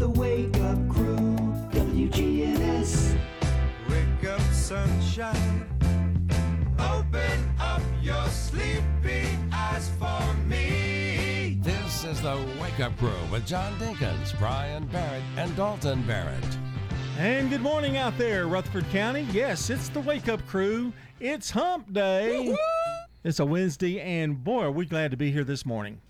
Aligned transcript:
The 0.00 0.08
Wake 0.08 0.56
Up 0.60 0.88
Crew, 0.88 1.36
WGNS. 1.72 3.18
Wake 3.90 4.30
up, 4.30 4.40
sunshine. 4.50 5.66
Open 6.78 7.54
up 7.60 7.82
your 8.00 8.26
sleepy 8.28 9.28
eyes 9.52 9.90
for 9.98 10.34
me. 10.46 11.58
This 11.60 12.04
is 12.04 12.22
the 12.22 12.42
Wake 12.58 12.80
Up 12.80 12.96
Crew 12.96 13.12
with 13.30 13.46
John 13.46 13.74
Dinkins, 13.78 14.38
Brian 14.38 14.86
Barrett, 14.86 15.22
and 15.36 15.54
Dalton 15.54 16.02
Barrett. 16.06 16.58
And 17.18 17.50
good 17.50 17.60
morning 17.60 17.98
out 17.98 18.16
there, 18.16 18.46
Rutherford 18.46 18.88
County. 18.92 19.28
Yes, 19.32 19.68
it's 19.68 19.90
the 19.90 20.00
Wake 20.00 20.30
Up 20.30 20.46
Crew. 20.46 20.94
It's 21.20 21.50
Hump 21.50 21.92
Day. 21.92 22.56
It's 23.22 23.38
a 23.38 23.44
Wednesday, 23.44 24.00
and 24.00 24.42
boy, 24.42 24.62
are 24.62 24.70
we 24.70 24.86
glad 24.86 25.10
to 25.10 25.18
be 25.18 25.30
here 25.30 25.44
this 25.44 25.66
morning. 25.66 26.00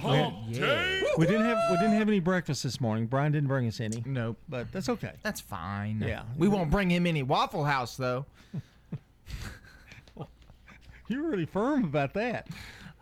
Hump 0.00 0.52
Day. 0.52 1.02
We 1.16 1.26
didn't 1.26 1.44
have 1.46 1.58
we 1.70 1.76
didn't 1.76 1.94
have 1.98 2.08
any 2.08 2.20
breakfast 2.20 2.62
this 2.62 2.80
morning. 2.80 3.06
Brian 3.06 3.32
didn't 3.32 3.48
bring 3.48 3.66
us 3.66 3.80
any, 3.80 4.02
Nope. 4.06 4.36
but 4.48 4.70
that's 4.70 4.88
okay. 4.88 5.12
That's 5.22 5.40
fine. 5.40 6.02
Yeah. 6.06 6.22
We 6.36 6.46
won't 6.48 6.70
bring 6.70 6.90
him 6.90 7.06
any 7.06 7.22
Waffle 7.24 7.64
House 7.64 7.96
though. 7.96 8.24
You're 11.08 11.22
really 11.28 11.46
firm 11.46 11.84
about 11.84 12.12
that. 12.14 12.48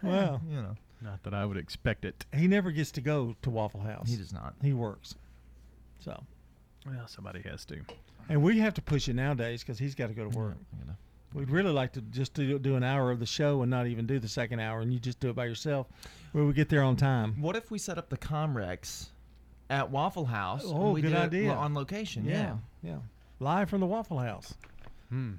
Well, 0.02 0.41
You 0.48 0.57
know. 0.62 0.77
Not 1.02 1.23
that 1.24 1.35
I 1.35 1.45
would 1.45 1.59
expect 1.59 2.05
it. 2.07 2.24
he 2.35 2.48
never 2.48 2.71
gets 2.71 2.91
to 2.93 3.01
go 3.02 3.37
to 3.43 3.51
Waffle 3.51 3.80
House. 3.80 4.09
He 4.09 4.16
does 4.16 4.33
not. 4.33 4.55
He 4.63 4.73
works. 4.73 5.15
So, 5.99 6.19
Well, 6.87 7.07
somebody 7.07 7.43
has 7.43 7.65
to. 7.66 7.77
and 8.30 8.43
we 8.43 8.59
have 8.60 8.73
to 8.74 8.83
push 8.83 9.07
it 9.09 9.15
nowadays 9.15 9.63
because 9.63 9.79
he's 9.79 9.95
got 9.95 10.07
to 10.07 10.15
go 10.15 10.29
to 10.29 10.37
work. 10.37 10.57
You 10.80 10.87
know. 10.87 10.95
We'd 11.37 11.51
really 11.51 11.71
like 11.71 11.93
to 11.93 12.01
just 12.01 12.33
do, 12.33 12.59
do 12.59 12.77
an 12.77 12.83
hour 12.83 13.11
of 13.11 13.21
the 13.21 13.27
show 13.27 13.61
and 13.61 13.71
not 13.71 13.87
even 13.87 14.07
do 14.07 14.19
the 14.19 14.27
second 14.29 14.59
hour, 14.59 14.81
and 14.81 14.91
you 14.91 14.99
just 14.99 15.21
do 15.21 15.29
it 15.29 15.37
by 15.37 15.45
yourself, 15.45 15.87
where 16.33 16.45
we 16.45 16.55
get 16.55 16.71
there 16.71 16.83
on 16.83 16.97
time. 16.97 17.41
What 17.43 17.57
if 17.57 17.71
we 17.71 17.79
set 17.79 17.99
up 17.99 18.09
the 18.09 18.17
Comrex 18.17 19.09
at 19.69 19.91
Waffle 19.91 20.25
House? 20.25 20.65
and 20.65 20.73
Oh, 20.75 20.93
we 20.93 21.03
good 21.03 21.09
did 21.11 21.19
idea. 21.19 21.53
on 21.53 21.75
location. 21.75 22.25
Yeah. 22.25 22.57
Yeah, 22.83 22.91
yeah. 22.93 22.97
Live 23.39 23.69
from 23.69 23.80
the 23.80 23.87
Waffle 23.87 24.19
House. 24.19 24.55
Hmm. 25.10 25.33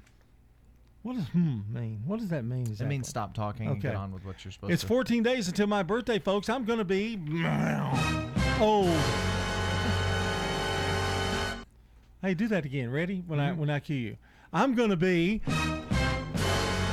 What 1.02 1.16
does 1.16 1.24
hmm 1.30 1.60
mean? 1.72 2.02
What 2.06 2.20
does 2.20 2.28
that 2.28 2.44
mean? 2.44 2.66
It 2.78 2.80
means 2.86 3.08
stop 3.08 3.34
talking 3.34 3.66
and 3.66 3.80
get 3.80 3.96
on 3.96 4.12
with 4.12 4.24
what 4.24 4.44
you're 4.44 4.52
supposed 4.52 4.68
to 4.68 4.68
do. 4.68 4.74
It's 4.74 4.82
14 4.84 5.22
days 5.24 5.48
until 5.48 5.66
my 5.66 5.82
birthday, 5.82 6.20
folks. 6.20 6.48
I'm 6.48 6.64
going 6.64 6.78
to 6.78 6.84
be 6.84 7.16
old. 8.60 8.88
Hey, 12.22 12.34
do 12.34 12.46
that 12.48 12.64
again. 12.64 12.90
Ready? 12.90 13.22
When 13.26 13.38
I 13.40 13.52
when 13.52 13.70
I 13.70 13.78
cue 13.80 13.96
you, 13.96 14.16
I'm 14.52 14.74
going 14.74 14.90
to 14.90 14.96
be 14.96 15.40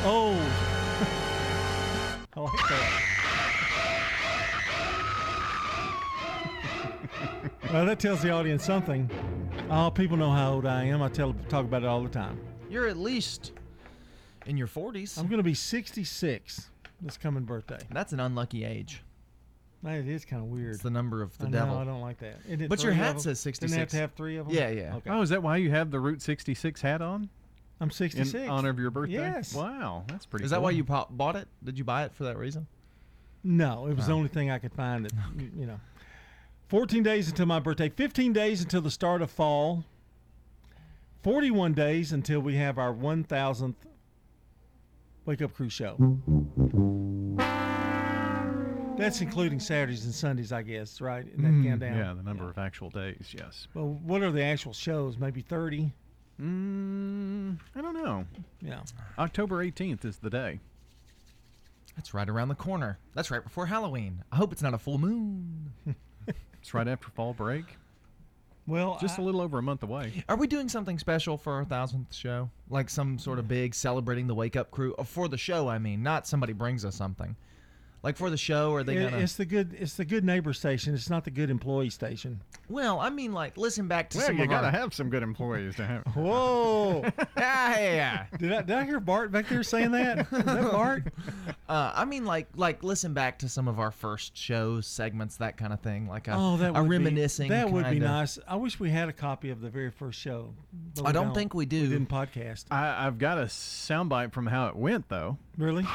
old. 0.05 0.37
Oh. 0.37 0.47
I 2.37 2.39
like 2.41 2.67
that. 2.69 3.01
well, 7.73 7.85
that 7.85 7.99
tells 7.99 8.21
the 8.21 8.29
audience 8.31 8.63
something. 8.63 9.09
Oh, 9.69 9.89
people 9.89 10.17
know 10.17 10.31
how 10.31 10.53
old 10.53 10.65
I 10.65 10.83
am. 10.85 11.01
I 11.01 11.09
tell 11.09 11.33
talk 11.49 11.65
about 11.65 11.83
it 11.83 11.87
all 11.87 12.03
the 12.03 12.09
time. 12.09 12.39
You're 12.69 12.87
at 12.87 12.97
least 12.97 13.53
in 14.45 14.57
your 14.57 14.67
40s. 14.67 15.17
I'm 15.17 15.27
going 15.27 15.37
to 15.39 15.43
be 15.43 15.53
66 15.53 16.69
this 17.01 17.17
coming 17.17 17.43
birthday. 17.43 17.79
That's 17.91 18.13
an 18.13 18.19
unlucky 18.19 18.63
age. 18.65 19.01
It 19.83 20.07
is 20.07 20.25
kind 20.25 20.41
of 20.41 20.49
weird. 20.49 20.73
It's 20.73 20.83
the 20.83 20.89
number 20.89 21.21
of 21.21 21.37
the 21.37 21.45
I 21.45 21.49
devil. 21.51 21.75
know, 21.75 21.81
I 21.81 21.85
don't 21.85 22.01
like 22.01 22.17
that. 22.19 22.37
Isn't 22.47 22.61
it 22.61 22.69
But 22.69 22.81
your 22.81 22.91
hat 22.91 23.11
of 23.11 23.15
'em? 23.17 23.21
says 23.21 23.43
Didn't 23.43 23.61
have 23.77 23.91
66. 23.91 23.91
to 23.91 23.97
have 23.99 24.13
three 24.13 24.37
of 24.37 24.47
them? 24.47 24.55
Yeah, 24.55 24.69
yeah. 24.69 24.95
Okay. 24.95 25.09
Oh, 25.11 25.21
is 25.21 25.29
that 25.29 25.43
why 25.43 25.57
you 25.57 25.69
have 25.69 25.91
the 25.91 25.99
Route 25.99 26.23
66 26.23 26.81
hat 26.81 27.03
on? 27.03 27.29
I'm 27.81 27.91
66. 27.91 28.19
In 28.19 28.25
66. 28.25 28.49
honor 28.51 28.69
of 28.69 28.79
your 28.79 28.89
birthday? 28.91 29.13
Yes. 29.13 29.53
Wow, 29.53 30.05
that's 30.07 30.25
pretty 30.25 30.45
Is 30.45 30.51
that 30.51 30.57
cool. 30.57 30.63
why 30.65 30.71
you 30.71 30.83
po- 30.85 31.07
bought 31.09 31.35
it? 31.35 31.47
Did 31.63 31.77
you 31.77 31.83
buy 31.83 32.05
it 32.05 32.13
for 32.13 32.23
that 32.23 32.37
reason? 32.37 32.67
No, 33.43 33.87
it 33.87 33.95
was 33.95 34.07
the 34.07 34.13
Oh. 34.13 34.15
only 34.17 34.29
thing 34.29 34.49
I 34.49 34.59
could 34.59 34.73
find 34.73 35.05
that, 35.05 35.13
y- 35.37 35.49
you 35.55 35.65
know. 35.65 35.79
14 36.69 37.03
days 37.03 37.29
until 37.29 37.45
my 37.45 37.59
birthday, 37.59 37.89
15 37.89 38.33
days 38.33 38.61
until 38.61 38.81
the 38.81 38.89
start 38.89 39.21
of 39.21 39.29
fall, 39.29 39.83
41 41.21 41.73
days 41.73 42.11
until 42.11 42.39
we 42.39 42.55
have 42.55 42.77
our 42.79 42.93
1000th 42.93 43.75
Wake 45.25 45.41
Up 45.41 45.53
Crew 45.53 45.69
show. 45.69 45.95
That's 48.97 49.19
including 49.19 49.59
Saturdays 49.59 50.05
and 50.05 50.13
Sundays, 50.13 50.51
I 50.53 50.61
guess, 50.61 51.01
right? 51.01 51.25
In 51.35 51.43
that 51.43 51.49
Mm, 51.51 51.63
countdown. 51.65 51.97
Yeah, 51.97 52.13
the 52.13 52.23
number 52.23 52.49
of 52.49 52.57
actual 52.57 52.89
days, 52.89 53.33
yes. 53.37 53.67
Well, 53.73 53.99
what 54.03 54.23
are 54.23 54.31
the 54.31 54.41
actual 54.43 54.71
shows? 54.73 55.17
Maybe 55.17 55.41
30? 55.41 55.91
Mm, 56.41 57.57
I 57.75 57.81
don't 57.81 57.93
know. 57.93 58.25
Yeah. 58.61 58.81
October 59.17 59.63
18th 59.65 60.03
is 60.05 60.17
the 60.17 60.29
day. 60.29 60.59
That's 61.95 62.13
right 62.13 62.27
around 62.27 62.49
the 62.49 62.55
corner. 62.55 62.97
That's 63.13 63.31
right 63.31 63.43
before 63.43 63.65
Halloween. 63.67 64.23
I 64.31 64.35
hope 64.35 64.51
it's 64.51 64.61
not 64.61 64.73
a 64.73 64.77
full 64.77 64.97
moon. 64.97 65.71
It's 66.61 66.73
right 66.73 66.87
after 66.87 67.09
fall 67.09 67.31
break. 67.35 67.77
Well, 68.65 68.97
Just 68.99 69.19
I- 69.19 69.21
a 69.21 69.25
little 69.25 69.39
over 69.39 69.59
a 69.59 69.61
month 69.61 69.83
away. 69.83 70.23
Are 70.27 70.35
we 70.35 70.47
doing 70.47 70.67
something 70.67 70.97
special 70.97 71.37
for 71.37 71.53
our 71.53 71.63
thousandth 71.63 72.11
show? 72.11 72.49
Like 72.71 72.89
some 72.89 73.19
sort 73.19 73.37
of 73.37 73.47
big 73.47 73.75
celebrating 73.75 74.25
the 74.25 74.33
Wake 74.33 74.55
Up 74.55 74.71
Crew? 74.71 74.95
Uh, 74.97 75.03
For 75.03 75.27
the 75.27 75.37
show, 75.37 75.67
I 75.67 75.77
mean, 75.77 76.01
not 76.01 76.25
somebody 76.25 76.53
brings 76.53 76.83
us 76.83 76.95
something. 76.95 77.35
Like 78.05 78.17
for 78.17 78.29
the 78.29 78.37
show, 78.37 78.71
are 78.75 78.83
they 78.83 78.97
It- 78.97 79.09
gonna? 79.09 79.23
It's 79.23 79.33
the 79.33 79.45
good. 79.45 79.75
It's 79.79 79.95
the 79.95 80.05
good 80.05 80.23
neighbor 80.23 80.53
station. 80.53 80.93
It's 80.93 81.09
not 81.09 81.23
the 81.25 81.31
good 81.31 81.49
employee 81.49 81.89
station. 81.89 82.39
Well, 82.69 82.99
I 82.99 83.09
mean, 83.09 83.33
like 83.33 83.57
listen 83.57 83.87
back 83.87 84.11
to 84.11 84.19
Well, 84.19 84.27
some 84.27 84.37
you 84.37 84.43
of 84.43 84.49
gotta 84.49 84.67
our. 84.67 84.71
have 84.71 84.93
some 84.93 85.09
good 85.09 85.23
employees 85.23 85.75
to 85.77 85.85
have. 85.87 86.03
Whoa! 86.15 87.01
yeah, 87.37 87.79
yeah, 87.79 87.79
yeah. 87.79 88.25
did 88.37 88.53
I 88.53 88.61
did 88.61 88.75
I 88.77 88.83
hear 88.85 88.99
Bart 88.99 89.31
back 89.31 89.49
there 89.49 89.63
saying 89.63 89.89
that? 89.93 90.19
Is 90.19 90.27
that 90.29 90.45
Bart? 90.71 91.03
Uh, 91.67 91.93
I 91.95 92.05
mean, 92.05 92.25
like, 92.25 92.47
like 92.55 92.83
listen 92.83 93.15
back 93.15 93.39
to 93.39 93.49
some 93.49 93.67
of 93.67 93.79
our 93.79 93.89
first 93.89 94.37
shows, 94.37 94.85
segments, 94.85 95.37
that 95.37 95.57
kind 95.57 95.73
of 95.73 95.79
thing. 95.79 96.07
Like 96.07 96.27
a, 96.27 96.35
Oh, 96.37 96.57
that 96.57 96.75
a 96.75 96.83
would 96.83 96.91
reminiscing. 96.91 97.47
Be, 97.49 97.55
that 97.55 97.71
would 97.71 97.85
be 97.85 97.93
kinda- 97.93 98.05
nice. 98.07 98.37
I 98.47 98.55
wish 98.57 98.79
we 98.79 98.91
had 98.91 99.09
a 99.09 99.13
copy 99.13 99.49
of 99.49 99.61
the 99.61 99.69
very 99.71 99.89
first 99.89 100.19
show. 100.19 100.53
but 100.93 101.05
I 101.05 101.07
we 101.09 101.13
don't 101.13 101.33
think 101.33 101.55
we 101.55 101.65
do. 101.65 101.87
didn't 101.89 102.09
podcast. 102.09 102.65
I, 102.69 103.07
I've 103.07 103.17
got 103.17 103.39
a 103.39 103.45
soundbite 103.45 104.31
from 104.31 104.45
how 104.45 104.67
it 104.67 104.75
went, 104.75 105.09
though. 105.09 105.39
Really? 105.57 105.87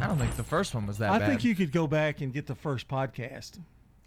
I 0.00 0.06
don't 0.06 0.18
think 0.18 0.36
the 0.36 0.42
first 0.44 0.74
one 0.74 0.86
was 0.86 0.98
that 0.98 1.10
I 1.10 1.18
bad. 1.18 1.28
think 1.28 1.44
you 1.44 1.54
could 1.54 1.72
go 1.72 1.86
back 1.86 2.20
and 2.20 2.32
get 2.32 2.46
the 2.46 2.54
first 2.54 2.88
podcast. 2.88 3.58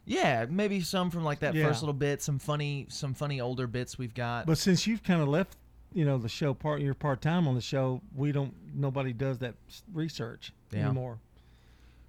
Yeah, 0.06 0.46
maybe 0.50 0.82
some 0.82 1.10
from 1.12 1.24
like 1.24 1.40
that 1.40 1.54
Yeah. 1.54 1.68
first 1.68 1.82
little 1.82 1.94
bit, 1.94 2.22
some 2.22 2.40
funny, 2.40 2.86
some 2.90 3.14
funny 3.14 3.42
older 3.42 3.68
bits 3.68 3.98
we've 3.98 4.14
got. 4.14 4.46
But 4.46 4.58
since 4.58 4.88
you've 4.88 5.04
kind 5.04 5.22
of 5.22 5.28
left, 5.28 5.56
you 5.94 6.06
know, 6.06 6.18
the 6.18 6.30
show 6.30 6.54
part, 6.54 6.82
you're 6.82 6.94
part 6.94 7.22
time 7.22 7.48
on 7.48 7.56
the 7.56 7.62
show. 7.62 8.02
We 8.16 8.32
don't. 8.32 8.54
Nobody 8.76 9.12
does 9.14 9.40
that 9.40 9.56
s- 9.68 9.84
research 9.94 10.54
Yeah. 10.72 10.86
anymore. 10.86 11.20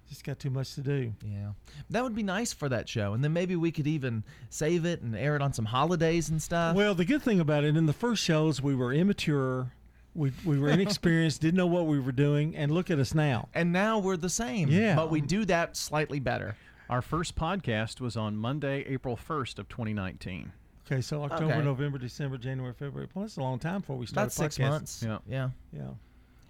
Just 0.07 0.23
got 0.23 0.39
too 0.39 0.49
much 0.49 0.73
to 0.75 0.81
do. 0.81 1.13
Yeah, 1.23 1.51
that 1.91 2.01
would 2.03 2.15
be 2.15 2.23
nice 2.23 2.51
for 2.51 2.67
that 2.69 2.89
show, 2.89 3.13
and 3.13 3.23
then 3.23 3.31
maybe 3.31 3.55
we 3.55 3.71
could 3.71 3.85
even 3.85 4.23
save 4.49 4.83
it 4.85 5.01
and 5.01 5.15
air 5.15 5.35
it 5.35 5.41
on 5.41 5.53
some 5.53 5.65
holidays 5.65 6.29
and 6.29 6.41
stuff. 6.41 6.75
Well, 6.75 6.95
the 6.95 7.05
good 7.05 7.21
thing 7.21 7.39
about 7.39 7.63
it, 7.63 7.77
in 7.77 7.85
the 7.85 7.93
first 7.93 8.23
shows, 8.23 8.61
we 8.61 8.73
were 8.73 8.91
immature. 8.93 9.71
We, 10.15 10.31
we 10.43 10.57
were 10.59 10.69
inexperienced, 10.69 11.41
didn't 11.41 11.57
know 11.57 11.67
what 11.67 11.85
we 11.85 11.99
were 11.99 12.11
doing, 12.11 12.55
and 12.55 12.71
look 12.71 12.89
at 12.89 12.99
us 12.99 13.13
now. 13.13 13.47
and 13.53 13.71
now 13.71 13.99
we're 13.99 14.17
the 14.17 14.29
same. 14.29 14.69
Yeah. 14.69 14.95
but 14.95 15.09
we 15.11 15.21
do 15.21 15.45
that 15.45 15.77
slightly 15.77 16.19
better. 16.19 16.55
Our 16.89 17.01
first 17.01 17.35
podcast 17.35 18.01
was 18.01 18.17
on 18.17 18.35
Monday, 18.35 18.83
April 18.87 19.15
1st 19.17 19.59
of 19.59 19.69
2019. 19.69 20.51
Okay, 20.91 21.01
so 21.01 21.21
October, 21.23 21.53
Okay. 21.53 21.63
November, 21.63 21.99
December, 21.99 22.37
January, 22.39 22.73
February. 22.73 23.07
Well, 23.13 23.23
that's 23.25 23.37
a 23.37 23.41
long 23.41 23.59
time 23.59 23.81
before 23.81 23.97
we 23.97 24.07
started. 24.07 24.21
About 24.23 24.31
six 24.33 24.57
podcasting. 24.57 24.69
months. 24.69 25.03
Yeah. 25.05 25.17
yeah. 25.29 25.49
Yeah, 25.71 25.81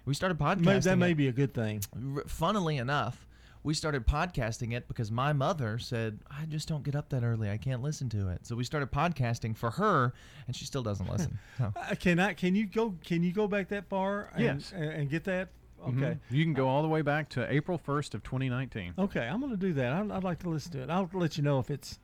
We 0.06 0.14
started 0.14 0.38
podcasting. 0.38 0.60
Maybe 0.64 0.80
that 0.80 0.96
may 0.96 1.12
be 1.12 1.28
a 1.28 1.32
good 1.32 1.52
thing. 1.52 1.82
funnily 2.26 2.78
enough, 2.78 3.26
we 3.62 3.74
started 3.74 4.06
podcasting 4.06 4.72
it 4.74 4.88
because 4.88 5.10
my 5.10 5.32
mother 5.32 5.78
said, 5.78 6.20
I 6.30 6.46
just 6.46 6.66
don't 6.68 6.82
get 6.82 6.96
up 6.96 7.10
that 7.10 7.22
early. 7.22 7.50
I 7.50 7.58
can't 7.58 7.82
listen 7.82 8.08
to 8.10 8.28
it. 8.28 8.46
So 8.46 8.56
we 8.56 8.64
started 8.64 8.90
podcasting 8.90 9.56
for 9.56 9.70
her, 9.72 10.14
and 10.46 10.56
she 10.56 10.64
still 10.64 10.82
doesn't 10.82 11.10
listen. 11.10 11.38
So, 11.58 11.72
Uh, 11.76 11.94
can 11.94 12.18
I? 12.18 12.32
Can 12.32 12.54
you 12.54 12.66
go? 12.66 12.94
Can 13.04 13.22
you 13.22 13.32
go 13.32 13.46
back 13.46 13.68
that 13.68 13.88
far? 13.88 14.30
And, 14.34 14.42
Yes. 14.44 14.72
And, 14.74 14.84
and 14.84 15.10
get 15.10 15.24
that? 15.24 15.48
Okay. 15.82 15.90
Mhm. 15.96 16.18
You 16.30 16.44
can 16.44 16.52
go 16.54 16.68
all 16.68 16.82
the 16.82 16.88
way 16.88 17.02
back 17.02 17.28
to 17.30 17.50
April 17.52 17.78
1st 17.78 18.14
of 18.14 18.22
2019. 18.22 18.94
Okay, 18.98 19.20
I'm 19.26 19.40
going 19.40 19.50
to 19.52 19.56
do 19.58 19.72
that. 19.74 19.92
I'd, 19.92 20.10
I'd 20.10 20.24
like 20.24 20.38
to 20.40 20.48
listen 20.50 20.72
to 20.72 20.82
it. 20.82 20.90
I'll 20.90 21.08
let 21.14 21.36
you 21.38 21.42
know 21.42 21.58
if 21.58 21.70
it's 21.70 21.98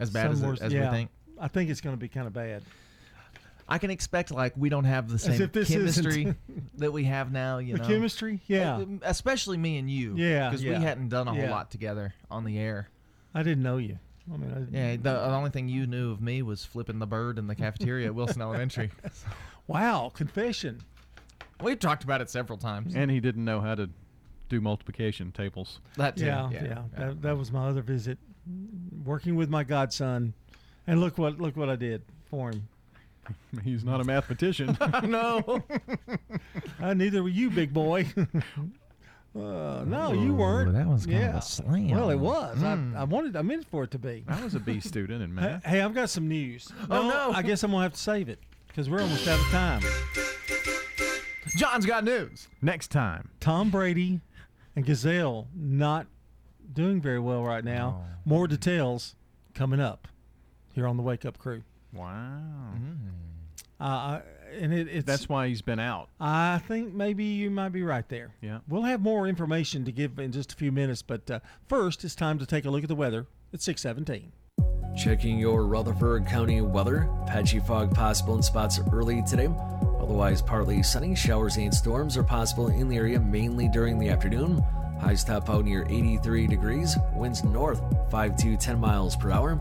as 0.00 0.10
bad 0.10 0.30
as, 0.30 0.38
somewhere- 0.38 0.54
it, 0.54 0.62
as 0.62 0.72
yeah, 0.72 0.90
we 0.90 0.96
think. 0.96 1.10
I 1.40 1.48
think 1.48 1.70
it's 1.70 1.80
going 1.80 1.94
to 1.96 2.00
be 2.00 2.08
kind 2.08 2.26
of 2.26 2.32
bad. 2.32 2.62
I 3.72 3.78
can 3.78 3.90
expect 3.90 4.30
like 4.30 4.52
we 4.54 4.68
don't 4.68 4.84
have 4.84 5.08
the 5.08 5.18
same 5.18 5.40
if 5.40 5.50
this 5.52 5.70
isn't- 5.70 6.04
chemistry 6.04 6.34
that 6.76 6.92
we 6.92 7.04
have 7.04 7.32
now. 7.32 7.56
You 7.56 7.72
the 7.76 7.82
know, 7.82 7.88
chemistry? 7.88 8.40
Yeah. 8.46 8.76
Uh, 8.76 8.84
especially 9.00 9.56
me 9.56 9.78
and 9.78 9.90
you. 9.90 10.14
Yeah, 10.14 10.50
because 10.50 10.62
yeah, 10.62 10.78
we 10.78 10.84
hadn't 10.84 11.08
done 11.08 11.26
a 11.26 11.32
whole 11.32 11.40
yeah. 11.40 11.50
lot 11.50 11.70
together 11.70 12.12
on 12.30 12.44
the 12.44 12.58
air. 12.58 12.90
I 13.34 13.42
didn't 13.42 13.62
know 13.62 13.78
you. 13.78 13.98
I 14.30 14.36
mean, 14.36 14.50
I 14.50 14.58
didn't- 14.58 14.74
Yeah, 14.74 14.96
the, 14.96 15.26
the 15.26 15.34
only 15.34 15.48
thing 15.48 15.70
you 15.70 15.86
knew 15.86 16.12
of 16.12 16.20
me 16.20 16.42
was 16.42 16.66
flipping 16.66 16.98
the 16.98 17.06
bird 17.06 17.38
in 17.38 17.46
the 17.46 17.54
cafeteria 17.54 18.08
at 18.08 18.14
Wilson 18.14 18.42
Elementary. 18.42 18.90
Wow, 19.66 20.12
confession. 20.14 20.82
We've 21.62 21.80
talked 21.80 22.04
about 22.04 22.20
it 22.20 22.28
several 22.28 22.58
times. 22.58 22.94
And 22.94 23.10
he 23.10 23.20
didn't 23.20 23.44
know 23.46 23.60
how 23.62 23.74
to 23.74 23.88
do 24.50 24.60
multiplication 24.60 25.32
tables. 25.32 25.80
That 25.96 26.18
too. 26.18 26.26
Yeah, 26.26 26.50
yeah. 26.52 26.82
That, 26.98 27.22
that 27.22 27.38
was 27.38 27.50
my 27.50 27.68
other 27.68 27.80
visit, 27.80 28.18
working 29.02 29.34
with 29.34 29.48
my 29.48 29.64
godson, 29.64 30.34
and 30.86 31.00
look 31.00 31.16
what 31.16 31.40
look 31.40 31.56
what 31.56 31.70
I 31.70 31.76
did 31.76 32.02
for 32.26 32.50
him. 32.50 32.68
He's 33.64 33.84
not 33.84 34.00
a 34.00 34.04
mathematician. 34.04 34.76
no. 35.04 35.62
Uh, 36.80 36.94
neither 36.94 37.22
were 37.22 37.28
you, 37.28 37.48
big 37.48 37.72
boy. 37.72 38.04
Uh, 39.36 39.84
no, 39.86 40.12
you 40.12 40.34
weren't. 40.34 40.72
That 40.72 40.88
was 40.88 41.06
kind 41.06 41.24
of 41.24 41.34
a 41.36 41.42
slam. 41.42 41.90
Well, 41.90 42.10
it 42.10 42.16
was. 42.16 42.58
Hmm. 42.58 42.96
I, 42.96 43.02
I 43.02 43.04
wanted. 43.04 43.36
I 43.36 43.42
meant 43.42 43.66
for 43.68 43.84
it 43.84 43.92
to 43.92 43.98
be. 44.00 44.24
I 44.26 44.42
was 44.42 44.56
a 44.56 44.60
B 44.60 44.80
student 44.80 45.22
in 45.22 45.32
math. 45.32 45.64
hey, 45.64 45.80
I've 45.80 45.94
got 45.94 46.10
some 46.10 46.26
news. 46.26 46.68
Oh, 46.90 47.08
no. 47.08 47.32
I 47.32 47.42
guess 47.42 47.62
I'm 47.62 47.70
gonna 47.70 47.84
have 47.84 47.92
to 47.92 48.00
save 48.00 48.28
it 48.28 48.40
because 48.66 48.90
we're 48.90 49.00
almost 49.00 49.28
out 49.28 49.38
of 49.38 49.46
time. 49.46 49.82
John's 51.56 51.86
got 51.86 52.02
news. 52.02 52.48
Next 52.60 52.88
time. 52.88 53.30
Tom 53.38 53.70
Brady 53.70 54.20
and 54.74 54.84
Gisele 54.84 55.46
not 55.54 56.06
doing 56.72 57.00
very 57.00 57.20
well 57.20 57.44
right 57.44 57.64
now. 57.64 58.04
More 58.24 58.48
details 58.48 59.14
coming 59.54 59.80
up 59.80 60.08
here 60.72 60.86
on 60.86 60.96
the 60.96 61.02
Wake 61.02 61.24
Up 61.24 61.38
Crew. 61.38 61.62
Wow. 61.92 62.72
Uh, 63.80 64.20
and 64.58 64.72
it, 64.72 64.88
it's 64.88 65.06
That's 65.06 65.28
why 65.28 65.48
he's 65.48 65.62
been 65.62 65.80
out. 65.80 66.08
I 66.20 66.60
think 66.68 66.92
maybe 66.94 67.24
you 67.24 67.50
might 67.50 67.70
be 67.70 67.82
right 67.82 68.08
there. 68.08 68.34
Yeah. 68.40 68.58
We'll 68.68 68.82
have 68.82 69.00
more 69.00 69.26
information 69.26 69.84
to 69.84 69.92
give 69.92 70.18
in 70.18 70.32
just 70.32 70.52
a 70.52 70.56
few 70.56 70.70
minutes, 70.70 71.02
but 71.02 71.30
uh, 71.30 71.40
first 71.68 72.04
it's 72.04 72.14
time 72.14 72.38
to 72.38 72.46
take 72.46 72.64
a 72.64 72.70
look 72.70 72.82
at 72.82 72.88
the 72.88 72.94
weather 72.94 73.26
at 73.52 73.60
617. 73.60 74.32
Checking 74.96 75.38
your 75.38 75.66
Rutherford 75.66 76.26
County 76.26 76.60
weather. 76.60 77.08
Patchy 77.26 77.60
fog 77.60 77.94
possible 77.94 78.36
in 78.36 78.42
spots 78.42 78.78
early 78.92 79.22
today. 79.22 79.48
Otherwise, 79.98 80.42
partly 80.42 80.82
sunny. 80.82 81.14
Showers 81.14 81.56
and 81.56 81.72
storms 81.72 82.16
are 82.16 82.22
possible 82.22 82.68
in 82.68 82.88
the 82.88 82.96
area 82.96 83.18
mainly 83.18 83.68
during 83.68 83.98
the 83.98 84.10
afternoon. 84.10 84.62
Highs 85.00 85.24
top 85.24 85.48
out 85.48 85.64
near 85.64 85.86
83 85.88 86.46
degrees. 86.46 86.96
Winds 87.14 87.42
north 87.42 87.82
5 88.10 88.36
to 88.36 88.56
10 88.56 88.78
miles 88.78 89.16
per 89.16 89.30
hour. 89.30 89.58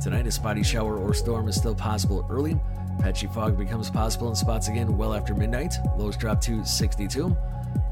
Tonight, 0.00 0.26
a 0.26 0.30
spotty 0.30 0.62
shower 0.62 0.98
or 0.98 1.14
storm 1.14 1.48
is 1.48 1.56
still 1.56 1.74
possible 1.74 2.26
early. 2.28 2.58
Patchy 3.00 3.26
fog 3.26 3.58
becomes 3.58 3.90
possible 3.90 4.28
in 4.28 4.34
spots 4.34 4.68
again 4.68 4.96
well 4.96 5.14
after 5.14 5.34
midnight. 5.34 5.74
Lows 5.96 6.16
drop 6.16 6.40
to 6.42 6.64
62. 6.64 7.36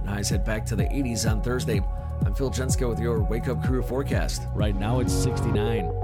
And 0.01 0.09
highs 0.09 0.29
head 0.29 0.45
back 0.45 0.67
to 0.67 0.77
the 0.77 0.85
80s 0.85 1.31
on 1.31 1.43
Thursday. 1.43 1.81
I'm 2.25 2.35
Phil 2.35 2.51
Jenska 2.51 2.89
with 2.89 3.01
your 3.01 3.23
Wake 3.23 3.49
Up 3.49 3.65
Crew 3.65 3.83
forecast. 3.83 4.43
Right 4.55 4.77
now, 4.77 5.01
it's 5.01 5.13
69. 5.13 6.04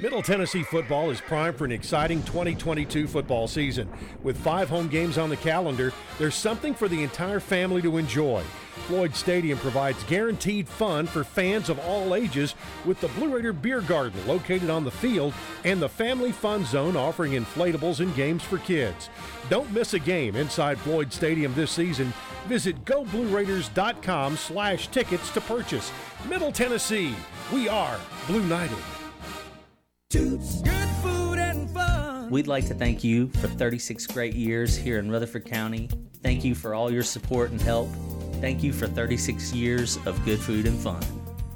Middle 0.00 0.22
Tennessee 0.22 0.62
football 0.62 1.10
is 1.10 1.20
primed 1.20 1.58
for 1.58 1.66
an 1.66 1.70
exciting 1.70 2.22
2022 2.22 3.06
football 3.06 3.46
season. 3.46 3.90
With 4.22 4.38
five 4.38 4.70
home 4.70 4.88
games 4.88 5.18
on 5.18 5.28
the 5.28 5.36
calendar, 5.36 5.92
there's 6.18 6.34
something 6.34 6.72
for 6.72 6.88
the 6.88 7.02
entire 7.02 7.40
family 7.40 7.82
to 7.82 7.98
enjoy. 7.98 8.42
Floyd 8.86 9.14
Stadium 9.14 9.58
provides 9.58 10.02
guaranteed 10.04 10.66
fun 10.66 11.06
for 11.06 11.24
fans 11.24 11.68
of 11.68 11.78
all 11.80 12.14
ages 12.14 12.54
with 12.86 13.02
the 13.02 13.08
Blue 13.08 13.36
Raider 13.36 13.52
Beer 13.52 13.82
Garden 13.82 14.26
located 14.26 14.70
on 14.70 14.82
the 14.82 14.90
field 14.90 15.34
and 15.64 15.80
the 15.80 15.90
Family 15.90 16.32
Fun 16.32 16.64
Zone 16.64 16.96
offering 16.96 17.32
inflatables 17.32 18.00
and 18.00 18.14
games 18.16 18.42
for 18.42 18.56
kids. 18.58 19.10
Don't 19.50 19.70
miss 19.72 19.92
a 19.92 19.98
game 19.98 20.36
inside 20.36 20.78
Floyd 20.78 21.12
Stadium 21.12 21.52
this 21.52 21.70
season. 21.70 22.14
Visit 22.46 22.82
goblueraiders.com 22.86 24.38
slash 24.38 24.88
tickets 24.88 25.30
to 25.32 25.42
purchase. 25.42 25.92
Middle 26.30 26.50
Tennessee, 26.50 27.14
we 27.52 27.68
are 27.68 28.00
Blue 28.26 28.42
Knighted. 28.44 28.78
Good 30.12 30.42
food 31.02 31.38
and 31.38 31.70
fun. 31.70 32.28
We'd 32.28 32.46
like 32.46 32.66
to 32.66 32.74
thank 32.74 33.02
you 33.02 33.28
for 33.28 33.48
36 33.48 34.06
great 34.08 34.34
years 34.34 34.76
here 34.76 34.98
in 34.98 35.10
Rutherford 35.10 35.46
County. 35.46 35.88
Thank 36.22 36.44
you 36.44 36.54
for 36.54 36.74
all 36.74 36.92
your 36.92 37.02
support 37.02 37.50
and 37.50 37.58
help. 37.58 37.88
Thank 38.34 38.62
you 38.62 38.74
for 38.74 38.86
36 38.86 39.54
years 39.54 39.96
of 40.04 40.22
good 40.26 40.38
food 40.38 40.66
and 40.66 40.78
fun. 40.78 41.02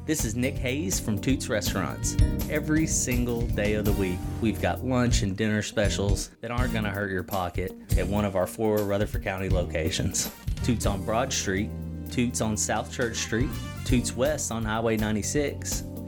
This 0.07 0.25
is 0.25 0.37
Nick 0.37 0.57
Hayes 0.57 0.99
from 0.99 1.19
Toots 1.19 1.51
Restaurants. 1.51 2.17
Every 2.49 2.87
single 2.87 3.43
day 3.43 3.75
of 3.75 3.85
the 3.85 3.93
week, 3.93 4.19
we've 4.41 4.63
got 4.63 4.83
lunch 4.83 5.21
and 5.21 5.37
dinner 5.37 5.61
specials 5.61 6.31
that 6.41 6.51
aren't 6.51 6.73
going 6.73 6.85
to 6.85 6.91
hurt 6.91 7.11
your 7.11 7.25
pocket 7.25 7.77
at 7.99 8.07
one 8.07 8.25
of 8.25 8.37
our 8.37 8.47
four 8.47 8.79
Rutherford 8.79 9.23
County 9.23 9.51
locations 9.51 10.33
Toots 10.65 10.87
on 10.87 11.05
Broad 11.05 11.31
Street, 11.31 11.69
Toots 12.11 12.41
on 12.41 12.57
South 12.57 12.91
Church 12.91 13.17
Street, 13.17 13.51
Toots 13.85 14.17
West 14.17 14.51
on 14.51 14.65
Highway 14.65 14.97
96, 14.97 15.85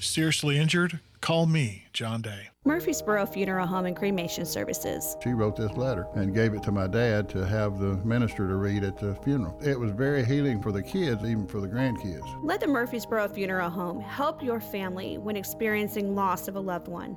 Seriously 0.00 0.58
injured? 0.58 1.00
Call 1.20 1.44
me, 1.46 1.84
John 1.92 2.22
Day. 2.22 2.48
Murfreesboro 2.64 3.26
Funeral 3.26 3.66
Home 3.66 3.84
and 3.84 3.94
Cremation 3.94 4.46
Services. 4.46 5.16
She 5.22 5.30
wrote 5.30 5.56
this 5.56 5.72
letter 5.72 6.06
and 6.14 6.34
gave 6.34 6.54
it 6.54 6.62
to 6.62 6.72
my 6.72 6.86
dad 6.86 7.28
to 7.30 7.46
have 7.46 7.78
the 7.78 7.96
minister 8.04 8.48
to 8.48 8.56
read 8.56 8.84
at 8.84 8.98
the 8.98 9.14
funeral. 9.16 9.58
It 9.62 9.78
was 9.78 9.90
very 9.92 10.24
healing 10.24 10.62
for 10.62 10.72
the 10.72 10.82
kids, 10.82 11.22
even 11.24 11.46
for 11.46 11.60
the 11.60 11.68
grandkids. 11.68 12.22
Let 12.42 12.60
the 12.60 12.66
Murfreesboro 12.66 13.28
Funeral 13.28 13.70
Home 13.70 14.00
help 14.00 14.42
your 14.42 14.60
family 14.60 15.18
when 15.18 15.36
experiencing 15.36 16.14
loss 16.14 16.48
of 16.48 16.56
a 16.56 16.60
loved 16.60 16.88
one. 16.88 17.16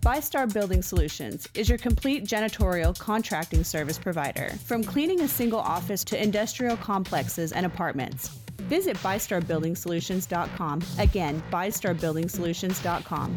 ByStar 0.00 0.52
Building 0.52 0.82
Solutions 0.82 1.48
is 1.54 1.68
your 1.68 1.78
complete 1.78 2.24
janitorial 2.24 2.98
contracting 2.98 3.62
service 3.62 3.98
provider, 3.98 4.50
from 4.64 4.82
cleaning 4.82 5.20
a 5.20 5.28
single 5.28 5.60
office 5.60 6.02
to 6.04 6.20
industrial 6.20 6.76
complexes 6.76 7.52
and 7.52 7.64
apartments. 7.64 8.41
Visit 8.68 8.96
ByStarBuildingSolutions.com. 8.98 10.82
Again, 10.98 11.42
ByStarBuildingSolutions.com. 11.50 13.36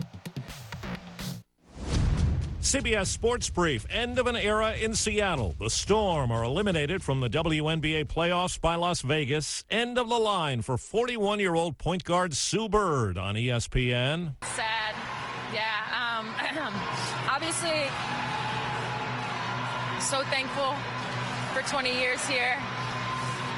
CBS 2.66 3.06
Sports 3.06 3.48
Brief. 3.50 3.86
End 3.92 4.18
of 4.18 4.26
an 4.26 4.36
era 4.36 4.74
in 4.74 4.96
Seattle. 4.96 5.56
The 5.60 5.70
Storm 5.70 6.32
are 6.32 6.44
eliminated 6.44 7.04
from 7.04 7.20
the 7.20 7.30
WNBA 7.30 8.06
playoffs 8.06 8.60
by 8.60 8.74
Las 8.74 9.02
Vegas. 9.02 9.64
End 9.70 10.00
of 10.00 10.10
the 10.10 10.18
line 10.18 10.64
for 10.64 10.76
41 10.76 11.40
year 11.40 11.54
old 11.54 11.78
point 11.78 12.04
guard 12.04 12.34
Sue 12.34 12.68
Bird 12.68 13.20
on 13.20 13.36
ESPN. 13.36 14.34
Sad. 14.44 14.96
Yeah. 15.54 16.18
Um, 16.18 16.28
obviously, 17.30 17.86
so 20.02 20.24
thankful 20.32 20.74
for 21.54 21.62
20 21.70 21.98
years 21.98 22.28
here. 22.28 22.58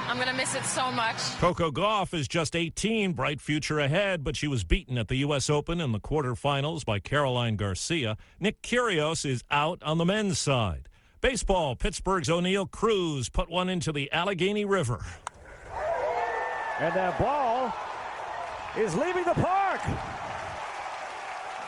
I'm 0.07 0.15
going 0.15 0.29
to 0.29 0.33
miss 0.33 0.55
it 0.55 0.63
so 0.63 0.89
much. 0.89 1.17
Coco 1.39 1.69
Gauff 1.69 2.13
is 2.13 2.29
just 2.29 2.55
18, 2.55 3.11
bright 3.11 3.41
future 3.41 3.79
ahead, 3.79 4.23
but 4.23 4.37
she 4.37 4.47
was 4.47 4.63
beaten 4.63 4.97
at 4.97 5.09
the 5.09 5.17
U.S. 5.17 5.49
Open 5.49 5.81
in 5.81 5.91
the 5.91 5.99
quarterfinals 5.99 6.85
by 6.85 6.99
Caroline 6.99 7.57
Garcia. 7.57 8.15
Nick 8.39 8.61
Kyrgios 8.61 9.25
is 9.25 9.43
out 9.51 9.83
on 9.83 9.97
the 9.97 10.05
men's 10.05 10.39
side. 10.39 10.87
Baseball, 11.19 11.75
Pittsburgh's 11.75 12.29
Oneil 12.29 12.71
Cruz 12.71 13.27
put 13.27 13.49
one 13.49 13.67
into 13.67 13.91
the 13.91 14.09
Allegheny 14.13 14.63
River. 14.63 15.05
And 16.79 16.95
that 16.95 17.19
ball 17.19 17.73
is 18.77 18.95
leaving 18.95 19.25
the 19.25 19.33
park. 19.33 19.81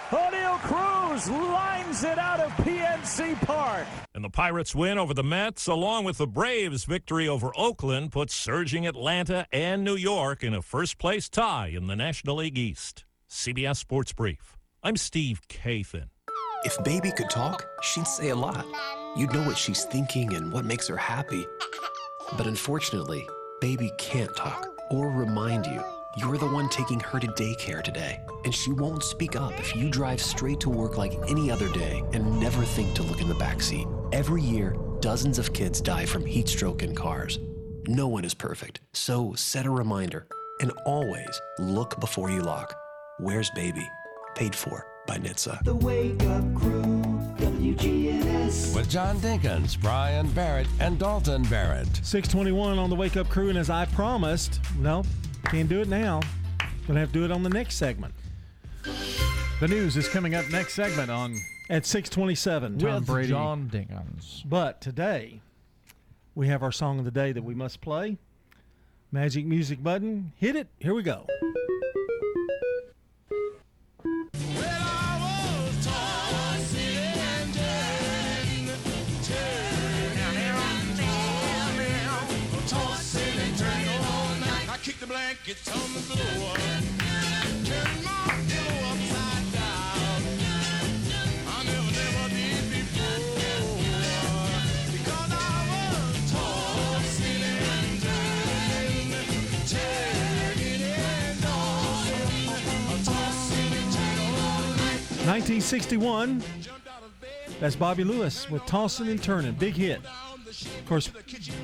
Oneil 0.09 0.57
Cruz 0.61 1.29
lines 1.29 2.03
it 2.03 2.17
out 2.17 2.39
of 2.39 2.51
PNC 2.53 3.39
Park. 3.45 3.85
And 4.15 4.23
the 4.23 4.29
Pirates 4.29 4.73
win 4.73 4.97
over 4.97 5.13
the 5.13 5.23
Mets, 5.23 5.67
along 5.67 6.05
with 6.05 6.17
the 6.17 6.25
Braves' 6.25 6.83
victory 6.85 7.27
over 7.27 7.51
Oakland, 7.55 8.11
puts 8.11 8.33
surging 8.33 8.87
Atlanta 8.87 9.45
and 9.51 9.83
New 9.83 9.95
York 9.95 10.43
in 10.43 10.55
a 10.55 10.63
first 10.63 10.97
place 10.97 11.29
tie 11.29 11.67
in 11.67 11.85
the 11.85 11.95
National 11.95 12.37
League 12.37 12.57
East. 12.57 13.05
CBS 13.29 13.77
Sports 13.77 14.11
Brief. 14.11 14.57
I'm 14.81 14.97
Steve 14.97 15.41
Kathan. 15.47 16.09
If 16.63 16.83
baby 16.83 17.11
could 17.11 17.29
talk, 17.29 17.63
she'd 17.83 18.07
say 18.07 18.29
a 18.29 18.35
lot. 18.35 18.65
You'd 19.15 19.31
know 19.31 19.45
what 19.45 19.59
she's 19.59 19.85
thinking 19.85 20.33
and 20.33 20.51
what 20.51 20.65
makes 20.65 20.87
her 20.87 20.97
happy. 20.97 21.45
But 22.35 22.47
unfortunately, 22.47 23.23
baby 23.61 23.91
can't 23.99 24.35
talk 24.35 24.67
or 24.89 25.11
remind 25.11 25.67
you 25.67 25.83
you're 26.19 26.37
the 26.37 26.47
one 26.47 26.67
taking 26.67 26.99
her 26.99 27.19
to 27.19 27.27
daycare 27.27 27.81
today, 27.81 28.19
and 28.43 28.53
she 28.53 28.71
won't 28.71 29.03
speak 29.03 29.35
up 29.35 29.57
if 29.59 29.75
you 29.75 29.89
drive 29.89 30.21
straight 30.21 30.59
to 30.59 30.69
work 30.69 30.97
like 30.97 31.17
any 31.27 31.49
other 31.49 31.69
day 31.69 32.03
and 32.13 32.39
never 32.39 32.63
think 32.63 32.93
to 32.95 33.03
look 33.03 33.21
in 33.21 33.29
the 33.29 33.35
backseat. 33.35 33.87
Every 34.13 34.41
year, 34.41 34.75
dozens 34.99 35.39
of 35.39 35.53
kids 35.53 35.79
die 35.79 36.05
from 36.05 36.25
heat 36.25 36.49
stroke 36.49 36.83
in 36.83 36.93
cars. 36.93 37.39
No 37.87 38.07
one 38.07 38.25
is 38.25 38.33
perfect, 38.33 38.81
so 38.91 39.33
set 39.35 39.65
a 39.65 39.69
reminder. 39.69 40.27
And 40.59 40.71
always 40.85 41.41
look 41.57 41.99
before 42.01 42.29
you 42.29 42.41
lock. 42.41 42.75
Where's 43.19 43.49
baby? 43.51 43.87
Paid 44.35 44.53
for 44.53 44.85
by 45.07 45.17
NHTSA. 45.17 45.63
The 45.63 45.75
Wake 45.75 46.21
Up 46.23 46.53
Crew, 46.53 47.01
WGNS. 47.37 48.75
With 48.75 48.89
John 48.89 49.17
Dinkins, 49.19 49.79
Brian 49.79 50.29
Barrett, 50.31 50.67
and 50.81 50.99
Dalton 50.99 51.43
Barrett. 51.43 51.87
621 52.03 52.77
on 52.77 52.89
the 52.89 52.95
Wake 52.95 53.15
Up 53.15 53.29
Crew, 53.29 53.49
and 53.49 53.57
as 53.57 53.69
I 53.69 53.85
promised, 53.85 54.59
no, 54.77 55.03
can't 55.45 55.69
do 55.69 55.81
it 55.81 55.87
now. 55.87 56.21
Gonna 56.87 56.99
have 56.99 57.09
to 57.09 57.19
do 57.19 57.25
it 57.25 57.31
on 57.31 57.43
the 57.43 57.49
next 57.49 57.75
segment. 57.75 58.13
The 59.59 59.67
news 59.67 59.97
is 59.97 60.07
coming 60.07 60.35
up 60.35 60.49
next 60.49 60.73
segment 60.73 61.11
on 61.11 61.35
At 61.69 61.85
627. 61.85 62.79
Tom 62.79 63.03
Brady. 63.03 63.29
John 63.29 63.69
Dinkins. 63.69 64.47
But 64.47 64.81
today, 64.81 65.41
we 66.33 66.47
have 66.47 66.63
our 66.63 66.71
song 66.71 66.97
of 66.99 67.05
the 67.05 67.11
day 67.11 67.31
that 67.31 67.43
we 67.43 67.53
must 67.53 67.81
play. 67.81 68.17
Magic 69.11 69.45
music 69.45 69.83
button. 69.83 70.31
Hit 70.37 70.55
it. 70.55 70.67
Here 70.79 70.93
we 70.93 71.03
go. 71.03 71.25
1961. 105.29 106.43
That's 107.59 107.75
Bobby 107.75 108.03
Lewis 108.03 108.49
with 108.51 108.63
Tossing 108.65 109.09
and 109.09 109.21
Turning. 109.21 109.53
Big 109.53 109.73
hit. 109.73 110.01
Of 110.65 110.85
course, 110.85 111.07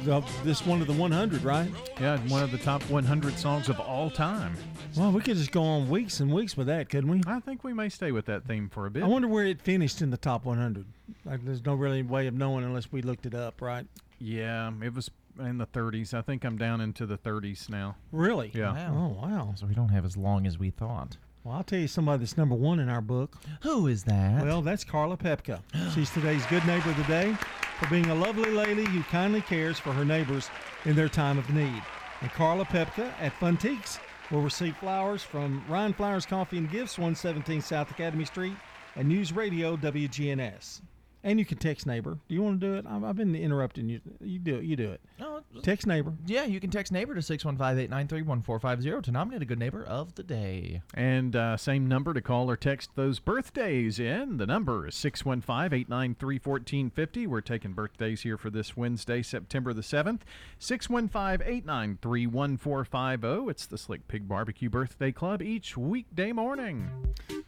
the, 0.03 0.23
this 0.43 0.65
one 0.65 0.81
of 0.81 0.87
the 0.87 0.93
100, 0.93 1.43
right? 1.43 1.69
Yeah, 1.99 2.17
one 2.27 2.43
of 2.43 2.51
the 2.51 2.57
top 2.57 2.81
100 2.89 3.37
songs 3.37 3.69
of 3.69 3.79
all 3.79 4.09
time. 4.09 4.55
Well, 4.95 5.11
we 5.11 5.21
could 5.21 5.37
just 5.37 5.51
go 5.51 5.63
on 5.63 5.89
weeks 5.89 6.19
and 6.19 6.33
weeks 6.33 6.55
with 6.55 6.67
that, 6.67 6.89
couldn't 6.89 7.09
we? 7.09 7.21
I 7.27 7.39
think 7.39 7.63
we 7.63 7.73
may 7.73 7.89
stay 7.89 8.11
with 8.11 8.25
that 8.25 8.45
theme 8.45 8.69
for 8.69 8.85
a 8.85 8.91
bit. 8.91 9.03
I 9.03 9.07
wonder 9.07 9.27
where 9.27 9.45
it 9.45 9.61
finished 9.61 10.01
in 10.01 10.09
the 10.09 10.17
top 10.17 10.45
100. 10.45 10.85
Like, 11.25 11.43
there's 11.45 11.65
no 11.65 11.75
really 11.75 12.03
way 12.03 12.27
of 12.27 12.33
knowing 12.33 12.63
unless 12.63 12.91
we 12.91 13.01
looked 13.01 13.25
it 13.25 13.33
up, 13.33 13.61
right? 13.61 13.85
Yeah, 14.19 14.71
it 14.81 14.93
was 14.93 15.09
in 15.39 15.57
the 15.57 15.67
30s. 15.67 16.13
I 16.13 16.21
think 16.21 16.45
I'm 16.45 16.57
down 16.57 16.81
into 16.81 17.05
the 17.05 17.17
30s 17.17 17.69
now. 17.69 17.95
Really? 18.11 18.51
Yeah. 18.53 18.89
Oh, 18.91 19.09
wow. 19.21 19.53
So 19.55 19.65
we 19.65 19.75
don't 19.75 19.89
have 19.89 20.05
as 20.05 20.15
long 20.15 20.47
as 20.47 20.57
we 20.57 20.69
thought. 20.69 21.17
Well, 21.45 21.53
I'll 21.53 21.63
tell 21.63 21.77
you 21.77 21.87
somebody 21.87 22.21
that's 22.21 22.37
number 22.37 22.55
one 22.55 22.79
in 22.79 22.89
our 22.89 23.01
book. 23.01 23.37
Who 23.61 23.85
is 23.85 24.03
that? 24.05 24.43
Well, 24.43 24.63
that's 24.63 24.83
Carla 24.83 25.15
Pepka. 25.15 25.61
She's 25.93 26.09
today's 26.09 26.43
good 26.47 26.65
neighbor 26.65 26.89
of 26.89 26.97
the 26.97 27.03
day 27.03 27.37
for 27.79 27.87
being 27.87 28.07
a 28.07 28.15
lovely 28.15 28.49
lady 28.49 28.83
who 28.83 29.03
kindly 29.03 29.41
cares 29.41 29.77
for 29.77 29.93
her 29.93 30.03
neighbors 30.03 30.49
in 30.85 30.95
their 30.95 31.07
time 31.07 31.37
of 31.37 31.47
need. 31.51 31.83
And 32.21 32.31
Carla 32.31 32.65
Pepka 32.65 33.13
at 33.21 33.31
Funtiques 33.39 33.99
will 34.31 34.41
receive 34.41 34.75
flowers 34.77 35.21
from 35.21 35.63
Ryan 35.69 35.93
Flowers 35.93 36.25
Coffee 36.25 36.57
and 36.57 36.71
Gifts, 36.71 36.97
117 36.97 37.61
South 37.61 37.91
Academy 37.91 38.25
Street, 38.25 38.55
and 38.95 39.07
News 39.07 39.31
Radio 39.31 39.77
WGNS. 39.77 40.81
And 41.25 41.39
you 41.39 41.45
can 41.45 41.57
text 41.57 41.87
neighbor. 41.87 42.19
Do 42.29 42.35
you 42.35 42.43
want 42.43 42.61
to 42.61 42.67
do 42.67 42.75
it? 42.75 42.85
I've, 42.87 43.03
I've 43.03 43.15
been 43.15 43.35
interrupting 43.35 43.89
you. 43.89 43.99
You 44.21 44.37
do 44.37 44.57
it. 44.57 44.63
You 44.63 44.75
do 44.75 44.91
it. 44.91 45.01
No, 45.19 45.41
Text 45.63 45.87
neighbor. 45.87 46.13
Yeah, 46.27 46.45
you 46.45 46.59
can 46.59 46.69
text 46.69 46.91
neighbor 46.91 47.15
to 47.15 47.21
615-893-1450 47.21 49.01
to 49.03 49.11
nominate 49.11 49.41
a 49.41 49.45
good 49.45 49.57
neighbor 49.57 49.83
of 49.83 50.13
the 50.13 50.21
day. 50.21 50.83
And 50.93 51.35
uh, 51.35 51.57
same 51.57 51.87
number 51.87 52.13
to 52.13 52.21
call 52.21 52.47
or 52.51 52.55
text 52.55 52.91
those 52.95 53.17
birthdays 53.19 53.99
in. 53.99 54.37
The 54.37 54.45
number 54.45 54.85
is 54.87 54.93
615 54.93 55.73
893 55.79 56.35
1450. 56.43 57.25
We're 57.25 57.41
taking 57.41 57.73
birthdays 57.73 58.21
here 58.21 58.37
for 58.37 58.51
this 58.51 58.77
Wednesday, 58.77 59.23
September 59.23 59.73
the 59.73 59.81
7th. 59.81 60.21
615 60.59 61.47
893 61.47 62.27
1450. 62.27 63.49
It's 63.49 63.65
the 63.65 63.79
Slick 63.79 64.07
Pig 64.07 64.27
Barbecue 64.27 64.69
Birthday 64.69 65.11
Club 65.11 65.41
each 65.41 65.75
weekday 65.75 66.31
morning. 66.31 66.87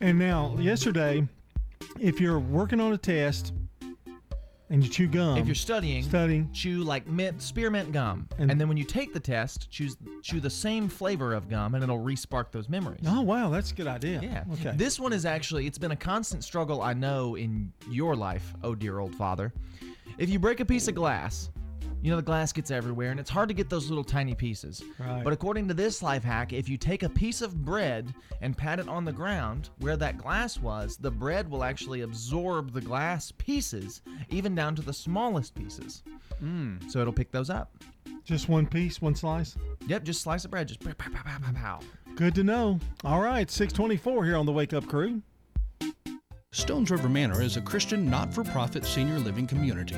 And 0.01 0.17
now, 0.17 0.55
yesterday, 0.59 1.27
if 1.99 2.19
you're 2.19 2.39
working 2.39 2.79
on 2.79 2.93
a 2.93 2.97
test 2.97 3.53
and 4.69 4.83
you 4.83 4.89
chew 4.89 5.07
gum, 5.07 5.37
if 5.37 5.45
you're 5.45 5.55
studying, 5.55 6.03
studying, 6.03 6.51
chew 6.51 6.83
like 6.83 7.07
mint, 7.07 7.41
spearmint 7.41 7.91
gum, 7.93 8.27
And- 8.37 8.51
and, 8.51 8.59
then 8.59 8.67
when 8.67 8.75
you 8.77 8.83
take 8.83 9.13
the 9.13 9.19
test, 9.19 9.69
choose 9.71 9.95
chew 10.21 10.39
the 10.41 10.49
same 10.49 10.89
flavor 10.89 11.33
of 11.33 11.47
gum, 11.49 11.73
and 11.75 11.83
it'll 11.83 12.03
respark 12.03 12.51
those 12.51 12.67
memories. 12.67 12.99
Oh 13.07 13.21
wow, 13.21 13.49
that's 13.49 13.71
a 13.71 13.75
good 13.75 13.87
idea. 13.87 14.19
Yeah. 14.21 14.43
Okay. 14.53 14.73
This 14.75 14.99
one 14.99 15.13
is 15.13 15.25
actually 15.25 15.67
it's 15.67 15.77
been 15.77 15.91
a 15.91 15.95
constant 15.95 16.43
struggle 16.43 16.81
I 16.81 16.93
know 16.93 17.35
in 17.35 17.71
your 17.89 18.15
life, 18.15 18.53
oh 18.63 18.75
dear 18.75 18.99
old 18.99 19.15
father. 19.15 19.53
If 20.17 20.29
you 20.29 20.39
break 20.39 20.59
a 20.59 20.65
piece 20.65 20.87
of 20.87 20.95
glass, 20.95 21.49
you 22.07 22.11
know 22.11 22.15
the 22.15 22.23
glass 22.23 22.53
gets 22.53 22.71
everywhere 22.71 23.11
and 23.11 23.19
it's 23.19 23.29
hard 23.29 23.49
to 23.49 23.53
get 23.53 23.69
those 23.69 23.89
little 23.89 24.03
tiny 24.03 24.33
pieces. 24.33 24.81
Right. 24.97 25.25
But 25.25 25.33
according 25.33 25.67
to 25.67 25.73
this 25.73 26.01
life 26.01 26.23
hack, 26.23 26.53
if 26.53 26.69
you 26.69 26.77
take 26.77 27.03
a 27.03 27.09
piece 27.09 27.41
of 27.41 27.65
bread 27.65 28.13
and 28.39 28.57
pat 28.57 28.79
it 28.79 28.87
on 28.87 29.03
the 29.03 29.11
ground 29.11 29.71
where 29.79 29.97
that 29.97 30.17
glass 30.17 30.57
was, 30.57 30.95
the 30.95 31.11
bread 31.11 31.51
will 31.51 31.65
actually 31.65 32.03
absorb 32.03 32.71
the 32.71 32.79
glass 32.79 33.33
pieces 33.37 34.03
even 34.29 34.55
down 34.55 34.73
to 34.75 34.81
the 34.81 34.93
smallest 34.93 35.53
pieces. 35.53 36.03
Mm. 36.41 36.89
So 36.89 37.01
it'll 37.01 37.11
pick 37.11 37.29
those 37.29 37.49
up. 37.49 37.75
Just 38.23 38.47
one 38.47 38.67
piece, 38.67 39.01
one 39.01 39.13
slice. 39.13 39.57
Yep, 39.87 40.05
just 40.05 40.21
slice 40.21 40.45
of 40.45 40.51
bread, 40.51 40.69
just 40.69 40.79
pow, 40.79 40.93
pow, 40.97 41.11
pow, 41.11 41.23
pow, 41.25 41.39
pow, 41.39 41.51
pow. 41.53 41.79
Good 42.15 42.35
to 42.35 42.43
know. 42.45 42.79
All 43.03 43.19
right, 43.19 43.51
624 43.51 44.23
here 44.23 44.37
on 44.37 44.45
the 44.45 44.53
Wake 44.53 44.71
Up 44.71 44.87
Crew. 44.87 45.21
Stones 46.53 46.89
River 46.89 47.09
Manor 47.09 47.41
is 47.41 47.57
a 47.57 47.61
Christian 47.61 48.09
not 48.09 48.33
for 48.33 48.45
profit 48.45 48.85
senior 48.85 49.19
living 49.19 49.45
community. 49.45 49.97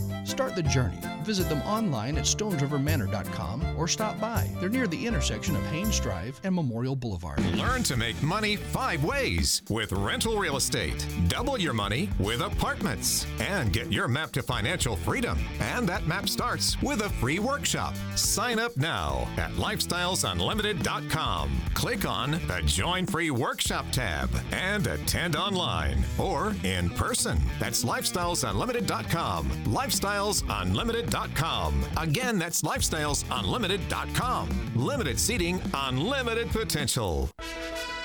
Start 0.31 0.55
the 0.55 0.63
journey. 0.63 0.97
Visit 1.23 1.49
them 1.49 1.61
online 1.63 2.17
at 2.17 2.23
stonesrivermanor.com 2.23 3.77
or 3.77 3.85
stop 3.85 4.17
by. 4.21 4.49
They're 4.61 4.69
near 4.69 4.87
the 4.87 5.05
intersection 5.05 5.57
of 5.57 5.65
Haynes 5.65 5.99
Drive 5.99 6.39
and 6.45 6.55
Memorial 6.55 6.95
Boulevard. 6.95 7.43
Learn 7.57 7.83
to 7.83 7.97
make 7.97 8.23
money 8.23 8.55
five 8.55 9.03
ways 9.03 9.61
with 9.69 9.91
rental 9.91 10.37
real 10.37 10.55
estate. 10.55 11.05
Double 11.27 11.59
your 11.59 11.73
money 11.73 12.09
with 12.17 12.41
apartments 12.41 13.27
and 13.41 13.73
get 13.73 13.91
your 13.91 14.07
map 14.07 14.31
to 14.31 14.41
financial 14.41 14.95
freedom. 14.95 15.37
And 15.59 15.85
that 15.89 16.07
map 16.07 16.29
starts 16.29 16.81
with 16.81 17.01
a 17.01 17.09
free 17.09 17.39
workshop. 17.39 17.93
Sign 18.15 18.57
up 18.57 18.77
now 18.77 19.27
at 19.35 19.51
lifestylesunlimited.com. 19.51 21.61
Click 21.73 22.05
on 22.05 22.31
the 22.31 22.61
Join 22.63 23.05
Free 23.05 23.31
Workshop 23.31 23.85
tab 23.91 24.29
and 24.53 24.87
attend 24.87 25.35
online 25.35 26.05
or 26.17 26.55
in 26.63 26.89
person. 26.91 27.37
That's 27.59 27.83
lifestylesunlimited.com. 27.83 29.49
Lifestylesunlimited.com. 30.21 31.83
Again, 31.97 32.37
that's 32.37 32.61
lifestylesunlimited.com. 32.61 34.49
Limited 34.75 35.19
seating, 35.19 35.59
unlimited 35.73 36.49
potential. 36.51 37.31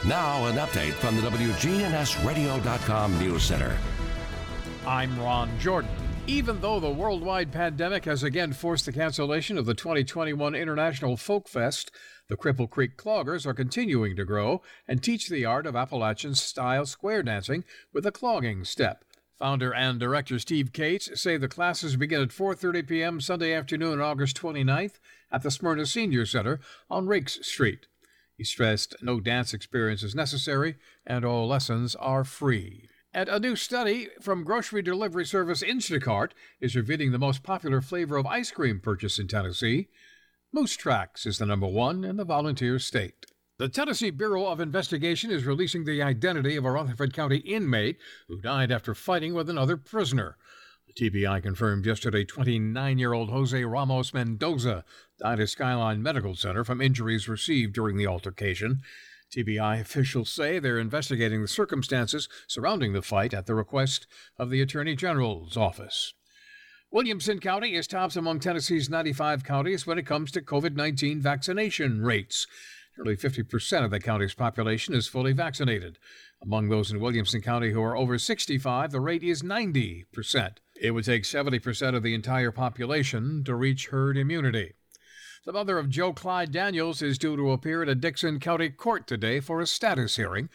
Now, 0.06 0.46
an 0.46 0.56
update 0.56 0.92
from 0.92 1.16
the 1.16 1.22
WGNSradio.com 1.22 3.18
News 3.18 3.42
Center. 3.42 3.76
I'm 4.86 5.18
Ron 5.20 5.50
Jordan. 5.58 5.90
Even 6.26 6.60
though 6.60 6.80
the 6.80 6.90
worldwide 6.90 7.52
pandemic 7.52 8.06
has 8.06 8.22
again 8.22 8.52
forced 8.52 8.86
the 8.86 8.92
cancellation 8.92 9.58
of 9.58 9.66
the 9.66 9.74
2021 9.74 10.54
International 10.54 11.16
Folk 11.16 11.48
Fest, 11.48 11.90
the 12.28 12.36
Cripple 12.36 12.68
Creek 12.68 12.96
Cloggers 12.96 13.46
are 13.46 13.54
continuing 13.54 14.16
to 14.16 14.24
grow 14.24 14.62
and 14.88 15.02
teach 15.02 15.28
the 15.28 15.44
art 15.44 15.66
of 15.66 15.76
Appalachian 15.76 16.34
style 16.34 16.86
square 16.86 17.22
dancing 17.22 17.62
with 17.92 18.06
a 18.06 18.12
clogging 18.12 18.64
step. 18.64 19.04
Founder 19.38 19.74
and 19.74 20.00
director 20.00 20.38
Steve 20.38 20.72
Cates 20.72 21.20
say 21.20 21.36
the 21.36 21.46
classes 21.46 21.96
begin 21.96 22.22
at 22.22 22.30
4:30 22.30 22.88
p.m. 22.88 23.20
Sunday 23.20 23.52
afternoon, 23.52 24.00
August 24.00 24.40
29th 24.40 24.98
at 25.30 25.42
the 25.42 25.50
Smyrna 25.50 25.84
Senior 25.84 26.24
Center 26.24 26.58
on 26.88 27.06
Rakes 27.06 27.46
Street. 27.46 27.86
He 28.34 28.44
stressed 28.44 28.96
no 29.02 29.20
dance 29.20 29.52
experience 29.52 30.02
is 30.02 30.14
necessary 30.14 30.76
and 31.06 31.22
all 31.22 31.46
lessons 31.46 31.94
are 31.96 32.24
free. 32.24 32.88
And 33.12 33.28
a 33.28 33.38
new 33.38 33.56
study 33.56 34.08
from 34.22 34.42
grocery 34.42 34.80
delivery 34.80 35.26
service 35.26 35.62
Instacart 35.62 36.30
is 36.58 36.74
revealing 36.74 37.12
the 37.12 37.18
most 37.18 37.42
popular 37.42 37.82
flavor 37.82 38.16
of 38.16 38.26
ice 38.26 38.50
cream 38.50 38.80
purchase 38.80 39.18
in 39.18 39.28
Tennessee. 39.28 39.88
Moose 40.50 40.76
Tracks 40.76 41.26
is 41.26 41.36
the 41.36 41.46
number 41.46 41.66
one 41.66 42.04
in 42.04 42.16
the 42.16 42.24
volunteer 42.24 42.78
state. 42.78 43.26
The 43.58 43.70
Tennessee 43.70 44.10
Bureau 44.10 44.48
of 44.48 44.60
Investigation 44.60 45.30
is 45.30 45.46
releasing 45.46 45.84
the 45.84 46.02
identity 46.02 46.56
of 46.56 46.66
a 46.66 46.70
Rutherford 46.70 47.14
County 47.14 47.38
inmate 47.38 47.96
who 48.28 48.38
died 48.38 48.70
after 48.70 48.94
fighting 48.94 49.32
with 49.32 49.48
another 49.48 49.78
prisoner. 49.78 50.36
The 50.86 51.10
TBI 51.10 51.42
confirmed 51.42 51.86
yesterday 51.86 52.22
29 52.26 52.98
year 52.98 53.14
old 53.14 53.30
Jose 53.30 53.64
Ramos 53.64 54.12
Mendoza 54.12 54.84
died 55.18 55.40
at 55.40 55.48
Skyline 55.48 56.02
Medical 56.02 56.34
Center 56.34 56.64
from 56.64 56.82
injuries 56.82 57.30
received 57.30 57.72
during 57.72 57.96
the 57.96 58.06
altercation. 58.06 58.82
TBI 59.34 59.80
officials 59.80 60.28
say 60.28 60.58
they're 60.58 60.78
investigating 60.78 61.40
the 61.40 61.48
circumstances 61.48 62.28
surrounding 62.46 62.92
the 62.92 63.00
fight 63.00 63.32
at 63.32 63.46
the 63.46 63.54
request 63.54 64.06
of 64.38 64.50
the 64.50 64.60
Attorney 64.60 64.94
General's 64.94 65.56
office. 65.56 66.12
Williamson 66.90 67.40
County 67.40 67.74
is 67.74 67.86
tops 67.86 68.16
among 68.16 68.38
Tennessee's 68.38 68.90
95 68.90 69.44
counties 69.44 69.86
when 69.86 69.98
it 69.98 70.06
comes 70.06 70.30
to 70.32 70.42
COVID 70.42 70.74
19 70.74 71.22
vaccination 71.22 72.02
rates. 72.02 72.46
Nearly 72.96 73.16
50% 73.16 73.84
of 73.84 73.90
the 73.90 74.00
county's 74.00 74.34
population 74.34 74.94
is 74.94 75.06
fully 75.06 75.32
vaccinated. 75.32 75.98
Among 76.42 76.68
those 76.68 76.90
in 76.90 77.00
Williamson 77.00 77.42
County 77.42 77.70
who 77.70 77.82
are 77.82 77.96
over 77.96 78.18
65, 78.18 78.90
the 78.90 79.00
rate 79.00 79.22
is 79.22 79.42
90%. 79.42 80.56
It 80.80 80.92
would 80.92 81.04
take 81.04 81.24
70% 81.24 81.94
of 81.94 82.02
the 82.02 82.14
entire 82.14 82.50
population 82.50 83.44
to 83.44 83.54
reach 83.54 83.88
herd 83.88 84.16
immunity. 84.16 84.74
The 85.44 85.52
mother 85.52 85.78
of 85.78 85.90
Joe 85.90 86.12
Clyde 86.12 86.52
Daniels 86.52 87.02
is 87.02 87.18
due 87.18 87.36
to 87.36 87.52
appear 87.52 87.82
at 87.82 87.88
a 87.88 87.94
Dickson 87.94 88.40
County 88.40 88.70
court 88.70 89.06
today 89.06 89.40
for 89.40 89.60
a 89.60 89.66
status 89.66 90.16
hearing. 90.16 90.48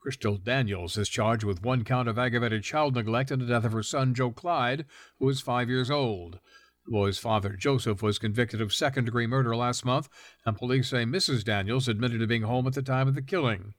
Crystal 0.00 0.36
Daniels 0.36 0.96
is 0.96 1.08
charged 1.08 1.44
with 1.44 1.62
one 1.62 1.84
count 1.84 2.08
of 2.08 2.18
aggravated 2.18 2.62
child 2.62 2.94
neglect 2.94 3.30
in 3.30 3.40
the 3.40 3.46
death 3.46 3.64
of 3.64 3.72
her 3.72 3.82
son, 3.82 4.14
Joe 4.14 4.30
Clyde, 4.30 4.86
who 5.18 5.28
is 5.28 5.40
five 5.40 5.68
years 5.68 5.90
old. 5.90 6.38
Boy's 6.90 7.18
father, 7.18 7.50
Joseph, 7.50 8.02
was 8.02 8.18
convicted 8.18 8.60
of 8.60 8.72
second 8.72 9.04
degree 9.04 9.26
murder 9.26 9.54
last 9.54 9.84
month, 9.84 10.08
and 10.44 10.56
police 10.56 10.88
say 10.88 11.04
Mrs. 11.04 11.44
Daniels 11.44 11.88
admitted 11.88 12.20
to 12.20 12.26
being 12.26 12.42
home 12.42 12.66
at 12.66 12.74
the 12.74 12.82
time 12.82 13.08
of 13.08 13.14
the 13.14 13.22
killing. 13.22 13.74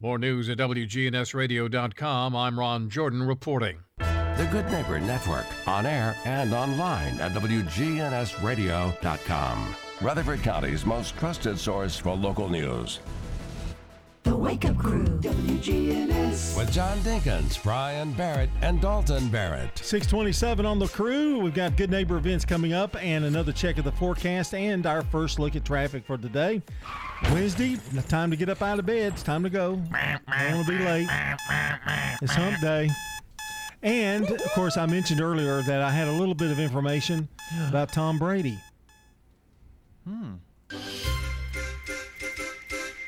More 0.00 0.18
news 0.18 0.48
at 0.48 0.58
WGNSradio.com. 0.58 2.36
I'm 2.36 2.58
Ron 2.58 2.88
Jordan 2.88 3.24
reporting. 3.24 3.80
The 3.98 4.48
Good 4.52 4.70
Neighbor 4.70 5.00
Network, 5.00 5.46
on 5.66 5.84
air 5.84 6.16
and 6.24 6.54
online 6.54 7.20
at 7.20 7.32
WGNSradio.com. 7.32 9.74
Rutherford 10.00 10.42
County's 10.42 10.86
most 10.86 11.16
trusted 11.16 11.58
source 11.58 11.98
for 11.98 12.14
local 12.14 12.48
news. 12.48 13.00
The 14.28 14.36
Wake 14.36 14.66
Up 14.66 14.76
Crew, 14.76 15.06
WGNS. 15.06 16.54
With 16.54 16.70
John 16.70 16.98
Dinkins, 16.98 17.62
Brian 17.62 18.12
Barrett, 18.12 18.50
and 18.60 18.78
Dalton 18.78 19.30
Barrett. 19.30 19.78
627 19.78 20.66
on 20.66 20.78
the 20.78 20.86
crew. 20.88 21.38
We've 21.38 21.54
got 21.54 21.78
good 21.78 21.90
neighbor 21.90 22.18
events 22.18 22.44
coming 22.44 22.74
up 22.74 22.94
and 23.02 23.24
another 23.24 23.52
check 23.52 23.78
of 23.78 23.84
the 23.84 23.92
forecast 23.92 24.52
and 24.52 24.84
our 24.84 25.00
first 25.00 25.38
look 25.38 25.56
at 25.56 25.64
traffic 25.64 26.04
for 26.04 26.18
today. 26.18 26.60
Wednesday, 27.32 27.78
time 28.08 28.30
to 28.30 28.36
get 28.36 28.50
up 28.50 28.60
out 28.60 28.78
of 28.78 28.84
bed. 28.84 29.14
It's 29.14 29.22
time 29.22 29.42
to 29.44 29.48
go. 29.48 29.76
Don't 29.76 30.54
want 30.54 30.66
to 30.66 30.72
be 30.76 30.84
late. 30.84 31.08
It's 32.20 32.34
hump 32.34 32.60
day. 32.60 32.90
And, 33.82 34.30
of 34.30 34.52
course, 34.52 34.76
I 34.76 34.84
mentioned 34.84 35.22
earlier 35.22 35.62
that 35.62 35.80
I 35.80 35.90
had 35.90 36.06
a 36.06 36.12
little 36.12 36.34
bit 36.34 36.50
of 36.50 36.60
information 36.60 37.30
about 37.66 37.94
Tom 37.94 38.18
Brady. 38.18 38.58
Hmm. 40.06 40.34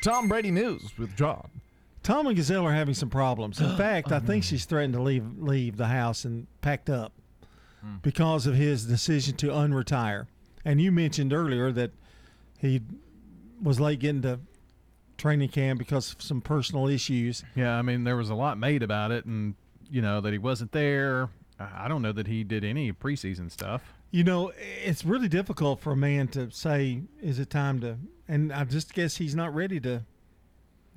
Tom 0.02 0.28
Brady 0.28 0.50
News 0.50 0.96
with 0.98 1.16
John. 1.16 1.50
Tom 2.02 2.26
and 2.26 2.36
Gisele 2.36 2.64
are 2.66 2.72
having 2.72 2.94
some 2.94 3.10
problems. 3.10 3.60
In 3.60 3.76
fact, 3.76 4.12
I 4.12 4.20
think 4.20 4.44
she's 4.44 4.64
threatened 4.64 4.94
to 4.94 5.02
leave 5.02 5.38
leave 5.38 5.76
the 5.76 5.86
house 5.86 6.24
and 6.24 6.46
packed 6.60 6.88
up 6.88 7.12
hmm. 7.82 7.96
because 8.02 8.46
of 8.46 8.54
his 8.54 8.86
decision 8.86 9.36
to 9.36 9.48
unretire. 9.48 10.26
And 10.64 10.80
you 10.80 10.92
mentioned 10.92 11.32
earlier 11.32 11.72
that 11.72 11.92
he 12.58 12.82
was 13.62 13.80
late 13.80 14.00
getting 14.00 14.22
to 14.22 14.40
training 15.16 15.50
camp 15.50 15.78
because 15.78 16.12
of 16.14 16.22
some 16.22 16.40
personal 16.40 16.88
issues. 16.88 17.44
Yeah, 17.54 17.76
I 17.76 17.82
mean, 17.82 18.04
there 18.04 18.16
was 18.16 18.30
a 18.30 18.34
lot 18.34 18.58
made 18.58 18.82
about 18.82 19.12
it, 19.12 19.26
and 19.26 19.54
you 19.90 20.00
know 20.02 20.20
that 20.20 20.32
he 20.32 20.38
wasn't 20.38 20.72
there. 20.72 21.28
I 21.58 21.84
I 21.84 21.88
don't 21.88 22.02
know 22.02 22.12
that 22.12 22.26
he 22.26 22.42
did 22.42 22.64
any 22.64 22.92
preseason 22.92 23.50
stuff. 23.50 23.94
You 24.10 24.24
know, 24.24 24.52
it's 24.56 25.04
really 25.04 25.28
difficult 25.28 25.80
for 25.80 25.92
a 25.92 25.96
man 25.96 26.28
to 26.28 26.50
say, 26.50 27.02
"Is 27.22 27.38
it 27.38 27.50
time 27.50 27.80
to?" 27.80 27.98
And 28.30 28.52
I 28.52 28.62
just 28.64 28.94
guess 28.94 29.16
he's 29.16 29.34
not 29.34 29.52
ready 29.54 29.80
to 29.80 30.04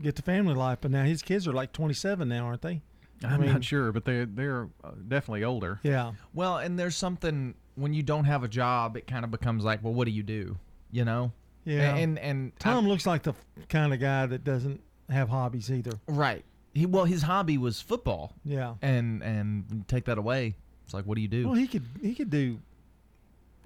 get 0.02 0.16
to 0.18 0.22
family 0.22 0.54
life. 0.54 0.78
But 0.82 0.92
now 0.92 1.04
his 1.04 1.22
kids 1.22 1.48
are 1.48 1.54
like 1.54 1.72
27 1.74 2.28
now, 2.30 2.46
aren't 2.46 2.62
they? 2.62 2.82
I 3.24 3.28
I'm 3.34 3.42
mean- 3.42 3.52
not 3.52 3.64
sure, 3.64 3.92
but 3.92 4.06
they 4.06 4.26
they're 4.26 4.70
uh, 4.84 4.92
definitely 5.08 5.44
older. 5.44 5.80
Yeah. 5.84 6.12
Well, 6.34 6.58
and 6.58 6.78
there's 6.78 6.96
something 6.96 7.56
when 7.76 7.94
you 7.94 8.04
don't 8.04 8.26
have 8.26 8.44
a 8.44 8.48
job, 8.48 8.96
it 8.98 9.08
kind 9.08 9.26
of 9.26 9.32
becomes 9.32 9.64
like, 9.64 9.84
well, 9.84 9.94
what 9.94 10.06
do 10.06 10.12
you 10.12 10.24
do? 10.24 10.58
You 10.92 11.06
know? 11.06 11.32
Yeah. 11.66 11.96
And 11.96 12.20
and 12.20 12.52
Tom 12.60 12.88
looks 12.88 13.06
like 13.08 13.24
the 13.24 13.32
f- 13.32 13.68
kind 13.70 13.94
of 13.94 14.00
guy 14.00 14.26
that 14.28 14.44
doesn't 14.44 14.82
have 15.10 15.30
hobbies 15.30 15.72
either. 15.72 16.00
right. 16.08 16.44
He 16.76 16.86
well, 16.88 17.06
his 17.06 17.22
hobby 17.22 17.58
was 17.58 17.80
football. 17.82 18.34
Yeah. 18.44 18.76
And 18.82 19.22
and 19.24 19.86
take 19.88 20.06
that 20.06 20.18
away, 20.18 20.56
it's 20.86 20.94
like, 20.94 21.06
what 21.06 21.16
do 21.16 21.22
you 21.22 21.28
do? 21.28 21.46
Well, 21.46 21.56
he 21.56 21.68
could 21.68 21.86
he 22.02 22.14
could 22.16 22.30
do. 22.30 22.60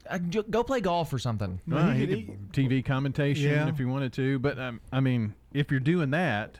I, 0.09 0.17
go 0.17 0.63
play 0.63 0.81
golf 0.81 1.11
or 1.13 1.19
something. 1.19 1.59
Well, 1.67 1.91
he 1.91 2.07
could 2.07 2.51
TV 2.53 2.83
commentation 2.83 3.49
Yeah. 3.49 3.67
if 3.67 3.79
you 3.79 3.87
wanted 3.87 4.13
to, 4.13 4.39
but 4.39 4.57
um, 4.59 4.81
I 4.91 4.99
mean, 4.99 5.33
if 5.53 5.71
you're 5.71 5.79
doing 5.79 6.11
that, 6.11 6.59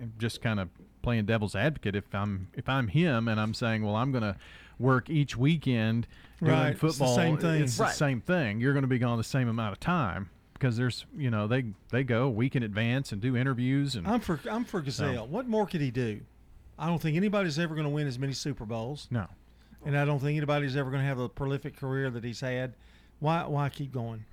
I'm 0.00 0.12
just 0.18 0.40
kind 0.42 0.60
of 0.60 0.68
playing 1.02 1.26
devil's 1.26 1.54
advocate. 1.54 1.94
If 1.96 2.14
I'm 2.14 2.48
if 2.54 2.68
I'm 2.68 2.88
him 2.88 3.28
and 3.28 3.40
I'm 3.40 3.54
saying, 3.54 3.84
well, 3.84 3.96
I'm 3.96 4.10
going 4.12 4.22
to 4.24 4.36
work 4.78 5.08
each 5.08 5.36
weekend 5.36 6.06
doing 6.40 6.52
Right, 6.52 6.70
it's 6.72 6.80
the 6.80 6.88
football. 6.88 7.16
same 7.16 7.38
thing. 7.38 7.62
It's 7.62 7.78
the 7.78 7.88
same 7.88 8.20
thing. 8.20 8.60
You're 8.60 8.72
going 8.74 8.82
to 8.82 8.88
be 8.88 8.98
gone 8.98 9.16
the 9.18 9.24
same 9.24 9.48
amount 9.48 9.72
of 9.72 9.80
time 9.80 10.28
because 10.52 10.76
there's 10.76 11.06
you 11.16 11.30
know 11.30 11.46
they 11.46 11.64
they 11.90 12.02
go 12.04 12.24
a 12.24 12.30
week 12.30 12.56
in 12.56 12.62
advance 12.62 13.12
and 13.12 13.20
do 13.22 13.36
interviews 13.36 13.94
and 13.96 14.06
I'm 14.06 14.20
for 14.20 14.38
I'm 14.50 14.64
for 14.64 14.80
Gisele. 14.80 15.14
So- 15.14 15.24
What 15.24 15.46
more 15.48 15.66
could 15.66 15.80
he 15.80 15.90
do? 15.90 16.20
I 16.78 16.88
don't 16.88 17.00
think 17.00 17.16
anybody's 17.16 17.58
ever 17.58 17.74
going 17.74 17.86
to 17.86 17.90
win 17.90 18.06
as 18.06 18.18
many 18.18 18.34
Super 18.34 18.66
Bowls. 18.66 19.08
No. 19.10 19.26
And 19.86 19.96
I 19.96 20.04
don't 20.04 20.18
think 20.18 20.36
anybody's 20.36 20.76
ever 20.76 20.90
going 20.90 21.00
to 21.00 21.08
have 21.08 21.16
the 21.16 21.28
prolific 21.28 21.76
career 21.76 22.10
that 22.10 22.24
he's 22.24 22.40
had. 22.40 22.74
Why 23.20 23.46
why 23.46 23.68
keep 23.68 23.92
going? 23.92 24.24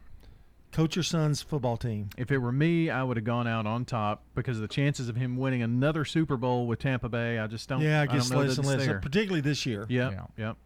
Coach 0.71 0.95
your 0.95 1.03
son's 1.03 1.43
football 1.43 1.77
team. 1.77 2.09
If 2.17 2.31
it 2.31 2.39
were 2.39 2.51
me, 2.51 2.89
I 2.89 3.03
would 3.03 3.15
have 3.17 3.23
gone 3.23 3.47
out 3.47 3.67
on 3.67 3.85
top 3.85 4.23
because 4.33 4.59
the 4.59 4.67
chances 4.67 5.07
of 5.07 5.15
him 5.15 5.37
winning 5.37 5.61
another 5.61 6.03
Super 6.03 6.35
Bowl 6.35 6.65
with 6.65 6.79
Tampa 6.79 7.07
Bay, 7.07 7.37
I 7.37 7.45
just 7.45 7.69
don't. 7.69 7.81
yeah, 7.81 8.01
I 8.01 8.07
guess 8.07 8.31
know 8.31 8.39
less 8.39 8.57
and 8.57 8.65
less, 8.65 8.83
there. 8.83 8.99
particularly 8.99 9.41
this 9.41 9.67
year. 9.67 9.85
Yep, 9.87 10.31
yep. 10.35 10.57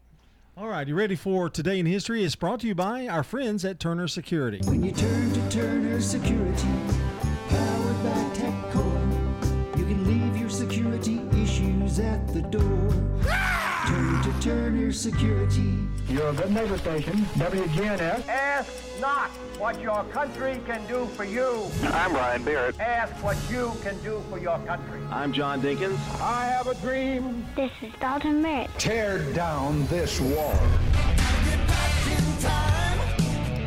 All 0.56 0.66
right, 0.66 0.88
you 0.88 0.94
ready 0.94 1.14
for 1.14 1.50
Today 1.50 1.78
in 1.78 1.84
History? 1.84 2.24
It's 2.24 2.34
brought 2.34 2.60
to 2.60 2.66
you 2.66 2.74
by 2.74 3.06
our 3.06 3.22
friends 3.22 3.66
at 3.66 3.78
Turner 3.78 4.08
Security. 4.08 4.60
When 4.64 4.82
you 4.82 4.92
turn 4.92 5.32
to 5.34 5.50
Turner 5.50 6.00
Security, 6.00 6.68
powered 7.50 8.02
by 8.02 8.24
TechCore, 8.34 9.78
you 9.78 9.84
can 9.84 10.04
leave 10.06 10.36
your 10.40 10.50
security 10.50 11.20
issues 11.40 12.00
at 12.00 12.26
the 12.32 12.40
door. 12.40 13.17
Turn 14.28 14.40
to 14.40 14.46
Turner 14.46 14.92
Security. 14.92 15.78
You're 16.06 16.28
a 16.28 16.32
good 16.34 16.50
neighbor 16.50 16.76
station, 16.76 17.14
WGNS. 17.36 18.28
Ask 18.28 18.70
not 19.00 19.30
what 19.58 19.80
your 19.80 20.04
country 20.04 20.60
can 20.66 20.86
do 20.86 21.06
for 21.06 21.24
you. 21.24 21.64
I'm 21.84 22.12
Ryan 22.12 22.44
Barrett. 22.44 22.78
Ask 22.78 23.12
what 23.24 23.38
you 23.50 23.72
can 23.82 23.98
do 24.02 24.22
for 24.28 24.38
your 24.38 24.58
country. 24.66 25.00
I'm 25.10 25.32
John 25.32 25.62
Dinkins. 25.62 25.98
I 26.20 26.44
have 26.44 26.66
a 26.66 26.74
dream. 26.74 27.46
This 27.56 27.70
is 27.80 27.90
Dalton 28.00 28.42
Merritt. 28.42 28.68
Tear 28.76 29.20
down 29.32 29.86
this 29.86 30.20
wall. 30.20 30.52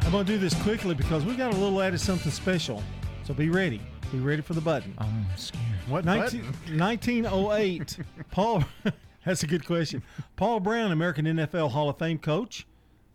I'm 0.03 0.11
going 0.11 0.25
to 0.25 0.31
do 0.31 0.37
this 0.37 0.53
quickly 0.61 0.93
because 0.93 1.25
we 1.25 1.35
got 1.35 1.53
a 1.53 1.57
little 1.57 1.81
added 1.81 1.99
something 1.99 2.31
special. 2.31 2.83
So 3.23 3.33
be 3.33 3.49
ready. 3.49 3.81
Be 4.11 4.19
ready 4.19 4.43
for 4.43 4.53
the 4.53 4.61
button. 4.61 4.93
Oh, 4.99 5.05
I'm 5.05 5.25
scared. 5.37 5.63
What 5.87 6.05
19, 6.05 6.43
1908. 6.77 7.97
Paul, 8.31 8.63
that's 9.25 9.43
a 9.43 9.47
good 9.47 9.65
question. 9.65 10.03
Paul 10.35 10.59
Brown, 10.59 10.91
American 10.91 11.25
NFL 11.25 11.71
Hall 11.71 11.89
of 11.89 11.97
Fame 11.97 12.17
coach. 12.19 12.65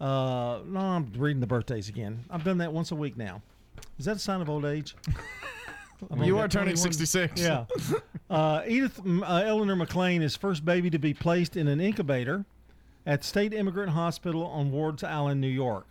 Uh, 0.00 0.60
no, 0.66 0.80
I'm 0.80 1.12
reading 1.16 1.40
the 1.40 1.46
birthdays 1.46 1.88
again. 1.88 2.24
I've 2.30 2.44
done 2.44 2.58
that 2.58 2.72
once 2.72 2.90
a 2.90 2.96
week 2.96 3.16
now. 3.16 3.42
Is 3.98 4.04
that 4.04 4.16
a 4.16 4.18
sign 4.18 4.40
of 4.40 4.48
old 4.48 4.64
age? 4.64 4.94
You 6.22 6.38
are 6.38 6.48
turning 6.48 6.74
21 6.74 6.76
66. 6.76 7.40
Yeah. 7.40 7.64
Uh, 8.28 8.62
Edith 8.66 9.00
uh, 9.06 9.42
Eleanor 9.46 9.76
McLean 9.76 10.20
is 10.20 10.36
first 10.36 10.64
baby 10.64 10.90
to 10.90 10.98
be 10.98 11.14
placed 11.14 11.56
in 11.56 11.68
an 11.68 11.80
incubator 11.80 12.44
at 13.06 13.24
State 13.24 13.54
Immigrant 13.54 13.92
Hospital 13.92 14.44
on 14.44 14.70
Wards 14.72 15.02
Island, 15.02 15.40
New 15.40 15.48
York. 15.48 15.86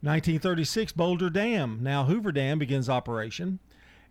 1936, 0.00 0.92
Boulder 0.92 1.30
Dam, 1.30 1.80
now 1.82 2.04
Hoover 2.04 2.30
Dam, 2.30 2.58
begins 2.58 2.88
operation. 2.88 3.58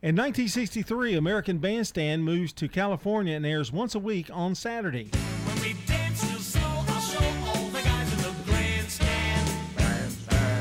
In 0.01 0.15
1963, 0.15 1.15
American 1.15 1.60
Bandstand 1.60 2.25
moves 2.25 2.51
to 2.53 2.67
California 2.67 3.36
and 3.36 3.45
airs 3.45 3.71
once 3.71 3.95
a 3.95 3.99
week 3.99 4.29
on 4.34 4.53
Saturday. 4.56 5.10
When 5.45 5.62
we 5.62 5.73
dance 5.86 6.23
real 6.29 6.39
slow, 6.39 6.62
I'll 6.62 7.01
show 7.01 7.25
all 7.47 7.67
the 7.69 7.82
guys 7.82 8.12
in 8.13 8.19
the 8.19 8.34
grandstand. 8.45 9.49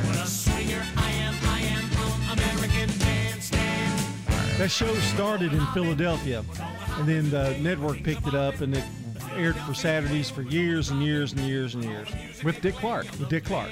What 0.06 0.16
a 0.16 0.26
swinger 0.26 0.82
I 0.96 1.10
am, 1.10 1.34
I 1.44 1.60
am 1.60 1.84
on 2.02 2.38
American 2.38 2.88
Bandstand. 2.98 4.58
That 4.58 4.70
show 4.70 4.94
started 5.14 5.52
in 5.52 5.64
Philadelphia, 5.68 6.44
and 6.98 7.08
then 7.08 7.30
the 7.30 7.56
network 7.58 8.02
picked 8.02 8.26
it 8.26 8.34
up, 8.34 8.60
and 8.60 8.76
it 8.76 8.84
aired 9.34 9.56
for 9.56 9.74
Saturdays 9.74 10.30
for 10.30 10.42
years 10.42 10.90
and 10.90 11.02
years 11.02 11.32
and 11.32 11.40
years 11.42 11.74
and 11.74 11.84
years. 11.84 12.08
With 12.44 12.60
Dick 12.60 12.74
Clark. 12.74 13.06
With 13.18 13.28
Dick 13.28 13.44
Clark. 13.44 13.70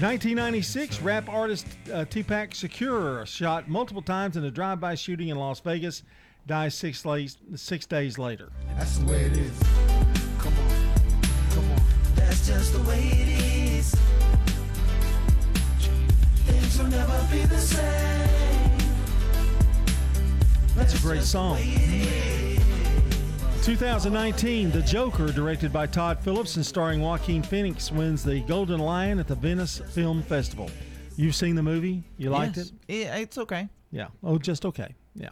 1996, 0.00 1.00
rap 1.02 1.28
artist 1.28 1.66
uh, 1.92 2.04
Tupac 2.04 2.50
Shakur, 2.50 3.24
shot 3.26 3.68
multiple 3.68 4.02
times 4.02 4.36
in 4.36 4.44
a 4.44 4.50
drive-by 4.50 4.96
shooting 4.96 5.28
in 5.28 5.36
Las 5.36 5.60
Vegas, 5.60 6.02
dies 6.46 6.74
six, 6.74 7.02
days 7.02 7.38
six 7.54 7.86
days 7.86 8.18
later. 8.18 8.50
That's 8.76 8.98
the 8.98 9.06
way 9.06 9.22
it 9.22 9.36
is. 9.36 10.23
Come 12.46 12.54
on, 12.56 12.62
come 12.64 12.66
on. 12.66 12.66
That's 12.66 12.70
That's 12.70 12.70
just 12.70 12.72
the 12.72 12.82
way 12.88 13.00
it 13.00 13.28
is. 13.78 13.94
Things 16.46 16.78
will 16.78 16.86
never 16.86 17.26
be 17.32 17.42
the 17.44 17.58
same. 17.58 18.28
That's 20.76 20.94
a 20.98 21.02
great 21.02 21.22
song. 21.22 21.58
2019, 23.62 24.70
The 24.72 24.82
Joker, 24.82 25.32
directed 25.32 25.72
by 25.72 25.86
Todd 25.86 26.18
Phillips 26.20 26.56
and 26.56 26.66
starring 26.66 27.00
Joaquin 27.00 27.42
Phoenix, 27.42 27.90
wins 27.90 28.22
the 28.22 28.40
Golden 28.40 28.78
Lion 28.78 29.18
at 29.18 29.26
the 29.26 29.36
Venice 29.36 29.80
Film 29.92 30.22
Festival. 30.22 30.70
You've 31.16 31.34
seen 31.34 31.54
the 31.54 31.62
movie? 31.62 32.02
You 32.18 32.28
liked 32.30 32.56
Yes. 32.58 32.66
it? 32.66 32.72
Yeah, 32.94 33.16
it's 33.16 33.38
okay. 33.38 33.68
Yeah. 33.90 34.08
Oh, 34.22 34.36
just 34.36 34.66
okay. 34.66 34.94
Yeah. 35.14 35.30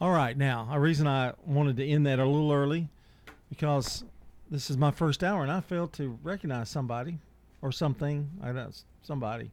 All 0.00 0.12
right. 0.12 0.36
Now, 0.36 0.68
a 0.70 0.78
reason 0.78 1.08
I 1.08 1.32
wanted 1.46 1.76
to 1.78 1.86
end 1.86 2.06
that 2.06 2.18
a 2.20 2.24
little 2.26 2.52
early 2.52 2.88
because 3.48 4.04
this 4.50 4.70
is 4.70 4.76
my 4.76 4.90
first 4.90 5.22
hour 5.24 5.42
and 5.42 5.50
I 5.50 5.60
failed 5.60 5.92
to 5.94 6.18
recognize 6.22 6.68
somebody 6.68 7.18
or 7.62 7.72
something. 7.72 8.30
I 8.42 8.46
don't 8.46 8.56
know, 8.56 8.70
somebody. 9.02 9.50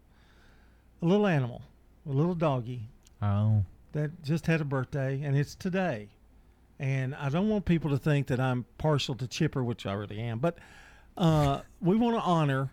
A 1.02 1.06
little 1.06 1.28
animal, 1.28 1.62
a 2.08 2.12
little 2.12 2.36
doggy 2.36 2.82
Oh. 3.22 3.64
that 3.94 4.24
just 4.24 4.46
had 4.48 4.62
a 4.62 4.66
birthday 4.66 5.22
and 5.24 5.38
it's 5.38 5.56
today. 5.56 6.10
And 6.80 7.14
I 7.16 7.30
don't 7.30 7.48
want 7.50 7.66
people 7.66 7.92
to 7.92 7.98
think 7.98 8.28
that 8.28 8.40
I'm 8.40 8.66
partial 8.80 9.14
to 9.16 9.28
Chipper, 9.28 9.64
which 9.64 9.86
I 9.86 9.94
really 9.94 10.20
am, 10.20 10.40
but 10.40 10.58
uh, 11.18 11.62
we 11.80 11.96
want 11.96 12.16
to 12.16 12.22
honor 12.22 12.70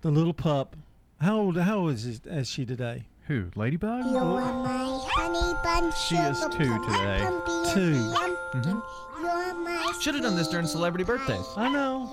the 0.00 0.10
little 0.10 0.32
pup. 0.34 0.74
How 1.20 1.36
old? 1.38 1.56
How 1.56 1.78
old 1.78 1.92
is, 1.92 2.20
is 2.24 2.48
she 2.50 2.66
today? 2.66 3.04
Who? 3.28 3.46
Ladybug? 3.54 4.04
You're 4.06 4.24
my 4.24 4.98
honey 5.12 5.54
bun. 5.62 5.92
She 5.92 6.16
is 6.16 6.40
two 6.50 6.58
today. 6.58 7.20
pumpkin, 7.22 7.72
Two. 7.72 8.12
pumpkin. 8.52 8.82
You're 9.22 9.54
my 9.54 9.92
Should 10.00 10.14
have 10.14 10.24
done 10.24 10.36
this 10.36 10.48
during 10.48 10.66
celebrity 10.66 11.04
birthdays. 11.04 11.46
I 11.56 11.68
know. 11.68 12.08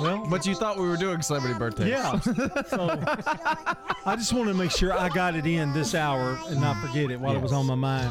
Well, 0.00 0.26
But 0.30 0.46
you 0.46 0.54
thought 0.54 0.78
we 0.78 0.88
were 0.88 0.96
doing 0.96 1.20
celebrity 1.20 1.58
birthdays. 1.58 1.88
Yeah. 1.88 2.18
so 2.66 2.98
I 4.06 4.16
just 4.16 4.32
want 4.32 4.48
to 4.48 4.54
make 4.54 4.70
sure 4.70 4.92
I 4.92 5.08
got 5.10 5.36
it 5.36 5.46
in 5.46 5.72
this 5.72 5.94
hour 5.94 6.38
and 6.48 6.60
not 6.60 6.80
forget 6.80 7.10
it 7.10 7.20
while 7.20 7.36
it 7.36 7.42
was 7.42 7.52
on 7.52 7.66
my 7.66 7.74
mind. 7.74 8.10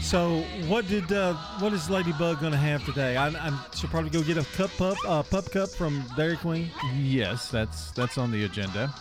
So 0.00 0.42
what 0.68 0.86
did 0.86 1.12
uh, 1.12 1.34
what 1.58 1.72
is 1.72 1.90
Ladybug 1.90 2.40
going 2.40 2.52
to 2.52 2.58
have 2.58 2.84
today? 2.84 3.16
I, 3.16 3.28
I 3.28 3.58
should 3.74 3.90
probably 3.90 4.10
go 4.10 4.22
get 4.22 4.38
a 4.38 4.44
cup 4.56 4.70
pup 4.78 4.96
uh, 5.06 5.22
pup 5.22 5.50
cup 5.50 5.70
from 5.70 6.04
Dairy 6.16 6.36
Queen. 6.36 6.70
Yes, 6.96 7.50
that's 7.50 7.90
that's 7.92 8.16
on 8.18 8.30
the 8.30 8.44
agenda. 8.44 8.94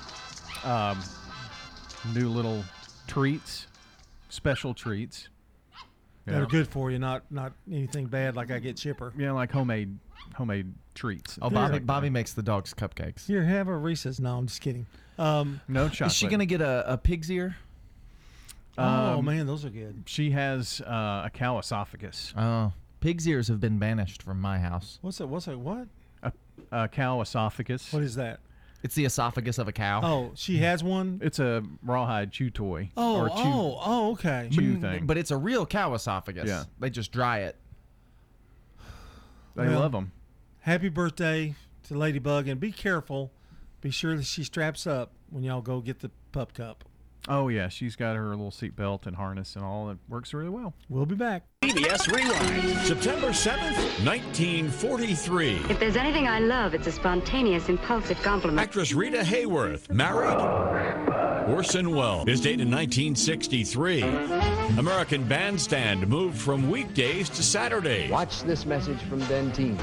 Um, 0.64 1.00
new 2.14 2.30
little 2.30 2.64
treats, 3.06 3.68
special 4.30 4.74
treats. 4.74 5.30
That 6.28 6.42
are 6.42 6.46
good 6.46 6.68
for 6.68 6.92
you, 6.92 7.00
not 7.00 7.24
not 7.32 7.54
anything 7.72 8.06
bad 8.08 8.36
like 8.36 8.52
I 8.52 8.60
get 8.60 8.76
Chipper. 8.78 9.14
Yeah, 9.18 9.32
like 9.32 9.52
homemade 9.52 9.98
homemade 10.36 10.74
treats. 10.94 11.40
Oh, 11.42 11.50
Bobby, 11.50 11.80
Bobby 11.80 12.10
makes 12.10 12.34
the 12.34 12.44
dogs 12.44 12.74
cupcakes. 12.74 13.28
Here, 13.28 13.44
have 13.44 13.68
a 13.70 13.78
Reese's. 13.78 14.20
No, 14.20 14.38
I'm 14.38 14.48
just 14.48 14.62
kidding. 14.62 14.86
Um, 15.18 15.62
No 15.70 15.88
chocolate. 15.88 16.12
Is 16.12 16.18
she 16.18 16.28
gonna 16.28 16.46
get 16.46 16.62
a, 16.62 16.84
a 16.94 16.98
pig's 16.98 17.32
ear? 17.32 17.56
oh 18.78 18.84
Um, 19.20 19.26
man, 19.26 19.48
those 19.48 19.64
are 19.66 19.70
good. 19.70 20.04
She 20.06 20.32
has 20.32 20.82
uh, 20.82 21.24
a 21.26 21.32
cow 21.34 21.58
esophagus. 21.60 22.34
Oh, 22.38 22.74
pig's 23.00 23.28
ears 23.28 23.48
have 23.48 23.60
been 23.60 23.80
banished 23.80 24.22
from 24.22 24.42
my 24.42 24.60
house. 24.60 25.00
What's 25.02 25.18
that? 25.20 25.28
What's 25.28 25.46
that? 25.46 25.58
What? 25.60 25.88
A, 26.24 26.32
a 26.72 26.88
cow 26.90 27.22
esophagus. 27.22 27.94
What 27.94 28.04
is 28.04 28.16
that? 28.16 28.40
It's 28.88 28.96
the 28.96 29.04
esophagus 29.04 29.58
of 29.58 29.68
a 29.68 29.74
cow. 29.74 30.00
Oh, 30.02 30.32
she 30.36 30.56
mm. 30.56 30.60
has 30.60 30.82
one. 30.82 31.20
It's 31.22 31.40
a 31.40 31.62
rawhide 31.84 32.32
chew 32.32 32.50
toy. 32.50 32.90
Oh, 32.96 33.18
or 33.18 33.28
chew, 33.28 33.36
oh, 33.36 33.80
oh, 33.82 34.12
okay. 34.14 34.48
chew 34.50 34.78
but, 34.78 34.82
thing. 34.82 35.06
but 35.06 35.18
it's 35.18 35.30
a 35.30 35.36
real 35.36 35.66
cow 35.66 35.94
esophagus. 35.94 36.48
Yeah. 36.48 36.64
They 36.80 36.90
just 36.90 37.12
dry 37.12 37.40
it. 37.40 37.58
they 39.58 39.68
Well, 39.68 39.82
love 39.82 39.92
them. 39.92 40.14
Happy 40.62 40.88
birthday 40.88 41.56
to 41.90 41.98
Ladybug, 41.98 42.48
and 42.48 42.62
be 42.62 42.72
careful. 42.72 43.34
Be 43.82 43.92
sure 43.92 44.16
that 44.16 44.26
she 44.26 44.46
straps 44.46 44.88
up 44.88 45.12
when 45.32 45.44
y'all 45.44 45.60
go 45.60 45.82
get 45.82 46.00
the 46.00 46.10
pup 46.32 46.54
cup. 46.54 46.86
Oh 47.30 47.50
yeah, 47.50 47.68
she's 47.68 47.96
got 47.96 48.16
her 48.16 48.30
little 48.30 48.52
seat 48.52 48.76
belt 48.76 49.06
and 49.06 49.16
harness 49.16 49.56
and 49.56 49.66
all. 49.66 49.90
It 49.90 49.98
works 50.08 50.34
really 50.34 50.50
well. 50.50 50.74
We'll 50.88 51.06
be 51.06 51.16
back. 51.16 51.44
PBS 51.62 52.10
Rewind, 52.10 52.78
September 52.86 53.30
7th, 53.30 54.06
1943. 54.06 55.56
If 55.70 55.80
there's 55.80 55.98
anything 55.98 56.28
I 56.28 56.40
love, 56.40 56.74
it's 56.74 56.88
a 56.88 56.92
spontaneous, 56.92 57.68
impulsive 57.68 58.22
compliment. 58.22 58.60
Actress 58.66 58.94
Rita 58.94 59.20
Hayworth, 59.20 59.90
married. 59.92 60.38
Orson 61.50 61.92
Welles 61.92 62.28
is 62.28 62.42
dated 62.42 62.62
in 62.62 62.72
1963. 62.72 64.04
American 64.78 65.24
Bandstand 65.24 66.08
moved 66.08 66.38
from 66.38 66.70
weekdays 66.70 67.30
to 67.30 67.44
Saturday. 67.44 68.10
Watch 68.10 68.44
this 68.44 68.66
message 68.66 69.00
from 69.04 69.22
Dentyne. 69.24 69.78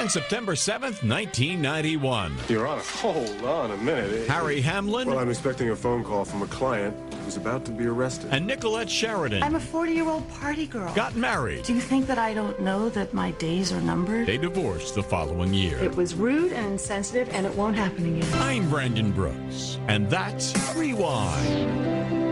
And 0.00 0.10
September 0.10 0.54
7th, 0.54 1.06
1991. 1.06 2.34
Your 2.48 2.66
Honor, 2.66 2.80
hold 2.80 3.44
on 3.44 3.70
a 3.70 3.76
minute. 3.76 4.26
Harry 4.26 4.62
Hamlin. 4.62 5.06
Well, 5.06 5.18
I'm 5.18 5.28
expecting 5.28 5.68
a 5.68 5.76
phone 5.76 6.02
call 6.02 6.24
from 6.24 6.40
a 6.40 6.46
client 6.46 6.96
who's 7.22 7.36
about 7.36 7.66
to 7.66 7.70
be 7.70 7.84
arrested. 7.86 8.30
And 8.32 8.46
Nicolette 8.46 8.88
Sheridan 8.88 9.42
I'm 9.42 9.56
a 9.56 9.60
40 9.60 9.92
year 9.92 10.08
old 10.08 10.26
party 10.30 10.66
girl. 10.66 10.90
got 10.94 11.16
married. 11.16 11.64
Do 11.64 11.74
you 11.74 11.82
think 11.82 12.06
that 12.06 12.16
I 12.16 12.32
don't 12.32 12.58
know 12.62 12.88
that 12.88 13.12
my 13.12 13.32
days 13.32 13.72
are 13.72 13.80
numbered? 13.82 14.26
They 14.26 14.38
divorced 14.38 14.94
the 14.94 15.02
following 15.02 15.52
year. 15.52 15.76
It 15.76 15.94
was 15.94 16.14
rude 16.14 16.54
and 16.54 16.72
insensitive, 16.72 17.28
and 17.34 17.44
it 17.44 17.54
won't 17.54 17.76
happen 17.76 18.16
again. 18.16 18.32
I'm 18.40 18.70
Brandon 18.70 19.12
Brooks, 19.12 19.76
and 19.86 20.08
that's 20.08 20.54
Rewind. 20.74 22.29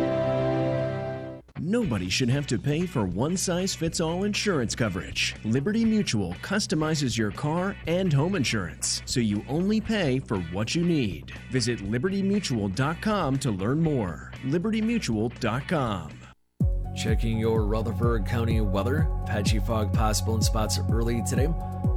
Nobody 1.61 2.09
should 2.09 2.29
have 2.29 2.47
to 2.49 2.59
pay 2.59 2.87
for 2.87 3.05
one 3.05 3.37
size 3.37 3.75
fits 3.75 4.01
all 4.01 4.23
insurance 4.23 4.77
coverage. 4.77 5.35
Liberty 5.45 5.85
Mutual 5.85 6.35
customizes 6.35 7.19
your 7.19 7.33
car 7.33 7.75
and 7.89 8.13
home 8.13 8.37
insurance, 8.37 9.03
so 9.07 9.19
you 9.19 9.45
only 9.49 9.81
pay 9.81 10.21
for 10.21 10.39
what 10.53 10.77
you 10.77 10.85
need. 10.85 11.33
Visit 11.51 11.81
libertymutual.com 11.81 13.39
to 13.39 13.51
learn 13.51 13.83
more. 13.83 14.33
libertymutual.com. 14.45 16.11
Checking 16.97 17.39
your 17.39 17.65
Rutherford 17.65 18.25
County 18.25 18.61
weather. 18.61 19.09
Patchy 19.27 19.59
fog 19.59 19.93
possible 19.93 20.37
in 20.37 20.43
spots 20.43 20.79
early 20.91 21.23
today. 21.29 21.49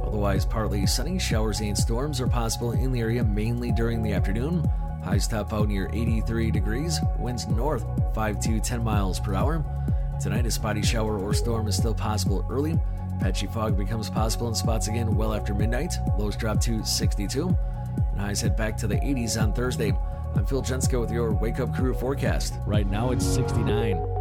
Otherwise, 0.04 0.44
partly 0.44 0.86
sunny. 0.86 1.20
Showers 1.20 1.60
and 1.60 1.78
storms 1.78 2.20
are 2.20 2.28
possible 2.28 2.72
in 2.72 2.90
the 2.90 3.00
area 3.00 3.22
mainly 3.22 3.70
during 3.70 4.02
the 4.02 4.12
afternoon. 4.12 4.68
Highs 5.04 5.26
top 5.26 5.52
out 5.52 5.68
near 5.68 5.90
83 5.92 6.50
degrees. 6.50 7.00
Winds 7.18 7.48
north 7.48 7.84
5 8.14 8.40
to 8.40 8.60
10 8.60 8.84
miles 8.84 9.18
per 9.18 9.34
hour. 9.34 9.64
Tonight, 10.20 10.46
a 10.46 10.50
spotty 10.50 10.82
shower 10.82 11.18
or 11.18 11.34
storm 11.34 11.66
is 11.66 11.76
still 11.76 11.94
possible 11.94 12.46
early. 12.48 12.78
Patchy 13.20 13.46
fog 13.48 13.76
becomes 13.76 14.08
possible 14.08 14.48
in 14.48 14.54
spots 14.54 14.88
again 14.88 15.16
well 15.16 15.34
after 15.34 15.54
midnight. 15.54 15.94
Lows 16.18 16.36
drop 16.36 16.60
to 16.62 16.84
62. 16.84 17.56
And 18.12 18.20
highs 18.20 18.40
head 18.40 18.56
back 18.56 18.76
to 18.78 18.86
the 18.86 18.96
80s 18.96 19.40
on 19.40 19.52
Thursday. 19.52 19.92
I'm 20.34 20.46
Phil 20.46 20.62
Jensko 20.62 21.00
with 21.00 21.10
your 21.10 21.32
Wake 21.32 21.60
Up 21.60 21.74
Crew 21.74 21.94
forecast. 21.94 22.54
Right 22.64 22.86
now, 22.88 23.10
it's 23.10 23.26
69. 23.26 24.11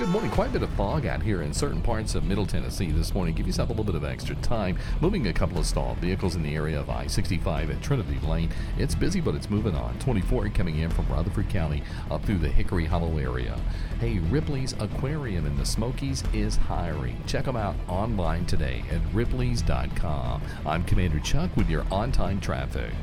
Good 0.00 0.08
morning. 0.08 0.30
Quite 0.30 0.48
a 0.48 0.52
bit 0.54 0.62
of 0.62 0.70
fog 0.70 1.04
out 1.04 1.22
here 1.22 1.42
in 1.42 1.52
certain 1.52 1.82
parts 1.82 2.14
of 2.14 2.24
Middle 2.24 2.46
Tennessee 2.46 2.90
this 2.90 3.12
morning. 3.12 3.34
Give 3.34 3.46
yourself 3.46 3.68
a 3.68 3.72
little 3.72 3.84
bit 3.84 3.94
of 3.94 4.02
extra 4.02 4.34
time. 4.36 4.78
Moving 5.02 5.26
a 5.26 5.32
couple 5.34 5.58
of 5.58 5.66
stalled 5.66 5.98
vehicles 5.98 6.36
in 6.36 6.42
the 6.42 6.54
area 6.54 6.80
of 6.80 6.88
I 6.88 7.06
65 7.06 7.68
at 7.68 7.82
Trinity 7.82 8.18
Lane. 8.26 8.48
It's 8.78 8.94
busy, 8.94 9.20
but 9.20 9.34
it's 9.34 9.50
moving 9.50 9.74
on. 9.74 9.98
24 9.98 10.48
coming 10.48 10.78
in 10.78 10.88
from 10.88 11.06
Rutherford 11.08 11.50
County 11.50 11.82
up 12.10 12.24
through 12.24 12.38
the 12.38 12.48
Hickory 12.48 12.86
Hollow 12.86 13.18
area. 13.18 13.60
Hey, 14.00 14.20
Ripley's 14.30 14.72
Aquarium 14.80 15.44
in 15.44 15.54
the 15.58 15.66
Smokies 15.66 16.24
is 16.32 16.56
hiring. 16.56 17.22
Check 17.26 17.44
them 17.44 17.56
out 17.56 17.74
online 17.86 18.46
today 18.46 18.82
at 18.90 19.02
ripleys.com. 19.12 20.40
I'm 20.64 20.82
Commander 20.84 21.20
Chuck 21.20 21.54
with 21.58 21.68
your 21.68 21.84
on 21.92 22.10
time 22.10 22.40
traffic. 22.40 22.94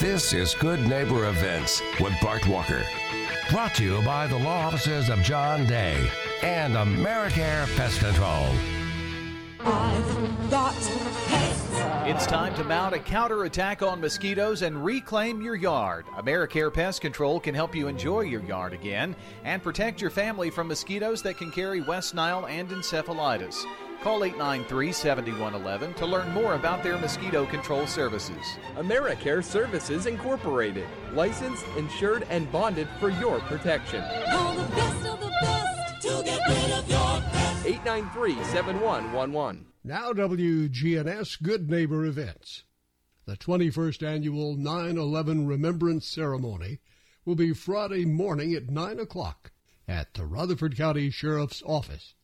This 0.00 0.32
is 0.32 0.54
Good 0.54 0.80
Neighbor 0.88 1.28
Events 1.28 1.80
with 2.00 2.14
Bart 2.20 2.44
Walker. 2.48 2.82
Brought 3.48 3.76
to 3.76 3.84
you 3.84 4.02
by 4.02 4.26
the 4.26 4.38
law 4.38 4.66
offices 4.66 5.08
of 5.08 5.20
John 5.20 5.66
Day 5.66 6.08
and 6.42 6.74
Americare 6.74 7.66
Pest 7.76 8.00
Control. 8.00 8.48
I've 9.60 10.50
got 10.50 10.74
pests. 10.74 11.68
It's 12.04 12.26
time 12.26 12.52
to 12.56 12.64
mount 12.64 12.94
a 12.94 12.98
counterattack 12.98 13.80
on 13.80 14.00
mosquitoes 14.00 14.62
and 14.62 14.84
reclaim 14.84 15.40
your 15.40 15.54
yard. 15.54 16.04
AmeriCare 16.16 16.74
Pest 16.74 17.00
Control 17.00 17.38
can 17.38 17.54
help 17.54 17.76
you 17.76 17.86
enjoy 17.86 18.22
your 18.22 18.42
yard 18.42 18.72
again 18.72 19.14
and 19.44 19.62
protect 19.62 20.00
your 20.00 20.10
family 20.10 20.50
from 20.50 20.66
mosquitoes 20.66 21.22
that 21.22 21.38
can 21.38 21.52
carry 21.52 21.80
West 21.80 22.12
Nile 22.12 22.46
and 22.46 22.68
encephalitis. 22.70 23.64
Call 24.02 24.24
893 24.24 24.90
7111 24.90 25.94
to 25.94 26.06
learn 26.06 26.28
more 26.32 26.54
about 26.54 26.82
their 26.82 26.98
mosquito 26.98 27.46
control 27.46 27.86
services. 27.86 28.58
AmeriCare 28.76 29.44
Services 29.44 30.06
Incorporated, 30.06 30.88
licensed, 31.12 31.64
insured, 31.76 32.26
and 32.30 32.50
bonded 32.50 32.88
for 32.98 33.10
your 33.10 33.38
protection. 33.42 34.02
Call 34.28 34.54
the 34.54 34.74
best 34.74 35.06
of 35.06 35.20
the 35.20 35.30
best 35.40 36.02
to 36.02 36.31
893 37.64 38.42
7111. 38.50 39.66
Now, 39.84 40.12
WGNS 40.12 41.40
Good 41.44 41.70
Neighbor 41.70 42.04
Events. 42.04 42.64
The 43.24 43.36
21st 43.36 44.04
annual 44.04 44.56
9 44.56 44.98
11 44.98 45.46
Remembrance 45.46 46.08
Ceremony 46.08 46.80
will 47.24 47.36
be 47.36 47.52
Friday 47.52 48.04
morning 48.04 48.52
at 48.52 48.68
9 48.68 48.98
o'clock 48.98 49.52
at 49.86 50.12
the 50.14 50.26
Rutherford 50.26 50.76
County 50.76 51.08
Sheriff's 51.08 51.62
Office. 51.64 52.14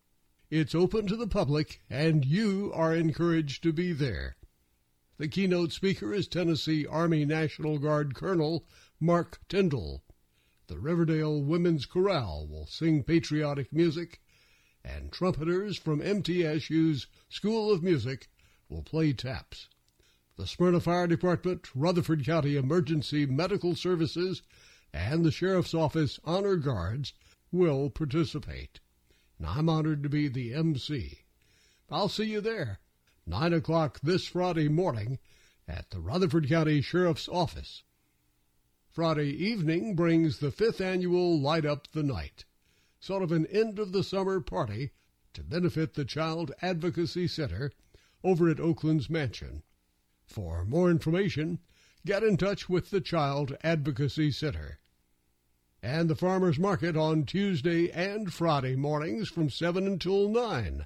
It's 0.51 0.75
open 0.75 1.07
to 1.07 1.15
the 1.15 1.29
public, 1.29 1.83
and 1.89 2.25
you 2.25 2.73
are 2.75 2.93
encouraged 2.93 3.63
to 3.63 3.73
be 3.73 3.93
there. 3.93 4.37
The 5.19 5.29
keynote 5.29 5.71
speaker 5.71 6.13
is 6.13 6.27
Tennessee 6.27 6.85
Army 6.85 7.25
National 7.25 7.79
Guard 7.79 8.17
Colonel 8.17 8.67
Mark 8.99 9.39
Tyndall. 9.49 10.03
The 10.67 10.81
Riverdale 10.81 11.41
Women's 11.41 11.87
Chorale 11.87 12.49
will 12.49 12.67
sing 12.67 13.05
patriotic 13.05 13.73
music, 13.73 14.21
and 14.97 15.13
trumpeters 15.13 15.77
from 15.77 16.01
MTSU's 16.01 17.07
School 17.29 17.71
of 17.71 17.83
Music 17.83 18.29
will 18.69 18.83
play 18.83 19.13
taps. 19.13 19.69
The 20.37 20.47
Smyrna 20.47 20.81
Fire 20.81 21.07
Department, 21.07 21.69
Rutherford 21.75 22.25
County 22.25 22.57
Emergency 22.57 23.27
Medical 23.27 23.75
Services, 23.75 24.43
and 24.93 25.25
the 25.25 25.31
Sheriff's 25.31 25.75
Office 25.75 26.19
Honor 26.25 26.57
Guards 26.57 27.13
will 27.53 27.91
participate. 27.91 28.81
And 29.39 29.47
I'm 29.47 29.69
honored 29.69 30.03
to 30.05 30.09
be 30.09 30.29
the 30.29 30.55
MC. 30.55 31.21
I'll 31.91 32.09
see 32.09 32.25
you 32.25 32.41
there, 32.41 32.79
9 33.27 33.53
o'clock 33.53 34.01
this 34.03 34.27
Friday 34.27 34.69
morning 34.69 35.19
at 35.67 35.91
the 35.91 36.01
Rutherford 36.01 36.49
County 36.49 36.81
Sheriff's 36.81 37.29
Office. 37.29 37.83
Friday 38.91 39.31
evening 39.31 39.95
brings 39.95 40.39
the 40.39 40.51
fifth 40.51 40.81
annual 40.81 41.39
Light 41.39 41.67
Up 41.67 41.89
the 41.93 42.03
Night, 42.03 42.45
sort 43.09 43.23
of 43.23 43.33
an 43.33 43.47
end 43.47 43.79
of 43.79 43.93
the 43.93 44.05
summer 44.05 44.39
party 44.39 44.91
to 45.33 45.43
benefit 45.43 45.95
the 45.95 46.05
Child 46.05 46.53
Advocacy 46.61 47.27
Center 47.27 47.73
over 48.23 48.51
at 48.51 48.61
Oaklands 48.61 49.09
Mansion. 49.09 49.63
For 50.27 50.63
more 50.67 50.91
information, 50.91 51.59
get 52.05 52.23
in 52.23 52.37
touch 52.37 52.69
with 52.69 52.91
the 52.91 53.01
Child 53.01 53.57
Advocacy 53.65 54.31
Center. 54.31 54.79
And 55.83 56.11
the 56.11 56.17
Farmers 56.17 56.59
Market 56.59 56.99
on 56.99 57.25
Tuesday 57.25 57.91
and 57.91 58.31
Friday 58.31 58.77
mornings 58.77 59.31
from 59.31 59.49
7 59.49 59.87
until 59.87 60.29
9 60.29 60.85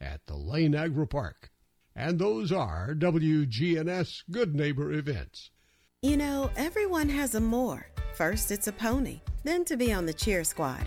at 0.00 0.24
the 0.26 0.36
Lane 0.36 0.76
Agri 0.76 1.08
Park. 1.08 1.50
And 1.96 2.20
those 2.20 2.52
are 2.52 2.94
WGNS 2.94 4.22
Good 4.30 4.54
Neighbor 4.54 4.92
events. 4.92 5.50
You 6.02 6.18
know, 6.18 6.52
everyone 6.54 7.08
has 7.08 7.34
a 7.34 7.40
more. 7.40 7.84
First, 8.12 8.52
it's 8.52 8.68
a 8.68 8.72
pony, 8.72 9.20
then 9.42 9.64
to 9.64 9.76
be 9.76 9.92
on 9.92 10.06
the 10.06 10.14
cheer 10.14 10.44
squad. 10.44 10.86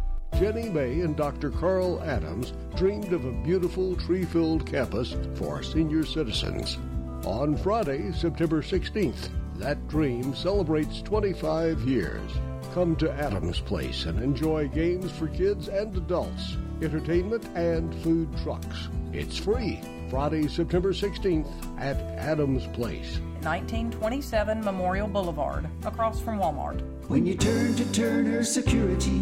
Jenny 0.35 0.69
May 0.69 1.01
and 1.01 1.15
Dr. 1.15 1.51
Carl 1.51 2.01
Adams 2.01 2.53
dreamed 2.75 3.13
of 3.13 3.25
a 3.25 3.31
beautiful 3.31 3.95
tree 3.95 4.25
filled 4.25 4.65
campus 4.65 5.15
for 5.35 5.61
senior 5.61 6.03
citizens. 6.05 6.77
On 7.25 7.55
Friday, 7.55 8.11
September 8.11 8.61
16th, 8.63 9.29
that 9.57 9.87
dream 9.87 10.33
celebrates 10.33 11.01
25 11.03 11.81
years. 11.81 12.31
Come 12.73 12.95
to 12.95 13.11
Adams 13.11 13.59
Place 13.59 14.05
and 14.05 14.19
enjoy 14.23 14.67
games 14.69 15.11
for 15.11 15.27
kids 15.27 15.67
and 15.67 15.95
adults, 15.95 16.57
entertainment, 16.81 17.45
and 17.53 17.93
food 18.01 18.29
trucks. 18.41 18.87
It's 19.13 19.37
free. 19.37 19.79
Friday, 20.09 20.47
September 20.47 20.91
16th 20.91 21.51
at 21.79 21.97
Adams 22.17 22.65
Place. 22.73 23.19
1927 23.43 24.63
Memorial 24.63 25.07
Boulevard, 25.07 25.69
across 25.85 26.19
from 26.19 26.39
Walmart. 26.39 26.81
When 27.07 27.25
you 27.25 27.35
turn 27.35 27.75
to 27.75 27.91
Turner 27.91 28.43
Security, 28.43 29.21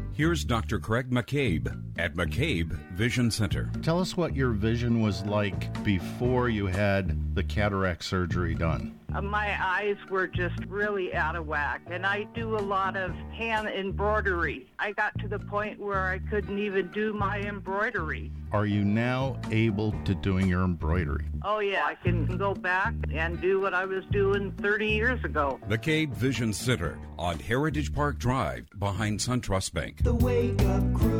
Here's 0.13 0.43
Dr. 0.43 0.77
Craig 0.77 1.09
McCabe 1.09 1.81
at 1.97 2.15
McCabe 2.15 2.71
Vision 2.91 3.31
Center. 3.31 3.71
Tell 3.81 3.99
us 3.99 4.17
what 4.17 4.35
your 4.35 4.51
vision 4.51 5.01
was 5.01 5.25
like 5.25 5.83
before 5.83 6.49
you 6.49 6.67
had 6.67 7.33
the 7.33 7.43
cataract 7.43 8.03
surgery 8.03 8.53
done. 8.53 8.99
Uh, 9.13 9.21
my 9.21 9.55
eyes 9.61 9.97
were 10.09 10.27
just 10.27 10.57
really 10.67 11.13
out 11.13 11.35
of 11.35 11.47
whack, 11.47 11.81
and 11.87 12.05
I 12.05 12.23
do 12.33 12.55
a 12.55 12.59
lot 12.59 12.95
of 12.95 13.11
hand 13.33 13.67
embroidery. 13.67 14.67
I 14.79 14.93
got 14.93 15.17
to 15.19 15.27
the 15.27 15.39
point 15.39 15.79
where 15.79 16.07
I 16.07 16.19
couldn't 16.19 16.57
even 16.57 16.87
do 16.91 17.13
my 17.13 17.39
embroidery. 17.41 18.31
Are 18.53 18.65
you 18.65 18.83
now 18.83 19.39
able 19.49 19.93
to 20.05 20.15
doing 20.15 20.47
your 20.47 20.63
embroidery? 20.63 21.25
Oh, 21.43 21.59
yeah, 21.59 21.85
I 21.85 21.95
can 21.95 22.37
go 22.37 22.53
back 22.53 22.93
and 23.13 23.39
do 23.41 23.59
what 23.59 23.73
I 23.73 23.85
was 23.85 24.03
doing 24.11 24.51
30 24.51 24.87
years 24.87 25.23
ago. 25.23 25.59
McCabe 25.67 26.13
Vision 26.13 26.53
Center 26.53 26.99
on 27.17 27.39
Heritage 27.39 27.93
Park 27.93 28.17
Drive 28.17 28.67
behind 28.77 29.19
SunTrust 29.19 29.73
Bank. 29.73 30.03
The 30.03 30.13
Wake 30.13 30.61
Up 30.63 30.93
Crew, 30.93 31.10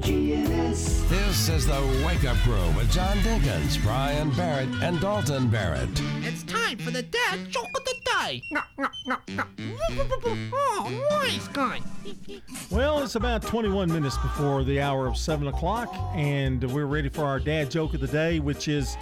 WGNS. 0.00 1.08
This 1.08 1.48
is 1.48 1.66
the 1.66 2.04
Wake 2.06 2.24
Up 2.24 2.36
Crew 2.38 2.70
with 2.76 2.90
John 2.92 3.16
Dinkins, 3.18 3.82
Brian 3.82 4.30
Barrett, 4.32 4.68
and 4.82 5.00
Dalton 5.00 5.48
Barrett. 5.48 5.88
It's 6.22 6.42
time 6.42 6.76
for 6.76 6.90
the 6.90 7.00
dad 7.02 7.48
joke 7.48 7.68
of 7.74 7.82
the 7.84 7.94
day. 8.04 8.42
Oh, 10.52 11.06
nice 11.22 11.48
guy. 11.48 11.80
Well, 12.70 13.02
it's 13.02 13.14
about 13.14 13.40
21 13.42 13.90
minutes 13.90 14.18
before 14.18 14.64
the 14.64 14.82
hour 14.82 15.06
of 15.06 15.16
7 15.16 15.46
o'clock, 15.48 15.94
and 16.14 16.62
we're 16.72 16.84
ready 16.84 17.08
for 17.08 17.24
our 17.24 17.40
dad 17.40 17.70
joke 17.70 17.94
of 17.94 18.00
the 18.00 18.08
day, 18.08 18.38
which 18.38 18.68
is 18.68 18.98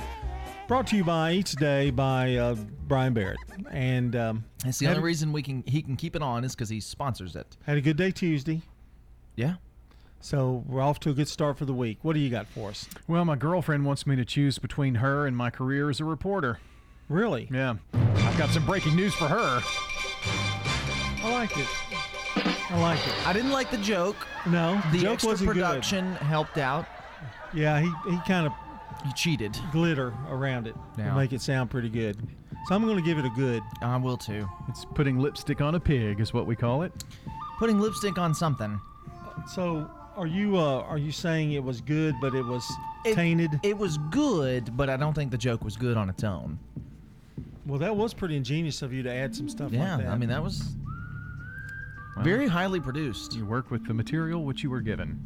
brought 0.69 0.87
to 0.89 0.97
you 0.97 1.03
by 1.03 1.33
each 1.33 1.53
day 1.57 1.91
by 1.91 2.37
uh, 2.37 2.55
Brian 2.87 3.15
Barrett. 3.15 3.39
And 3.73 4.15
um, 4.15 4.45
It's 4.65 4.79
the 4.79 4.87
only 4.87 5.03
reason 5.03 5.33
we 5.33 5.43
can 5.43 5.65
he 5.67 5.83
can 5.83 5.97
keep 5.97 6.15
it 6.15 6.23
on 6.23 6.45
is 6.45 6.55
because 6.55 6.69
he 6.69 6.79
sponsors 6.79 7.35
it. 7.35 7.57
Had 7.65 7.79
a 7.79 7.81
good 7.81 7.97
day 7.97 8.13
Tuesday. 8.13 8.63
Yeah. 9.35 9.55
So 10.25 10.65
we're 10.67 10.81
off 10.81 11.01
to 11.01 11.11
a 11.11 11.13
good 11.13 11.29
start 11.29 11.59
for 11.59 11.67
the 11.67 11.75
week. 11.75 11.99
What 12.01 12.15
do 12.15 12.19
you 12.21 12.31
got 12.31 12.47
for 12.47 12.71
us? 12.71 12.89
Well, 13.07 13.27
my 13.27 13.37
girlfriend 13.37 13.85
wants 13.85 14.07
me 14.07 14.17
to 14.17 14.25
choose 14.25 14.59
between 14.59 14.95
her 14.95 15.27
and 15.27 15.37
my 15.37 15.51
career 15.51 15.91
as 15.91 16.01
a 16.01 16.07
reporter. 16.07 16.59
Really? 17.11 17.47
Yeah. 17.53 17.75
I've 17.93 18.39
got 18.39 18.49
some 18.49 18.65
breaking 18.65 18.97
news 18.97 19.13
for 19.13 19.29
her. 19.29 19.61
I 21.23 21.31
like 21.31 21.55
it. 21.59 21.67
I 22.71 22.81
like 22.81 23.07
it. 23.07 23.27
I 23.29 23.35
didn't 23.35 23.51
like 23.51 23.71
the 23.71 23.77
joke. 23.77 24.17
No, 24.47 24.81
The 24.93 24.99
joke 25.01 25.13
extra 25.13 25.31
wasn't 25.33 25.53
good. 25.53 25.57
production 25.63 26.13
helped 26.15 26.57
out. 26.57 26.87
Yeah, 27.53 27.79
he, 27.81 27.93
he 28.11 28.19
kind 28.27 28.47
of 28.47 28.53
he 29.05 29.13
cheated 29.13 29.55
glitter 29.73 30.15
around 30.31 30.67
it 30.67 30.75
Yeah. 30.97 31.11
to 31.11 31.17
make 31.17 31.35
it 31.35 31.43
sound 31.43 31.69
pretty 31.71 31.91
good. 31.91 32.17
So 32.67 32.75
I'm 32.75 32.83
going 32.85 32.97
to 32.97 33.03
give 33.03 33.19
it 33.19 33.27
a 33.27 33.31
good. 33.37 33.63
I 33.83 33.99
will 33.99 34.17
too. 34.17 34.49
It's 34.71 34.87
putting 34.87 35.19
lipstick 35.19 35.61
on 35.61 35.75
a 35.75 35.81
pig, 35.81 36.19
is 36.19 36.33
what 36.33 36.47
we 36.47 36.57
call 36.57 36.81
it. 36.81 36.93
Putting 37.59 37.79
lipstick 37.79 38.17
on 38.17 38.35
something. 38.35 38.81
So 39.55 39.91
are 40.17 40.27
you 40.27 40.57
uh, 40.57 40.81
are 40.83 40.99
you 40.99 41.13
saying 41.13 41.53
it 41.53 41.63
was 41.63 41.81
good, 41.81 42.15
but 42.21 42.35
it 42.35 42.45
was 42.45 42.65
It- 43.05 43.15
tainted? 43.15 43.51
It 43.63 43.77
was 43.77 43.99
good, 44.11 44.77
but 44.77 44.89
I 44.91 44.97
don't 44.97 45.15
think 45.15 45.31
the 45.31 45.39
joke 45.39 45.65
was 45.65 45.77
good 45.77 45.97
on 45.97 46.09
its 46.09 46.25
own. 46.25 46.59
well, 47.67 47.79
that 47.79 47.97
was 47.97 48.13
pretty 48.15 48.37
ingenious 48.37 48.83
of 48.83 48.93
you 48.93 49.03
to 49.03 49.11
add 49.13 49.35
some 49.35 49.49
stuff 49.49 49.73
Yeah, 49.73 49.97
like 49.97 50.05
that. 50.05 50.13
I 50.13 50.19
mean 50.19 50.29
that 50.29 50.43
was 50.43 50.75
very 52.19 52.47
highly 52.47 52.79
produced. 52.81 53.35
You 53.35 53.45
work 53.45 53.71
with 53.71 53.87
the 53.87 53.95
material 53.95 54.45
which 54.45 54.63
you 54.63 54.71
were 54.71 54.81
given. 54.81 55.19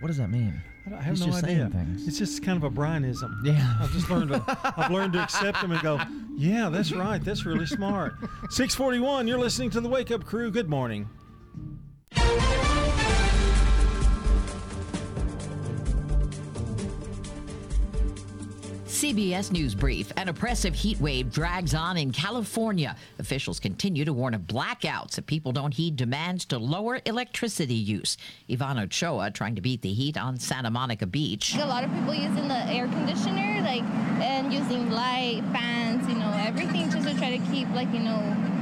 What 0.00 0.08
does 0.08 0.16
that 0.18 0.30
mean? 0.30 0.60
I 0.86 0.90
don't- 0.90 0.98
I 0.98 1.02
have 1.02 1.16
He's 1.16 1.20
no 1.26 1.32
just 1.32 1.44
idea. 1.44 1.56
saying 1.56 1.70
things. 1.72 2.08
It's 2.08 2.18
just 2.18 2.42
kind 2.42 2.56
of 2.56 2.64
a 2.64 2.70
Brianism. 2.74 3.44
Yeah. 3.44 3.74
I've 3.80 3.92
just 3.92 4.08
learned 4.10 4.30
to 4.30 4.42
I've 4.76 4.90
learned 4.90 5.12
to 5.14 5.22
accept 5.22 5.60
them 5.60 5.70
and 5.72 5.80
go, 5.82 6.00
yeah, 6.36 6.68
that's 6.70 6.92
right. 6.92 7.22
That's 7.22 7.44
really 7.44 7.66
smart. 7.66 8.14
641, 8.50 9.28
you're 9.28 9.38
listening 9.38 9.70
to 9.70 9.80
the 9.80 9.88
Wake 9.88 10.10
Up 10.10 10.24
Crew. 10.24 10.50
Good 10.50 10.68
morning. 10.70 11.08
CBS 18.98 19.52
News 19.52 19.76
Brief. 19.76 20.12
An 20.16 20.28
oppressive 20.28 20.74
heat 20.74 21.00
wave 21.00 21.30
drags 21.30 21.72
on 21.72 21.96
in 21.96 22.10
California. 22.10 22.96
Officials 23.20 23.60
continue 23.60 24.04
to 24.04 24.12
warn 24.12 24.34
of 24.34 24.40
blackouts 24.40 25.18
if 25.18 25.26
people 25.26 25.52
don't 25.52 25.72
heed 25.72 25.94
demands 25.94 26.44
to 26.46 26.58
lower 26.58 27.00
electricity 27.04 27.76
use. 27.76 28.16
Ivana 28.50 28.86
Ochoa 28.86 29.30
trying 29.30 29.54
to 29.54 29.60
beat 29.60 29.82
the 29.82 29.92
heat 29.92 30.18
on 30.18 30.36
Santa 30.36 30.68
Monica 30.68 31.06
Beach. 31.06 31.54
A 31.54 31.64
lot 31.64 31.84
of 31.84 31.94
people 31.94 32.12
using 32.12 32.48
the 32.48 32.58
air 32.66 32.88
conditioner, 32.88 33.62
like, 33.62 33.84
and 34.20 34.52
using 34.52 34.90
light, 34.90 35.42
fans, 35.52 36.08
you 36.08 36.16
know, 36.16 36.32
everything 36.44 36.90
just 36.90 37.06
to 37.06 37.16
try 37.16 37.38
to 37.38 37.52
keep, 37.52 37.70
like, 37.74 37.92
you 37.92 38.00
know. 38.00 38.57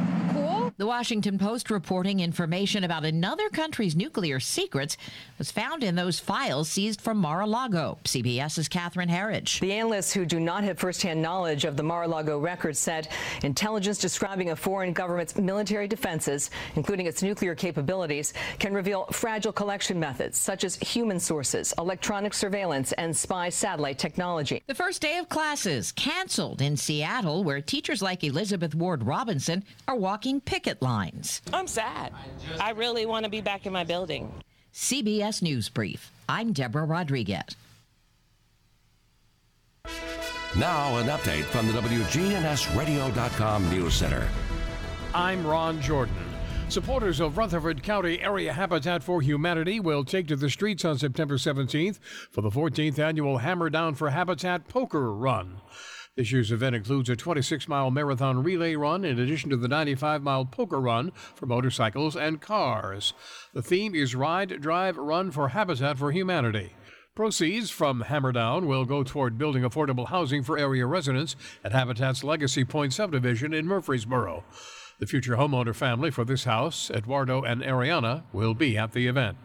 The 0.79 0.87
Washington 0.87 1.39
Post 1.39 1.71
reporting 1.71 2.21
information 2.21 2.85
about 2.85 3.07
another 3.07 3.49
country's 3.49 3.97
nuclear 3.97 4.39
secrets 4.39 4.99
was 5.39 5.51
found 5.51 5.83
in 5.83 5.95
those 5.95 6.19
files 6.19 6.69
seized 6.69 7.01
from 7.01 7.17
Mar-a-Lago. 7.17 7.97
CBS's 8.05 8.69
Catherine 8.69 9.09
Herridge. 9.09 9.59
The 9.61 9.73
analysts 9.73 10.13
who 10.13 10.27
do 10.27 10.39
not 10.39 10.65
have 10.65 10.79
firsthand 10.79 11.23
knowledge 11.23 11.65
of 11.65 11.79
the 11.79 11.83
Mar-a-Lago 11.83 12.39
records 12.39 12.79
said 12.79 13.09
intelligence 13.43 13.97
describing 13.97 14.51
a 14.51 14.57
foreign 14.57 14.93
government's 14.93 15.35
military 15.39 15.89
defenses, 15.89 16.51
including 16.75 17.07
its 17.07 17.23
nuclear 17.23 17.55
capabilities, 17.55 18.35
can 18.59 18.75
reveal 18.75 19.07
fragile 19.07 19.53
collection 19.53 19.99
methods 19.99 20.37
such 20.37 20.63
as 20.63 20.77
human 20.77 21.19
sources, 21.19 21.73
electronic 21.79 22.35
surveillance, 22.35 22.93
and 22.93 23.17
spy 23.17 23.49
satellite 23.49 23.99
technology. 23.99 24.63
The 24.67 24.75
first 24.75 25.01
day 25.01 25.17
of 25.17 25.31
classes 25.31 25.91
canceled 25.93 26.61
in 26.61 26.77
Seattle, 26.77 27.45
where 27.45 27.63
teachers 27.63 28.03
like 28.03 28.25
Elizabeth 28.25 28.75
Ward 28.75 29.03
Robinson 29.03 29.65
are 29.89 29.97
walking 29.97 30.39
picket 30.39 30.66
lines. 30.81 31.43
I'm 31.53 31.67
sad. 31.67 32.13
I 32.61 32.71
really 32.71 33.07
want 33.07 33.25
to 33.25 33.31
be 33.31 33.41
back 33.41 33.67
in 33.67 33.73
my 33.73 33.85
building. 33.85 34.33
CBS 34.73 35.43
News 35.43 35.69
Brief. 35.69 36.11
I'm 36.29 36.53
Deborah 36.53 36.85
Rodriguez. 36.85 37.57
Now, 40.57 40.97
an 40.97 41.07
update 41.07 41.45
from 41.45 41.67
the 41.67 41.75
WGNSradio.com 41.75 43.71
News 43.71 43.95
Center. 43.95 44.27
I'm 45.15 45.47
Ron 45.47 45.81
Jordan. 45.81 46.15
Supporters 46.69 47.21
of 47.21 47.39
Rutherford 47.39 47.83
County 47.83 48.21
Area 48.21 48.53
Habitat 48.53 49.03
for 49.03 49.23
Humanity 49.23 49.79
will 49.81 50.03
take 50.03 50.27
to 50.29 50.37
the 50.37 50.51
streets 50.51 50.85
on 50.85 50.99
September 50.99 51.37
17th 51.37 52.01
for 52.31 52.41
the 52.41 52.51
14th 52.51 52.99
annual 52.99 53.39
Hammer 53.39 53.71
Down 53.71 53.95
for 53.95 54.11
Habitat 54.11 54.67
Poker 54.67 55.13
Run. 55.13 55.61
This 56.17 56.33
year's 56.33 56.51
event 56.51 56.75
includes 56.75 57.11
a 57.11 57.17
26 57.17 57.69
mile 57.69 57.91
marathon 57.91 58.43
relay 58.43 58.75
run 58.75 59.05
in 59.05 59.19
addition 59.19 59.51
to 59.51 59.57
the 59.59 59.69
95 59.69 60.23
mile 60.23 60.47
poker 60.47 60.81
run 60.81 61.11
for 61.35 61.45
motorcycles 61.45 62.17
and 62.17 62.41
cars. 62.41 63.13
The 63.53 63.61
theme 63.61 63.95
is 63.95 64.15
Ride, 64.15 64.63
Drive, 64.63 64.97
Run 64.97 65.31
for 65.31 65.49
Habitat 65.49 65.99
for 65.99 66.13
Humanity. 66.13 66.73
Proceeds 67.15 67.69
from 67.69 68.05
Hammerdown 68.05 68.67
will 68.67 68.87
go 68.87 69.03
toward 69.03 69.37
building 69.37 69.63
affordable 69.63 70.09
housing 70.09 70.43
for 70.43 70.57
area 70.57 70.87
residents 70.87 71.37
at 71.63 71.73
Habitat's 71.73 72.25
Legacy 72.25 72.65
Point 72.65 72.95
subdivision 72.95 73.53
in 73.53 73.67
Murfreesboro. 73.67 74.43
The 74.99 75.07
future 75.07 75.37
homeowner 75.37 75.75
family 75.75 76.11
for 76.11 76.25
this 76.25 76.45
house, 76.45 76.91
Eduardo 76.91 77.43
and 77.43 77.61
Ariana, 77.61 78.23
will 78.33 78.55
be 78.55 78.79
at 78.79 78.93
the 78.93 79.07
event. 79.07 79.37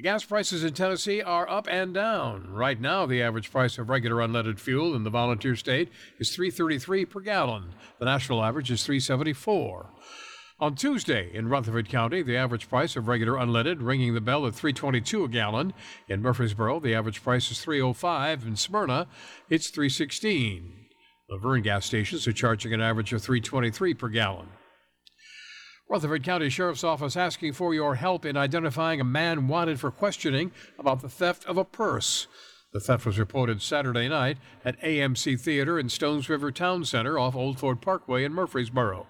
Gas 0.00 0.24
prices 0.24 0.62
in 0.62 0.74
Tennessee 0.74 1.20
are 1.20 1.50
up 1.50 1.66
and 1.68 1.92
down. 1.92 2.52
Right 2.52 2.80
now, 2.80 3.04
the 3.04 3.20
average 3.20 3.50
price 3.50 3.78
of 3.78 3.90
regular 3.90 4.18
unleaded 4.18 4.60
fuel 4.60 4.94
in 4.94 5.02
the 5.02 5.10
volunteer 5.10 5.56
state 5.56 5.90
is 6.20 6.30
3.33 6.30 7.10
per 7.10 7.18
gallon. 7.18 7.74
The 7.98 8.04
national 8.04 8.44
average 8.44 8.70
is 8.70 8.86
3.74. 8.86 9.86
On 10.60 10.76
Tuesday 10.76 11.34
in 11.34 11.48
Rutherford 11.48 11.88
County, 11.88 12.22
the 12.22 12.36
average 12.36 12.68
price 12.68 12.94
of 12.94 13.08
regular 13.08 13.32
unleaded 13.32 13.78
ringing 13.80 14.14
the 14.14 14.20
bell 14.20 14.46
at 14.46 14.52
3.22 14.52 15.24
a 15.24 15.28
gallon. 15.28 15.74
In 16.08 16.22
Murfreesboro, 16.22 16.78
the 16.78 16.94
average 16.94 17.20
price 17.20 17.50
is 17.50 17.58
3.05. 17.58 18.46
In 18.46 18.54
Smyrna, 18.54 19.08
it's 19.50 19.68
3.16. 19.68 20.62
The 21.28 21.34
La 21.34 21.40
Vergne 21.40 21.64
gas 21.64 21.86
stations 21.86 22.28
are 22.28 22.32
charging 22.32 22.72
an 22.72 22.80
average 22.80 23.12
of 23.12 23.20
3.23 23.20 23.98
per 23.98 24.08
gallon. 24.08 24.46
Rutherford 25.88 26.22
County 26.22 26.50
Sheriff's 26.50 26.84
Office 26.84 27.16
asking 27.16 27.54
for 27.54 27.72
your 27.72 27.94
help 27.94 28.26
in 28.26 28.36
identifying 28.36 29.00
a 29.00 29.04
man 29.04 29.48
wanted 29.48 29.80
for 29.80 29.90
questioning 29.90 30.52
about 30.78 31.00
the 31.00 31.08
theft 31.08 31.46
of 31.46 31.56
a 31.56 31.64
purse. 31.64 32.26
The 32.74 32.80
theft 32.80 33.06
was 33.06 33.18
reported 33.18 33.62
Saturday 33.62 34.08
night 34.08 34.36
at 34.62 34.78
AMC 34.82 35.40
Theater 35.40 35.78
in 35.78 35.88
Stones 35.88 36.28
River 36.28 36.52
Town 36.52 36.84
Center 36.84 37.18
off 37.18 37.34
Old 37.34 37.58
Fort 37.58 37.80
Parkway 37.80 38.24
in 38.24 38.34
Murfreesboro. 38.34 39.06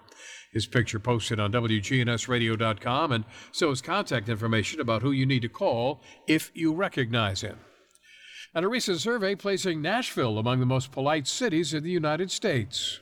His 0.53 0.65
picture 0.65 0.99
posted 0.99 1.39
on 1.39 1.51
WGNSradio.com, 1.51 3.11
and 3.11 3.25
so 3.51 3.71
is 3.71 3.81
contact 3.81 4.29
information 4.29 4.79
about 4.79 5.01
who 5.01 5.11
you 5.11 5.25
need 5.25 5.41
to 5.41 5.49
call 5.49 6.01
if 6.27 6.49
you 6.53 6.73
recognize 6.73 7.41
him. 7.41 7.59
And 8.55 8.65
a 8.65 8.69
recent 8.69 9.01
survey 9.01 9.35
placing 9.35 9.81
Nashville 9.81 10.39
among 10.39 10.61
the 10.61 10.65
most 10.65 10.91
polite 10.91 11.27
cities 11.27 11.73
in 11.73 11.83
the 11.83 11.91
United 11.91 12.31
States. 12.31 13.01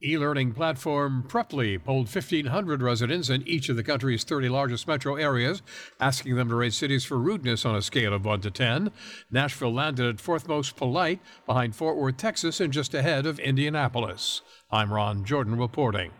E 0.00 0.16
learning 0.16 0.52
platform 0.52 1.24
Preply 1.26 1.82
polled 1.82 2.06
1,500 2.06 2.82
residents 2.82 3.30
in 3.30 3.42
each 3.48 3.68
of 3.68 3.74
the 3.74 3.82
country's 3.82 4.22
30 4.22 4.48
largest 4.48 4.86
metro 4.86 5.16
areas, 5.16 5.60
asking 5.98 6.36
them 6.36 6.48
to 6.48 6.54
rate 6.54 6.72
cities 6.72 7.04
for 7.04 7.18
rudeness 7.18 7.64
on 7.64 7.74
a 7.74 7.82
scale 7.82 8.14
of 8.14 8.24
1 8.24 8.42
to 8.42 8.50
10. 8.52 8.92
Nashville 9.32 9.74
landed 9.74 10.06
at 10.06 10.20
fourth 10.20 10.46
most 10.46 10.76
polite, 10.76 11.18
behind 11.46 11.74
Fort 11.74 11.96
Worth, 11.96 12.16
Texas, 12.16 12.60
and 12.60 12.72
just 12.72 12.94
ahead 12.94 13.26
of 13.26 13.40
Indianapolis. 13.40 14.42
I'm 14.70 14.92
Ron 14.92 15.24
Jordan 15.24 15.58
reporting. 15.58 16.12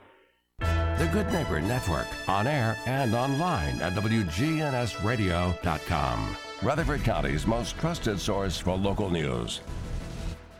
The 0.59 1.09
Good 1.13 1.33
Neighbor 1.33 1.61
Network, 1.61 2.09
on 2.29 2.49
air 2.49 2.77
and 2.87 3.15
online 3.15 3.81
at 3.81 3.93
WGNSradio.com. 3.93 6.37
Rutherford 6.63 7.05
County's 7.05 7.47
most 7.47 7.79
trusted 7.79 8.19
source 8.19 8.59
for 8.59 8.77
local 8.77 9.09
news. 9.09 9.61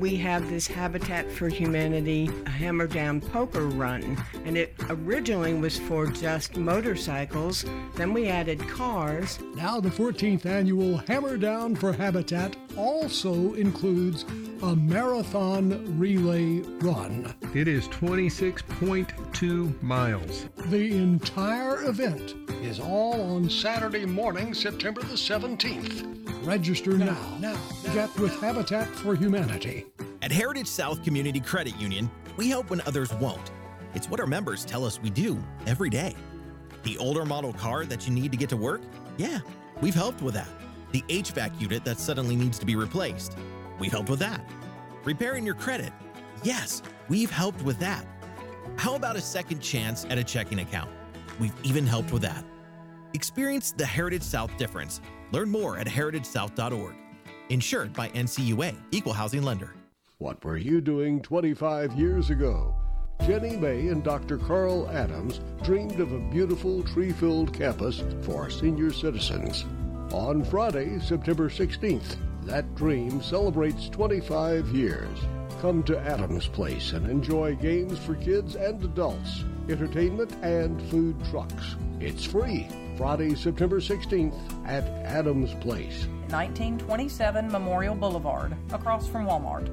We 0.00 0.16
have 0.16 0.48
this 0.48 0.66
Habitat 0.66 1.30
for 1.30 1.50
Humanity 1.50 2.30
Hammer 2.46 2.86
Down 2.86 3.20
Poker 3.20 3.66
Run, 3.66 4.16
and 4.46 4.56
it 4.56 4.74
originally 4.88 5.52
was 5.52 5.78
for 5.78 6.06
just 6.06 6.56
motorcycles. 6.56 7.66
Then 7.96 8.14
we 8.14 8.26
added 8.26 8.66
cars. 8.66 9.38
Now, 9.56 9.78
the 9.78 9.90
14th 9.90 10.46
annual 10.46 10.96
Hammer 10.96 11.36
Down 11.36 11.76
for 11.76 11.92
Habitat 11.92 12.56
also 12.78 13.52
includes 13.52 14.24
a 14.62 14.76
marathon 14.76 15.98
relay 15.98 16.60
run. 16.80 17.34
It 17.54 17.66
is 17.66 17.88
26.2 17.88 19.82
miles. 19.82 20.48
The 20.66 20.96
entire 20.96 21.84
event 21.84 22.34
is 22.62 22.78
all 22.78 23.34
on 23.34 23.48
Saturday 23.48 24.04
morning, 24.04 24.52
September 24.52 25.00
the 25.00 25.14
17th. 25.14 26.46
Register 26.46 26.92
now. 26.92 27.16
Now, 27.40 27.58
now. 27.84 27.94
Get 27.94 28.14
with 28.18 28.38
Habitat 28.40 28.88
for 28.88 29.14
Humanity. 29.14 29.86
At 30.22 30.30
Heritage 30.30 30.66
South 30.66 31.02
Community 31.02 31.40
Credit 31.40 31.74
Union, 31.76 32.10
we 32.36 32.50
help 32.50 32.68
when 32.70 32.82
others 32.82 33.12
won't. 33.14 33.50
It's 33.94 34.10
what 34.10 34.20
our 34.20 34.26
members 34.26 34.64
tell 34.64 34.84
us 34.84 35.00
we 35.00 35.10
do 35.10 35.42
every 35.66 35.88
day. 35.88 36.14
The 36.82 36.98
older 36.98 37.24
model 37.24 37.54
car 37.54 37.86
that 37.86 38.06
you 38.06 38.12
need 38.12 38.30
to 38.32 38.38
get 38.38 38.50
to 38.50 38.56
work? 38.56 38.82
Yeah, 39.16 39.38
we've 39.80 39.94
helped 39.94 40.22
with 40.22 40.34
that. 40.34 40.48
The 40.92 41.02
HVAC 41.08 41.60
unit 41.60 41.84
that 41.84 41.98
suddenly 41.98 42.36
needs 42.36 42.58
to 42.58 42.66
be 42.66 42.76
replaced? 42.76 43.36
We've 43.80 43.90
helped 43.90 44.10
with 44.10 44.20
that. 44.20 44.44
Repairing 45.04 45.44
your 45.44 45.54
credit? 45.54 45.92
Yes, 46.44 46.82
we've 47.08 47.30
helped 47.30 47.62
with 47.62 47.78
that. 47.80 48.04
How 48.76 48.94
about 48.94 49.16
a 49.16 49.20
second 49.20 49.60
chance 49.60 50.04
at 50.10 50.18
a 50.18 50.24
checking 50.24 50.60
account? 50.60 50.90
We've 51.40 51.54
even 51.64 51.86
helped 51.86 52.12
with 52.12 52.22
that. 52.22 52.44
Experience 53.14 53.72
the 53.72 53.86
Heritage 53.86 54.22
South 54.22 54.56
difference. 54.58 55.00
Learn 55.32 55.50
more 55.50 55.78
at 55.78 55.86
heritagesouth.org. 55.86 56.94
Insured 57.48 57.92
by 57.92 58.10
NCUA, 58.10 58.76
Equal 58.92 59.12
Housing 59.12 59.42
Lender. 59.42 59.74
What 60.18 60.44
were 60.44 60.58
you 60.58 60.80
doing 60.80 61.20
25 61.22 61.94
years 61.94 62.30
ago? 62.30 62.74
Jenny 63.26 63.56
May 63.56 63.88
and 63.88 64.04
Dr. 64.04 64.38
Carl 64.38 64.88
Adams 64.90 65.40
dreamed 65.62 66.00
of 66.00 66.12
a 66.12 66.18
beautiful 66.30 66.82
tree 66.82 67.12
filled 67.12 67.52
campus 67.52 68.02
for 68.22 68.50
senior 68.50 68.92
citizens. 68.92 69.64
On 70.12 70.44
Friday, 70.44 70.98
September 71.00 71.48
16th, 71.48 72.16
that 72.44 72.74
dream 72.74 73.22
celebrates 73.22 73.88
25 73.88 74.68
years. 74.68 75.18
Come 75.60 75.82
to 75.84 75.98
Adams 75.98 76.48
Place 76.48 76.92
and 76.92 77.06
enjoy 77.06 77.54
games 77.56 77.98
for 77.98 78.14
kids 78.14 78.56
and 78.56 78.82
adults, 78.82 79.44
entertainment, 79.68 80.32
and 80.42 80.80
food 80.90 81.16
trucks. 81.30 81.76
It's 82.00 82.24
free. 82.24 82.66
Friday, 82.96 83.34
September 83.34 83.80
16th 83.80 84.36
at 84.66 84.84
Adams 85.04 85.54
Place. 85.60 86.06
1927 86.30 87.50
Memorial 87.50 87.94
Boulevard, 87.94 88.56
across 88.72 89.06
from 89.06 89.26
Walmart. 89.26 89.68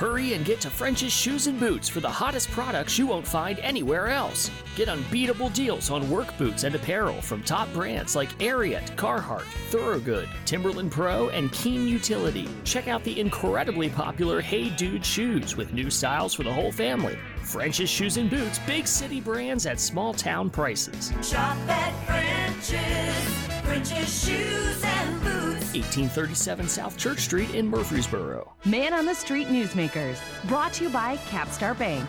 Hurry 0.00 0.32
and 0.32 0.46
get 0.46 0.62
to 0.62 0.70
French's 0.70 1.12
Shoes 1.12 1.46
and 1.46 1.60
Boots 1.60 1.86
for 1.86 2.00
the 2.00 2.08
hottest 2.08 2.50
products 2.52 2.98
you 2.98 3.06
won't 3.06 3.26
find 3.26 3.58
anywhere 3.58 4.08
else. 4.08 4.50
Get 4.74 4.88
unbeatable 4.88 5.50
deals 5.50 5.90
on 5.90 6.08
work 6.08 6.38
boots 6.38 6.64
and 6.64 6.74
apparel 6.74 7.20
from 7.20 7.42
top 7.42 7.70
brands 7.74 8.16
like 8.16 8.30
Ariat, 8.38 8.96
Carhartt, 8.96 9.44
Thorogood, 9.68 10.26
Timberland 10.46 10.90
Pro, 10.90 11.28
and 11.28 11.52
Keen 11.52 11.86
Utility. 11.86 12.48
Check 12.64 12.88
out 12.88 13.04
the 13.04 13.20
incredibly 13.20 13.90
popular 13.90 14.40
Hey 14.40 14.70
Dude 14.70 15.04
shoes 15.04 15.54
with 15.54 15.74
new 15.74 15.90
styles 15.90 16.32
for 16.32 16.44
the 16.44 16.52
whole 16.52 16.72
family. 16.72 17.18
French's 17.50 17.90
Shoes 17.90 18.16
and 18.16 18.30
Boots, 18.30 18.60
big 18.60 18.86
city 18.86 19.20
brands 19.20 19.66
at 19.66 19.80
small 19.80 20.14
town 20.14 20.48
prices. 20.50 21.12
Shop 21.20 21.56
at 21.68 21.90
French's, 22.06 23.64
French's 23.64 24.24
Shoes 24.24 24.84
and 24.84 25.20
Boots. 25.20 25.74
1837 25.74 26.68
South 26.68 26.96
Church 26.96 27.18
Street 27.18 27.52
in 27.52 27.66
Murfreesboro. 27.66 28.52
Man 28.64 28.94
on 28.94 29.04
the 29.04 29.14
Street 29.14 29.48
Newsmakers, 29.48 30.16
brought 30.46 30.74
to 30.74 30.84
you 30.84 30.90
by 30.90 31.16
Capstar 31.28 31.76
Bank. 31.76 32.08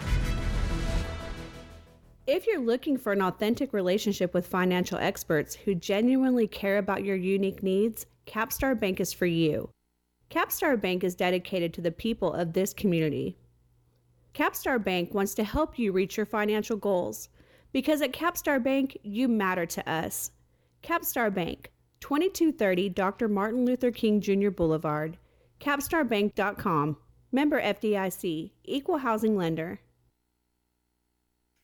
If 2.27 2.45
you're 2.45 2.61
looking 2.61 2.99
for 2.99 3.11
an 3.11 3.23
authentic 3.23 3.73
relationship 3.73 4.35
with 4.35 4.45
financial 4.45 4.99
experts 4.99 5.55
who 5.55 5.73
genuinely 5.73 6.45
care 6.45 6.77
about 6.77 7.03
your 7.03 7.15
unique 7.15 7.63
needs, 7.63 8.05
Capstar 8.27 8.79
Bank 8.79 8.99
is 8.99 9.11
for 9.11 9.25
you. 9.25 9.71
Capstar 10.29 10.79
Bank 10.79 11.03
is 11.03 11.15
dedicated 11.15 11.73
to 11.73 11.81
the 11.81 11.91
people 11.91 12.31
of 12.31 12.53
this 12.53 12.75
community. 12.75 13.37
Capstar 14.33 14.83
Bank 14.83 15.13
wants 15.13 15.35
to 15.35 15.43
help 15.43 15.77
you 15.77 15.91
reach 15.91 16.17
your 16.17 16.25
financial 16.25 16.77
goals 16.77 17.29
because 17.73 18.01
at 18.01 18.13
Capstar 18.13 18.63
Bank, 18.63 18.97
you 19.03 19.27
matter 19.27 19.65
to 19.65 19.89
us. 19.89 20.31
Capstar 20.83 21.33
Bank, 21.33 21.71
2230 21.99 22.89
Dr. 22.89 23.27
Martin 23.27 23.65
Luther 23.65 23.91
King 23.91 24.21
Jr. 24.21 24.49
Boulevard, 24.49 25.17
capstarbank.com. 25.59 26.97
Member 27.33 27.61
FDIC, 27.61 28.51
Equal 28.65 28.97
Housing 28.97 29.37
Lender. 29.37 29.79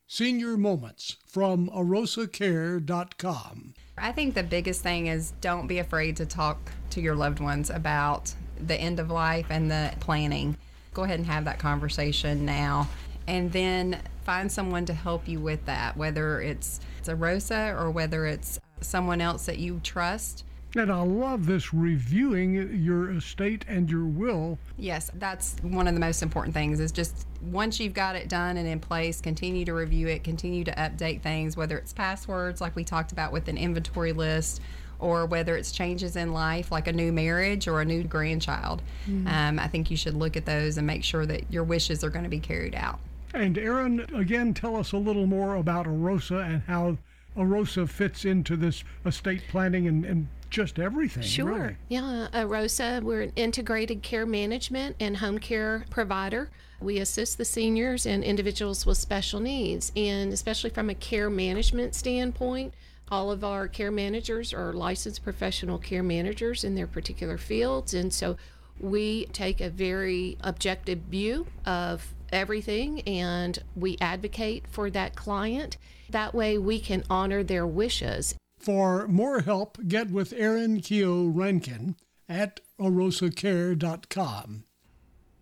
Senior 0.10 0.56
Moments 0.56 1.18
from 1.26 1.70
arosacare.com. 1.72 3.74
I 3.98 4.14
think 4.14 4.34
the 4.34 4.44
biggest 4.44 4.82
thing 4.82 5.08
is 5.08 5.34
don't 5.42 5.68
be 5.68 5.80
afraid 5.80 6.16
to 6.18 6.26
talk 6.26 6.72
to 6.92 7.02
your 7.02 7.16
loved 7.16 7.42
ones 7.42 7.70
about 7.70 8.34
the 8.66 8.76
end 8.76 9.02
of 9.02 9.12
life 9.12 9.48
and 9.50 9.70
the 9.70 9.92
planning. 10.00 10.56
Go 10.98 11.04
ahead 11.04 11.20
and 11.20 11.28
have 11.28 11.46
that 11.46 11.60
conversation 11.60 12.44
now 12.44 12.90
and 13.28 13.52
then 13.52 14.02
find 14.24 14.52
someone 14.52 14.84
to 14.88 14.96
help 14.96 15.28
you 15.28 15.40
with 15.40 15.64
that, 15.68 15.96
whether 15.96 16.42
it's, 16.42 16.80
it's 16.98 17.08
Arosa 17.08 17.80
or 17.80 17.92
whether 17.92 18.26
it's 18.26 18.60
someone 18.82 19.22
else 19.22 19.46
that 19.46 19.60
you 19.60 19.80
trust. 19.84 20.44
And 20.76 20.92
I 20.92 21.04
love 21.04 21.46
this 21.46 21.72
reviewing 21.72 22.84
your 22.84 23.12
estate 23.12 23.64
and 23.68 23.88
your 23.92 24.06
will. 24.06 24.58
Yes, 24.76 25.12
that's 25.14 25.56
one 25.62 25.88
of 25.88 25.94
the 25.94 26.00
most 26.00 26.24
important 26.24 26.56
things 26.56 26.80
is 26.80 26.92
just 26.92 27.28
once 27.44 27.80
you've 27.80 27.94
got 27.94 28.16
it 28.16 28.28
done 28.28 28.58
and 28.58 28.68
in 28.68 28.80
place, 28.80 29.22
continue 29.22 29.66
to 29.66 29.76
review 29.76 30.08
it, 30.08 30.24
continue 30.24 30.64
to 30.64 30.72
update 30.72 31.22
things, 31.22 31.56
whether 31.56 31.78
it's 31.78 31.94
passwords 31.94 32.60
like 32.60 32.76
we 32.76 32.84
talked 32.84 33.12
about 33.12 33.32
with 33.32 33.48
an 33.50 33.58
inventory 33.58 34.14
list 34.14 34.62
or 35.00 35.26
whether 35.26 35.56
it's 35.56 35.72
changes 35.72 36.16
in 36.16 36.34
life 36.34 36.72
like 36.72 36.88
a 36.88 36.94
new 36.94 37.12
marriage 37.12 37.68
or 37.68 37.82
a 37.82 37.86
new 37.86 38.04
grandchild. 38.04 38.82
Mhm. 39.08 39.28
Um, 39.32 39.60
I 39.60 39.68
think 39.68 39.92
you 39.92 39.98
should 39.98 40.16
look 40.16 40.36
at 40.36 40.46
those 40.46 40.78
and 40.78 40.88
make 40.88 41.04
sure 41.04 41.26
that 41.26 41.52
your 41.52 41.64
wishes 41.64 42.04
are 42.04 42.10
going 42.10 42.24
to 42.24 42.30
be 42.30 42.40
carried 42.40 42.76
out. 42.76 43.00
And 43.34 43.58
Aaron, 43.58 44.06
again, 44.16 44.54
tell 44.54 44.76
us 44.76 44.92
a 44.94 44.98
little 44.98 45.28
more 45.28 45.56
about 45.56 45.86
AROSA 45.86 46.46
and 46.46 46.62
how 46.64 46.98
AROSA 47.36 47.88
fits 47.88 48.26
into 48.26 48.56
this 48.56 48.84
estate 49.06 49.44
planning 49.50 49.88
and, 49.88 50.06
and 50.06 50.28
just 50.50 50.80
everything. 50.80 51.24
Sure. 51.24 51.46
really. 51.54 51.76
Yeah, 51.90 52.28
uh, 52.34 52.46
ROSA, 52.46 53.02
we're 53.04 53.22
an 53.22 53.34
integrated 53.36 54.02
care 54.02 54.26
management 54.26 54.96
and 55.00 55.18
home 55.18 55.40
care 55.40 55.86
provider. 55.90 56.50
We 56.80 57.00
assist 57.00 57.38
the 57.38 57.46
seniors 57.46 58.06
and 58.06 58.24
individuals 58.24 58.86
with 58.86 58.98
special 58.98 59.40
needs, 59.40 59.92
and 59.96 60.32
especially 60.32 60.70
from 60.70 60.90
a 60.90 60.96
care 60.96 61.30
management 61.30 61.96
standpoint, 61.96 62.74
all 63.10 63.32
of 63.32 63.44
our 63.44 63.68
care 63.68 63.92
managers 63.92 64.54
are 64.54 64.74
licensed 64.74 65.24
professional 65.24 65.78
care 65.78 66.04
managers 66.04 66.64
in 66.64 66.76
their 66.76 66.88
particular 66.88 67.38
fields, 67.38 67.94
and 67.94 68.14
so 68.14 68.38
we 68.80 69.26
take 69.28 69.62
a 69.62 69.70
very 69.70 70.38
objective 70.42 71.00
view 71.00 71.48
of 71.66 72.14
everything 72.32 73.02
and 73.02 73.60
we 73.76 73.98
advocate 74.02 74.66
for 74.70 74.90
that 74.90 75.16
client. 75.16 75.78
That 76.10 76.34
way, 76.34 76.58
we 76.58 76.80
can 76.80 77.04
honor 77.10 77.44
their 77.44 77.66
wishes 77.66 78.36
For 78.60 79.08
more 79.08 79.42
help, 79.42 79.78
get 79.88 80.10
with 80.10 80.34
Aaron 80.34 80.82
Keogh 80.82 81.28
Rankin 81.28 81.96
at 82.28 82.60
arosacare.com. 82.80 84.64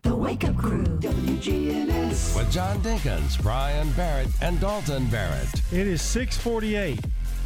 The 0.04 0.16
Wake 0.16 0.44
Up 0.44 0.56
Crew, 0.58 0.84
WGNS. 0.84 2.36
With 2.36 2.52
John 2.52 2.80
Dinkins, 2.82 3.42
Brian 3.42 3.92
Barrett, 3.94 4.28
and 4.42 4.60
Dalton 4.60 5.08
Barrett. 5.08 5.50
It 5.72 5.88
is 5.88 6.02
648. 6.04 7.00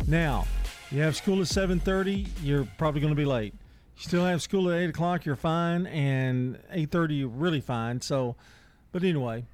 Now, 0.09 0.47
you 0.89 1.03
have 1.03 1.15
school 1.15 1.39
at 1.39 1.45
7.30, 1.45 2.27
you're 2.41 2.67
probably 2.79 2.99
going 2.99 3.13
to 3.13 3.15
be 3.15 3.25
late. 3.25 3.53
You 3.95 4.01
still 4.01 4.25
have 4.25 4.41
school 4.41 4.71
at 4.71 4.79
8 4.79 4.89
o'clock, 4.89 5.23
you're 5.23 5.35
fine, 5.35 5.85
and 5.85 6.57
8.30, 6.73 7.19
you're 7.19 7.27
really 7.27 7.61
fine. 7.61 8.01
So, 8.01 8.35
but 8.91 9.03
anyway, 9.03 9.45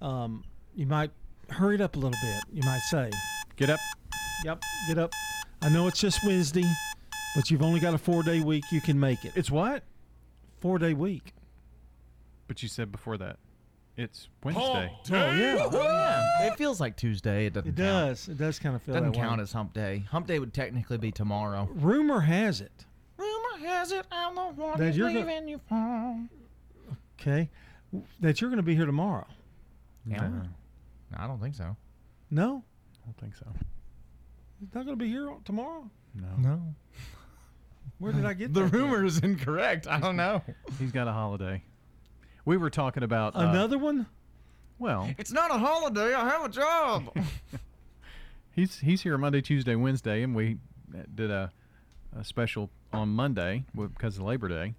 um, 0.00 0.44
you 0.74 0.86
might 0.86 1.10
hurry 1.50 1.74
it 1.74 1.82
up 1.82 1.94
a 1.94 1.98
little 1.98 2.18
bit, 2.22 2.42
you 2.50 2.62
might 2.62 2.80
say. 2.88 3.10
Get 3.56 3.68
up. 3.68 3.80
Yep, 4.46 4.62
get 4.88 4.96
up. 4.96 5.12
I 5.60 5.68
know 5.68 5.88
it's 5.88 6.00
just 6.00 6.24
Wednesday, 6.24 6.64
but 7.36 7.50
you've 7.50 7.62
only 7.62 7.78
got 7.78 7.92
a 7.92 7.98
four-day 7.98 8.40
week. 8.40 8.64
You 8.72 8.80
can 8.80 8.98
make 8.98 9.26
it. 9.26 9.32
It's 9.34 9.50
what? 9.50 9.82
Four-day 10.60 10.94
week. 10.94 11.34
But 12.46 12.62
you 12.62 12.70
said 12.70 12.90
before 12.90 13.18
that, 13.18 13.36
it's 13.98 14.28
Wednesday. 14.42 14.62
Oh, 14.62 15.12
yeah. 15.12 15.68
Oh, 15.70 15.82
yeah. 15.82 16.46
It 16.46 16.56
feels 16.56 16.80
like 16.80 16.96
Tuesday. 16.96 17.46
It 17.46 17.52
doesn't 17.52 17.68
It 17.70 17.76
count. 17.76 18.08
does. 18.08 18.28
It 18.28 18.38
does 18.38 18.58
kind 18.58 18.74
of 18.76 18.82
feel 18.82 18.94
Doesn't 18.94 19.12
that 19.12 19.18
way. 19.18 19.24
count 19.26 19.40
as 19.40 19.52
hump 19.52 19.74
day. 19.74 20.04
Hump 20.10 20.26
day 20.26 20.38
would 20.38 20.54
technically 20.54 20.96
be 20.98 21.10
tomorrow. 21.12 21.68
Rumor 21.74 22.20
has 22.20 22.60
it 22.60 22.86
Rumor 23.18 23.66
has 23.66 23.90
it 23.92 24.06
I'm 24.12 24.34
the 24.36 24.42
one 24.42 24.78
That 24.78 24.86
who's 24.86 24.96
you're 24.96 25.12
go- 25.12 25.18
leaving 25.18 25.48
you 25.48 25.60
for. 25.68 26.16
okay, 27.20 27.50
that 28.20 28.40
you're 28.40 28.48
going 28.50 28.58
to 28.58 28.62
be 28.62 28.74
here 28.76 28.86
tomorrow. 28.86 29.26
Yeah. 30.06 30.30
I 31.16 31.26
don't 31.26 31.40
think 31.40 31.54
so. 31.56 31.76
No, 32.30 32.62
I 32.94 33.04
don't 33.06 33.16
think 33.18 33.34
so. 33.36 33.46
He's 34.60 34.72
not 34.74 34.84
going 34.86 34.96
to 34.98 35.04
be 35.04 35.10
here 35.10 35.28
tomorrow. 35.44 35.90
No. 36.14 36.28
No. 36.38 36.62
Where 37.98 38.12
did 38.12 38.24
I 38.24 38.34
get 38.34 38.52
The 38.54 38.62
that 38.62 38.70
from? 38.70 38.78
rumor 38.80 39.04
is 39.04 39.18
incorrect. 39.18 39.86
I 39.88 39.98
don't 39.98 40.16
know. 40.16 40.42
He's 40.78 40.92
got 40.92 41.08
a 41.08 41.12
holiday. 41.12 41.62
We 42.48 42.56
were 42.56 42.70
talking 42.70 43.02
about 43.02 43.36
uh, 43.36 43.40
Another 43.40 43.76
one? 43.76 44.06
Well, 44.78 45.10
It's 45.18 45.30
not 45.30 45.54
a 45.54 45.58
holiday. 45.58 46.14
I 46.14 46.26
have 46.30 46.46
a 46.46 46.48
job. 46.48 47.14
he's 48.56 48.78
he's 48.78 49.02
here 49.02 49.18
Monday, 49.18 49.42
Tuesday, 49.42 49.74
Wednesday, 49.74 50.22
and 50.22 50.34
we 50.34 50.56
uh, 50.94 51.02
did 51.14 51.30
a, 51.30 51.52
a 52.18 52.24
special 52.24 52.70
on 52.90 53.10
Monday 53.10 53.64
because 53.74 54.16
of 54.16 54.22
Labor 54.22 54.48
Day. 54.48 54.72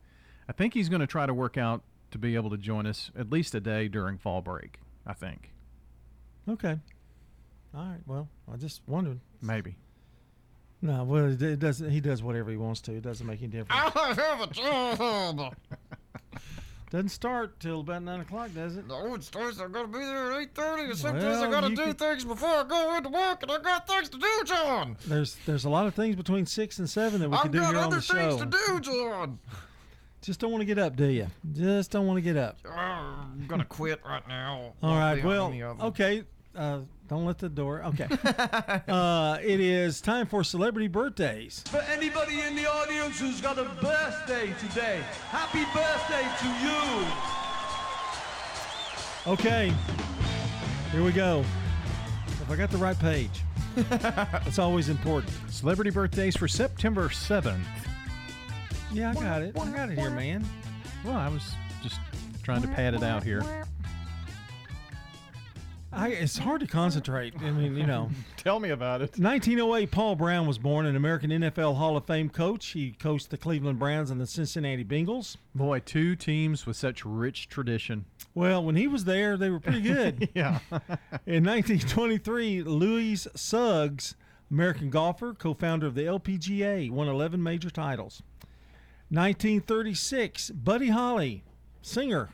I 0.47 0.51
think 0.51 0.73
he's 0.73 0.89
going 0.89 1.01
to 1.01 1.05
try 1.05 1.27
to 1.27 1.33
work 1.33 1.59
out 1.59 1.83
to 2.09 2.17
be 2.17 2.33
able 2.33 2.49
to 2.49 2.57
join 2.57 2.87
us 2.87 3.11
at 3.15 3.29
least 3.29 3.53
a 3.53 3.59
day 3.59 3.87
during 3.87 4.17
fall 4.17 4.41
break. 4.41 4.79
I 5.05 5.13
think 5.13 5.51
Okay. 6.49 6.79
All 7.75 7.85
right. 7.85 7.99
Well, 8.07 8.27
I 8.51 8.57
just 8.57 8.81
wondered. 8.87 9.19
maybe. 9.43 9.75
No, 10.81 11.03
well, 11.03 11.25
it 11.25 11.39
it 11.43 11.59
doesn't. 11.59 11.91
He 11.91 12.01
does 12.01 12.23
whatever 12.23 12.49
he 12.49 12.57
wants 12.57 12.81
to. 12.81 12.93
It 12.93 13.03
doesn't 13.03 13.27
make 13.27 13.43
any 13.43 13.51
difference. 13.51 13.91
I 13.95 14.13
have 14.15 14.41
a 14.41 14.47
job. 14.47 15.55
Doesn't 16.89 17.09
start 17.09 17.59
till 17.59 17.81
about 17.81 18.01
nine 18.01 18.21
o'clock, 18.21 18.51
does 18.55 18.75
it? 18.75 18.87
No, 18.87 19.13
it 19.13 19.23
starts. 19.23 19.59
I 19.59 19.67
gotta 19.67 19.87
be 19.87 19.99
there 19.99 20.31
at 20.31 20.41
eight 20.41 20.55
thirty. 20.55 20.87
Well, 20.87 20.95
sometimes 20.95 21.37
I 21.37 21.51
gotta 21.51 21.69
do 21.69 21.75
could- 21.85 21.99
things 21.99 22.25
before 22.25 22.49
I 22.49 22.63
go 22.63 22.95
into 22.97 23.09
work, 23.09 23.43
and 23.43 23.51
I 23.51 23.59
got 23.59 23.87
things 23.87 24.09
to 24.09 24.17
do, 24.17 24.43
John. 24.45 24.97
There's 25.05 25.35
there's 25.45 25.65
a 25.65 25.69
lot 25.69 25.85
of 25.85 25.93
things 25.93 26.15
between 26.15 26.47
six 26.47 26.79
and 26.79 26.89
seven 26.89 27.19
that 27.21 27.29
we 27.29 27.35
I've 27.35 27.43
can 27.43 27.51
do 27.51 27.59
here 27.59 27.77
on 27.77 27.91
the 27.91 28.01
show. 28.01 28.15
I've 28.15 28.19
got 28.21 28.31
other 28.41 28.45
the 28.45 28.57
things 28.57 28.81
to 28.81 28.89
do, 28.91 29.07
John. 29.09 29.39
Just 30.21 30.39
don't 30.39 30.51
want 30.51 30.61
to 30.61 30.65
get 30.65 30.79
up, 30.79 30.95
do 30.95 31.05
you? 31.05 31.27
Just 31.53 31.91
don't 31.91 32.07
want 32.07 32.17
to 32.17 32.21
get 32.21 32.35
up. 32.35 32.57
Oh, 32.65 32.69
I'm 32.71 33.45
gonna 33.47 33.65
quit 33.65 34.01
right 34.03 34.27
now. 34.27 34.73
All 34.81 34.95
right. 34.97 35.23
Well, 35.23 35.47
any 35.47 35.61
of 35.61 35.77
them. 35.77 35.87
okay. 35.87 36.23
Uh, 36.55 36.79
don't 37.07 37.25
let 37.25 37.37
the 37.37 37.49
door. 37.49 37.83
Okay. 37.83 38.07
uh, 38.87 39.37
it 39.41 39.59
is 39.59 40.01
time 40.01 40.25
for 40.27 40.43
celebrity 40.43 40.87
birthdays. 40.87 41.63
For 41.67 41.81
anybody 41.81 42.41
in 42.41 42.55
the 42.55 42.69
audience 42.69 43.19
who's 43.19 43.41
got 43.41 43.57
a 43.57 43.65
birthday 43.81 44.53
today, 44.59 45.01
happy 45.29 45.65
birthday 45.73 46.27
to 46.41 46.47
you. 46.65 46.79
Okay. 49.33 49.73
Here 50.91 51.03
we 51.03 51.11
go. 51.11 51.43
If 52.27 52.49
I 52.49 52.55
got 52.55 52.71
the 52.71 52.77
right 52.77 52.97
page, 52.97 53.43
that's 53.75 54.57
always 54.59 54.89
important. 54.89 55.33
Celebrity 55.49 55.91
birthdays 55.91 56.35
for 56.35 56.47
September 56.47 57.09
seventh. 57.09 57.67
Yeah, 58.91 59.11
I 59.11 59.13
got 59.13 59.41
it. 59.43 59.57
I 59.59 59.71
got 59.71 59.91
it 59.91 59.99
here, 59.99 60.09
man. 60.09 60.43
Well, 61.05 61.15
I 61.15 61.27
was 61.27 61.53
just 61.83 61.99
trying 62.41 62.63
to 62.63 62.67
pad 62.69 62.95
it 62.95 63.03
out 63.03 63.23
here. 63.23 63.43
I, 65.91 66.09
it's 66.09 66.37
hard 66.37 66.61
to 66.61 66.67
concentrate. 66.67 67.33
I 67.39 67.49
mean, 67.49 67.75
you 67.75 67.85
know. 67.85 68.11
Tell 68.37 68.59
me 68.59 68.69
about 68.69 69.01
it. 69.01 69.17
1908, 69.17 69.89
Paul 69.89 70.15
Brown 70.15 70.45
was 70.45 70.59
born, 70.59 70.85
an 70.85 70.95
American 70.95 71.31
NFL 71.31 71.77
Hall 71.77 71.97
of 71.97 72.05
Fame 72.05 72.29
coach. 72.29 72.67
He 72.67 72.91
coached 72.91 73.31
the 73.31 73.37
Cleveland 73.37 73.79
Browns 73.79 74.11
and 74.11 74.21
the 74.21 74.27
Cincinnati 74.27 74.83
Bengals. 74.83 75.37
Boy, 75.55 75.79
two 75.79 76.15
teams 76.15 76.65
with 76.65 76.77
such 76.77 77.03
rich 77.05 77.49
tradition. 77.49 78.05
Well, 78.35 78.63
when 78.63 78.75
he 78.75 78.87
was 78.87 79.05
there, 79.05 79.35
they 79.35 79.49
were 79.49 79.59
pretty 79.59 79.81
good. 79.81 80.29
yeah. 80.35 80.59
In 81.25 81.43
1923, 81.43 82.61
Louise 82.63 83.27
Suggs, 83.35 84.15
American 84.51 84.91
golfer, 84.91 85.33
co-founder 85.33 85.87
of 85.87 85.95
the 85.95 86.03
LPGA, 86.03 86.91
won 86.91 87.07
11 87.07 87.41
major 87.41 87.71
titles. 87.71 88.21
1936, 89.09 90.51
Buddy 90.51 90.89
Holly, 90.89 91.43
singer. 91.81 92.29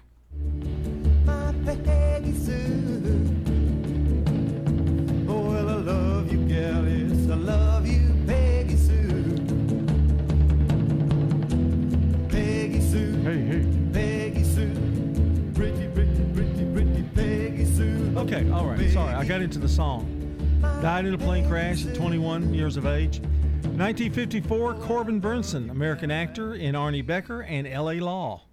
Hey, 13.36 13.42
hey. 13.42 13.90
Peggy 13.92 14.44
Sue. 14.46 14.72
Pretty, 15.54 15.90
pretty, 15.90 16.24
pretty, 16.34 16.66
pretty 16.72 17.04
Peggy 17.14 17.66
Sue. 17.66 18.14
Okay, 18.16 18.50
all 18.50 18.66
right. 18.66 18.90
Sorry, 18.92 19.14
I 19.14 19.26
got 19.26 19.42
into 19.42 19.60
the 19.60 19.68
song. 19.68 20.08
Died 20.82 21.06
in 21.06 21.14
a 21.14 21.18
plane 21.18 21.46
crash 21.46 21.86
at 21.86 21.96
21 21.96 22.54
years 22.54 22.78
of 22.78 22.86
age. 22.86 23.20
1954, 23.20 24.76
Corbin 24.76 25.20
Bernsen, 25.20 25.70
American 25.70 26.12
actor 26.12 26.56
in 26.56 26.76
Arnie 26.76 27.06
Becker 27.06 27.44
and 27.44 27.68
L.A. 27.68 28.00
Law. 28.00 28.44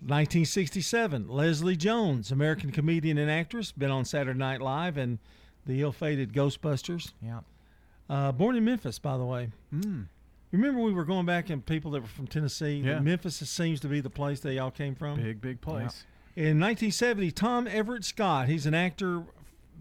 1967, 0.00 1.28
Leslie 1.28 1.76
Jones, 1.76 2.32
American 2.32 2.72
comedian 2.72 3.18
and 3.18 3.30
actress, 3.30 3.70
been 3.70 3.90
on 3.90 4.06
Saturday 4.06 4.38
Night 4.38 4.62
Live 4.62 4.96
and 4.96 5.18
the 5.66 5.82
ill-fated 5.82 6.32
Ghostbusters. 6.32 7.12
Yeah. 7.20 7.40
Uh, 8.08 8.32
born 8.32 8.56
in 8.56 8.64
Memphis, 8.64 8.98
by 8.98 9.18
the 9.18 9.26
way. 9.26 9.50
Mm. 9.74 10.06
Remember 10.54 10.80
we 10.80 10.92
were 10.92 11.04
going 11.04 11.26
back 11.26 11.50
and 11.50 11.66
people 11.66 11.90
that 11.90 12.02
were 12.02 12.06
from 12.06 12.28
Tennessee. 12.28 12.76
Yeah. 12.76 13.00
Memphis 13.00 13.36
seems 13.50 13.80
to 13.80 13.88
be 13.88 14.00
the 14.00 14.08
place 14.08 14.38
they 14.38 14.60
all 14.60 14.70
came 14.70 14.94
from. 14.94 15.20
Big, 15.20 15.40
big 15.40 15.60
place. 15.60 16.04
In 16.36 16.60
1970, 16.60 17.32
Tom 17.32 17.66
Everett 17.66 18.04
Scott, 18.04 18.46
he's 18.46 18.64
an 18.64 18.72
actor 18.72 19.24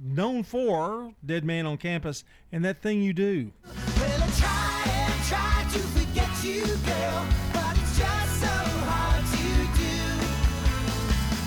known 0.04 0.42
for 0.42 1.14
Dead 1.24 1.46
Man 1.46 1.68
on 1.68 1.78
Campus 1.78 2.24
and 2.52 2.66
That 2.66 2.82
Thing 2.82 3.04
You 3.04 3.14
Do. 3.14 3.52
Well, 3.66 4.24
I 4.24 4.30
try 4.32 4.84
and 4.88 5.24
try 5.26 5.64
to 5.74 5.80
forget 5.90 6.44
you, 6.44 6.64
girl, 6.64 7.28
but 7.54 7.78
it's 7.78 8.00
just 8.00 8.42
so 8.42 8.48
hard 8.48 9.24
to 9.30 9.54
do. 9.78 9.94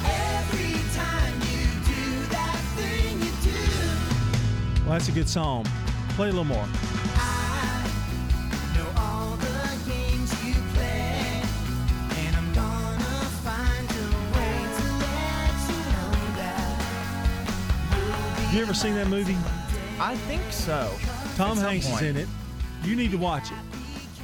Every 0.06 0.78
time 0.94 1.34
you 1.50 1.66
do 1.84 2.26
that 2.30 2.60
thing 2.76 3.18
you 3.18 3.32
do. 3.42 4.84
Well, 4.84 4.92
that's 4.92 5.08
a 5.08 5.12
good 5.12 5.28
song. 5.28 5.66
Play 6.10 6.28
a 6.28 6.30
little 6.30 6.44
more. 6.44 6.68
You 18.56 18.62
ever 18.62 18.72
seen 18.72 18.94
that 18.94 19.08
movie? 19.08 19.36
I 20.00 20.16
think 20.16 20.40
so. 20.50 20.90
Tom 21.36 21.58
Hanks 21.58 21.86
is 21.90 22.00
in 22.00 22.16
it. 22.16 22.26
You 22.84 22.96
need 22.96 23.10
to 23.10 23.18
watch 23.18 23.50
it. 23.50 23.58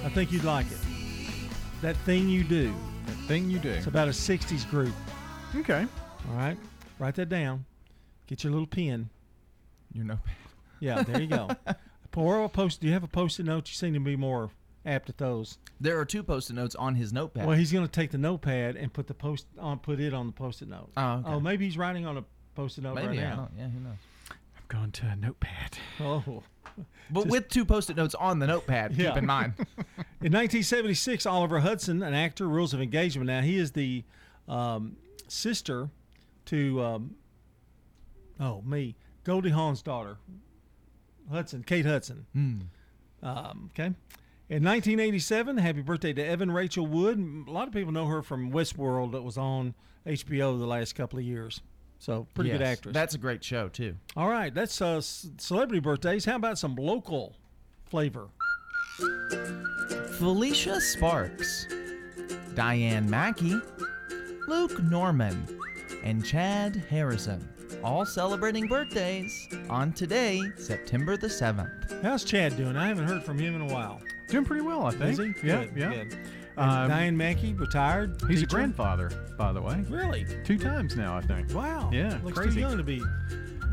I 0.05 0.09
think 0.09 0.33
you'd 0.33 0.45
like 0.45 0.65
it. 0.73 0.79
That 1.83 1.97
Thing 1.99 2.31
You 2.31 2.43
Do. 2.43 2.75
That 3.05 3.17
Thing 3.29 3.51
You 3.51 3.59
Do. 3.59 3.69
It's 3.69 3.89
about 3.89 4.09
a 4.09 4.13
60s 4.13 4.69
group. 4.71 4.95
Okay. 5.55 5.87
All 6.31 6.37
right. 6.37 6.57
Write 6.99 7.15
that 7.17 7.29
down. 7.29 7.67
Get 8.27 8.43
your 8.43 8.53
little 8.55 8.67
pen. 8.67 9.11
Your 9.93 10.07
notepad. 10.07 10.35
Yeah, 10.81 11.03
there 11.03 11.21
you 11.21 11.27
go. 11.27 11.51
or 12.17 12.43
a 12.43 12.49
post. 12.49 12.81
Do 12.81 12.87
you 12.87 12.95
have 12.95 13.05
a 13.05 13.09
post-it 13.09 13.45
note? 13.45 13.69
You 13.69 13.75
seem 13.75 13.93
to 13.93 14.01
be 14.01 14.17
more 14.17 14.49
apt 14.87 15.11
at 15.11 15.19
those. 15.19 15.59
There 15.79 15.99
are 16.01 16.07
two 16.07 16.23
post-it 16.23 16.55
notes 16.55 16.75
on 16.75 16.95
his 16.95 17.13
notepad. 17.13 17.47
Well, 17.47 17.57
he's 17.57 17.71
going 17.71 17.85
to 17.85 17.93
take 17.93 18.11
the 18.11 18.19
notepad 18.19 18.77
and 18.77 18.91
put 18.91 19.09
the 19.09 19.15
post 19.15 19.45
on, 19.59 19.79
put 19.79 20.01
it 20.01 20.15
on 20.15 20.27
the 20.27 20.33
post-it 20.33 20.69
note. 20.69 20.89
Oh, 20.97 21.13
okay. 21.17 21.29
oh, 21.29 21.41
maybe 21.41 21.67
he's 21.67 21.77
writing 21.77 22.07
on 22.07 22.17
a 22.17 22.25
post-it 22.55 22.83
note 22.83 22.95
Maybe 22.95 23.09
right 23.09 23.17
now. 23.19 23.51
yeah, 23.59 23.69
who 23.69 23.81
knows? 23.81 23.97
Going 24.73 24.91
to 24.93 25.07
a 25.07 25.17
notepad. 25.17 25.77
Oh, 26.01 26.43
But 27.11 27.25
Just- 27.25 27.31
with 27.31 27.49
two 27.51 27.67
post-it 27.67 27.97
notes 27.97 28.15
on 28.15 28.39
the 28.39 28.47
notepad, 28.47 28.93
Yeah. 28.97 29.11
keep 29.11 29.19
in 29.19 29.27
mind. 29.27 29.53
In 29.59 30.33
1976, 30.33 31.27
Oliver 31.27 31.61
Hudson, 31.61 32.03
an 32.03 32.15
actor, 32.15 32.49
Rules 32.49 32.73
of 32.73 32.81
Engagement. 32.81 33.27
Now 33.27 33.43
he 33.43 33.59
is 33.59 33.73
the 33.73 34.03
um, 34.49 34.97
sister 35.29 35.91
to 36.47 36.83
um, 36.83 37.15
oh 38.41 38.63
me, 38.63 38.97
Goldie 39.25 39.51
Hawn's 39.51 39.83
daughter, 39.83 40.17
Hudson, 41.31 41.63
Kate 41.65 41.85
Hudson. 41.85 42.25
Hmm. 42.33 42.61
Um, 43.23 43.71
okay. 43.75 43.93
In 44.49 44.65
1987, 44.65 45.59
happy 45.59 45.83
birthday 45.83 46.13
to 46.15 46.25
Evan 46.25 46.51
Rachel 46.51 46.87
Wood. 46.87 47.19
A 47.47 47.51
lot 47.51 47.69
of 47.69 47.75
people 47.75 47.93
know 47.93 48.07
her 48.07 48.23
from 48.23 48.51
Westworld 48.51 49.13
that 49.13 49.23
was 49.23 49.37
on 49.37 49.75
HBO 50.07 50.59
the 50.59 50.67
last 50.67 50.95
couple 50.95 51.19
of 51.19 51.25
years. 51.27 51.61
So 52.03 52.27
pretty 52.35 52.51
good 52.51 52.59
Yes, 52.63 52.79
actress. 52.79 52.93
That's 52.95 53.15
a 53.15 53.19
great 53.19 53.45
show 53.45 53.69
too. 53.69 53.95
All 54.17 54.29
right, 54.29 54.53
that's 54.53 54.83
uh, 54.83 55.01
celebrity 55.01 55.79
birthdays. 55.79 56.25
How 56.25 56.35
about 56.35 56.59
some 56.59 56.75
local 56.75 57.37
flavor? 57.85 58.27
Felicia 60.19 60.81
Sparks, 60.81 61.69
Diane 62.57 63.09
Mackey, 63.09 63.55
Luke 64.49 64.83
Norman, 64.83 65.47
and 66.03 66.25
Chad 66.25 66.75
Harrison, 66.91 67.49
all 67.85 68.05
celebrating 68.05 68.67
birthdays 68.67 69.49
on 69.71 69.93
today, 69.93 70.43
September 70.57 71.17
the 71.17 71.29
7th. 71.29 72.03
How's 72.03 72.25
Chad 72.25 72.57
doing? 72.57 72.77
I 72.77 72.89
haven't 72.89 73.07
heard 73.07 73.23
from 73.23 73.39
him 73.39 73.55
in 73.55 73.61
a 73.71 73.73
while. 73.73 74.01
Doing 74.29 74.45
pretty 74.45 74.63
well, 74.63 74.87
I 74.87 74.91
think. 74.91 75.21
Is 75.21 75.41
he? 75.41 75.47
Yeah, 75.47 75.65
Good, 75.67 75.77
yeah. 75.77 75.91
good. 76.05 76.19
Um, 76.57 76.89
Diane 76.89 77.17
Mackey, 77.17 77.55
retired. 77.55 78.21
He's 78.29 78.43
a 78.43 78.47
grandfather, 78.47 79.11
by 79.39 79.53
the 79.53 79.61
way. 79.61 79.85
Really? 79.89 80.27
Two 80.45 80.59
times 80.59 80.97
now, 80.97 81.17
I 81.17 81.21
think. 81.23 81.53
Wow. 81.55 81.91
Yeah, 81.93 82.19
Looks 82.23 82.39
crazy. 82.39 82.55
too 82.55 82.61
young 82.61 82.77
to 82.77 82.83
be 82.83 83.03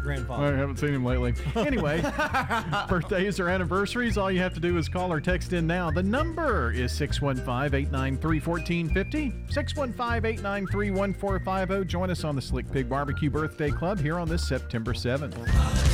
grandfather. 0.02 0.44
Well, 0.44 0.54
I 0.54 0.58
haven't 0.58 0.78
seen 0.78 0.94
him 0.94 1.04
lately. 1.04 1.34
Anyway, 1.56 2.02
birthdays 2.90 3.40
or 3.40 3.50
anniversaries, 3.50 4.18
all 4.18 4.32
you 4.32 4.40
have 4.40 4.54
to 4.54 4.60
do 4.60 4.78
is 4.78 4.88
call 4.88 5.12
or 5.12 5.20
text 5.20 5.52
in 5.54 5.68
now. 5.68 5.92
The 5.92 6.02
number 6.02 6.72
is 6.72 6.92
615 6.94 7.78
893 7.78 8.40
1450. 8.40 9.54
615 9.54 10.26
893 10.26 10.92
1450. 10.92 11.86
Join 11.86 12.10
us 12.10 12.24
on 12.24 12.36
the 12.36 12.42
Slick 12.42 12.72
Pig 12.72 12.90
Barbecue 12.90 13.30
Birthday 13.30 13.72
Club 13.72 14.00
here 14.00 14.18
on 14.18 14.28
this 14.30 14.48
September 14.48 14.94
7th. 14.94 15.89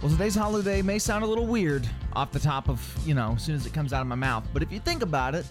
Well, 0.00 0.12
today's 0.12 0.36
holiday 0.36 0.80
may 0.80 1.00
sound 1.00 1.24
a 1.24 1.26
little 1.26 1.46
weird 1.46 1.88
off 2.12 2.30
the 2.30 2.38
top 2.38 2.68
of, 2.68 2.80
you 3.04 3.14
know, 3.14 3.32
as 3.34 3.42
soon 3.42 3.56
as 3.56 3.66
it 3.66 3.72
comes 3.74 3.92
out 3.92 4.00
of 4.00 4.06
my 4.06 4.14
mouth, 4.14 4.46
but 4.52 4.62
if 4.62 4.70
you 4.70 4.78
think 4.78 5.02
about 5.02 5.34
it, 5.34 5.44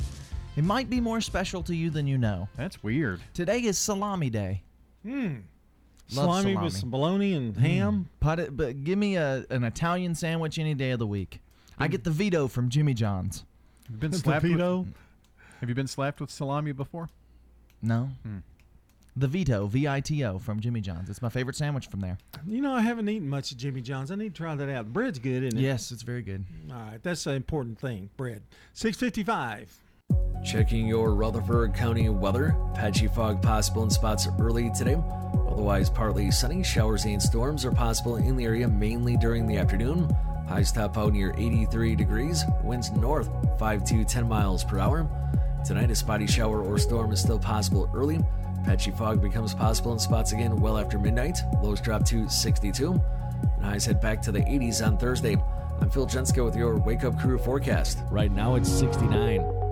it 0.56 0.64
might 0.64 0.90
be 0.90 1.02
more 1.02 1.20
special 1.20 1.62
to 1.64 1.76
you 1.76 1.90
than 1.90 2.08
you 2.08 2.18
know. 2.18 2.48
That's 2.56 2.82
weird. 2.82 3.20
Today 3.34 3.60
is 3.60 3.78
Salami 3.78 4.30
Day. 4.30 4.64
Hmm. 5.04 5.40
Love 6.14 6.42
Salami, 6.42 6.56
with 6.56 6.78
some 6.78 6.90
bologna 6.90 7.34
and 7.34 7.58
ham. 7.58 8.08
Put 8.22 8.40
it, 8.40 8.56
but 8.56 8.86
give 8.86 8.98
me 8.98 9.18
a, 9.18 9.44
an 9.50 9.66
Italian 9.66 10.16
sandwich 10.16 10.58
any 10.58 10.74
day 10.74 10.92
of 10.92 11.00
the 11.00 11.08
week. 11.08 11.42
I 11.78 11.90
get 11.90 12.06
the 12.06 12.12
Vito 12.12 12.48
from 12.48 12.70
Jimmy 12.70 12.94
John's. 12.94 13.44
Have 13.88 13.96
you 13.96 13.98
been 13.98 14.12
The 14.12 14.18
slapped 14.18 14.44
with, 14.44 14.54
Vito? 14.54 14.86
Have 15.60 15.68
you 15.68 15.76
been 15.76 15.88
slapped 15.88 16.22
with 16.22 16.32
salami 16.32 16.72
before? 16.72 17.10
No. 17.82 18.12
Hmm. 18.24 18.38
The 19.18 19.28
Vito, 19.28 19.66
V 19.66 19.88
I 19.88 20.00
T 20.00 20.24
O, 20.26 20.38
from 20.38 20.60
Jimmy 20.60 20.80
John's. 20.80 21.10
It's 21.10 21.24
my 21.24 21.30
favorite 21.30 21.56
sandwich 21.56 21.88
from 21.88 22.02
there. 22.02 22.20
You 22.46 22.62
know, 22.62 22.72
I 22.72 22.82
haven't 22.82 23.10
eaten 23.10 23.28
much 23.28 23.52
of 23.52 23.58
Jimmy 23.58 23.82
John's. 23.82 24.12
I 24.12 24.16
need 24.16 24.36
to 24.36 24.38
try 24.44 24.54
that 24.54 24.70
out. 24.70 24.94
Bread's 24.94 25.18
good, 25.18 25.44
isn't 25.44 25.58
it? 25.58 25.62
Yes, 25.64 25.92
it's 25.92 26.04
very 26.04 26.22
good. 26.22 26.46
All 26.72 26.78
right, 26.78 27.02
that's 27.02 27.26
an 27.26 27.34
important 27.34 27.80
thing. 27.80 28.12
Bread. 28.16 28.44
Six 28.74 28.96
fifty-five. 28.98 29.76
Checking 30.46 30.88
your 30.88 31.16
Rutherford 31.16 31.74
County 31.74 32.10
weather. 32.10 32.56
Patchy 32.76 33.08
fog 33.08 33.42
possible 33.42 33.82
in 33.82 33.90
spots 33.90 34.28
early 34.40 34.70
today. 34.78 35.02
Otherwise, 35.50 35.90
partly 35.90 36.30
sunny. 36.30 36.62
Showers 36.62 37.06
and 37.06 37.20
storms 37.20 37.66
are 37.66 37.72
possible 37.72 38.18
in 38.18 38.38
the 38.38 38.46
area 38.46 38.68
mainly 38.68 39.18
during 39.18 39.48
the 39.48 39.58
afternoon. 39.58 40.08
Highs 40.48 40.72
top 40.72 40.96
out 40.96 41.14
near 41.14 41.34
83 41.36 41.96
degrees. 41.96 42.44
Winds 42.64 42.92
north 42.92 43.30
5 43.58 43.84
to 43.86 44.06
10 44.06 44.28
miles 44.28 44.64
per 44.64 44.78
hour. 44.78 45.10
Tonight, 45.66 45.90
a 45.90 45.96
spotty 45.96 46.28
shower 46.28 46.62
or 46.62 46.78
storm 46.78 47.12
is 47.12 47.20
still 47.20 47.40
possible 47.40 47.90
early. 47.96 48.20
Patchy 48.64 48.92
fog 48.92 49.22
becomes 49.22 49.54
possible 49.54 49.94
in 49.94 50.00
spots 50.00 50.32
again 50.32 50.56
well 50.60 50.78
after 50.78 51.00
midnight. 51.00 51.40
Lows 51.62 51.82
drop 51.82 52.06
to 52.06 52.28
62. 52.30 52.92
And 52.92 53.66
highs 53.66 53.86
head 53.86 54.02
back 54.02 54.22
to 54.24 54.32
the 54.32 54.40
80s 54.40 54.86
on 54.86 54.98
Thursday. 54.98 55.38
I'm 55.80 55.90
Phil 55.90 56.08
Jensko 56.08 56.46
with 56.46 56.56
your 56.56 56.78
Wake 56.78 57.04
Up 57.04 57.18
Crew 57.20 57.38
forecast. 57.38 58.00
Right 58.10 58.32
now, 58.32 58.56
it's 58.56 58.70
69. 58.70 59.67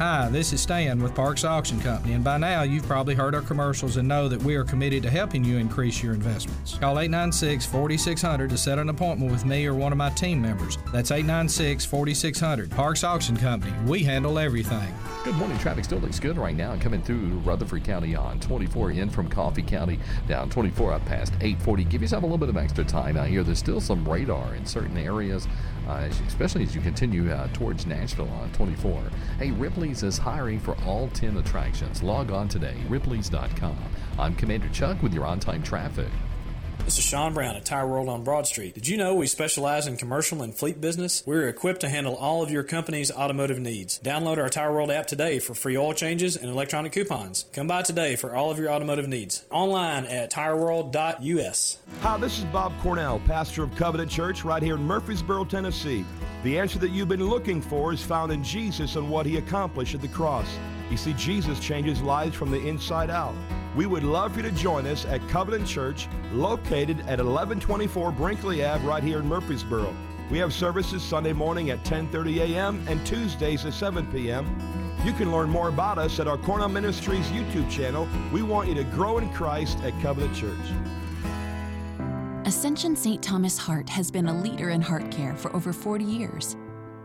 Hi, 0.00 0.30
this 0.30 0.54
is 0.54 0.62
Stan 0.62 1.02
with 1.02 1.14
Parks 1.14 1.44
Auction 1.44 1.78
Company, 1.78 2.14
and 2.14 2.24
by 2.24 2.38
now 2.38 2.62
you've 2.62 2.86
probably 2.86 3.14
heard 3.14 3.34
our 3.34 3.42
commercials 3.42 3.98
and 3.98 4.08
know 4.08 4.30
that 4.30 4.42
we 4.42 4.56
are 4.56 4.64
committed 4.64 5.02
to 5.02 5.10
helping 5.10 5.44
you 5.44 5.58
increase 5.58 6.02
your 6.02 6.14
investments. 6.14 6.78
Call 6.78 6.98
896 6.98 7.66
4600 7.66 8.48
to 8.48 8.56
set 8.56 8.78
an 8.78 8.88
appointment 8.88 9.30
with 9.30 9.44
me 9.44 9.66
or 9.66 9.74
one 9.74 9.92
of 9.92 9.98
my 9.98 10.08
team 10.08 10.40
members. 10.40 10.78
That's 10.90 11.10
896 11.10 11.84
4600. 11.84 12.70
Parks 12.70 13.04
Auction 13.04 13.36
Company. 13.36 13.74
We 13.84 14.02
handle 14.02 14.38
everything. 14.38 14.90
Good 15.22 15.34
morning. 15.34 15.58
Traffic 15.58 15.84
still 15.84 15.98
looks 15.98 16.18
good 16.18 16.38
right 16.38 16.56
now. 16.56 16.74
Coming 16.78 17.02
through 17.02 17.38
Rutherford 17.40 17.84
County 17.84 18.16
on 18.16 18.40
24 18.40 18.92
in 18.92 19.10
from 19.10 19.28
Coffee 19.28 19.60
County, 19.60 19.98
down 20.26 20.48
24 20.48 20.94
up 20.94 21.04
past 21.04 21.34
840. 21.42 21.84
Give 21.84 22.00
yourself 22.00 22.22
a 22.22 22.26
little 22.26 22.38
bit 22.38 22.48
of 22.48 22.56
extra 22.56 22.86
time 22.86 23.18
out 23.18 23.26
here. 23.26 23.42
There's 23.42 23.58
still 23.58 23.82
some 23.82 24.08
radar 24.08 24.54
in 24.54 24.64
certain 24.64 24.96
areas, 24.96 25.46
uh, 25.90 26.08
especially 26.26 26.62
as 26.62 26.74
you 26.74 26.80
continue 26.80 27.30
uh, 27.30 27.48
towards 27.52 27.86
Nashville 27.86 28.28
on 28.28 28.50
24. 28.52 29.02
Hey, 29.38 29.50
Ripley's 29.50 30.02
is 30.02 30.18
hiring 30.18 30.60
for 30.60 30.76
all 30.86 31.08
10 31.08 31.36
attractions. 31.36 32.02
Log 32.02 32.30
on 32.30 32.48
today, 32.48 32.76
ripleys.com. 32.88 33.76
I'm 34.18 34.34
Commander 34.36 34.68
Chuck 34.68 35.02
with 35.02 35.12
your 35.12 35.26
on 35.26 35.40
time 35.40 35.62
traffic. 35.62 36.08
This 36.90 36.98
is 36.98 37.04
Sean 37.04 37.34
Brown 37.34 37.54
at 37.54 37.64
Tire 37.64 37.86
World 37.86 38.08
on 38.08 38.24
Broad 38.24 38.48
Street. 38.48 38.74
Did 38.74 38.88
you 38.88 38.96
know 38.96 39.14
we 39.14 39.28
specialize 39.28 39.86
in 39.86 39.96
commercial 39.96 40.42
and 40.42 40.52
fleet 40.52 40.80
business? 40.80 41.22
We're 41.24 41.48
equipped 41.48 41.82
to 41.82 41.88
handle 41.88 42.16
all 42.16 42.42
of 42.42 42.50
your 42.50 42.64
company's 42.64 43.12
automotive 43.12 43.60
needs. 43.60 44.00
Download 44.00 44.38
our 44.38 44.48
Tire 44.48 44.72
World 44.72 44.90
app 44.90 45.06
today 45.06 45.38
for 45.38 45.54
free 45.54 45.76
oil 45.76 45.94
changes 45.94 46.34
and 46.34 46.50
electronic 46.50 46.90
coupons. 46.90 47.44
Come 47.52 47.68
by 47.68 47.82
today 47.82 48.16
for 48.16 48.34
all 48.34 48.50
of 48.50 48.58
your 48.58 48.70
automotive 48.70 49.06
needs. 49.06 49.44
Online 49.52 50.04
at 50.06 50.32
tireworld.us. 50.32 51.78
Hi, 52.00 52.16
this 52.18 52.38
is 52.38 52.44
Bob 52.46 52.72
Cornell, 52.80 53.20
pastor 53.20 53.62
of 53.62 53.72
Covenant 53.76 54.10
Church 54.10 54.42
right 54.44 54.60
here 54.60 54.74
in 54.74 54.82
Murfreesboro, 54.82 55.44
Tennessee. 55.44 56.04
The 56.42 56.58
answer 56.58 56.80
that 56.80 56.90
you've 56.90 57.06
been 57.06 57.24
looking 57.24 57.62
for 57.62 57.92
is 57.92 58.02
found 58.02 58.32
in 58.32 58.42
Jesus 58.42 58.96
and 58.96 59.08
what 59.08 59.26
he 59.26 59.36
accomplished 59.36 59.94
at 59.94 60.00
the 60.00 60.08
cross. 60.08 60.48
You 60.90 60.96
see, 60.96 61.12
Jesus 61.12 61.60
changes 61.60 62.02
lives 62.02 62.34
from 62.34 62.50
the 62.50 62.66
inside 62.66 63.10
out. 63.10 63.36
We 63.76 63.86
would 63.86 64.02
love 64.02 64.32
for 64.32 64.40
you 64.40 64.50
to 64.50 64.54
join 64.54 64.86
us 64.86 65.04
at 65.04 65.26
Covenant 65.28 65.66
Church, 65.66 66.08
located 66.32 67.00
at 67.00 67.18
1124 67.18 68.10
Brinkley 68.12 68.64
Ave, 68.64 68.84
right 68.84 69.02
here 69.02 69.20
in 69.20 69.28
Murfreesboro. 69.28 69.94
We 70.28 70.38
have 70.38 70.52
services 70.52 71.02
Sunday 71.02 71.32
morning 71.32 71.70
at 71.70 71.84
10:30 71.84 72.40
a.m. 72.40 72.84
and 72.88 73.04
Tuesdays 73.06 73.64
at 73.64 73.74
7 73.74 74.06
p.m. 74.12 74.44
You 75.04 75.12
can 75.12 75.32
learn 75.32 75.48
more 75.48 75.68
about 75.68 75.98
us 75.98 76.20
at 76.20 76.28
our 76.28 76.36
Cornell 76.36 76.68
Ministries 76.68 77.26
YouTube 77.28 77.70
channel. 77.70 78.08
We 78.32 78.42
want 78.42 78.68
you 78.68 78.74
to 78.74 78.84
grow 78.84 79.18
in 79.18 79.28
Christ 79.30 79.78
at 79.82 79.92
Covenant 80.02 80.34
Church. 80.36 80.58
Ascension 82.44 82.96
St. 82.96 83.22
Thomas 83.22 83.56
Heart 83.56 83.88
has 83.88 84.10
been 84.10 84.26
a 84.26 84.42
leader 84.42 84.70
in 84.70 84.80
heart 84.80 85.10
care 85.10 85.36
for 85.36 85.54
over 85.54 85.72
40 85.72 86.04
years. 86.04 86.56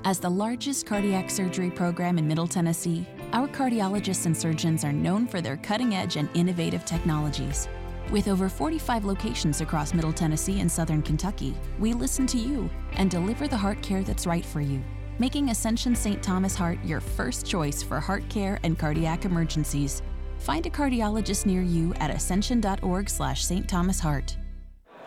As 0.04 0.20
the 0.20 0.30
largest 0.30 0.86
cardiac 0.86 1.30
surgery 1.30 1.72
program 1.72 2.18
in 2.18 2.28
Middle 2.28 2.48
Tennessee, 2.48 3.08
our 3.36 3.50
cardiologists 3.50 4.26
and 4.28 4.36
surgeons 4.36 4.86
are 4.86 4.94
known 4.94 5.28
for 5.28 5.42
their 5.42 5.58
cutting 5.58 5.94
edge 5.94 6.16
and 6.16 6.30
innovative 6.36 6.86
technologies. 6.86 7.68
With 8.10 8.30
over 8.30 8.48
45 8.48 9.04
locations 9.04 9.60
across 9.60 9.94
Middle 9.94 10.14
Tennessee 10.14 10.62
and 10.62 10.72
Southern 10.72 11.02
Kentucky, 11.02 11.54
we 11.78 11.92
listen 11.92 12.26
to 12.28 12.38
you 12.38 12.70
and 12.94 13.12
deliver 13.12 13.50
the 13.50 13.58
heart 13.58 13.82
care 13.82 14.04
that's 14.04 14.26
right 14.26 14.46
for 14.46 14.62
you, 14.62 14.82
making 15.20 15.50
Ascension 15.50 15.96
St. 15.96 16.24
Thomas 16.24 16.56
Heart 16.56 16.80
your 16.86 17.02
first 17.02 17.46
choice 17.46 17.84
for 17.84 18.00
heart 18.00 18.24
care 18.30 18.58
and 18.64 18.80
cardiac 18.80 19.26
emergencies. 19.26 20.02
Find 20.40 20.66
a 20.66 20.70
cardiologist 20.70 21.46
near 21.46 21.62
you 21.62 21.94
at 21.96 22.12
ascension.org 22.12 23.10
slash 23.10 23.44
St. 23.44 23.68
Thomas 23.68 24.00
Heart. 24.00 24.38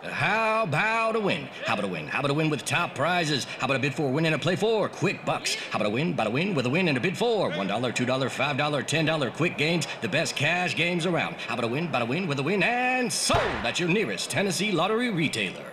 How 0.03 0.63
about 0.63 1.17
a 1.17 1.19
win? 1.19 1.49
How 1.65 1.73
about 1.73 1.83
a 1.83 1.87
win? 1.87 2.07
How 2.07 2.19
about 2.19 2.31
a 2.31 2.33
win 2.33 2.49
with 2.49 2.63
top 2.63 2.95
prizes? 2.95 3.43
How 3.43 3.65
about 3.65 3.75
a 3.75 3.79
bid 3.79 3.93
for 3.93 4.07
a 4.07 4.11
win 4.11 4.25
and 4.25 4.33
a 4.33 4.39
play 4.39 4.55
for 4.55 4.87
quick 4.87 5.25
bucks? 5.25 5.55
How 5.55 5.77
about 5.77 5.87
a 5.87 5.89
win? 5.89 6.13
About 6.13 6.27
a 6.27 6.29
win 6.29 6.55
with 6.55 6.65
a 6.65 6.69
win 6.69 6.87
and 6.87 6.97
a 6.97 7.01
bid 7.01 7.17
for 7.17 7.51
$1, 7.51 7.67
$2, 7.67 8.05
$5, 8.05 8.57
$10 8.57 9.33
quick 9.33 9.57
games, 9.57 9.87
the 10.01 10.07
best 10.07 10.37
cash 10.37 10.73
games 10.75 11.05
around. 11.05 11.35
How 11.35 11.55
about 11.55 11.65
a 11.65 11.67
win? 11.67 11.87
About 11.87 12.03
a 12.03 12.05
win 12.05 12.27
with 12.27 12.39
a 12.39 12.43
win 12.43 12.63
and 12.63 13.11
sold 13.11 13.41
at 13.41 13.77
your 13.77 13.89
nearest 13.89 14.29
Tennessee 14.29 14.71
Lottery 14.71 15.09
retailer. 15.09 15.65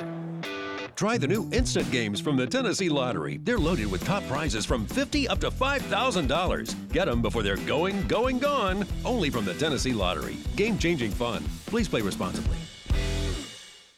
Try 0.97 1.19
the 1.19 1.29
new 1.29 1.49
instant 1.53 1.89
games 1.93 2.21
from 2.21 2.37
the 2.37 2.47
Tennessee 2.47 2.89
Lottery. 2.89 3.37
They're 3.45 3.59
loaded 3.59 3.87
with 3.87 4.03
top 4.05 4.27
prizes 4.27 4.65
from 4.65 4.87
50 4.87 5.29
up 5.29 5.39
to 5.41 5.51
$5,000. 5.51 6.93
Get 6.93 7.05
them 7.05 7.23
before 7.23 7.45
they're 7.45 7.59
going, 7.59 8.05
going, 8.09 8.39
gone. 8.39 8.87
Only 9.05 9.31
from 9.31 9.45
the 9.45 9.55
Tennessee 9.55 9.93
Lottery. 9.93 10.37
Game 10.57 10.79
changing 10.79 11.13
fun. 11.13 11.45
Please 11.67 11.87
play 11.87 12.01
responsibly. 12.01 12.57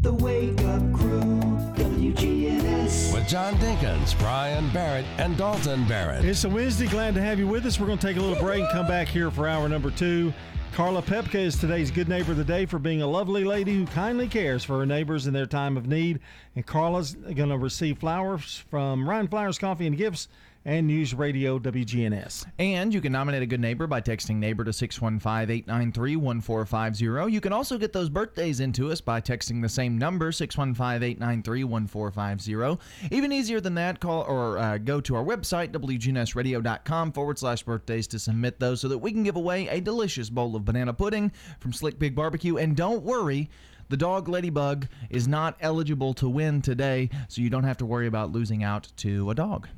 The 0.00 0.12
Wake 0.12 0.60
Up 0.62 0.92
Crew, 0.92 1.40
WGNS. 1.74 3.12
With 3.14 3.28
John 3.28 3.54
Dinkins, 3.54 4.18
Brian 4.18 4.68
Barrett, 4.72 5.04
and 5.18 5.36
Dalton 5.36 5.86
Barrett. 5.86 6.24
It's 6.24 6.44
a 6.44 6.48
Wednesday. 6.48 6.86
Glad 6.86 7.14
to 7.14 7.20
have 7.20 7.38
you 7.38 7.46
with 7.46 7.66
us. 7.66 7.78
We're 7.78 7.86
going 7.86 7.98
to 7.98 8.06
take 8.06 8.16
a 8.16 8.20
little 8.20 8.42
break 8.42 8.62
and 8.62 8.72
come 8.72 8.86
back 8.86 9.08
here 9.08 9.30
for 9.30 9.46
hour 9.46 9.68
number 9.68 9.90
two. 9.90 10.32
Carla 10.72 11.02
Pepka 11.02 11.34
is 11.34 11.56
today's 11.56 11.90
Good 11.90 12.08
Neighbor 12.08 12.32
of 12.32 12.38
the 12.38 12.44
Day 12.44 12.64
for 12.64 12.78
being 12.78 13.02
a 13.02 13.06
lovely 13.06 13.44
lady 13.44 13.74
who 13.74 13.86
kindly 13.86 14.26
cares 14.26 14.64
for 14.64 14.78
her 14.78 14.86
neighbors 14.86 15.26
in 15.26 15.34
their 15.34 15.46
time 15.46 15.76
of 15.76 15.86
need. 15.86 16.20
And 16.56 16.64
Carla's 16.64 17.14
going 17.14 17.50
to 17.50 17.58
receive 17.58 17.98
flowers 17.98 18.64
from 18.70 19.08
Ryan 19.08 19.28
Flowers 19.28 19.58
Coffee 19.58 19.86
and 19.86 19.96
Gifts 19.96 20.28
and 20.64 20.86
News 20.86 21.14
Radio 21.14 21.58
WGNS. 21.58 22.46
And 22.58 22.94
you 22.94 23.00
can 23.00 23.12
nominate 23.12 23.42
a 23.42 23.46
good 23.46 23.60
neighbor 23.60 23.86
by 23.86 24.00
texting 24.00 24.36
neighbor 24.36 24.64
to 24.64 24.72
615 24.72 25.50
893 25.50 26.16
1450. 26.16 27.32
You 27.32 27.40
can 27.40 27.52
also 27.52 27.78
get 27.78 27.92
those 27.92 28.08
birthdays 28.08 28.60
into 28.60 28.90
us 28.90 29.00
by 29.00 29.20
texting 29.20 29.62
the 29.62 29.68
same 29.68 29.98
number, 29.98 30.32
615 30.32 31.02
893 31.02 31.64
1450. 31.64 33.14
Even 33.14 33.32
easier 33.32 33.60
than 33.60 33.74
that, 33.74 34.00
call 34.00 34.22
or 34.22 34.58
uh, 34.58 34.78
go 34.78 35.00
to 35.00 35.16
our 35.16 35.24
website, 35.24 35.72
wgnsradio.com 35.72 37.12
forward 37.12 37.38
slash 37.38 37.62
birthdays 37.62 38.06
to 38.08 38.18
submit 38.18 38.60
those 38.60 38.80
so 38.80 38.88
that 38.88 38.98
we 38.98 39.12
can 39.12 39.22
give 39.22 39.36
away 39.36 39.68
a 39.68 39.80
delicious 39.80 40.30
bowl 40.30 40.56
of 40.56 40.64
banana 40.64 40.92
pudding 40.92 41.32
from 41.60 41.72
Slick 41.72 41.98
Pig 41.98 42.14
Barbecue. 42.14 42.56
And 42.56 42.76
don't 42.76 43.02
worry, 43.02 43.50
the 43.88 43.96
dog 43.96 44.28
Ladybug 44.28 44.86
is 45.10 45.28
not 45.28 45.56
eligible 45.60 46.14
to 46.14 46.28
win 46.28 46.62
today, 46.62 47.10
so 47.28 47.42
you 47.42 47.50
don't 47.50 47.64
have 47.64 47.78
to 47.78 47.86
worry 47.86 48.06
about 48.06 48.32
losing 48.32 48.62
out 48.62 48.90
to 48.98 49.30
a 49.30 49.34
dog. 49.34 49.68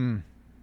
Hmm. 0.00 0.16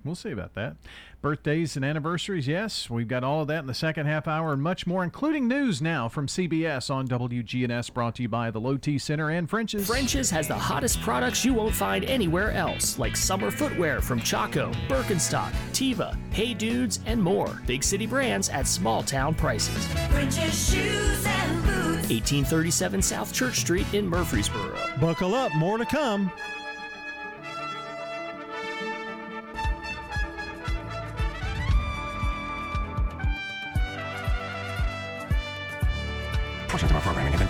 We'll 0.04 0.16
see 0.16 0.32
about 0.32 0.56
that. 0.56 0.78
Birthdays 1.22 1.76
and 1.76 1.86
anniversaries, 1.86 2.48
yes. 2.48 2.90
We've 2.90 3.08
got 3.08 3.24
all 3.24 3.42
of 3.42 3.48
that 3.50 3.60
in 3.60 3.68
the 3.68 3.74
second 3.76 4.08
half 4.08 4.28
hour 4.28 4.52
and 4.52 4.64
much 4.64 4.88
more, 4.88 5.04
including 5.04 5.48
news 5.48 5.80
now 5.80 6.10
from 6.10 6.26
CBS 6.26 6.90
on 6.90 7.08
WGNS, 7.08 7.94
brought 7.94 8.16
to 8.16 8.24
you 8.24 8.30
by 8.30 8.50
the 8.50 8.60
Low 8.60 8.78
T 8.78 8.98
Center 8.98 9.30
and 9.30 9.48
French's. 9.48 9.86
French's 9.86 10.32
has 10.32 10.48
the 10.48 10.56
hottest 10.56 11.02
products 11.02 11.46
you 11.46 11.54
won't 11.54 11.76
find 11.76 12.04
anywhere 12.06 12.52
else, 12.52 12.98
like 12.98 13.16
summer 13.16 13.52
footwear 13.52 14.02
from 14.02 14.20
Chaco, 14.20 14.72
Birkenstock, 14.88 15.52
Teva, 15.72 16.18
Hey 16.34 16.56
Dudes, 16.56 17.00
and 17.06 17.22
more. 17.22 17.62
Big 17.68 17.84
city 17.84 18.08
brands 18.08 18.50
at 18.50 18.66
small 18.66 19.04
town 19.04 19.36
prices. 19.36 19.86
French's 20.10 20.72
shoes 20.72 21.26
and 21.28 21.64
boots. 21.64 22.10
1837 22.10 23.04
South 23.04 23.32
Church 23.32 23.58
Street 23.58 23.94
in 23.94 24.08
Murfreesboro. 24.08 24.80
Buckle 25.00 25.36
up, 25.36 25.54
more 25.54 25.78
to 25.78 25.86
come. 25.86 26.32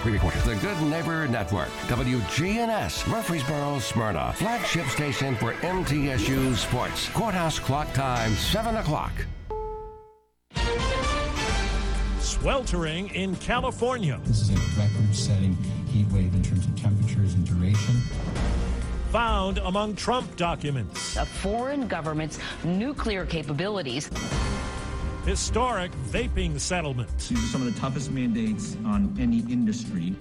Pre-recorded. 0.07 0.41
The 0.43 0.55
Good 0.55 0.81
Neighbor 0.83 1.27
Network, 1.27 1.67
WGNS, 1.87 3.09
Murfreesboro, 3.09 3.79
Smyrna, 3.79 4.31
flagship 4.33 4.85
station 4.87 5.35
for 5.35 5.51
MTSU 5.55 6.55
Sports. 6.55 7.09
Courthouse 7.09 7.59
clock 7.59 7.91
time, 7.93 8.31
7 8.31 8.77
o'clock. 8.77 9.11
Sweltering 12.19 13.09
in 13.09 13.35
California. 13.35 14.19
This 14.23 14.41
is 14.41 14.49
a 14.51 14.79
record-setting 14.79 15.57
heat 15.87 16.07
wave 16.13 16.33
in 16.33 16.41
terms 16.41 16.65
of 16.65 16.79
temperatures 16.79 17.33
and 17.33 17.45
duration. 17.45 17.95
Found 19.11 19.57
among 19.57 19.95
Trump 19.95 20.33
documents. 20.37 21.17
A 21.17 21.25
foreign 21.25 21.87
government's 21.87 22.39
nuclear 22.63 23.25
capabilities. 23.25 24.09
Historic 25.27 25.91
vaping 26.09 26.57
settlement. 26.57 27.09
These 27.19 27.43
are 27.43 27.47
some 27.47 27.67
of 27.67 27.73
the 27.73 27.77
toughest 27.77 28.11
mandates 28.11 28.77
on 28.85 29.13
any 29.19 29.39
industry. 29.51 30.15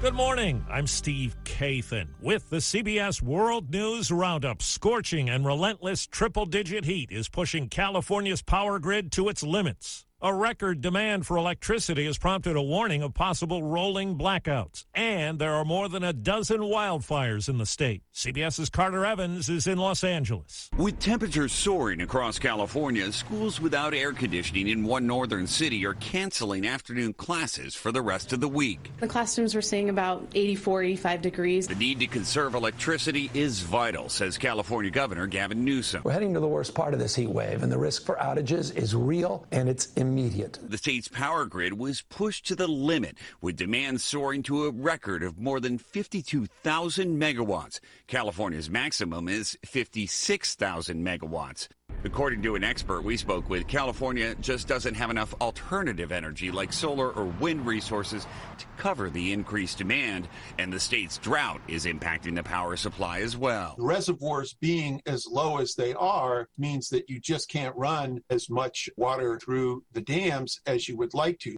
Good 0.00 0.14
morning. 0.14 0.64
I'm 0.70 0.86
Steve 0.86 1.34
Kathan 1.42 2.06
with 2.22 2.48
the 2.50 2.58
CBS 2.58 3.20
World 3.20 3.72
News 3.72 4.12
Roundup. 4.12 4.62
Scorching 4.62 5.28
and 5.28 5.44
relentless 5.44 6.06
triple 6.06 6.46
digit 6.46 6.84
heat 6.84 7.10
is 7.10 7.28
pushing 7.28 7.68
California's 7.68 8.42
power 8.42 8.78
grid 8.78 9.10
to 9.10 9.28
its 9.28 9.42
limits. 9.42 10.06
A 10.22 10.34
record 10.34 10.82
demand 10.82 11.26
for 11.26 11.38
electricity 11.38 12.04
has 12.04 12.18
prompted 12.18 12.54
a 12.54 12.60
warning 12.60 13.02
of 13.02 13.14
possible 13.14 13.62
rolling 13.62 14.18
blackouts. 14.18 14.84
And 14.94 15.38
there 15.38 15.54
are 15.54 15.64
more 15.64 15.88
than 15.88 16.04
a 16.04 16.12
dozen 16.12 16.60
wildfires 16.60 17.48
in 17.48 17.56
the 17.56 17.64
state. 17.64 18.02
CBS's 18.14 18.68
Carter 18.68 19.06
Evans 19.06 19.48
is 19.48 19.66
in 19.66 19.78
Los 19.78 20.04
Angeles. 20.04 20.68
With 20.76 20.98
temperatures 20.98 21.52
soaring 21.52 22.02
across 22.02 22.38
California, 22.38 23.10
schools 23.12 23.62
without 23.62 23.94
air 23.94 24.12
conditioning 24.12 24.68
in 24.68 24.84
one 24.84 25.06
northern 25.06 25.46
city 25.46 25.86
are 25.86 25.94
canceling 25.94 26.66
afternoon 26.66 27.14
classes 27.14 27.74
for 27.74 27.90
the 27.90 28.02
rest 28.02 28.34
of 28.34 28.40
the 28.40 28.48
week. 28.48 28.90
The 29.00 29.08
classrooms 29.08 29.54
were 29.54 29.62
seeing 29.62 29.88
about 29.88 30.28
84, 30.34 30.82
85 30.82 31.22
degrees. 31.22 31.66
The 31.66 31.74
need 31.76 31.98
to 32.00 32.06
conserve 32.06 32.54
electricity 32.54 33.30
is 33.32 33.60
vital, 33.60 34.10
says 34.10 34.36
California 34.36 34.90
Governor 34.90 35.26
Gavin 35.26 35.64
Newsom. 35.64 36.02
We're 36.04 36.12
heading 36.12 36.34
to 36.34 36.40
the 36.40 36.46
worst 36.46 36.74
part 36.74 36.92
of 36.92 37.00
this 37.00 37.14
heat 37.14 37.30
wave, 37.30 37.62
and 37.62 37.72
the 37.72 37.78
risk 37.78 38.04
for 38.04 38.16
outages 38.16 38.76
is 38.76 38.94
real 38.94 39.46
and 39.50 39.66
it's 39.66 39.86
immediate. 40.10 40.58
The 40.62 40.78
state's 40.78 41.06
power 41.08 41.44
grid 41.44 41.78
was 41.78 42.02
pushed 42.02 42.46
to 42.46 42.56
the 42.56 42.66
limit, 42.66 43.16
with 43.40 43.56
demand 43.56 44.00
soaring 44.00 44.42
to 44.44 44.64
a 44.64 44.72
record 44.72 45.22
of 45.22 45.38
more 45.38 45.60
than 45.60 45.78
52,000 45.78 47.20
megawatts. 47.20 47.78
California's 48.08 48.68
maximum 48.68 49.28
is 49.28 49.56
56,000 49.64 51.04
megawatts. 51.06 51.68
According 52.02 52.42
to 52.44 52.54
an 52.54 52.64
expert 52.64 53.04
we 53.04 53.18
spoke 53.18 53.50
with, 53.50 53.66
California 53.66 54.34
just 54.36 54.66
doesn't 54.66 54.94
have 54.94 55.10
enough 55.10 55.34
alternative 55.40 56.12
energy 56.12 56.50
like 56.50 56.72
solar 56.72 57.10
or 57.10 57.26
wind 57.26 57.66
resources 57.66 58.26
to 58.56 58.64
cover 58.78 59.10
the 59.10 59.32
increased 59.32 59.76
demand, 59.78 60.26
and 60.58 60.72
the 60.72 60.80
state's 60.80 61.18
drought 61.18 61.60
is 61.68 61.84
impacting 61.84 62.34
the 62.34 62.42
power 62.42 62.76
supply 62.76 63.20
as 63.20 63.36
well. 63.36 63.74
The 63.76 63.84
reservoirs 63.84 64.54
being 64.60 65.02
as 65.04 65.26
low 65.26 65.58
as 65.58 65.74
they 65.74 65.92
are 65.92 66.48
means 66.56 66.88
that 66.88 67.10
you 67.10 67.20
just 67.20 67.50
can't 67.50 67.76
run 67.76 68.20
as 68.30 68.48
much 68.48 68.88
water 68.96 69.38
through 69.38 69.84
the 69.92 70.00
dams 70.00 70.58
as 70.66 70.88
you 70.88 70.96
would 70.96 71.12
like 71.12 71.38
to. 71.40 71.56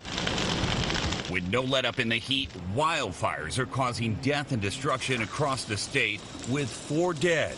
With 1.31 1.49
no 1.51 1.63
let 1.63 1.85
up 1.85 2.01
in 2.01 2.09
the 2.09 2.17
heat, 2.17 2.51
wildfires 2.75 3.59
are 3.59 3.67
causing 3.67 4.17
death 4.17 4.51
and 4.51 4.61
destruction 4.61 5.23
across 5.23 5.65
the 5.65 5.77
state, 5.77 6.21
with 6.51 6.69
four 6.69 7.15
dead 7.15 7.57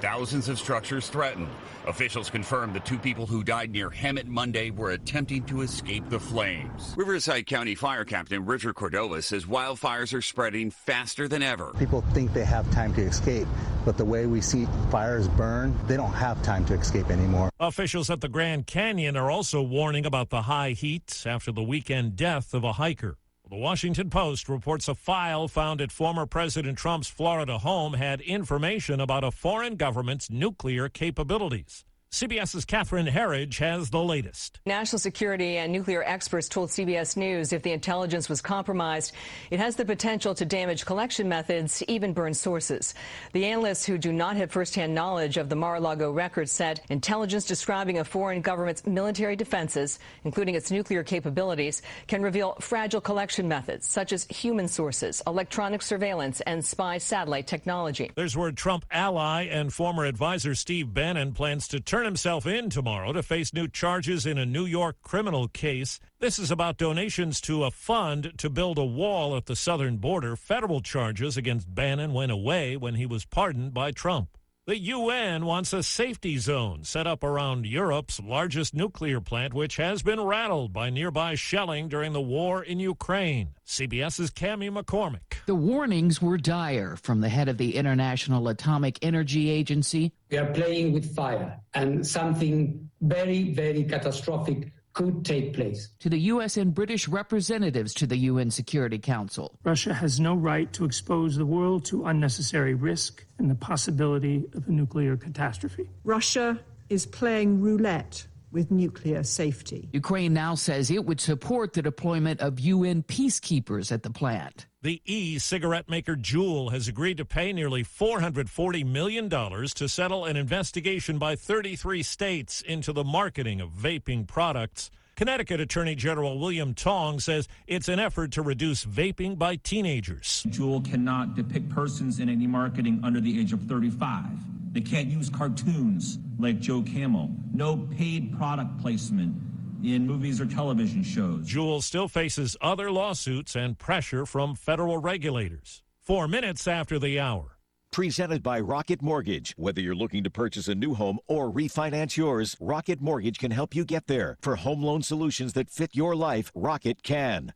thousands 0.00 0.48
of 0.48 0.58
structures 0.58 1.08
threatened. 1.08 1.48
Officials 1.86 2.30
confirmed 2.30 2.74
the 2.74 2.80
two 2.80 2.98
people 2.98 3.26
who 3.26 3.44
died 3.44 3.70
near 3.70 3.90
Hemet 3.90 4.26
Monday 4.26 4.70
were 4.70 4.92
attempting 4.92 5.42
to 5.44 5.60
escape 5.60 6.08
the 6.08 6.18
flames. 6.18 6.94
Riverside 6.96 7.46
County 7.46 7.74
Fire 7.74 8.04
Captain 8.04 8.44
Richard 8.44 8.74
Cordova 8.74 9.20
says 9.20 9.44
wildfires 9.44 10.14
are 10.14 10.22
spreading 10.22 10.70
faster 10.70 11.28
than 11.28 11.42
ever. 11.42 11.72
People 11.78 12.02
think 12.12 12.32
they 12.32 12.44
have 12.44 12.70
time 12.70 12.94
to 12.94 13.02
escape, 13.02 13.46
but 13.84 13.96
the 13.96 14.04
way 14.04 14.26
we 14.26 14.40
see 14.40 14.66
fires 14.90 15.28
burn, 15.28 15.78
they 15.86 15.96
don't 15.96 16.12
have 16.12 16.42
time 16.42 16.64
to 16.66 16.74
escape 16.74 17.10
anymore. 17.10 17.50
Officials 17.60 18.08
at 18.10 18.20
the 18.20 18.28
Grand 18.28 18.66
Canyon 18.66 19.16
are 19.16 19.30
also 19.30 19.60
warning 19.62 20.06
about 20.06 20.30
the 20.30 20.42
high 20.42 20.70
heat 20.70 21.24
after 21.26 21.52
the 21.52 21.62
weekend 21.62 22.16
death 22.16 22.54
of 22.54 22.64
a 22.64 22.72
hiker. 22.74 23.18
The 23.50 23.56
Washington 23.56 24.08
Post 24.08 24.48
reports 24.48 24.88
a 24.88 24.94
file 24.94 25.48
found 25.48 25.82
at 25.82 25.92
former 25.92 26.24
President 26.24 26.78
Trump's 26.78 27.08
Florida 27.08 27.58
home 27.58 27.92
had 27.92 28.22
information 28.22 29.00
about 29.00 29.22
a 29.22 29.30
foreign 29.30 29.76
government's 29.76 30.30
nuclear 30.30 30.88
capabilities. 30.88 31.84
CBS's 32.14 32.64
Catherine 32.64 33.08
Herridge 33.08 33.58
has 33.58 33.90
the 33.90 34.00
latest. 34.00 34.60
National 34.66 35.00
security 35.00 35.56
and 35.56 35.72
nuclear 35.72 36.04
experts 36.04 36.48
told 36.48 36.68
CBS 36.70 37.16
News 37.16 37.52
if 37.52 37.64
the 37.64 37.72
intelligence 37.72 38.28
was 38.28 38.40
compromised, 38.40 39.10
it 39.50 39.58
has 39.58 39.74
the 39.74 39.84
potential 39.84 40.32
to 40.36 40.44
damage 40.44 40.86
collection 40.86 41.28
methods, 41.28 41.82
even 41.88 42.12
burn 42.12 42.32
sources. 42.32 42.94
The 43.32 43.46
analysts 43.46 43.84
who 43.84 43.98
do 43.98 44.12
not 44.12 44.36
have 44.36 44.52
firsthand 44.52 44.94
knowledge 44.94 45.38
of 45.38 45.48
the 45.48 45.56
Mar-a-Lago 45.56 46.12
records 46.12 46.52
said 46.52 46.82
intelligence 46.88 47.46
describing 47.46 47.98
a 47.98 48.04
foreign 48.04 48.42
government's 48.42 48.86
military 48.86 49.34
defenses, 49.34 49.98
including 50.22 50.54
its 50.54 50.70
nuclear 50.70 51.02
capabilities, 51.02 51.82
can 52.06 52.22
reveal 52.22 52.54
fragile 52.60 53.00
collection 53.00 53.48
methods 53.48 53.88
such 53.88 54.12
as 54.12 54.22
human 54.26 54.68
sources, 54.68 55.20
electronic 55.26 55.82
surveillance, 55.82 56.40
and 56.42 56.64
spy 56.64 56.96
satellite 56.96 57.48
technology. 57.48 58.12
There's 58.14 58.36
word 58.36 58.56
Trump 58.56 58.84
ally 58.92 59.48
and 59.50 59.74
former 59.74 60.04
advisor 60.04 60.54
Steve 60.54 60.94
Bannon 60.94 61.32
plans 61.32 61.66
to 61.66 61.80
turn 61.80 62.03
himself 62.04 62.46
in 62.46 62.70
tomorrow 62.70 63.12
to 63.12 63.22
face 63.22 63.52
new 63.52 63.68
charges 63.68 64.26
in 64.26 64.38
a 64.38 64.46
New 64.46 64.64
York 64.64 64.96
criminal 65.02 65.48
case. 65.48 66.00
This 66.20 66.38
is 66.38 66.50
about 66.50 66.76
donations 66.76 67.40
to 67.42 67.64
a 67.64 67.70
fund 67.70 68.32
to 68.38 68.50
build 68.50 68.78
a 68.78 68.84
wall 68.84 69.36
at 69.36 69.46
the 69.46 69.56
southern 69.56 69.96
border. 69.96 70.36
Federal 70.36 70.80
charges 70.80 71.36
against 71.36 71.74
Bannon 71.74 72.12
went 72.12 72.32
away 72.32 72.76
when 72.76 72.94
he 72.94 73.06
was 73.06 73.24
pardoned 73.24 73.74
by 73.74 73.90
Trump. 73.90 74.36
The 74.66 74.78
UN 74.78 75.44
wants 75.44 75.74
a 75.74 75.82
safety 75.82 76.38
zone 76.38 76.84
set 76.84 77.06
up 77.06 77.22
around 77.22 77.66
Europe's 77.66 78.18
largest 78.18 78.72
nuclear 78.72 79.20
plant, 79.20 79.52
which 79.52 79.76
has 79.76 80.02
been 80.02 80.18
rattled 80.18 80.72
by 80.72 80.88
nearby 80.88 81.34
shelling 81.34 81.86
during 81.86 82.14
the 82.14 82.22
war 82.22 82.62
in 82.62 82.80
Ukraine. 82.80 83.50
CBS's 83.66 84.30
Cami 84.30 84.74
McCormick. 84.74 85.44
The 85.44 85.54
warnings 85.54 86.22
were 86.22 86.38
dire 86.38 86.96
from 86.96 87.20
the 87.20 87.28
head 87.28 87.50
of 87.50 87.58
the 87.58 87.76
International 87.76 88.48
Atomic 88.48 88.98
Energy 89.02 89.50
Agency. 89.50 90.12
We 90.30 90.38
are 90.38 90.50
playing 90.54 90.94
with 90.94 91.14
fire, 91.14 91.60
and 91.74 92.06
something 92.06 92.88
very, 93.02 93.52
very 93.52 93.84
catastrophic 93.84 94.72
could 94.94 95.24
take 95.24 95.52
place. 95.52 95.90
To 96.00 96.08
the 96.08 96.18
U.S. 96.20 96.56
and 96.56 96.74
British 96.74 97.08
representatives 97.08 97.92
to 97.94 98.06
the 98.06 98.16
UN 98.16 98.50
Security 98.50 98.98
Council. 98.98 99.58
Russia 99.64 99.92
has 99.92 100.20
no 100.20 100.34
right 100.34 100.72
to 100.72 100.84
expose 100.84 101.36
the 101.36 101.46
world 101.46 101.84
to 101.86 102.06
unnecessary 102.06 102.74
risk 102.74 103.24
and 103.38 103.50
the 103.50 103.54
possibility 103.54 104.44
of 104.54 104.66
a 104.66 104.70
nuclear 104.70 105.16
catastrophe. 105.16 105.90
Russia 106.04 106.60
is 106.88 107.06
playing 107.06 107.60
roulette 107.60 108.26
with 108.54 108.70
nuclear 108.70 109.22
safety. 109.22 109.90
Ukraine 109.92 110.32
now 110.32 110.54
says 110.54 110.90
it 110.90 111.04
would 111.04 111.20
support 111.20 111.74
the 111.74 111.82
deployment 111.82 112.40
of 112.40 112.60
UN 112.60 113.02
peacekeepers 113.02 113.92
at 113.92 114.02
the 114.02 114.10
plant. 114.10 114.66
The 114.80 115.02
e 115.04 115.38
cigarette 115.38 115.88
maker 115.88 116.14
Juul 116.14 116.70
has 116.72 116.88
agreed 116.88 117.16
to 117.16 117.24
pay 117.24 117.52
nearly 117.52 117.82
$440 117.82 118.86
million 118.86 119.28
to 119.28 119.88
settle 119.88 120.24
an 120.24 120.36
investigation 120.36 121.18
by 121.18 121.36
33 121.36 122.02
states 122.02 122.62
into 122.62 122.92
the 122.92 123.04
marketing 123.04 123.60
of 123.60 123.70
vaping 123.70 124.26
products. 124.26 124.90
Connecticut 125.16 125.60
Attorney 125.60 125.94
General 125.94 126.38
William 126.40 126.74
Tong 126.74 127.20
says 127.20 127.46
it's 127.68 127.88
an 127.88 128.00
effort 128.00 128.32
to 128.32 128.42
reduce 128.42 128.84
vaping 128.84 129.38
by 129.38 129.54
teenagers. 129.56 130.44
Juul 130.48 130.84
cannot 130.84 131.36
depict 131.36 131.68
persons 131.68 132.18
in 132.18 132.28
any 132.28 132.48
marketing 132.48 133.00
under 133.04 133.20
the 133.20 133.38
age 133.38 133.52
of 133.52 133.62
35. 133.62 134.24
They 134.72 134.80
can't 134.80 135.06
use 135.06 135.30
cartoons 135.30 136.18
like 136.38 136.58
Joe 136.58 136.82
Camel. 136.82 137.30
No 137.52 137.76
paid 137.76 138.36
product 138.36 138.80
placement 138.80 139.36
in 139.84 140.04
movies 140.04 140.40
or 140.40 140.46
television 140.46 141.04
shows. 141.04 141.46
Juul 141.46 141.80
still 141.80 142.08
faces 142.08 142.56
other 142.60 142.90
lawsuits 142.90 143.54
and 143.54 143.78
pressure 143.78 144.26
from 144.26 144.56
federal 144.56 144.98
regulators. 144.98 145.84
Four 146.02 146.26
minutes 146.26 146.66
after 146.66 146.98
the 146.98 147.20
hour. 147.20 147.53
Presented 147.94 148.42
by 148.42 148.58
Rocket 148.58 149.02
Mortgage. 149.02 149.54
Whether 149.56 149.80
you're 149.80 149.94
looking 149.94 150.24
to 150.24 150.30
purchase 150.30 150.66
a 150.66 150.74
new 150.74 150.94
home 150.94 151.20
or 151.28 151.48
refinance 151.48 152.16
yours, 152.16 152.56
Rocket 152.58 153.00
Mortgage 153.00 153.38
can 153.38 153.52
help 153.52 153.72
you 153.72 153.84
get 153.84 154.08
there. 154.08 154.36
For 154.42 154.56
home 154.56 154.82
loan 154.82 155.02
solutions 155.02 155.52
that 155.52 155.70
fit 155.70 155.94
your 155.94 156.16
life, 156.16 156.50
Rocket 156.56 157.04
can. 157.04 157.52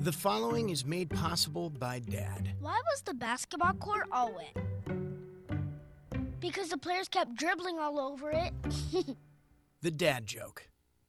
The 0.00 0.10
following 0.10 0.70
is 0.70 0.84
made 0.84 1.08
possible 1.08 1.70
by 1.70 2.00
Dad. 2.00 2.54
Why 2.58 2.80
was 2.90 3.02
the 3.02 3.14
basketball 3.14 3.74
court 3.74 4.08
all 4.10 4.34
wet? 4.34 4.64
Because 6.40 6.70
the 6.70 6.78
players 6.78 7.06
kept 7.06 7.36
dribbling 7.36 7.78
all 7.78 8.00
over 8.00 8.32
it. 8.32 8.52
The 9.82 9.90
dad 9.90 10.24
joke. 10.24 10.68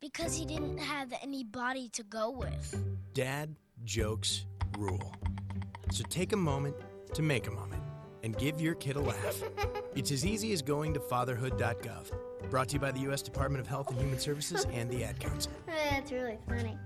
Because 0.00 0.36
he 0.36 0.44
didn't 0.44 0.78
have 0.78 1.12
any 1.22 1.44
body 1.44 1.88
to 1.90 2.02
go 2.02 2.30
with. 2.30 2.84
Dad 3.14 3.54
jokes 3.84 4.46
rule. 4.78 5.14
So 5.92 6.04
take 6.08 6.32
a 6.32 6.36
moment 6.36 6.76
to 7.14 7.22
make 7.22 7.46
a 7.46 7.50
moment 7.50 7.82
and 8.22 8.36
give 8.36 8.60
your 8.60 8.74
kid 8.74 8.96
a 8.96 9.00
laugh. 9.00 9.42
It's 9.96 10.10
as 10.10 10.26
easy 10.26 10.52
as 10.52 10.60
going 10.60 10.92
to 10.94 10.98
fatherhood.gov. 11.00 12.10
Brought 12.50 12.68
to 12.70 12.74
you 12.74 12.80
by 12.80 12.90
the 12.90 12.98
U.S. 13.02 13.22
Department 13.22 13.60
of 13.60 13.68
Health 13.68 13.90
and 13.90 14.00
Human 14.00 14.18
Services 14.18 14.66
and 14.72 14.90
the 14.90 15.04
Ad 15.04 15.20
Council. 15.20 15.52
That's 15.66 16.10
really 16.10 16.38
funny. 16.48 16.76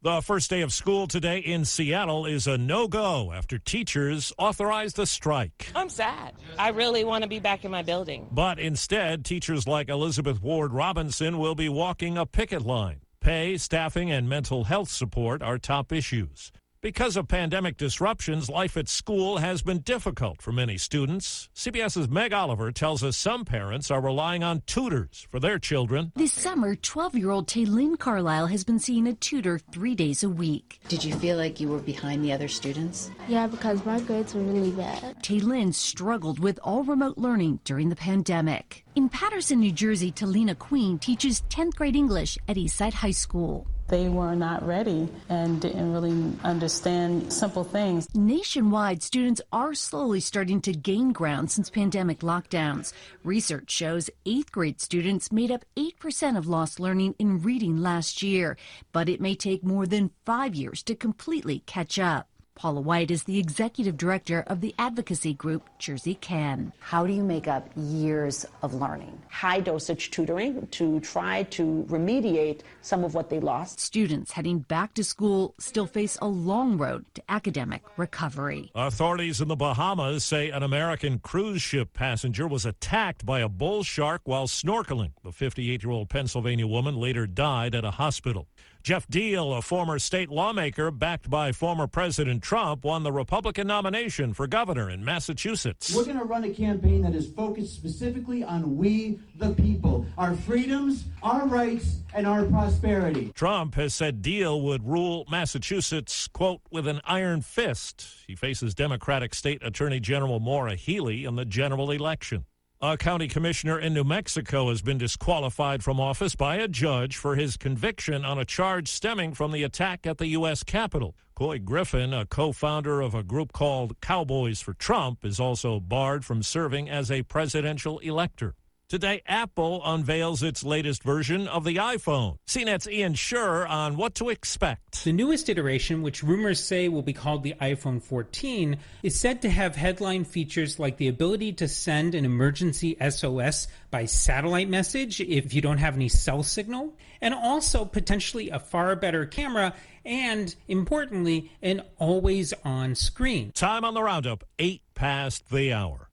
The 0.00 0.20
first 0.22 0.48
day 0.48 0.60
of 0.60 0.72
school 0.72 1.08
today 1.08 1.38
in 1.38 1.64
Seattle 1.64 2.24
is 2.24 2.46
a 2.46 2.56
no 2.56 2.86
go 2.86 3.32
after 3.32 3.58
teachers 3.58 4.32
authorized 4.38 4.96
a 5.00 5.06
strike. 5.06 5.72
I'm 5.74 5.88
sad. 5.88 6.34
I 6.56 6.68
really 6.68 7.02
want 7.02 7.22
to 7.22 7.28
be 7.28 7.40
back 7.40 7.64
in 7.64 7.72
my 7.72 7.82
building. 7.82 8.28
But 8.30 8.60
instead, 8.60 9.24
teachers 9.24 9.66
like 9.66 9.88
Elizabeth 9.88 10.40
Ward 10.40 10.72
Robinson 10.72 11.36
will 11.38 11.56
be 11.56 11.68
walking 11.68 12.16
a 12.16 12.26
picket 12.26 12.62
line. 12.62 13.00
Pay, 13.20 13.56
staffing, 13.56 14.12
and 14.12 14.28
mental 14.28 14.62
health 14.62 14.88
support 14.88 15.42
are 15.42 15.58
top 15.58 15.90
issues. 15.90 16.52
Because 16.80 17.16
of 17.16 17.26
pandemic 17.26 17.76
disruptions, 17.76 18.48
life 18.48 18.76
at 18.76 18.88
school 18.88 19.38
has 19.38 19.62
been 19.62 19.80
difficult 19.80 20.40
for 20.40 20.52
many 20.52 20.78
students. 20.78 21.48
CBS's 21.52 22.08
Meg 22.08 22.32
Oliver 22.32 22.70
tells 22.70 23.02
us 23.02 23.16
some 23.16 23.44
parents 23.44 23.90
are 23.90 24.00
relying 24.00 24.44
on 24.44 24.62
tutors 24.64 25.26
for 25.28 25.40
their 25.40 25.58
children. 25.58 26.12
This 26.14 26.32
summer, 26.32 26.76
12 26.76 27.16
year 27.16 27.30
old 27.30 27.48
Taylin 27.48 27.98
Carlisle 27.98 28.46
has 28.46 28.62
been 28.62 28.78
seeing 28.78 29.08
a 29.08 29.12
tutor 29.14 29.58
three 29.58 29.96
days 29.96 30.22
a 30.22 30.28
week. 30.28 30.78
Did 30.86 31.02
you 31.02 31.16
feel 31.16 31.36
like 31.36 31.58
you 31.58 31.66
were 31.66 31.80
behind 31.80 32.24
the 32.24 32.32
other 32.32 32.46
students? 32.46 33.10
Yeah, 33.26 33.48
because 33.48 33.84
my 33.84 33.98
grades 33.98 34.36
were 34.36 34.42
really 34.42 34.70
bad. 34.70 35.20
Taylin 35.20 35.74
struggled 35.74 36.38
with 36.38 36.60
all 36.62 36.84
remote 36.84 37.18
learning 37.18 37.58
during 37.64 37.88
the 37.88 37.96
pandemic. 37.96 38.84
In 38.94 39.08
Paterson, 39.08 39.58
New 39.58 39.72
Jersey, 39.72 40.12
Talina 40.12 40.56
Queen 40.56 41.00
teaches 41.00 41.42
10th 41.50 41.74
grade 41.74 41.96
English 41.96 42.38
at 42.46 42.54
Eastside 42.54 42.92
High 42.92 43.10
School. 43.10 43.66
They 43.88 44.08
were 44.08 44.34
not 44.34 44.66
ready 44.66 45.08
and 45.30 45.60
didn't 45.60 45.92
really 45.92 46.32
understand 46.44 47.32
simple 47.32 47.64
things. 47.64 48.06
Nationwide, 48.14 49.02
students 49.02 49.40
are 49.50 49.74
slowly 49.74 50.20
starting 50.20 50.60
to 50.62 50.72
gain 50.72 51.12
ground 51.12 51.50
since 51.50 51.70
pandemic 51.70 52.20
lockdowns. 52.20 52.92
Research 53.24 53.70
shows 53.70 54.10
eighth 54.26 54.52
grade 54.52 54.80
students 54.80 55.32
made 55.32 55.50
up 55.50 55.64
8% 55.76 56.36
of 56.36 56.46
lost 56.46 56.78
learning 56.78 57.14
in 57.18 57.40
reading 57.40 57.78
last 57.78 58.22
year, 58.22 58.58
but 58.92 59.08
it 59.08 59.22
may 59.22 59.34
take 59.34 59.64
more 59.64 59.86
than 59.86 60.10
five 60.26 60.54
years 60.54 60.82
to 60.82 60.94
completely 60.94 61.60
catch 61.60 61.98
up. 61.98 62.27
Paula 62.58 62.80
White 62.80 63.12
is 63.12 63.22
the 63.22 63.38
executive 63.38 63.96
director 63.96 64.42
of 64.48 64.60
the 64.60 64.74
advocacy 64.80 65.32
group 65.32 65.70
Jersey 65.78 66.16
Can. 66.16 66.72
How 66.80 67.06
do 67.06 67.12
you 67.12 67.22
make 67.22 67.46
up 67.46 67.70
years 67.76 68.44
of 68.62 68.74
learning? 68.74 69.16
High 69.30 69.60
dosage 69.60 70.10
tutoring 70.10 70.66
to 70.72 70.98
try 70.98 71.44
to 71.44 71.86
remediate 71.88 72.62
some 72.82 73.04
of 73.04 73.14
what 73.14 73.30
they 73.30 73.38
lost. 73.38 73.78
Students 73.78 74.32
heading 74.32 74.58
back 74.58 74.92
to 74.94 75.04
school 75.04 75.54
still 75.60 75.86
face 75.86 76.18
a 76.20 76.26
long 76.26 76.78
road 76.78 77.04
to 77.14 77.22
academic 77.28 77.82
recovery. 77.96 78.72
Authorities 78.74 79.40
in 79.40 79.46
the 79.46 79.54
Bahamas 79.54 80.24
say 80.24 80.50
an 80.50 80.64
American 80.64 81.20
cruise 81.20 81.62
ship 81.62 81.92
passenger 81.94 82.48
was 82.48 82.66
attacked 82.66 83.24
by 83.24 83.38
a 83.38 83.48
bull 83.48 83.84
shark 83.84 84.22
while 84.24 84.48
snorkeling. 84.48 85.12
The 85.22 85.30
58 85.30 85.84
year 85.84 85.92
old 85.92 86.08
Pennsylvania 86.08 86.66
woman 86.66 86.96
later 86.96 87.28
died 87.28 87.76
at 87.76 87.84
a 87.84 87.92
hospital. 87.92 88.48
Geoff 88.82 89.08
Diehl, 89.08 89.58
a 89.58 89.60
former 89.60 89.98
state 89.98 90.30
lawmaker 90.30 90.90
backed 90.90 91.28
by 91.28 91.52
former 91.52 91.86
President 91.86 92.42
Trump, 92.42 92.84
won 92.84 93.02
the 93.02 93.12
Republican 93.12 93.66
nomination 93.66 94.32
for 94.32 94.46
governor 94.46 94.88
in 94.88 95.04
Massachusetts. 95.04 95.94
We're 95.94 96.04
going 96.04 96.18
to 96.18 96.24
run 96.24 96.44
a 96.44 96.50
campaign 96.50 97.02
that 97.02 97.14
is 97.14 97.28
focused 97.28 97.74
specifically 97.74 98.42
on 98.42 98.76
we, 98.78 99.18
the 99.36 99.50
people, 99.50 100.06
our 100.16 100.34
freedoms, 100.34 101.04
our 101.22 101.46
rights, 101.46 101.98
and 102.14 102.26
our 102.26 102.44
prosperity. 102.44 103.32
Trump 103.34 103.74
has 103.74 103.92
said 103.94 104.22
Diehl 104.22 104.62
would 104.62 104.86
rule 104.86 105.26
Massachusetts, 105.30 106.28
quote, 106.28 106.60
with 106.70 106.86
an 106.86 107.00
iron 107.04 107.42
fist. 107.42 108.06
He 108.26 108.36
faces 108.36 108.74
Democratic 108.74 109.34
State 109.34 109.62
Attorney 109.62 110.00
General 110.00 110.40
Maura 110.40 110.76
Healey 110.76 111.24
in 111.24 111.36
the 111.36 111.44
general 111.44 111.90
election. 111.90 112.46
A 112.80 112.96
county 112.96 113.26
commissioner 113.26 113.76
in 113.76 113.92
New 113.92 114.04
Mexico 114.04 114.68
has 114.68 114.82
been 114.82 114.98
disqualified 114.98 115.82
from 115.82 115.98
office 115.98 116.36
by 116.36 116.58
a 116.58 116.68
judge 116.68 117.16
for 117.16 117.34
his 117.34 117.56
conviction 117.56 118.24
on 118.24 118.38
a 118.38 118.44
charge 118.44 118.86
stemming 118.86 119.34
from 119.34 119.50
the 119.50 119.64
attack 119.64 120.06
at 120.06 120.18
the 120.18 120.28
U.S. 120.28 120.62
Capitol. 120.62 121.16
Couy 121.34 121.58
Griffin, 121.58 122.14
a 122.14 122.24
co 122.24 122.52
founder 122.52 123.00
of 123.00 123.16
a 123.16 123.24
group 123.24 123.52
called 123.52 124.00
Cowboys 124.00 124.60
for 124.60 124.74
Trump, 124.74 125.24
is 125.24 125.40
also 125.40 125.80
barred 125.80 126.24
from 126.24 126.40
serving 126.40 126.88
as 126.88 127.10
a 127.10 127.24
presidential 127.24 127.98
elector. 127.98 128.54
Today, 128.88 129.20
Apple 129.26 129.82
unveils 129.84 130.42
its 130.42 130.64
latest 130.64 131.02
version 131.02 131.46
of 131.46 131.62
the 131.62 131.76
iPhone. 131.76 132.38
CNET's 132.46 132.88
Ian 132.88 133.12
Sherr 133.12 133.68
on 133.68 133.98
what 133.98 134.14
to 134.14 134.30
expect. 134.30 135.04
The 135.04 135.12
newest 135.12 135.50
iteration, 135.50 136.00
which 136.00 136.22
rumors 136.22 136.58
say 136.58 136.88
will 136.88 137.02
be 137.02 137.12
called 137.12 137.42
the 137.42 137.52
iPhone 137.60 138.02
14, 138.02 138.78
is 139.02 139.20
said 139.20 139.42
to 139.42 139.50
have 139.50 139.76
headline 139.76 140.24
features 140.24 140.78
like 140.78 140.96
the 140.96 141.08
ability 141.08 141.52
to 141.52 141.68
send 141.68 142.14
an 142.14 142.24
emergency 142.24 142.96
SOS 143.06 143.68
by 143.90 144.06
satellite 144.06 144.70
message 144.70 145.20
if 145.20 145.52
you 145.52 145.60
don't 145.60 145.76
have 145.76 145.94
any 145.94 146.08
cell 146.08 146.42
signal, 146.42 146.96
and 147.20 147.34
also 147.34 147.84
potentially 147.84 148.48
a 148.48 148.58
far 148.58 148.96
better 148.96 149.26
camera 149.26 149.74
and, 150.06 150.54
importantly, 150.66 151.52
an 151.60 151.82
always 151.98 152.54
on 152.64 152.94
screen. 152.94 153.52
Time 153.52 153.84
on 153.84 153.92
the 153.92 154.02
roundup, 154.02 154.44
eight 154.58 154.80
past 154.94 155.50
the 155.50 155.74
hour. 155.74 156.07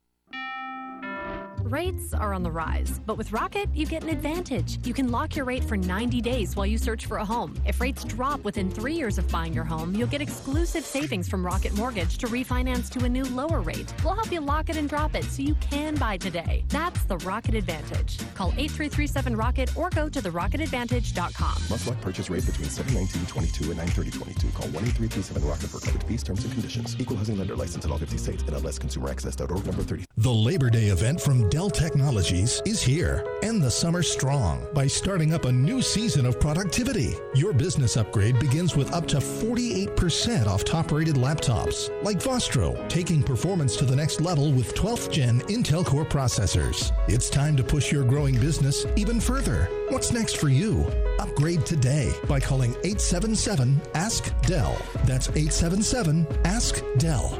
Rates 1.65 2.13
are 2.13 2.31
on 2.31 2.43
the 2.43 2.51
rise, 2.51 3.01
but 3.07 3.17
with 3.17 3.31
Rocket, 3.31 3.67
you 3.73 3.87
get 3.87 4.03
an 4.03 4.09
advantage. 4.09 4.77
You 4.85 4.93
can 4.93 5.09
lock 5.09 5.35
your 5.35 5.45
rate 5.45 5.63
for 5.63 5.75
90 5.75 6.21
days 6.21 6.55
while 6.55 6.67
you 6.67 6.77
search 6.77 7.07
for 7.07 7.17
a 7.17 7.25
home. 7.25 7.55
If 7.65 7.81
rates 7.81 8.03
drop 8.03 8.43
within 8.43 8.69
three 8.69 8.93
years 8.93 9.17
of 9.17 9.27
buying 9.31 9.51
your 9.51 9.63
home, 9.63 9.95
you'll 9.95 10.07
get 10.07 10.21
exclusive 10.21 10.85
savings 10.85 11.27
from 11.27 11.43
Rocket 11.43 11.73
Mortgage 11.73 12.19
to 12.19 12.27
refinance 12.27 12.87
to 12.89 13.05
a 13.05 13.09
new 13.09 13.23
lower 13.23 13.61
rate. 13.61 13.91
We'll 14.03 14.13
help 14.13 14.31
you 14.31 14.41
lock 14.41 14.69
it 14.69 14.77
and 14.77 14.87
drop 14.87 15.15
it 15.15 15.23
so 15.23 15.41
you 15.41 15.55
can 15.55 15.95
buy 15.95 16.17
today. 16.17 16.63
That's 16.69 17.03
the 17.05 17.17
Rocket 17.17 17.55
Advantage. 17.55 18.19
Call 18.35 18.51
8337-ROCKET 18.51 19.75
or 19.75 19.89
go 19.89 20.07
to 20.07 20.21
therocketadvantage.com. 20.21 21.63
Must 21.67 21.87
lock 21.87 21.99
purchase 21.99 22.29
rate 22.29 22.45
between 22.45 22.67
719.22 22.67 23.71
and 23.71 23.79
930.22. 23.79 24.53
Call 24.53 24.67
1-8337-ROCKET 24.67 25.69
for 25.71 25.79
coverage 25.79 26.03
fees, 26.03 26.21
terms, 26.21 26.43
and 26.43 26.53
conditions. 26.53 26.95
Equal 26.99 27.17
housing 27.17 27.39
lender 27.39 27.55
license 27.55 27.85
in 27.85 27.91
all 27.91 27.97
50 27.97 28.19
states. 28.19 28.43
NMLS 28.43 28.79
ConsumerAccess.org 28.79 29.65
number 29.65 29.81
30. 29.81 30.05
The 30.17 30.31
Labor 30.31 30.69
Day 30.69 30.89
event 30.89 31.19
from 31.19 31.49
Dell 31.55 31.69
Technologies 31.69 32.61
is 32.65 32.81
here. 32.81 33.23
End 33.41 33.63
the 33.63 33.71
summer 33.71 34.03
strong 34.03 34.67
by 34.73 34.87
starting 34.87 35.33
up 35.33 35.45
a 35.45 35.51
new 35.53 35.81
season 35.81 36.25
of 36.25 36.37
productivity. 36.37 37.15
Your 37.33 37.53
business 37.53 37.95
upgrade 37.95 38.37
begins 38.41 38.75
with 38.75 38.91
up 38.93 39.07
to 39.07 39.19
48% 39.19 40.47
off 40.47 40.65
top 40.65 40.91
rated 40.91 41.15
laptops, 41.15 41.89
like 42.03 42.21
Vostro, 42.21 42.75
taking 42.89 43.23
performance 43.23 43.77
to 43.77 43.85
the 43.85 43.95
next 43.95 44.19
level 44.19 44.51
with 44.51 44.75
12th 44.75 45.09
gen 45.09 45.39
Intel 45.43 45.85
Core 45.85 46.03
processors. 46.03 46.91
It's 47.07 47.29
time 47.29 47.55
to 47.55 47.63
push 47.63 47.89
your 47.89 48.03
growing 48.03 48.37
business 48.37 48.85
even 48.97 49.21
further. 49.21 49.69
What's 49.87 50.11
next 50.11 50.35
for 50.35 50.49
you? 50.49 50.81
Upgrade 51.19 51.65
today 51.65 52.11
by 52.27 52.41
calling 52.41 52.71
877 52.83 53.81
Ask 53.93 54.29
Dell. 54.41 54.77
That's 55.05 55.29
877 55.29 56.27
Ask 56.43 56.83
Dell. 56.97 57.39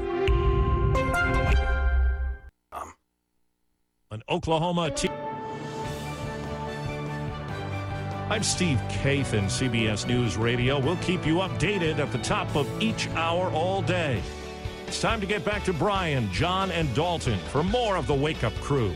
An 4.12 4.22
Oklahoma 4.30 4.91
team. 4.91 5.12
I'm 8.30 8.43
Steve 8.43 8.78
Kathan, 8.88 9.45
CBS 9.45 10.08
News 10.08 10.38
Radio. 10.38 10.80
We'll 10.80 10.97
keep 10.97 11.26
you 11.26 11.38
updated 11.38 11.97
at 11.97 12.12
the 12.12 12.20
top 12.20 12.56
of 12.56 12.70
each 12.80 13.08
hour 13.16 13.49
all 13.49 13.82
day. 13.82 14.22
It's 14.86 15.01
time 15.01 15.20
to 15.22 15.26
get 15.26 15.43
back 15.43 15.64
to 15.64 15.74
Brian, 15.74 16.32
John, 16.32 16.70
and 16.70 16.93
Dalton 16.93 17.39
for 17.49 17.64
more 17.64 17.97
of 17.97 18.06
the 18.06 18.14
Wake 18.14 18.43
Up 18.43 18.53
Crew. 18.56 18.93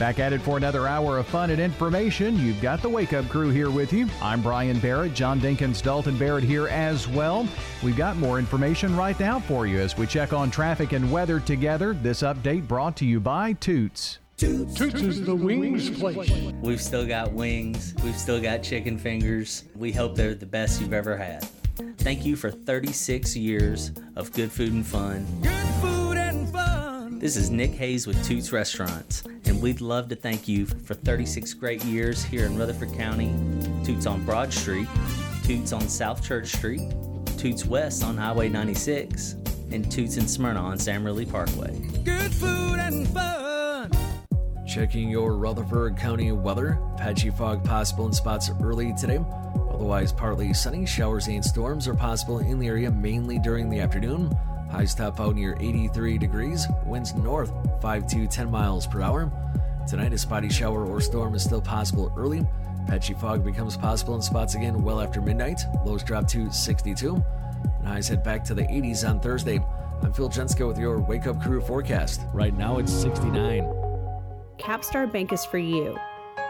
Back 0.00 0.18
at 0.18 0.32
it 0.32 0.40
for 0.40 0.56
another 0.56 0.88
hour 0.88 1.18
of 1.18 1.26
fun 1.26 1.50
and 1.50 1.60
information. 1.60 2.38
You've 2.38 2.62
got 2.62 2.80
the 2.80 2.88
Wake 2.88 3.12
Up 3.12 3.28
Crew 3.28 3.50
here 3.50 3.68
with 3.68 3.92
you. 3.92 4.08
I'm 4.22 4.40
Brian 4.40 4.78
Barrett, 4.78 5.12
John 5.12 5.38
Dinkins, 5.38 5.82
Dalton 5.82 6.16
Barrett 6.16 6.42
here 6.42 6.68
as 6.68 7.06
well. 7.06 7.46
We've 7.82 7.98
got 7.98 8.16
more 8.16 8.38
information 8.38 8.96
right 8.96 9.20
now 9.20 9.40
for 9.40 9.66
you 9.66 9.78
as 9.78 9.98
we 9.98 10.06
check 10.06 10.32
on 10.32 10.50
traffic 10.50 10.92
and 10.92 11.12
weather 11.12 11.38
together. 11.38 11.92
This 11.92 12.22
update 12.22 12.66
brought 12.66 12.96
to 12.96 13.04
you 13.04 13.20
by 13.20 13.52
Toots. 13.52 14.20
Toots, 14.38 14.72
Toots 14.72 15.02
is 15.02 15.22
the 15.26 15.36
wings 15.36 15.90
place. 15.90 16.30
We've 16.62 16.80
still 16.80 17.06
got 17.06 17.32
wings. 17.32 17.94
We've 18.02 18.16
still 18.16 18.40
got 18.40 18.62
chicken 18.62 18.96
fingers. 18.96 19.64
We 19.76 19.92
hope 19.92 20.16
they're 20.16 20.34
the 20.34 20.46
best 20.46 20.80
you've 20.80 20.94
ever 20.94 21.14
had. 21.14 21.46
Thank 21.98 22.24
you 22.24 22.36
for 22.36 22.50
36 22.50 23.36
years 23.36 23.92
of 24.16 24.32
good 24.32 24.50
food 24.50 24.72
and 24.72 24.86
fun. 24.86 25.26
Good 25.42 25.68
food 25.82 26.16
and 26.16 26.48
fun. 26.48 26.89
This 27.20 27.36
is 27.36 27.50
Nick 27.50 27.72
Hayes 27.72 28.06
with 28.06 28.24
Toots 28.24 28.50
Restaurants, 28.50 29.24
and 29.44 29.60
we'd 29.60 29.82
love 29.82 30.08
to 30.08 30.16
thank 30.16 30.48
you 30.48 30.64
for 30.64 30.94
36 30.94 31.52
great 31.52 31.84
years 31.84 32.24
here 32.24 32.46
in 32.46 32.56
Rutherford 32.56 32.94
County. 32.94 33.30
Toots 33.84 34.06
on 34.06 34.24
Broad 34.24 34.50
Street, 34.50 34.88
Toots 35.44 35.74
on 35.74 35.86
South 35.86 36.24
Church 36.24 36.46
Street, 36.46 36.90
Toots 37.36 37.66
West 37.66 38.02
on 38.02 38.16
Highway 38.16 38.48
96, 38.48 39.32
and 39.70 39.92
Toots 39.92 40.16
in 40.16 40.26
Smyrna 40.26 40.60
on 40.60 40.78
Sam 40.78 41.04
Ridley 41.04 41.26
Parkway. 41.26 41.78
Good 42.04 42.32
food 42.32 42.78
and 42.78 43.06
fun. 43.08 43.90
Checking 44.66 45.10
your 45.10 45.34
Rutherford 45.34 45.98
County 45.98 46.32
weather. 46.32 46.80
Patchy 46.96 47.28
fog 47.28 47.62
possible 47.62 48.06
in 48.06 48.14
spots 48.14 48.50
early 48.62 48.94
today. 48.98 49.22
Otherwise, 49.70 50.10
partly 50.10 50.54
sunny. 50.54 50.86
Showers 50.86 51.26
and 51.28 51.44
storms 51.44 51.86
are 51.86 51.94
possible 51.94 52.38
in 52.38 52.58
the 52.58 52.66
area 52.66 52.90
mainly 52.90 53.38
during 53.38 53.68
the 53.68 53.80
afternoon. 53.80 54.34
Highs 54.70 54.94
top 54.94 55.20
out 55.20 55.34
near 55.34 55.56
83 55.58 56.18
degrees. 56.18 56.66
Winds 56.86 57.14
north 57.14 57.52
5 57.82 58.06
to 58.06 58.26
10 58.26 58.50
miles 58.50 58.86
per 58.86 59.02
hour. 59.02 59.30
Tonight, 59.88 60.12
a 60.12 60.18
spotty 60.18 60.48
shower 60.48 60.86
or 60.86 61.00
storm 61.00 61.34
is 61.34 61.42
still 61.42 61.60
possible 61.60 62.12
early. 62.16 62.46
Patchy 62.86 63.14
fog 63.14 63.44
becomes 63.44 63.76
possible 63.76 64.14
in 64.14 64.22
spots 64.22 64.54
again 64.54 64.82
well 64.82 65.00
after 65.00 65.20
midnight. 65.20 65.60
Lows 65.84 66.04
drop 66.04 66.28
to 66.28 66.50
62. 66.52 67.14
And 67.78 67.86
highs 67.86 68.08
head 68.08 68.22
back 68.22 68.44
to 68.44 68.54
the 68.54 68.62
80s 68.62 69.08
on 69.08 69.20
Thursday. 69.20 69.60
I'm 70.02 70.12
Phil 70.12 70.30
Jensko 70.30 70.68
with 70.68 70.78
your 70.78 71.00
Wake 71.00 71.26
Up 71.26 71.42
Crew 71.42 71.60
forecast. 71.60 72.22
Right 72.32 72.56
now 72.56 72.78
it's 72.78 72.92
69. 72.92 73.62
Capstar 74.58 75.10
Bank 75.10 75.32
is 75.32 75.44
for 75.44 75.58
you. 75.58 75.98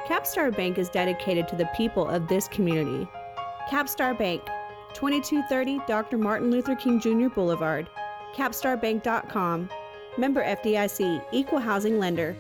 Capstar 0.07 0.55
Bank 0.55 0.79
is 0.79 0.89
dedicated 0.89 1.49
to 1.49 1.57
the 1.57 1.69
people 1.77 2.07
of 2.07 2.29
this 2.29 2.49
community. 2.49 3.09
Capstar 3.69 4.17
Bank, 4.17 4.43
2230 4.95 5.81
Dr. 5.87 6.19
Martin 6.19 6.51
Luther 6.51 6.75
King 6.75 7.01
Jr. 7.01 7.29
Boulevard, 7.29 7.89
capstarbank.com. 8.35 9.69
Member 10.19 10.45
FDIC, 10.45 11.25
Equal 11.33 11.61
Housing 11.61 11.99
Lender. 11.99 12.37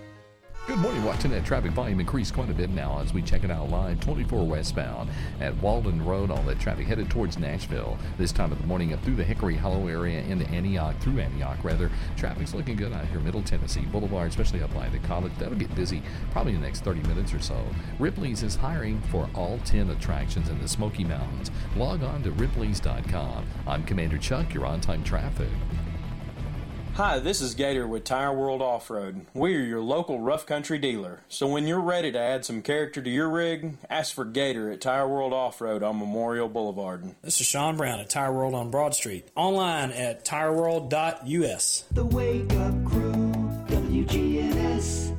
Good 0.66 0.78
morning, 0.78 1.02
Washington. 1.02 1.42
Traffic 1.42 1.72
volume 1.72 1.98
increased 1.98 2.32
quite 2.32 2.48
a 2.48 2.54
bit 2.54 2.70
now 2.70 3.00
as 3.00 3.12
we 3.12 3.22
check 3.22 3.42
it 3.42 3.50
out 3.50 3.70
live 3.70 3.98
24 3.98 4.46
westbound 4.46 5.10
at 5.40 5.56
Waldron 5.56 6.04
Road. 6.04 6.30
All 6.30 6.42
that 6.42 6.60
traffic 6.60 6.86
headed 6.86 7.10
towards 7.10 7.38
Nashville 7.38 7.98
this 8.18 8.30
time 8.30 8.52
of 8.52 8.60
the 8.60 8.66
morning 8.66 8.92
up 8.92 9.02
through 9.02 9.16
the 9.16 9.24
Hickory 9.24 9.56
Hollow 9.56 9.88
area 9.88 10.20
into 10.20 10.46
Antioch, 10.50 10.96
through 11.00 11.18
Antioch 11.18 11.58
rather. 11.64 11.90
Traffic's 12.16 12.54
looking 12.54 12.76
good 12.76 12.92
out 12.92 13.06
here, 13.06 13.18
Middle 13.18 13.42
Tennessee 13.42 13.80
Boulevard, 13.86 14.28
especially 14.28 14.62
up 14.62 14.72
by 14.72 14.88
the 14.90 15.00
college. 15.00 15.32
That'll 15.38 15.58
get 15.58 15.74
busy 15.74 16.02
probably 16.30 16.54
in 16.54 16.60
the 16.60 16.66
next 16.66 16.84
30 16.84 17.00
minutes 17.08 17.34
or 17.34 17.40
so. 17.40 17.60
Ripley's 17.98 18.44
is 18.44 18.54
hiring 18.54 19.00
for 19.10 19.28
all 19.34 19.58
10 19.64 19.90
attractions 19.90 20.50
in 20.50 20.60
the 20.60 20.68
Smoky 20.68 21.02
Mountains. 21.02 21.50
Log 21.74 22.04
on 22.04 22.22
to 22.22 22.30
ripley's.com. 22.32 23.44
I'm 23.66 23.82
Commander 23.84 24.18
Chuck. 24.18 24.54
You're 24.54 24.66
on 24.66 24.80
time 24.80 25.02
traffic. 25.02 25.48
Hi, 27.00 27.18
this 27.18 27.40
is 27.40 27.54
Gator 27.54 27.88
with 27.88 28.04
Tire 28.04 28.30
World 28.30 28.60
Off 28.60 28.90
Road. 28.90 29.24
We 29.32 29.56
are 29.56 29.60
your 29.60 29.80
local 29.80 30.20
rough 30.20 30.44
country 30.44 30.76
dealer. 30.76 31.22
So 31.30 31.46
when 31.46 31.66
you're 31.66 31.80
ready 31.80 32.12
to 32.12 32.18
add 32.18 32.44
some 32.44 32.60
character 32.60 33.00
to 33.00 33.08
your 33.08 33.30
rig, 33.30 33.78
ask 33.88 34.14
for 34.14 34.26
Gator 34.26 34.70
at 34.70 34.82
Tire 34.82 35.08
World 35.08 35.32
Off 35.32 35.62
Road 35.62 35.82
on 35.82 35.98
Memorial 35.98 36.46
Boulevard. 36.46 37.14
This 37.22 37.40
is 37.40 37.46
Sean 37.46 37.78
Brown 37.78 38.00
at 38.00 38.10
Tire 38.10 38.34
World 38.34 38.52
on 38.52 38.70
Broad 38.70 38.94
Street. 38.94 39.30
Online 39.34 39.92
at 39.92 40.26
tireworld.us. 40.26 41.84
The 41.90 42.04
Wake 42.04 42.52
Up 42.52 42.84
Crew, 42.84 43.32
WGNS. 43.68 45.16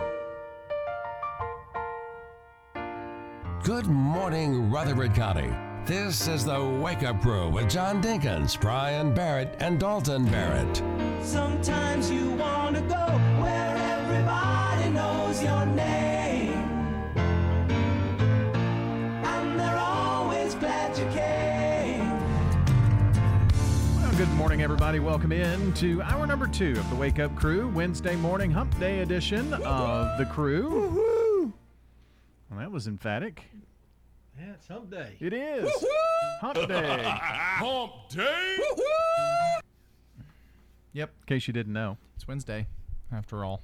Good 3.63 3.87
morning, 3.87 4.69
Rutherford 4.69 5.15
County. 5.15 5.49
This 5.87 6.27
is 6.27 6.45
the 6.45 6.63
Wake 6.63 7.01
Up 7.01 7.19
Crew 7.23 7.49
with 7.49 7.67
John 7.71 8.03
Dinkins, 8.03 8.61
Brian 8.61 9.15
Barrett, 9.15 9.55
and 9.59 9.79
Dalton 9.79 10.25
Barrett. 10.25 10.83
Sometimes 11.23 12.09
you 12.09 12.31
want 12.31 12.75
to 12.75 12.81
go 12.81 13.05
where 13.41 13.77
everybody 13.77 14.89
knows 14.89 15.41
your 15.43 15.65
name. 15.67 16.53
And 19.23 19.59
they're 19.59 19.77
always 19.77 20.55
glad 20.55 20.97
you 20.97 21.05
came. 21.11 22.09
Well, 24.01 24.17
good 24.17 24.29
morning, 24.31 24.63
everybody. 24.63 24.99
Welcome 24.99 25.31
in 25.31 25.73
to 25.73 26.01
hour 26.01 26.25
number 26.25 26.47
two 26.47 26.71
of 26.71 26.89
the 26.89 26.95
Wake 26.95 27.19
Up 27.19 27.35
Crew, 27.35 27.69
Wednesday 27.69 28.15
morning 28.15 28.51
hump 28.51 28.77
day 28.79 28.99
edition 28.99 29.53
of 29.53 30.17
the 30.17 30.25
crew. 30.25 31.53
Well, 32.49 32.59
that 32.59 32.71
was 32.71 32.87
emphatic. 32.87 33.43
Yeah, 34.39 34.53
it's 34.55 34.67
hump 34.67 34.89
day. 34.89 35.17
It 35.19 35.33
is. 35.33 35.71
Hump 36.41 36.67
day. 36.67 37.03
hump 37.05 37.91
day. 38.09 38.57
Yep. 40.93 41.09
In 41.21 41.25
case 41.25 41.47
you 41.47 41.53
didn't 41.53 41.73
know, 41.73 41.97
it's 42.15 42.27
Wednesday, 42.27 42.67
after 43.11 43.45
all. 43.45 43.61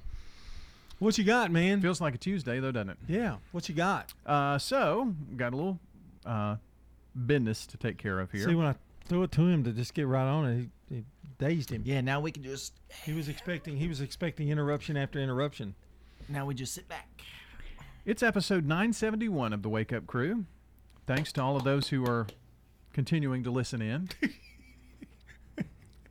What 0.98 1.16
you 1.16 1.24
got, 1.24 1.50
man? 1.52 1.80
Feels 1.80 2.00
like 2.00 2.14
a 2.14 2.18
Tuesday, 2.18 2.58
though, 2.58 2.72
doesn't 2.72 2.90
it? 2.90 2.96
Yeah. 3.06 3.36
What 3.52 3.68
you 3.68 3.74
got? 3.74 4.12
Uh, 4.26 4.58
so 4.58 5.14
got 5.36 5.52
a 5.52 5.56
little 5.56 5.78
uh, 6.26 6.56
business 7.26 7.66
to 7.66 7.76
take 7.76 7.98
care 7.98 8.18
of 8.18 8.32
here. 8.32 8.46
See, 8.48 8.54
when 8.54 8.66
I 8.66 8.74
threw 9.06 9.22
it 9.22 9.32
to 9.32 9.42
him 9.42 9.62
to 9.64 9.72
just 9.72 9.94
get 9.94 10.06
right 10.06 10.26
on 10.26 10.46
it, 10.46 10.68
he, 10.88 10.96
he 10.96 11.04
dazed 11.38 11.70
him. 11.70 11.82
Yeah, 11.84 12.00
now 12.00 12.20
we 12.20 12.32
can 12.32 12.42
just. 12.42 12.72
He 13.04 13.12
was 13.12 13.28
expecting. 13.28 13.76
He 13.76 13.86
was 13.86 14.00
expecting 14.00 14.48
interruption 14.48 14.96
after 14.96 15.20
interruption. 15.20 15.74
Now 16.28 16.46
we 16.46 16.54
just 16.54 16.74
sit 16.74 16.88
back. 16.88 17.08
It's 18.04 18.22
episode 18.22 18.64
971 18.64 19.52
of 19.52 19.62
the 19.62 19.68
Wake 19.68 19.92
Up 19.92 20.06
Crew. 20.06 20.46
Thanks 21.06 21.32
to 21.34 21.42
all 21.42 21.56
of 21.56 21.64
those 21.64 21.88
who 21.88 22.04
are 22.06 22.26
continuing 22.92 23.44
to 23.44 23.50
listen 23.50 23.80
in. 23.80 24.08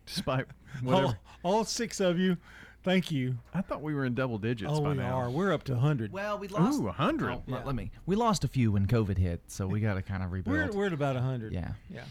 Despite 0.07 0.47
whatever. 0.81 1.17
All, 1.43 1.57
all 1.57 1.63
six 1.65 1.99
of 1.99 2.17
you, 2.17 2.37
thank 2.83 3.11
you. 3.11 3.37
I 3.53 3.61
thought 3.61 3.81
we 3.81 3.93
were 3.93 4.05
in 4.05 4.15
double 4.15 4.37
digits 4.39 4.71
Oh, 4.73 4.81
by 4.81 4.89
we 4.91 4.97
now. 4.97 5.15
are. 5.17 5.29
We're 5.29 5.53
up 5.53 5.63
to 5.65 5.73
100. 5.73 6.11
Well, 6.11 6.39
we 6.39 6.47
lost. 6.47 6.79
Ooh, 6.79 6.83
100. 6.85 7.29
Oh, 7.31 7.43
let- 7.47 7.65
Let 7.65 7.75
me. 7.75 7.91
We 8.05 8.15
lost 8.15 8.43
a 8.43 8.47
few 8.47 8.71
when 8.71 8.87
COVID 8.87 9.17
hit, 9.17 9.41
so 9.47 9.67
we 9.67 9.79
got 9.79 9.93
to 9.93 10.01
kind 10.01 10.23
of 10.23 10.31
rebuild. 10.31 10.57
We're, 10.73 10.77
we're 10.79 10.85
at 10.87 10.93
about 10.93 11.15
100. 11.15 11.53
Yeah. 11.53 11.73
Yeah. 11.89 12.03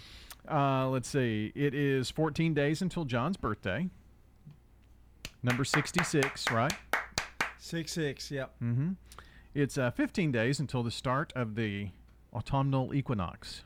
Uh, 0.49 0.87
let's 0.89 1.09
see. 1.09 1.51
It 1.57 1.75
is 1.75 2.09
14 2.11 2.55
days 2.55 2.81
until 2.81 3.05
John's 3.05 3.37
birthday. 3.37 3.89
Number 5.43 5.65
66, 5.65 6.51
right? 6.51 6.73
Six 7.59 7.93
six. 7.93 8.31
Yep. 8.31 8.55
Mm-hmm. 8.63 8.91
It's 9.55 9.77
uh, 9.79 9.91
15 9.91 10.31
days 10.33 10.61
until 10.61 10.83
the 10.83 10.91
start 10.91 11.33
of 11.35 11.55
the 11.57 11.89
autumnal 12.33 12.95
equinox, 12.95 13.65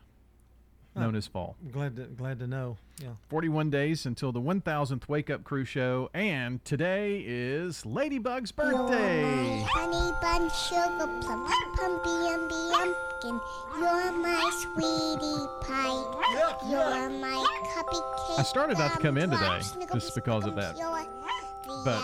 known 1.01 1.17
as 1.17 1.27
fall. 1.27 1.57
Glad 1.73 1.97
to 1.97 2.05
glad 2.05 2.39
to 2.41 2.47
know. 2.47 2.77
Yeah. 3.03 3.09
41 3.29 3.71
days 3.71 4.05
until 4.05 4.31
the 4.31 4.41
1000th 4.41 5.09
Wake 5.09 5.31
Up 5.31 5.43
Crew 5.43 5.65
show, 5.65 6.11
and 6.13 6.63
today 6.65 7.25
is 7.27 7.87
Ladybug's 7.87 8.53
birthday. 8.53 9.65
Honey 9.71 10.13
bun 10.21 10.51
sugar 10.51 11.09
plum, 11.21 11.47
pumpy 11.77 12.17
umby 12.29 12.73
umpkin. 12.75 13.41
You're 13.79 14.13
my 14.13 14.51
sweetie 14.61 15.47
pie. 15.63 16.69
You're 16.71 17.11
my 17.11 17.47
cupcake. 17.75 18.39
I 18.39 18.43
started 18.43 18.79
not 18.79 18.93
to 18.93 18.99
come 18.99 19.17
in 19.17 19.31
today 19.31 19.61
just 19.93 20.15
because 20.15 20.45
of 20.45 20.55
that, 20.57 20.77
but 21.85 22.03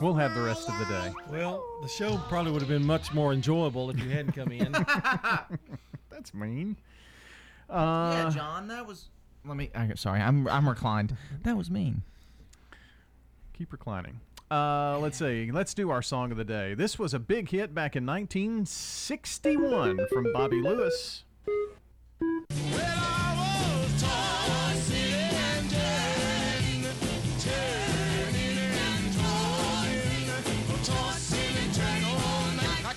we'll 0.00 0.14
have 0.14 0.34
the 0.34 0.42
rest 0.42 0.68
of 0.68 0.78
the 0.78 0.84
day. 0.86 1.12
Well, 1.30 1.64
the 1.82 1.88
show 1.88 2.18
probably 2.28 2.50
would 2.50 2.62
have 2.62 2.68
been 2.68 2.84
much 2.84 3.12
more 3.14 3.32
enjoyable 3.32 3.90
if 3.90 4.00
you 4.00 4.10
hadn't 4.10 4.32
come 4.32 4.50
in. 4.50 4.72
That's 6.10 6.34
mean. 6.34 6.76
Yeah, 7.70 8.26
Uh, 8.26 8.30
John, 8.30 8.68
that 8.68 8.86
was. 8.86 9.08
Let 9.44 9.56
me. 9.56 9.70
I, 9.74 9.92
sorry, 9.94 10.20
I'm 10.20 10.46
I'm 10.48 10.68
reclined. 10.68 11.16
That 11.44 11.56
was 11.56 11.70
mean. 11.70 12.02
Keep 13.54 13.72
reclining. 13.72 14.20
Uh, 14.50 14.98
let's 14.98 15.16
see. 15.18 15.50
Let's 15.52 15.74
do 15.74 15.90
our 15.90 16.02
song 16.02 16.32
of 16.32 16.36
the 16.36 16.44
day. 16.44 16.74
This 16.74 16.98
was 16.98 17.14
a 17.14 17.20
big 17.20 17.50
hit 17.50 17.72
back 17.74 17.94
in 17.94 18.04
1961 18.04 20.06
from 20.08 20.32
Bobby 20.32 20.60
Lewis. 20.60 21.22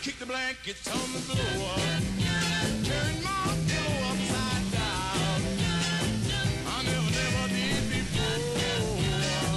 Kick 0.02 0.20
the 0.20 0.26
blankets 0.26 0.86
on 0.90 1.14
the 1.14 1.20
floor. 1.20 2.03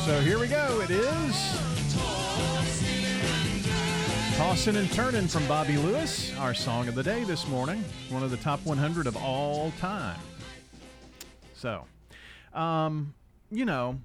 So 0.06 0.20
here 0.20 0.38
we 0.38 0.46
go. 0.46 0.80
It 0.82 0.90
is 0.92 1.58
Tossing 4.36 4.76
and 4.76 4.88
Turning 4.92 5.26
from 5.26 5.44
Bobby 5.48 5.76
Lewis, 5.78 6.32
our 6.38 6.54
song 6.54 6.86
of 6.86 6.94
the 6.94 7.02
day 7.02 7.24
this 7.24 7.48
morning. 7.48 7.82
One 8.10 8.22
of 8.22 8.30
the 8.30 8.36
top 8.36 8.64
100 8.64 9.08
of 9.08 9.16
all 9.16 9.72
time. 9.80 10.20
So, 11.54 11.86
um, 12.54 13.14
you 13.50 13.64
know, 13.64 13.98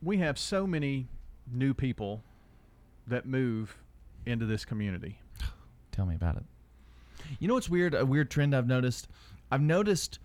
we 0.00 0.18
have 0.18 0.38
so 0.38 0.68
many 0.68 1.08
new 1.52 1.74
people 1.74 2.22
that 3.08 3.26
move 3.26 3.76
into 4.26 4.46
this 4.46 4.64
community. 4.64 5.18
Tell 5.90 6.06
me 6.06 6.14
about 6.14 6.36
it. 6.36 6.44
You 7.40 7.48
know 7.48 7.54
what's 7.54 7.68
weird? 7.68 7.96
A 7.96 8.06
weird 8.06 8.30
trend 8.30 8.54
I've 8.54 8.68
noticed. 8.68 9.08
I've 9.50 9.62
noticed 9.62 10.20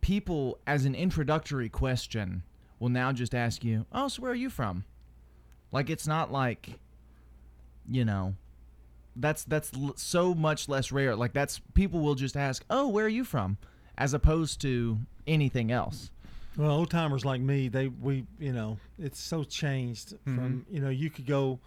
people 0.00 0.58
as 0.66 0.86
an 0.86 0.96
introductory 0.96 1.68
question 1.68 2.42
will 2.78 2.88
now 2.88 3.12
just 3.12 3.34
ask 3.34 3.64
you, 3.64 3.86
"Oh, 3.92 4.08
so 4.08 4.22
where 4.22 4.32
are 4.32 4.34
you 4.34 4.50
from?" 4.50 4.84
Like 5.72 5.90
it's 5.90 6.06
not 6.06 6.30
like, 6.32 6.78
you 7.88 8.04
know, 8.04 8.34
that's 9.14 9.44
that's 9.44 9.72
l- 9.74 9.94
so 9.96 10.34
much 10.34 10.68
less 10.68 10.92
rare. 10.92 11.16
Like 11.16 11.32
that's 11.32 11.60
people 11.74 12.00
will 12.00 12.14
just 12.14 12.36
ask, 12.36 12.64
"Oh, 12.70 12.88
where 12.88 13.06
are 13.06 13.08
you 13.10 13.24
from?" 13.24 13.58
as 13.98 14.12
opposed 14.12 14.60
to 14.60 14.98
anything 15.26 15.72
else. 15.72 16.10
Well, 16.56 16.70
old 16.70 16.90
timers 16.90 17.24
like 17.24 17.40
me, 17.40 17.68
they 17.68 17.88
we 17.88 18.26
you 18.38 18.52
know 18.52 18.78
it's 18.98 19.20
so 19.20 19.42
changed 19.44 20.14
from 20.24 20.66
you 20.70 20.80
know 20.80 20.88
you 20.90 21.10
could 21.10 21.26
go 21.26 21.60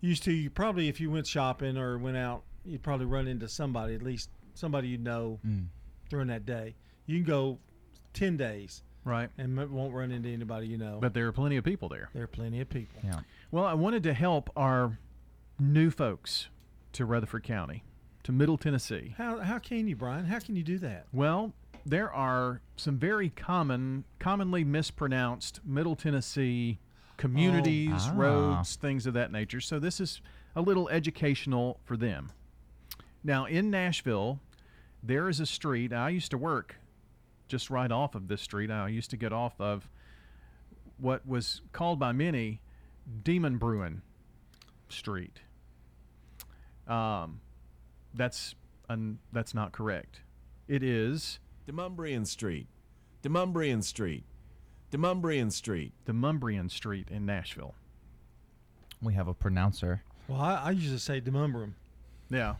used 0.00 0.22
to 0.24 0.32
you 0.32 0.50
probably 0.50 0.88
if 0.88 1.00
you 1.00 1.10
went 1.10 1.26
shopping 1.26 1.78
or 1.78 1.96
went 1.98 2.16
out 2.16 2.42
you'd 2.66 2.82
probably 2.82 3.06
run 3.06 3.26
into 3.26 3.48
somebody 3.48 3.94
at 3.94 4.02
least 4.02 4.28
somebody 4.54 4.88
you 4.88 4.98
know 4.98 5.38
Mm. 5.46 5.66
during 6.10 6.28
that 6.28 6.44
day. 6.46 6.74
You 7.06 7.16
can 7.18 7.24
go 7.26 7.58
ten 8.12 8.36
days 8.36 8.82
Right. 9.04 9.28
and 9.38 9.58
m- 9.58 9.72
won't 9.72 9.92
run 9.94 10.10
into 10.10 10.28
anybody 10.30 10.66
you 10.66 10.78
know. 10.78 10.98
But 11.00 11.14
there 11.14 11.26
are 11.26 11.32
plenty 11.32 11.56
of 11.56 11.64
people 11.64 11.88
there. 11.88 12.08
there 12.14 12.24
are 12.24 12.28
plenty 12.28 12.60
of 12.60 12.68
people. 12.70 13.00
Yeah. 13.04 13.20
Well, 13.50 13.64
I 13.64 13.74
wanted 13.74 14.02
to 14.04 14.14
help 14.14 14.50
our 14.56 14.98
new 15.58 15.90
folks 15.90 16.48
to 16.92 17.04
Rutherford 17.04 17.44
County. 17.44 17.84
to 18.24 18.32
Middle 18.32 18.56
Tennessee. 18.56 19.14
How 19.18 19.38
how 19.40 19.58
can 19.58 19.86
you, 19.86 19.96
Brian? 19.96 20.24
How 20.24 20.38
can 20.38 20.56
you 20.56 20.62
do 20.62 20.78
that? 20.78 21.06
Well, 21.12 21.52
there 21.84 22.10
are 22.10 22.62
some 22.76 22.96
very 22.98 23.28
common, 23.28 24.04
commonly 24.18 24.64
mispronounced 24.64 25.60
Middle 25.66 25.94
Tennessee 25.94 26.78
communities, 27.18 27.90
Oh. 28.06 28.10
Ah. 28.12 28.16
roads, 28.16 28.76
things 28.76 29.06
of 29.06 29.12
that 29.14 29.30
nature. 29.30 29.60
So 29.60 29.78
this 29.78 30.00
is 30.00 30.22
a 30.56 30.62
little 30.62 30.88
educational 30.88 31.80
for 31.84 31.96
them. 31.98 32.32
Now, 33.22 33.44
in 33.44 33.70
Nashville, 33.70 34.40
there 35.02 35.28
is 35.28 35.38
a 35.40 35.46
street. 35.46 35.92
I 35.92 36.08
used 36.08 36.30
to 36.30 36.38
work 36.38 36.76
just 37.48 37.70
right 37.70 37.90
off 37.90 38.14
of 38.14 38.28
this 38.28 38.42
street. 38.42 38.70
I 38.70 38.88
used 38.88 39.10
to 39.10 39.16
get 39.16 39.32
off 39.32 39.60
of 39.60 39.88
what 40.98 41.26
was 41.26 41.60
called 41.72 41.98
by 41.98 42.12
many 42.12 42.60
Demon 43.22 43.58
Bruin 43.58 44.02
Street. 44.88 45.40
Um, 46.86 47.40
that's 48.14 48.54
un, 48.88 49.18
that's 49.32 49.54
not 49.54 49.72
correct. 49.72 50.20
It 50.68 50.82
is 50.82 51.38
Demumbrian 51.68 52.26
Street. 52.26 52.66
Demumbrian 53.22 53.82
Street. 53.82 54.24
Demumbrian 54.92 55.50
Street. 55.52 55.92
Demumbrian 56.06 56.70
Street 56.70 57.08
in 57.10 57.26
Nashville. 57.26 57.74
We 59.02 59.14
have 59.14 59.28
a 59.28 59.34
pronouncer. 59.34 60.02
Well, 60.28 60.40
I, 60.40 60.54
I 60.54 60.70
usually 60.70 60.98
say 60.98 61.20
Demumbrum. 61.20 61.72
Yeah. 62.30 62.54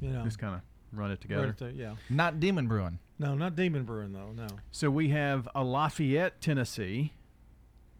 You 0.00 0.10
know, 0.10 0.22
Just 0.22 0.38
kind 0.38 0.54
of 0.54 0.60
run 0.92 1.10
it 1.10 1.14
right 1.14 1.20
together. 1.20 1.48
up 1.48 1.58
there, 1.58 1.70
yeah. 1.70 1.94
Not 2.08 2.38
Demon 2.40 2.66
Bruin. 2.68 2.98
No, 3.20 3.34
not 3.34 3.54
Demon 3.54 3.84
Brewing 3.84 4.12
though. 4.14 4.32
No. 4.34 4.46
So 4.70 4.90
we 4.90 5.10
have 5.10 5.46
a 5.54 5.62
Lafayette, 5.62 6.40
Tennessee, 6.40 7.12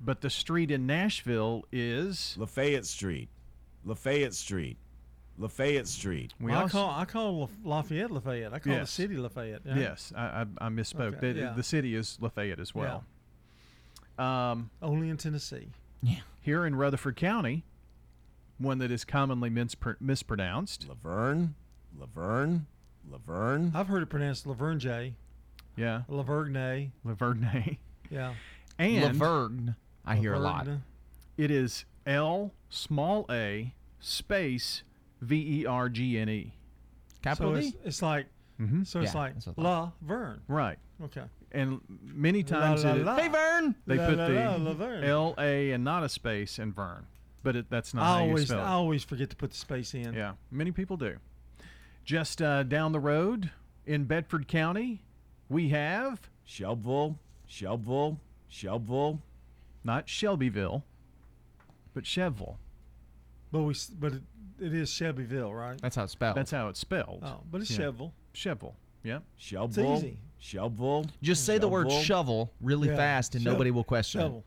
but 0.00 0.22
the 0.22 0.30
street 0.30 0.70
in 0.70 0.86
Nashville 0.86 1.64
is 1.70 2.34
Lafayette 2.38 2.86
Street. 2.86 3.28
Lafayette 3.84 4.34
Street. 4.34 4.78
Lafayette 5.36 5.86
Street. 5.88 6.32
We 6.40 6.46
Well, 6.50 6.58
I 6.58 6.62
also- 6.62 6.78
call 6.78 6.90
I 6.90 7.04
call 7.04 7.50
Lafayette 7.62 8.10
Lafayette. 8.10 8.52
I 8.54 8.58
call 8.60 8.74
the 8.74 8.86
city 8.86 9.16
Lafayette. 9.18 9.60
yeah. 9.66 9.76
Yes, 9.78 10.10
I, 10.16 10.24
I, 10.24 10.40
I 10.58 10.68
misspoke. 10.70 11.16
Okay, 11.16 11.32
The- 11.32 11.40
yeah. 11.40 11.52
The 11.52 11.62
city 11.62 11.94
is 11.94 12.16
Lafayette 12.20 12.58
as 12.60 12.74
well. 12.74 13.04
Um, 14.18 14.70
Only 14.82 15.08
in 15.10 15.16
Tennessee. 15.18 15.68
Yeah. 16.02 16.20
Here 16.40 16.64
in 16.66 16.74
Rutherford 16.76 17.16
County, 17.16 17.64
one 18.58 18.78
that 18.78 18.90
is 18.90 19.04
commonly 19.04 19.50
mispr- 19.50 19.96
mispronounced. 20.00 20.88
Laverne. 20.88 21.54
Laverne. 21.98 22.66
Laverne. 23.08 23.72
I've 23.74 23.86
heard 23.88 24.02
it 24.02 24.06
pronounced 24.06 24.46
Laverne 24.46 24.78
J. 24.78 25.14
Yeah. 25.76 26.02
Lavergne. 26.08 26.90
Laverne. 27.04 27.78
Yeah. 28.10 28.34
And 28.76 29.14
Lavergne, 29.16 29.76
I 30.04 30.16
hear 30.16 30.34
a 30.34 30.40
lot. 30.40 30.66
It 31.36 31.50
is 31.52 31.84
L 32.06 32.52
small 32.68 33.24
a 33.30 33.72
space 34.00 34.82
V 35.20 35.60
E 35.60 35.66
R 35.66 35.88
G 35.88 36.18
N 36.18 36.28
E. 36.28 36.52
so 37.36 37.54
it's, 37.54 37.76
it's 37.84 38.02
like 38.02 38.26
Mhm. 38.60 38.84
so 38.84 39.00
it's 39.00 39.14
Yeah, 39.14 39.20
like 39.20 39.34
that's 39.34 39.46
what 39.46 39.58
I 39.58 39.62
La 39.62 39.90
Verne. 40.02 40.40
Right. 40.48 40.78
Okay. 41.04 41.22
And 41.52 41.80
many 42.02 42.42
La, 42.42 42.48
times 42.48 42.84
la, 42.84 42.94
it- 42.94 43.04
la. 43.04 43.16
Hey, 43.16 43.28
Vern! 43.28 43.74
they 43.86 43.96
La, 43.96 44.06
put 44.08 44.18
la, 44.18 44.26
the 44.26 44.74
la, 44.74 44.86
L 45.06 45.34
A 45.38 45.70
and 45.70 45.84
not 45.84 46.02
a 46.02 46.08
space 46.08 46.58
in 46.58 46.72
Vern, 46.72 47.06
but 47.44 47.54
it, 47.54 47.66
that's 47.70 47.94
not 47.94 48.02
I 48.02 48.06
how 48.18 48.24
you 48.24 48.28
always 48.30 48.48
spell 48.48 48.58
it. 48.58 48.62
I 48.62 48.72
always 48.72 49.04
forget 49.04 49.30
to 49.30 49.36
put 49.36 49.50
the 49.50 49.56
space 49.56 49.94
in. 49.94 50.14
Yeah, 50.14 50.32
many 50.50 50.72
people 50.72 50.96
do. 50.96 51.16
Just 52.04 52.42
uh, 52.42 52.62
down 52.64 52.92
the 52.92 53.00
road 53.00 53.50
in 53.86 54.04
Bedford 54.04 54.48
County, 54.48 55.02
we 55.48 55.68
have 55.70 56.28
Shelbyville, 56.44 57.18
Shelbyville, 57.46 58.18
Shelbyville. 58.48 59.20
not 59.84 60.08
Shelbyville, 60.08 60.84
but 61.94 62.04
Cheville. 62.04 62.56
But 63.52 63.62
we 63.62 63.74
but 63.98 64.14
it, 64.14 64.22
it 64.60 64.74
is 64.74 64.90
Shelbyville, 64.90 65.52
right? 65.54 65.80
That's 65.80 65.96
how 65.96 66.04
it's 66.04 66.12
spelled. 66.12 66.36
That's 66.36 66.50
how 66.50 66.68
it's 66.68 66.80
spelled. 66.80 67.20
Oh, 67.24 67.40
but 67.50 67.60
it's 67.60 67.70
Yeah. 67.70 67.86
Cheville. 67.86 68.12
Cheville. 68.34 68.74
Yep. 69.02 69.22
Shelbyville. 69.36 69.96
easy. 69.96 70.18
Shelbyville. 70.38 71.06
Just 71.22 71.44
say 71.44 71.58
the 71.58 71.68
word 71.68 71.90
shovel 71.92 72.52
really 72.60 72.88
Yeah, 72.88 72.96
fast 72.96 73.34
and 73.34 73.42
shovel- 73.42 73.54
nobody 73.54 73.70
will 73.70 73.84
question 73.84 74.20
shovel. 74.20 74.44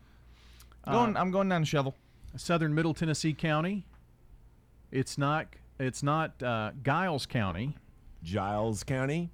it. 0.86 0.92
Going, 0.92 1.16
I'm 1.16 1.32
going 1.32 1.48
down 1.50 1.62
to 1.62 1.66
shovel. 1.66 1.96
Southern 2.36 2.74
Middle 2.74 2.94
Tennessee 2.94 3.34
County. 3.34 3.86
It's 4.92 5.18
not. 5.18 5.48
It's 5.80 6.04
not 6.04 6.42
uh, 6.42 6.72
Giles 6.84 7.26
County, 7.26 7.76
Giles 8.24 8.84
County. 8.84 9.30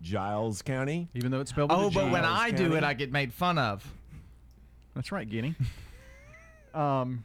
Giles 0.00 0.62
County. 0.62 1.08
even 1.14 1.30
though 1.32 1.40
it's 1.40 1.50
spelled. 1.50 1.70
With 1.70 1.78
Oh, 1.80 1.88
a 1.88 1.90
but 1.90 2.10
when 2.12 2.22
G. 2.22 2.28
I 2.28 2.50
do 2.50 2.64
County. 2.64 2.76
it, 2.76 2.84
I 2.84 2.94
get 2.94 3.10
made 3.12 3.32
fun 3.32 3.58
of. 3.58 3.84
That's 4.94 5.10
right, 5.12 5.28
Guinea. 5.28 5.54
um, 6.74 7.24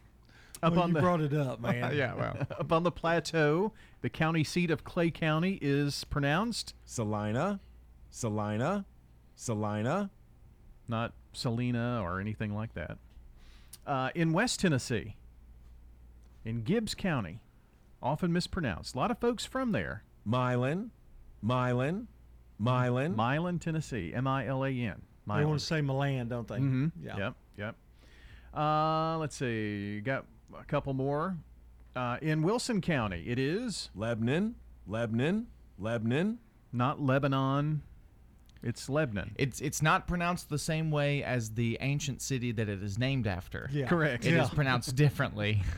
up 0.62 0.74
Well, 0.74 0.82
on 0.84 0.89
you 0.89 0.94
the 0.96 1.00
brought 1.02 1.22
it 1.22 1.34
up, 1.34 1.60
man. 1.60 1.94
yeah, 1.96 2.14
well. 2.16 2.36
up 2.60 2.72
on 2.72 2.84
the 2.84 2.91
plateau, 2.91 3.74
the 4.02 4.10
county 4.10 4.44
seat 4.44 4.72
of 4.72 4.84
Clay 4.84 5.12
County 5.12 5.60
is 5.62 6.04
pronounced 6.06 6.74
Salina. 6.86 7.60
Salina. 8.10 8.86
Salina. 9.36 10.10
not 10.88 11.14
Salina 11.34 12.00
or 12.04 12.20
anything 12.20 12.54
like 12.56 12.74
that. 12.76 12.98
Uh, 13.86 14.10
in 14.16 14.32
West 14.34 14.60
Tennessee, 14.62 15.16
in 16.46 16.62
Gibbs 16.64 16.96
County, 16.96 17.39
often 18.04 18.32
mispronounced. 18.34 18.93
A 18.93 18.97
lot 18.97 19.10
of 19.10 19.18
folks 19.18 19.45
from 19.45 19.72
there. 19.72 20.04
Milan. 20.26 20.91
Milan. 21.41 22.08
Milan. 22.60 23.16
Milan, 23.16 23.58
Tennessee, 23.60 24.14
M 24.14 24.28
I 24.28 24.45
L 24.47 24.64
A 24.64 24.70
N. 24.70 25.01
They 25.26 25.45
want 25.45 25.60
to 25.60 25.66
say 25.66 25.82
Milan, 25.82 26.28
don't 26.28 26.47
they? 26.47 26.58
Mm-hmm. 26.58 26.88
Yeah. 27.04 27.18
Yep. 27.18 27.36
Yep. 27.58 27.76
Uh, 28.54 29.18
let's 29.18 29.36
see. 29.36 30.01
Got 30.01 30.26
a 30.60 30.64
couple 30.66 30.93
more. 30.93 31.38
Uh, 31.95 32.18
in 32.22 32.41
Wilson 32.43 32.82
County, 32.82 33.24
it 33.28 33.39
is 33.39 33.89
Lebanon. 33.95 34.56
Lebanon. 34.88 35.47
Lebanon. 35.80 36.39
not 36.72 37.01
Lebanon. 37.01 37.82
It's 38.62 38.88
Lebanon. 38.89 39.36
It's 39.38 39.60
it's 39.62 39.82
not 39.82 40.08
pronounced 40.08 40.49
the 40.49 40.58
same 40.60 40.89
way 40.91 41.24
as 41.24 41.51
the 41.51 41.78
ancient 41.82 42.22
city 42.22 42.51
that 42.54 42.70
it 42.70 42.82
is 42.82 42.97
named 42.97 43.28
after. 43.28 43.70
Yeah. 43.74 43.88
Correct. 43.88 44.26
It 44.26 44.30
is 44.34 44.47
Yeah. 44.49 44.49
pronounced 44.54 44.95
differently. 44.95 45.64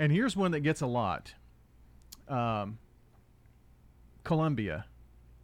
And 0.00 0.12
here's 0.12 0.36
one 0.36 0.52
that 0.52 0.60
gets 0.60 0.80
a 0.80 0.86
lot. 0.86 1.34
Um, 2.28 2.78
Columbia. 4.24 4.86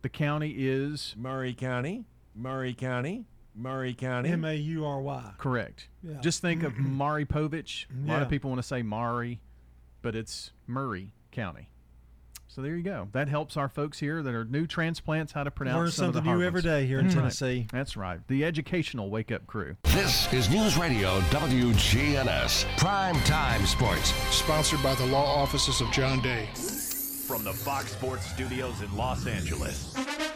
The 0.03 0.09
county 0.09 0.55
is 0.59 1.15
Murray 1.17 1.55
County. 1.55 2.05
Murray 2.35 2.75
County. 2.75 3.25
Murray 3.55 3.95
County. 3.95 4.31
M 4.31 4.45
A 4.45 4.55
U 4.55 4.85
R 4.85 5.01
Y. 5.01 5.33
correct. 5.39 5.89
Yeah. 6.03 6.21
Just 6.21 6.43
think 6.43 6.63
of 6.65 6.77
Maury 6.77 7.25
Povich. 7.25 7.87
A 7.91 8.09
lot 8.09 8.17
Yeah. 8.17 8.23
of 8.23 8.29
people 8.29 8.51
want 8.51 8.59
to 8.61 8.67
say 8.67 8.83
Mari, 8.83 9.41
but 10.03 10.15
it's 10.17 10.51
Murray 10.67 11.13
County. 11.31 11.69
So 12.55 12.63
there 12.63 12.77
you 12.77 12.85
go. 12.85 13.09
That 13.11 13.29
helps 13.29 13.57
our 13.57 13.69
folks 13.69 13.99
here 13.99 14.23
that 14.23 14.33
are 14.33 14.45
new 14.45 14.65
transplants 14.65 15.33
how 15.33 15.43
to 15.43 15.51
pronounce 15.51 15.77
Learn 15.77 15.91
some 15.91 16.07
of 16.07 16.13
the 16.13 16.19
something 16.19 16.39
new 16.39 16.47
every 16.47 16.63
day 16.63 16.87
here 16.87 17.01
in 17.01 17.07
mm-hmm. 17.07 17.19
That's 17.19 17.41
right. 17.41 17.49
Tennessee. 17.49 17.67
That's 17.73 17.97
right. 17.97 18.21
The 18.29 18.45
educational 18.45 19.11
wake 19.11 19.33
up 19.33 19.45
crew. 19.49 19.77
This 19.83 20.33
is 20.33 20.49
News 20.49 20.77
Radio 20.79 21.19
WGNS 21.31 22.77
Prime 22.79 23.19
Time 23.23 23.67
Sports. 23.67 24.11
Sponsored 24.31 24.81
by 24.85 24.95
the 24.95 25.07
law 25.07 25.25
offices 25.25 25.81
of 25.81 25.91
John 25.91 26.21
Day. 26.21 26.47
From 27.27 27.43
the 27.43 27.53
Fox 27.53 27.91
Sports 27.91 28.25
Studios 28.27 28.83
in 28.83 28.97
Los 28.97 29.27
Angeles, 29.27 29.93
here's 29.97 30.34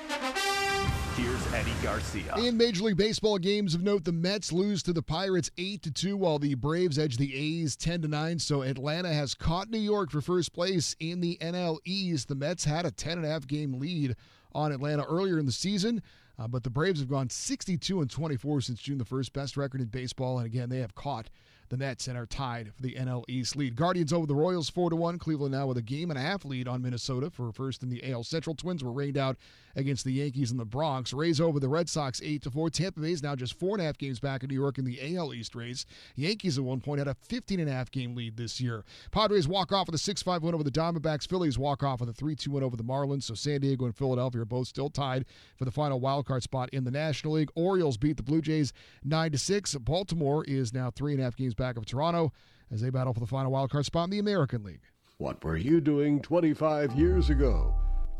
Eddie 1.58 1.72
Garcia. 1.82 2.36
In 2.36 2.56
Major 2.56 2.84
League 2.84 2.96
Baseball 2.96 3.36
games 3.36 3.74
of 3.74 3.82
note, 3.82 4.04
the 4.04 4.12
Mets 4.12 4.52
lose 4.52 4.80
to 4.84 4.92
the 4.92 5.02
Pirates 5.02 5.50
8 5.58 5.82
to 5.82 5.90
2 5.90 6.16
while 6.16 6.38
the 6.38 6.54
Braves 6.54 7.00
edge 7.00 7.16
the 7.16 7.34
A's 7.34 7.74
10 7.74 8.02
to 8.02 8.08
9. 8.08 8.38
So 8.38 8.62
Atlanta 8.62 9.12
has 9.12 9.34
caught 9.34 9.68
New 9.68 9.80
York 9.80 10.12
for 10.12 10.20
first 10.20 10.52
place 10.52 10.94
in 11.00 11.20
the 11.20 11.36
NL 11.40 11.78
East. 11.84 12.28
The 12.28 12.36
Mets 12.36 12.64
had 12.64 12.86
a 12.86 12.92
10 12.92 13.18
and 13.18 13.26
a 13.26 13.28
half 13.28 13.48
game 13.48 13.80
lead 13.80 14.14
on 14.52 14.70
Atlanta 14.70 15.02
earlier 15.02 15.36
in 15.36 15.46
the 15.46 15.52
season. 15.52 16.00
Uh, 16.38 16.46
but 16.46 16.62
the 16.62 16.70
Braves 16.70 17.00
have 17.00 17.10
gone 17.10 17.28
62 17.28 18.02
and 18.02 18.08
24 18.08 18.60
since 18.60 18.80
June 18.80 18.98
the 18.98 19.04
1st, 19.04 19.32
best 19.32 19.56
record 19.56 19.80
in 19.80 19.88
baseball. 19.88 20.38
And 20.38 20.46
again, 20.46 20.68
they 20.68 20.78
have 20.78 20.94
caught 20.94 21.28
the 21.68 21.76
Mets 21.76 22.06
and 22.06 22.16
are 22.16 22.26
tied 22.26 22.72
for 22.74 22.82
the 22.82 22.94
NL 22.94 23.24
East 23.28 23.56
lead. 23.56 23.76
Guardians 23.76 24.12
over 24.12 24.26
the 24.26 24.34
Royals 24.34 24.70
4 24.70 24.90
to 24.90 24.96
1. 24.96 25.18
Cleveland 25.18 25.52
now 25.52 25.66
with 25.66 25.76
a 25.76 25.82
game 25.82 26.10
and 26.10 26.18
a 26.18 26.22
half 26.22 26.44
lead 26.44 26.68
on 26.68 26.82
Minnesota 26.82 27.30
for 27.30 27.52
first 27.52 27.82
in 27.82 27.90
the 27.90 28.10
AL 28.10 28.24
Central. 28.24 28.54
Twins 28.54 28.82
were 28.82 28.92
rained 28.92 29.18
out 29.18 29.36
against 29.76 30.04
the 30.04 30.12
Yankees 30.12 30.50
in 30.50 30.56
the 30.56 30.64
Bronx. 30.64 31.12
Rays 31.12 31.40
over 31.40 31.60
the 31.60 31.68
Red 31.68 31.88
Sox 31.88 32.20
8 32.22 32.42
to 32.42 32.50
4. 32.50 32.70
Tampa 32.70 33.00
Bay 33.00 33.12
is 33.12 33.22
now 33.22 33.36
just 33.36 33.58
four 33.58 33.74
and 33.74 33.82
a 33.82 33.84
half 33.84 33.96
games 33.96 34.18
back 34.18 34.42
in 34.42 34.48
New 34.48 34.54
York 34.54 34.78
in 34.78 34.84
the 34.84 35.16
AL 35.16 35.32
East 35.32 35.54
race. 35.54 35.86
Yankees 36.16 36.58
at 36.58 36.64
one 36.64 36.80
point 36.80 36.98
had 36.98 37.08
a 37.08 37.14
15 37.14 37.60
and 37.60 37.68
a 37.68 37.72
half 37.72 37.90
game 37.90 38.14
lead 38.14 38.36
this 38.36 38.60
year. 38.60 38.84
Padres 39.10 39.46
walk 39.46 39.72
off 39.72 39.86
with 39.86 39.94
a 39.94 39.98
6 39.98 40.22
5 40.22 40.42
win 40.42 40.54
over 40.54 40.64
the 40.64 40.70
Diamondbacks. 40.70 41.28
Phillies 41.28 41.58
walk 41.58 41.82
off 41.82 42.00
with 42.00 42.08
a 42.08 42.12
3 42.12 42.34
2 42.34 42.50
win 42.50 42.64
over 42.64 42.76
the 42.76 42.84
Marlins. 42.84 43.24
So 43.24 43.34
San 43.34 43.60
Diego 43.60 43.84
and 43.84 43.96
Philadelphia 43.96 44.42
are 44.42 44.46
both 44.46 44.68
still 44.68 44.90
tied 44.90 45.24
for 45.56 45.64
the 45.64 45.70
final 45.70 46.00
wild 46.00 46.26
card 46.26 46.42
spot 46.42 46.68
in 46.72 46.84
the 46.84 46.90
National 46.90 47.34
League. 47.34 47.50
Orioles 47.54 47.96
beat 47.96 48.16
the 48.16 48.22
Blue 48.22 48.40
Jays 48.40 48.72
9 49.04 49.32
to 49.32 49.38
6. 49.38 49.74
Baltimore 49.76 50.44
is 50.44 50.72
now 50.72 50.90
three 50.90 51.12
and 51.12 51.20
a 51.20 51.24
half 51.24 51.36
games 51.36 51.54
back 51.58 51.76
of 51.76 51.84
Toronto 51.84 52.32
as 52.70 52.80
they 52.80 52.88
battle 52.88 53.12
for 53.12 53.20
the 53.20 53.26
final 53.26 53.52
wild 53.52 53.70
card 53.70 53.84
spot 53.84 54.04
in 54.04 54.10
the 54.10 54.18
American 54.18 54.62
League. 54.62 54.80
What 55.18 55.44
were 55.44 55.56
you 55.56 55.80
doing 55.80 56.22
25 56.22 56.94
years 56.94 57.28
ago? 57.28 57.74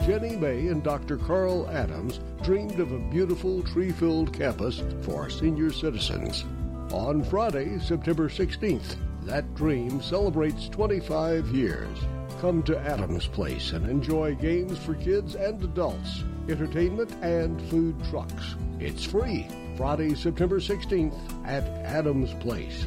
Jenny 0.04 0.36
May 0.36 0.68
and 0.68 0.82
Dr. 0.82 1.16
Carl 1.16 1.68
Adams 1.70 2.20
dreamed 2.42 2.80
of 2.80 2.92
a 2.92 2.98
beautiful 3.10 3.62
tree 3.62 3.90
filled 3.90 4.32
campus 4.32 4.82
for 5.02 5.30
senior 5.30 5.72
citizens. 5.72 6.44
On 6.92 7.22
Friday, 7.22 7.78
September 7.78 8.28
16th, 8.28 8.96
that 9.22 9.54
dream 9.54 10.00
celebrates 10.00 10.68
25 10.68 11.48
years. 11.48 11.98
Come 12.40 12.62
to 12.64 12.78
Adams 12.78 13.26
Place 13.26 13.72
and 13.72 13.88
enjoy 13.88 14.34
games 14.36 14.78
for 14.78 14.94
kids 14.94 15.34
and 15.34 15.62
adults, 15.62 16.24
entertainment, 16.48 17.12
and 17.22 17.60
food 17.68 17.96
trucks. 18.10 18.54
It's 18.80 19.04
free. 19.04 19.46
Friday, 19.76 20.14
September 20.14 20.60
16th 20.60 21.18
at 21.46 21.64
Adams 21.84 22.32
Place. 22.40 22.86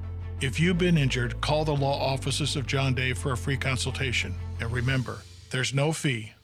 If 0.41 0.59
you've 0.59 0.79
been 0.79 0.97
injured, 0.97 1.39
call 1.39 1.65
the 1.65 1.75
law 1.75 1.99
offices 2.01 2.55
of 2.55 2.65
John 2.65 2.95
Day 2.95 3.13
for 3.13 3.33
a 3.33 3.37
free 3.37 3.57
consultation. 3.57 4.33
And 4.59 4.71
remember, 4.71 5.19
there's 5.51 5.71
no 5.71 5.91
fee 5.91 6.31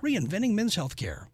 reinventing 0.00 0.54
men's 0.54 0.76
healthcare. 0.76 1.26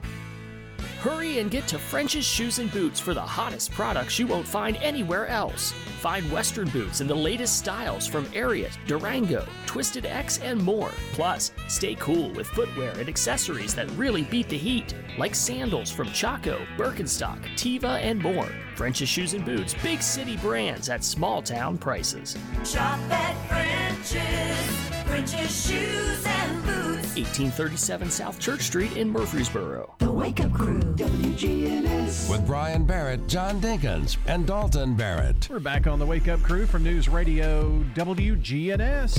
Hurry 1.01 1.39
and 1.39 1.49
get 1.49 1.69
to 1.69 1.79
French's 1.79 2.25
Shoes 2.25 2.59
and 2.59 2.73
Boots 2.73 2.99
for 2.99 3.15
the 3.15 3.21
hottest 3.21 3.71
products 3.71 4.19
you 4.19 4.27
won't 4.27 4.49
find 4.49 4.77
anywhere 4.79 5.29
else. 5.29 5.71
Find 6.01 6.31
Western 6.33 6.69
boots 6.71 7.01
in 7.01 7.07
the 7.07 7.15
latest 7.15 7.57
styles 7.57 8.05
from 8.05 8.27
Ariat, 8.27 8.77
Durango, 8.89 9.47
Twisted 9.65 10.07
X, 10.07 10.39
and 10.39 10.61
more. 10.61 10.91
Plus, 11.13 11.53
stay 11.69 11.95
cool 11.95 12.31
with 12.33 12.49
footwear 12.49 12.91
and 12.99 13.09
accessories 13.09 13.77
that 13.77 13.89
really 13.93 14.25
beat 14.25 14.49
the 14.49 14.59
heat, 14.59 14.93
like 15.19 15.37
sandals 15.37 15.91
from 15.91 16.11
Chaco, 16.11 16.61
Birkenstock, 16.77 17.41
Teva, 17.55 18.01
and 18.03 18.21
more. 18.21 18.49
French's 18.79 19.09
Shoes 19.09 19.35
and 19.35 19.45
Boots, 19.45 19.75
big 19.83 20.01
city 20.01 20.37
brands 20.37 20.89
at 20.89 21.03
small 21.03 21.43
town 21.43 21.77
prices. 21.79 22.39
Shop 22.65 22.97
at 23.11 23.35
French's, 23.49 25.05
French's 25.05 25.67
Shoes 25.67 26.25
and 26.25 26.63
Boots. 26.63 27.17
1837 27.17 28.09
South 28.09 28.39
Church 28.39 28.61
Street 28.61 28.97
in 28.97 29.11
Murfreesboro. 29.11 29.97
The 29.99 30.13
Wake 30.13 30.39
Up 30.39 30.53
Crew, 30.53 30.79
WGNS. 30.79 32.31
With 32.31 32.47
Brian 32.47 32.85
Barrett, 32.85 33.27
John 33.27 33.61
Dinkins, 33.61 34.17
and 34.27 34.47
Dalton 34.47 34.95
Barrett. 34.95 35.49
We're 35.51 35.59
back 35.59 35.89
on 35.89 35.99
the 35.99 36.07
Wake 36.07 36.29
Up 36.29 36.41
Crew 36.45 36.65
from 36.65 36.85
News 36.85 37.09
Radio 37.09 37.83
WGNS. 37.97 39.19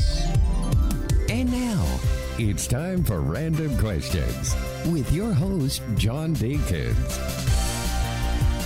And 1.30 1.52
now, 1.52 2.00
it's 2.38 2.66
time 2.66 3.04
for 3.04 3.20
Random 3.20 3.78
Questions 3.78 4.56
with 4.86 5.12
your 5.12 5.34
host, 5.34 5.82
John 5.98 6.34
Dinkins. 6.34 7.69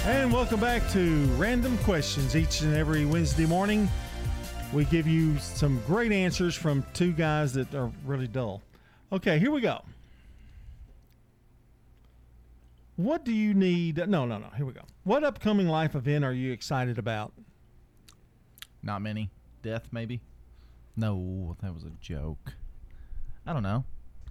And 0.05 0.33
welcome 0.33 0.59
back 0.59 0.89
to 0.91 1.25
Random 1.37 1.77
Questions. 1.77 2.35
Each 2.35 2.59
and 2.59 2.75
every 2.75 3.05
Wednesday 3.05 3.45
morning, 3.45 3.87
we 4.73 4.83
give 4.83 5.07
you 5.07 5.37
some 5.37 5.81
great 5.87 6.11
answers 6.11 6.55
from 6.55 6.85
two 6.93 7.13
guys 7.13 7.53
that 7.53 7.73
are 7.73 7.89
really 8.05 8.27
dull. 8.27 8.61
Okay, 9.13 9.39
here 9.39 9.49
we 9.49 9.61
go. 9.61 9.81
What 12.97 13.23
do 13.23 13.31
you 13.31 13.53
need? 13.53 13.95
No, 13.95 14.25
no, 14.25 14.39
no. 14.39 14.47
Here 14.57 14.65
we 14.65 14.73
go. 14.73 14.81
What 15.05 15.23
upcoming 15.23 15.69
life 15.69 15.95
event 15.95 16.25
are 16.25 16.33
you 16.33 16.51
excited 16.51 16.97
about? 16.97 17.31
Not 18.83 19.01
many. 19.01 19.29
Death, 19.61 19.87
maybe? 19.93 20.19
No, 20.97 21.55
that 21.61 21.73
was 21.73 21.85
a 21.85 21.91
joke. 22.01 22.55
I 23.45 23.53
don't 23.53 23.63
know. 23.63 23.85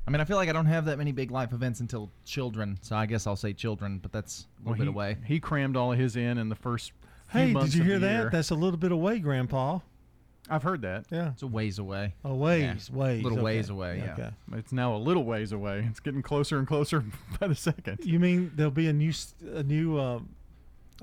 I 0.06 0.10
mean, 0.10 0.20
I 0.20 0.24
feel 0.24 0.36
like 0.36 0.48
I 0.48 0.52
don't 0.52 0.66
have 0.66 0.84
that 0.86 0.98
many 0.98 1.12
big 1.12 1.30
life 1.30 1.52
events 1.52 1.80
until 1.80 2.10
children, 2.24 2.78
so 2.82 2.96
I 2.96 3.06
guess 3.06 3.26
I'll 3.26 3.36
say 3.36 3.52
children, 3.52 3.98
but 3.98 4.10
that's 4.12 4.46
a 4.64 4.68
little 4.70 4.72
Well, 4.72 4.78
bit 4.78 4.84
he, 4.84 4.88
away. 4.88 5.16
He 5.26 5.40
crammed 5.40 5.76
all 5.76 5.92
of 5.92 5.98
his 5.98 6.16
in 6.16 6.38
in 6.38 6.48
the 6.48 6.56
first. 6.56 6.92
few 7.28 7.40
Hey, 7.40 7.52
months 7.52 7.70
did 7.70 7.76
you 7.76 7.82
of 7.82 7.86
hear 7.86 7.98
that? 8.00 8.20
year. 8.22 8.30
That's 8.32 8.50
a 8.50 8.54
little 8.56 8.78
bit 8.78 8.90
away, 8.92 9.20
Grandpa. 9.20 9.78
I've 10.50 10.64
heard 10.64 10.82
that. 10.82 11.06
Yeah. 11.08 11.30
It's 11.30 11.42
a 11.42 11.46
ways 11.46 11.78
away. 11.78 12.14
A 12.24 12.34
ways, 12.34 12.90
ways. 12.90 13.20
A 13.20 13.22
little 13.22 13.38
okay. 13.38 13.44
ways 13.44 13.70
away, 13.70 13.98
yeah. 14.04 14.12
Okay. 14.14 14.30
It's 14.54 14.72
now 14.72 14.96
a 14.96 14.98
little 14.98 15.24
ways 15.24 15.52
away. 15.52 15.86
It's 15.88 16.00
getting 16.00 16.20
closer 16.20 16.58
and 16.58 16.66
closer 16.66 17.04
by 17.40 17.46
the 17.46 17.54
second. 17.54 18.00
You 18.02 18.18
mean 18.18 18.50
there'll 18.56 18.72
be 18.72 18.88
a 18.88 18.92
new, 18.92 19.12
a 19.54 19.62
new 19.62 19.98
uh, 19.98 20.18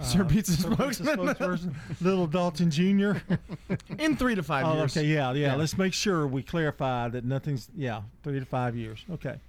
Sir 0.02 0.22
uh, 0.22 0.26
Pizza 0.26 0.54
Sir 0.54 0.72
spokesman. 0.72 1.18
spokesperson, 1.18 1.76
Little 2.02 2.28
Dalton 2.28 2.72
Jr. 2.72 3.20
In 4.00 4.16
three 4.16 4.36
to 4.36 4.44
five 4.44 4.66
oh, 4.66 4.76
years. 4.76 4.96
Okay, 4.96 5.06
yeah, 5.08 5.32
yeah, 5.34 5.48
Yeah. 5.48 5.56
Let's 5.56 5.78
make 5.78 5.94
sure 5.94 6.28
we 6.28 6.44
clarify 6.44 7.10
that 7.10 7.26
nothing's. 7.26 7.70
Yeah, 7.76 8.04
three 8.24 8.40
to 8.40 8.46
five 8.46 8.76
years. 8.76 9.06
Okay. 9.12 9.40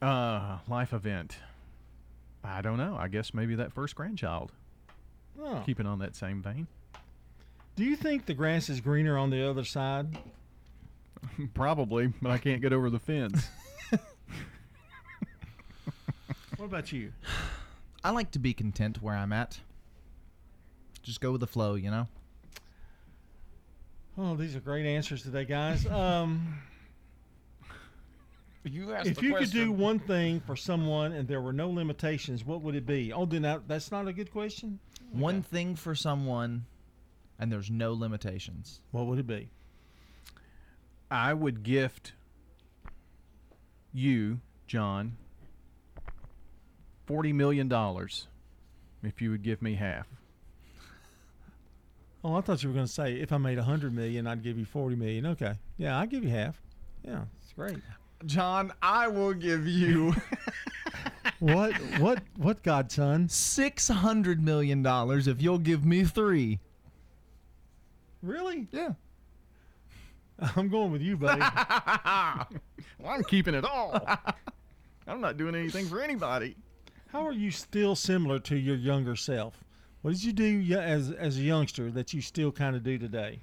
Uh, 0.00 0.58
life 0.68 0.92
event. 0.92 1.36
I 2.44 2.62
don't 2.62 2.78
know. 2.78 2.96
I 2.98 3.08
guess 3.08 3.34
maybe 3.34 3.54
that 3.56 3.72
first 3.72 3.94
grandchild. 3.94 4.52
Oh. 5.40 5.62
Keeping 5.66 5.86
on 5.86 5.98
that 6.00 6.16
same 6.16 6.42
vein. 6.42 6.66
Do 7.76 7.84
you 7.84 7.96
think 7.96 8.26
the 8.26 8.34
grass 8.34 8.68
is 8.68 8.80
greener 8.80 9.16
on 9.16 9.30
the 9.30 9.48
other 9.48 9.64
side? 9.64 10.18
Probably, 11.54 12.12
but 12.20 12.30
I 12.30 12.38
can't 12.38 12.60
get 12.60 12.72
over 12.72 12.90
the 12.90 12.98
fence. 12.98 13.48
What 16.58 16.66
about 16.66 16.90
you? 16.90 17.12
I 18.02 18.10
like 18.10 18.32
to 18.32 18.40
be 18.40 18.52
content 18.52 19.00
where 19.00 19.14
I'm 19.14 19.32
at. 19.32 19.60
Just 21.08 21.22
go 21.22 21.32
with 21.32 21.40
the 21.40 21.46
flow, 21.46 21.74
you 21.74 21.90
know? 21.90 22.06
Oh, 24.18 24.36
these 24.36 24.54
are 24.54 24.60
great 24.60 24.84
answers 24.84 25.22
today, 25.22 25.46
guys. 25.46 25.86
Um, 25.86 26.58
You 28.64 28.92
asked 28.92 29.06
if 29.08 29.16
the 29.16 29.22
you 29.22 29.34
could 29.34 29.50
do 29.50 29.72
one 29.72 30.00
thing 30.00 30.40
for 30.40 30.54
someone 30.54 31.12
and 31.12 31.26
there 31.26 31.40
were 31.40 31.54
no 31.54 31.70
limitations, 31.70 32.44
what 32.44 32.60
would 32.60 32.74
it 32.74 32.84
be? 32.84 33.10
Oh, 33.10 33.24
then 33.24 33.40
that, 33.40 33.66
that's 33.66 33.90
not 33.90 34.06
a 34.06 34.12
good 34.12 34.30
question. 34.30 34.80
One 35.10 35.40
thing 35.40 35.76
for 35.76 35.94
someone, 35.94 36.66
and 37.38 37.50
there's 37.50 37.70
no 37.70 37.94
limitations. 37.94 38.80
What 38.90 39.06
would 39.06 39.18
it 39.18 39.26
be? 39.26 39.48
I 41.10 41.32
would 41.32 41.62
gift 41.62 42.12
you, 43.94 44.40
John, 44.66 45.16
forty 47.06 47.32
million 47.32 47.66
dollars 47.66 48.26
if 49.02 49.22
you 49.22 49.30
would 49.30 49.42
give 49.42 49.62
me 49.62 49.76
half. 49.76 50.06
Oh, 52.28 52.34
I 52.34 52.42
thought 52.42 52.62
you 52.62 52.68
were 52.68 52.74
going 52.74 52.86
to 52.86 52.92
say 52.92 53.14
if 53.14 53.32
I 53.32 53.38
made 53.38 53.56
a 53.56 53.62
hundred 53.62 53.94
million, 53.94 54.26
I'd 54.26 54.42
give 54.42 54.58
you 54.58 54.66
forty 54.66 54.96
million. 54.96 55.24
Okay, 55.24 55.54
yeah, 55.78 55.98
I'll 55.98 56.06
give 56.06 56.22
you 56.22 56.28
half. 56.30 56.60
Yeah, 57.02 57.22
it's 57.42 57.54
great. 57.54 57.78
John, 58.26 58.70
I 58.82 59.08
will 59.08 59.32
give 59.32 59.66
you 59.66 60.14
What? 61.38 61.72
What? 61.98 62.22
What? 62.36 62.62
Godson? 62.62 63.30
six 63.30 63.88
hundred 63.88 64.42
million 64.42 64.82
dollars 64.82 65.26
if 65.26 65.40
you'll 65.40 65.58
give 65.58 65.86
me 65.86 66.04
three. 66.04 66.58
Really? 68.22 68.66
Yeah. 68.72 68.90
I'm 70.56 70.68
going 70.68 70.92
with 70.92 71.02
you, 71.02 71.16
buddy. 71.16 71.42
Well, 73.00 73.12
I'm 73.12 73.22
keeping 73.22 73.54
it 73.54 73.64
all. 73.64 74.04
I'm 75.06 75.20
not 75.20 75.36
doing 75.36 75.54
anything 75.54 75.86
for 75.86 76.00
anybody. 76.02 76.56
How 77.12 77.24
are 77.24 77.32
you 77.32 77.52
still 77.52 77.94
similar 77.94 78.40
to 78.40 78.56
your 78.56 78.74
younger 78.74 79.14
self? 79.14 79.62
What 80.02 80.12
did 80.12 80.22
you 80.24 80.32
do 80.32 80.60
as 80.78 81.10
as 81.10 81.36
a 81.38 81.42
youngster 81.42 81.90
that 81.90 82.12
you 82.14 82.20
still 82.20 82.52
kind 82.52 82.76
of 82.76 82.82
do 82.82 82.98
today? 82.98 83.40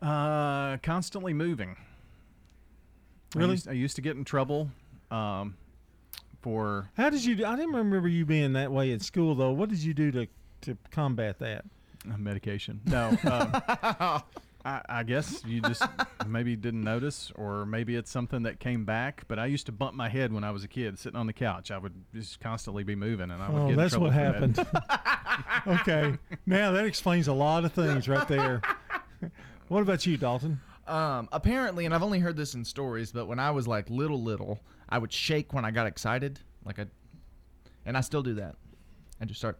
Uh, 0.00 0.78
constantly 0.78 1.32
moving. 1.32 1.76
I 3.34 3.38
Really? 3.38 3.52
used, 3.52 3.68
I 3.68 3.72
used 3.72 3.96
to 3.96 4.02
get 4.02 4.16
in 4.16 4.24
trouble 4.24 4.70
um, 5.10 5.56
for 6.42 6.90
How 6.96 7.08
did 7.08 7.24
you? 7.24 7.36
do- 7.36 7.46
I 7.46 7.54
didn't 7.56 7.72
remember 7.74 8.08
you 8.08 8.26
being 8.26 8.52
that 8.54 8.72
way 8.72 8.90
in 8.90 9.00
school, 9.00 9.34
though. 9.34 9.52
What 9.52 9.68
did 9.68 9.78
you 9.78 9.94
do 9.94 10.10
to 10.12 10.26
to 10.62 10.76
combat 10.90 11.38
that? 11.38 11.64
uh, 12.12 12.16
medication. 12.18 12.80
No, 12.84 13.16
um, 13.24 14.22
I, 14.64 14.80
I 14.88 15.02
guess 15.02 15.42
you 15.44 15.60
just 15.60 15.82
maybe 16.26 16.54
didn't 16.56 16.82
notice, 16.82 17.32
or 17.34 17.66
maybe 17.66 17.96
it's 17.96 18.10
something 18.10 18.42
that 18.44 18.60
came 18.60 18.84
back. 18.84 19.24
But 19.28 19.38
I 19.38 19.46
used 19.46 19.66
to 19.66 19.72
bump 19.72 19.94
my 19.94 20.08
head 20.08 20.32
when 20.32 20.44
I 20.44 20.50
was 20.52 20.62
a 20.64 20.68
kid, 20.68 20.98
sitting 20.98 21.18
on 21.18 21.26
the 21.26 21.32
couch. 21.32 21.70
I 21.70 21.78
would 21.78 21.94
just 22.14 22.38
constantly 22.40 22.84
be 22.84 22.94
moving, 22.94 23.30
and 23.30 23.42
I 23.42 23.50
would 23.50 23.62
Oh, 23.62 23.64
get 23.66 23.72
in 23.72 23.78
that's 23.78 23.92
trouble 23.92 24.06
what 24.08 24.14
happened. 24.14 24.58
okay, 25.66 26.18
now 26.46 26.72
that 26.72 26.84
explains 26.84 27.28
a 27.28 27.32
lot 27.32 27.64
of 27.64 27.72
things 27.72 28.08
right 28.08 28.26
there. 28.28 28.62
what 29.68 29.80
about 29.82 30.06
you, 30.06 30.16
Dalton? 30.16 30.60
Um, 30.86 31.28
apparently, 31.32 31.84
and 31.86 31.94
I've 31.94 32.02
only 32.02 32.18
heard 32.18 32.36
this 32.36 32.54
in 32.54 32.64
stories, 32.64 33.12
but 33.12 33.26
when 33.26 33.38
I 33.38 33.50
was 33.52 33.66
like 33.68 33.88
little, 33.90 34.22
little, 34.22 34.60
I 34.88 34.98
would 34.98 35.12
shake 35.12 35.52
when 35.52 35.64
I 35.64 35.70
got 35.70 35.86
excited. 35.86 36.40
Like 36.64 36.78
I, 36.78 36.86
and 37.86 37.96
I 37.96 38.00
still 38.00 38.22
do 38.22 38.34
that. 38.34 38.56
I 39.20 39.24
just 39.24 39.40
start 39.40 39.58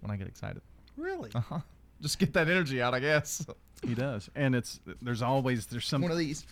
when 0.00 0.10
I 0.10 0.16
get 0.16 0.26
excited. 0.26 0.62
Really? 0.96 1.30
Uh 1.34 1.40
huh. 1.40 1.58
Just 2.00 2.18
get 2.18 2.32
that 2.34 2.48
energy 2.48 2.82
out, 2.82 2.94
I 2.94 3.00
guess. 3.00 3.46
He 3.82 3.94
does, 3.94 4.30
and 4.34 4.54
it's 4.54 4.80
there's 5.02 5.22
always 5.22 5.66
there's 5.66 5.86
some 5.86 6.02
One 6.02 6.10
of 6.10 6.18
these. 6.18 6.46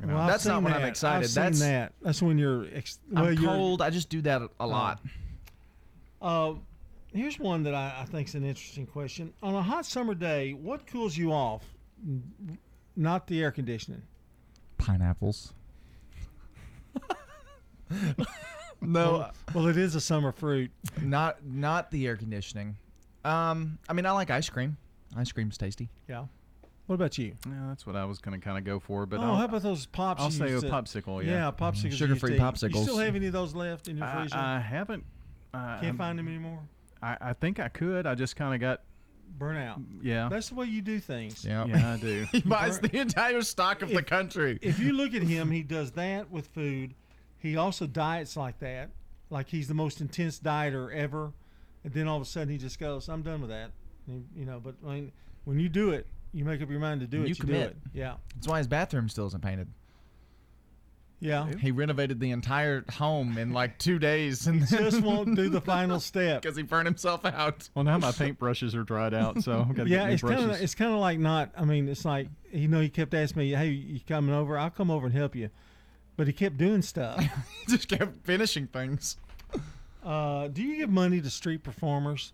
You 0.00 0.06
know, 0.06 0.16
Well, 0.16 0.26
That's 0.26 0.44
not 0.44 0.56
seen 0.56 0.64
when 0.64 0.72
I'm 0.74 0.84
excited. 0.84 1.24
I've 1.24 1.30
seen 1.30 1.42
That's- 1.42 1.60
that. 1.60 1.92
That's 2.02 2.20
when 2.22 2.36
you're. 2.38 2.66
Ex- 2.74 2.98
well, 3.10 3.24
I'm 3.24 3.32
you're- 3.34 3.46
cold. 3.46 3.80
I 3.82 3.88
just 3.90 4.10
do 4.10 4.20
that 4.22 4.42
a- 4.42 4.50
a 4.60 4.66
lot. 4.66 5.00
Uh, 6.20 6.54
here's 7.14 7.38
one 7.38 7.62
that 7.62 7.74
I, 7.74 8.00
I 8.00 8.04
think 8.04 8.28
is 8.28 8.34
an 8.34 8.44
interesting 8.44 8.86
question. 8.86 9.32
On 9.42 9.54
a 9.54 9.62
hot 9.62 9.86
summer 9.86 10.14
day, 10.14 10.52
what 10.52 10.86
cools 10.86 11.16
you 11.16 11.32
off? 11.32 11.64
Not 12.96 13.26
the 13.26 13.40
air 13.42 13.50
conditioning. 13.50 14.02
Pineapples. 14.76 15.54
no. 17.90 18.16
Well, 18.82 19.30
well, 19.54 19.66
it 19.68 19.76
is 19.76 19.94
a 19.94 20.00
summer 20.00 20.32
fruit. 20.32 20.70
Not 21.00 21.44
not 21.44 21.90
the 21.90 22.06
air 22.06 22.16
conditioning. 22.16 22.76
Um, 23.24 23.78
I 23.88 23.92
mean, 23.92 24.06
I 24.06 24.12
like 24.12 24.30
ice 24.30 24.48
cream. 24.48 24.76
Ice 25.16 25.32
cream's 25.32 25.58
tasty. 25.58 25.88
Yeah. 26.08 26.24
What 26.86 26.94
about 26.94 27.18
you? 27.18 27.34
Yeah, 27.46 27.66
that's 27.68 27.86
what 27.86 27.96
I 27.96 28.06
was 28.06 28.18
going 28.18 28.38
to 28.38 28.42
kind 28.42 28.56
of 28.56 28.64
go 28.64 28.80
for, 28.80 29.04
but 29.04 29.20
oh, 29.20 29.24
I'll, 29.24 29.36
how 29.36 29.44
about 29.44 29.62
those 29.62 29.84
pops? 29.84 30.22
I'll 30.22 30.30
say 30.30 30.46
a 30.46 30.50
used 30.52 30.66
popsicle. 30.66 31.22
Yeah, 31.22 31.30
Yeah, 31.30 31.50
popsicles. 31.50 31.82
you 31.82 31.84
used 31.90 31.98
Sugar-free 31.98 32.38
to 32.38 32.48
eat. 32.48 32.74
You 32.74 32.82
still 32.82 32.96
have 32.96 33.14
any 33.14 33.26
of 33.26 33.34
those 33.34 33.54
left 33.54 33.88
in 33.88 33.98
your 33.98 34.06
I, 34.06 34.20
freezer? 34.20 34.36
I 34.36 34.58
haven't. 34.58 35.04
Uh, 35.52 35.80
Can't 35.80 35.98
find 35.98 36.18
them 36.18 36.28
anymore. 36.28 36.60
I, 37.02 37.16
I 37.20 37.32
think 37.34 37.60
I 37.60 37.68
could. 37.68 38.06
I 38.06 38.14
just 38.14 38.36
kind 38.36 38.54
of 38.54 38.60
got. 38.60 38.80
Burnout. 39.38 39.84
Yeah. 40.02 40.28
That's 40.30 40.48
the 40.48 40.54
way 40.54 40.66
you 40.66 40.80
do 40.80 40.98
things. 40.98 41.44
Yeah. 41.44 41.66
Yeah, 41.66 41.92
I 41.92 41.96
do. 41.98 42.26
he 42.32 42.40
buys 42.40 42.80
the 42.80 42.96
entire 42.96 43.42
stock 43.42 43.82
of 43.82 43.90
the 43.90 44.02
country. 44.02 44.58
If 44.62 44.78
you 44.78 44.92
look 44.94 45.12
at 45.12 45.22
him, 45.22 45.50
he 45.52 45.62
does 45.62 45.92
that 45.92 46.30
with 46.30 46.46
food. 46.48 46.94
He 47.36 47.56
also 47.56 47.86
diets 47.86 48.36
like 48.36 48.58
that, 48.60 48.90
like 49.28 49.48
he's 49.48 49.68
the 49.68 49.74
most 49.74 50.00
intense 50.00 50.40
dieter 50.40 50.92
ever. 50.92 51.32
And 51.88 51.94
then 51.94 52.06
all 52.08 52.16
of 52.16 52.22
a 52.22 52.26
sudden, 52.26 52.50
he 52.50 52.58
just 52.58 52.78
goes, 52.78 53.08
"I'm 53.08 53.22
done 53.22 53.40
with 53.40 53.48
that." 53.50 53.70
And, 54.06 54.26
you 54.36 54.44
know, 54.44 54.60
but 54.62 54.74
I 54.86 54.90
mean, 54.94 55.12
when 55.44 55.58
you 55.58 55.68
do 55.70 55.90
it, 55.90 56.06
you 56.34 56.44
make 56.44 56.60
up 56.60 56.68
your 56.70 56.80
mind 56.80 57.00
to 57.00 57.06
do 57.06 57.18
it. 57.18 57.22
You 57.22 57.28
You, 57.28 57.34
do 57.34 57.40
commit. 57.46 57.70
it. 57.70 57.76
Yeah. 57.94 58.14
That's 58.34 58.46
why 58.48 58.58
his 58.58 58.66
bathroom 58.66 59.08
still 59.08 59.26
isn't 59.28 59.42
painted. 59.42 59.68
Yeah. 61.20 61.48
He 61.60 61.72
renovated 61.72 62.20
the 62.20 62.30
entire 62.30 62.84
home 62.92 63.38
in 63.38 63.52
like 63.52 63.78
two 63.78 63.98
days, 63.98 64.46
and 64.46 64.64
Just 64.68 65.00
won't 65.00 65.34
do 65.34 65.48
the 65.48 65.60
final 65.60 65.98
step. 65.98 66.42
because 66.42 66.56
he 66.56 66.62
burned 66.62 66.86
himself 66.86 67.24
out. 67.24 67.68
Well, 67.74 67.84
now 67.84 67.98
my 67.98 68.12
paintbrushes 68.12 68.74
are 68.76 68.84
dried 68.84 69.14
out, 69.14 69.42
so 69.42 69.66
I've 69.68 69.74
got 69.74 69.84
to 69.84 69.90
yeah, 69.90 69.98
get 69.98 70.06
new 70.08 70.12
it's 70.12 70.22
Kinda, 70.22 70.62
it's 70.62 70.74
kind 70.76 70.92
of 70.92 71.00
like 71.00 71.18
not. 71.18 71.50
I 71.56 71.64
mean, 71.64 71.88
it's 71.88 72.04
like 72.04 72.28
you 72.52 72.68
know, 72.68 72.80
he 72.80 72.88
kept 72.88 73.14
asking 73.14 73.40
me, 73.40 73.50
"Hey, 73.50 73.68
you 73.70 74.00
coming 74.06 74.34
over? 74.34 74.56
I'll 74.58 74.70
come 74.70 74.90
over 74.92 75.06
and 75.06 75.14
help 75.14 75.34
you," 75.34 75.50
but 76.16 76.28
he 76.28 76.32
kept 76.32 76.56
doing 76.56 76.82
stuff. 76.82 77.18
He 77.66 77.72
just 77.76 77.88
kept 77.88 78.24
finishing 78.24 78.68
things. 78.68 79.16
Uh, 80.04 80.48
do 80.48 80.62
you 80.62 80.76
give 80.76 80.90
money 80.90 81.20
to 81.20 81.30
street 81.30 81.62
performers? 81.62 82.32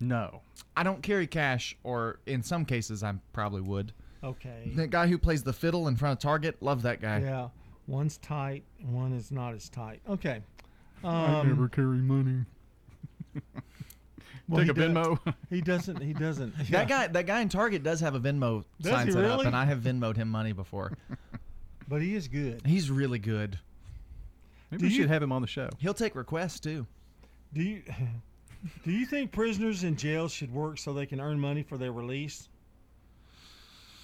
no. 0.00 0.42
I 0.78 0.82
don't 0.82 1.02
carry 1.02 1.26
cash, 1.26 1.74
or 1.84 2.18
in 2.26 2.42
some 2.42 2.66
cases, 2.66 3.02
I 3.02 3.14
probably 3.32 3.62
would. 3.62 3.92
Okay. 4.22 4.72
That 4.74 4.88
guy 4.90 5.06
who 5.06 5.16
plays 5.16 5.42
the 5.42 5.54
fiddle 5.54 5.88
in 5.88 5.96
front 5.96 6.18
of 6.18 6.22
Target, 6.22 6.56
love 6.62 6.82
that 6.82 7.00
guy. 7.00 7.20
Yeah, 7.20 7.48
one's 7.86 8.18
tight, 8.18 8.62
one 8.84 9.12
is 9.14 9.32
not 9.32 9.54
as 9.54 9.70
tight. 9.70 10.00
Okay. 10.06 10.42
I 11.02 11.40
Um, 11.40 11.48
never 11.48 11.68
carry 11.68 11.96
money. 11.98 12.44
well, 14.48 14.64
Take 14.64 14.76
he 14.76 14.82
a 14.82 14.88
does- 14.88 14.96
Venmo. 14.96 15.34
He 15.50 15.60
doesn't. 15.62 16.02
He 16.02 16.12
doesn't. 16.12 16.54
yeah. 16.58 16.64
That 16.84 16.88
guy, 16.88 17.06
that 17.06 17.26
guy 17.26 17.40
in 17.40 17.48
Target 17.48 17.82
does 17.82 18.00
have 18.00 18.14
a 18.14 18.20
Venmo 18.20 18.64
Does 18.80 18.92
sign 18.92 19.06
he 19.06 19.12
set 19.12 19.24
up, 19.24 19.44
and 19.46 19.56
I 19.56 19.64
have 19.64 19.78
Venmoed 19.80 20.16
him 20.16 20.28
money 20.28 20.52
before. 20.52 20.92
But 21.88 22.02
he 22.02 22.16
is 22.16 22.26
good. 22.26 22.62
He's 22.66 22.90
really 22.90 23.20
good. 23.20 23.60
Maybe 24.70 24.80
Do 24.82 24.86
we 24.86 24.94
you- 24.94 25.02
should 25.02 25.10
have 25.10 25.22
him 25.22 25.32
on 25.32 25.42
the 25.42 25.48
show. 25.48 25.68
He'll 25.78 25.94
take 25.94 26.14
requests 26.14 26.60
too. 26.60 26.86
Do 27.52 27.62
you 27.62 27.82
do 28.84 28.90
you 28.90 29.06
think 29.06 29.32
prisoners 29.32 29.84
in 29.84 29.96
jail 29.96 30.28
should 30.28 30.52
work 30.52 30.78
so 30.78 30.92
they 30.92 31.06
can 31.06 31.20
earn 31.20 31.38
money 31.38 31.62
for 31.62 31.76
their 31.78 31.92
release? 31.92 32.48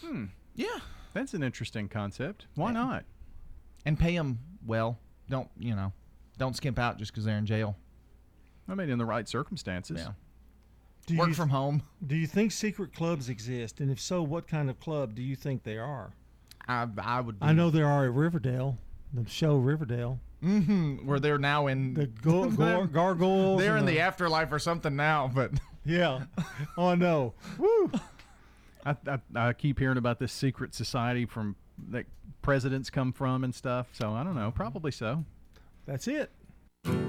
Hmm. 0.03 0.27
Yeah, 0.55 0.79
That's 1.15 1.33
an 1.35 1.43
interesting 1.43 1.89
concept. 1.89 2.47
Why 2.55 2.73
not? 2.73 3.05
and 3.85 3.99
pay 3.99 4.17
them 4.17 4.39
well. 4.65 4.99
Don't 5.29 5.49
you 5.59 5.75
know? 5.75 5.93
Don't 6.39 6.55
skimp 6.55 6.79
out 6.79 6.99
just 6.99 7.11
because 7.13 7.25
they're 7.25 7.39
in 7.39 7.47
jail. 7.47 7.77
I 8.69 8.75
mean, 8.77 8.91
in 8.91 8.99
the 8.99 9.05
right 9.05 9.29
circumstances. 9.29 9.99
Yeah. 10.01 10.13
Do 11.07 11.17
Work 11.17 11.29
you, 11.29 11.35
from 11.35 11.49
home. 11.49 11.83
Do 12.07 12.15
you 12.15 12.29
think 12.29 12.53
secret 12.53 12.95
clubs 12.95 13.29
exist, 13.29 13.81
and 13.81 13.91
if 13.91 14.01
so, 14.01 14.23
what 14.23 14.47
kind 14.47 14.71
of 14.71 14.79
club 14.79 15.17
do 15.17 15.23
you 15.23 15.35
think 15.35 15.65
they 15.65 15.79
are? 15.79 16.13
I 16.69 16.87
I 16.99 17.21
would. 17.21 17.41
Be, 17.41 17.47
I 17.47 17.53
know 17.53 17.71
there 17.71 17.89
are 17.89 18.05
at 18.05 18.13
Riverdale, 18.13 18.79
the 19.13 19.29
show 19.29 19.57
Riverdale. 19.57 20.21
Mm-hmm. 20.43 21.07
Where 21.07 21.21
they're 21.21 21.39
now 21.39 21.69
in 21.69 21.95
The 21.95 22.07
go- 22.07 22.51
gar- 22.51 22.87
gargoyles. 22.87 23.61
they're 23.61 23.77
in 23.77 23.87
the 23.87 24.01
afterlife 24.01 24.51
or 24.53 24.59
something 24.59 24.97
now, 24.97 25.31
but 25.33 25.53
Yeah. 25.85 26.25
Oh 26.77 26.95
no. 26.95 27.35
Woo. 27.59 27.91
I, 28.85 28.97
I, 29.07 29.19
I 29.35 29.53
keep 29.53 29.79
hearing 29.79 29.99
about 29.99 30.19
this 30.19 30.33
secret 30.33 30.75
society 30.75 31.27
from 31.27 31.57
that 31.91 32.07
presidents 32.43 32.91
come 32.91 33.13
from 33.13 33.45
and 33.45 33.55
stuff. 33.55 33.89
So 33.93 34.13
I 34.13 34.23
don't 34.25 34.35
know. 34.35 34.51
Probably 34.53 34.91
so. 34.93 35.25
That's 35.87 36.07
it. 36.09 36.31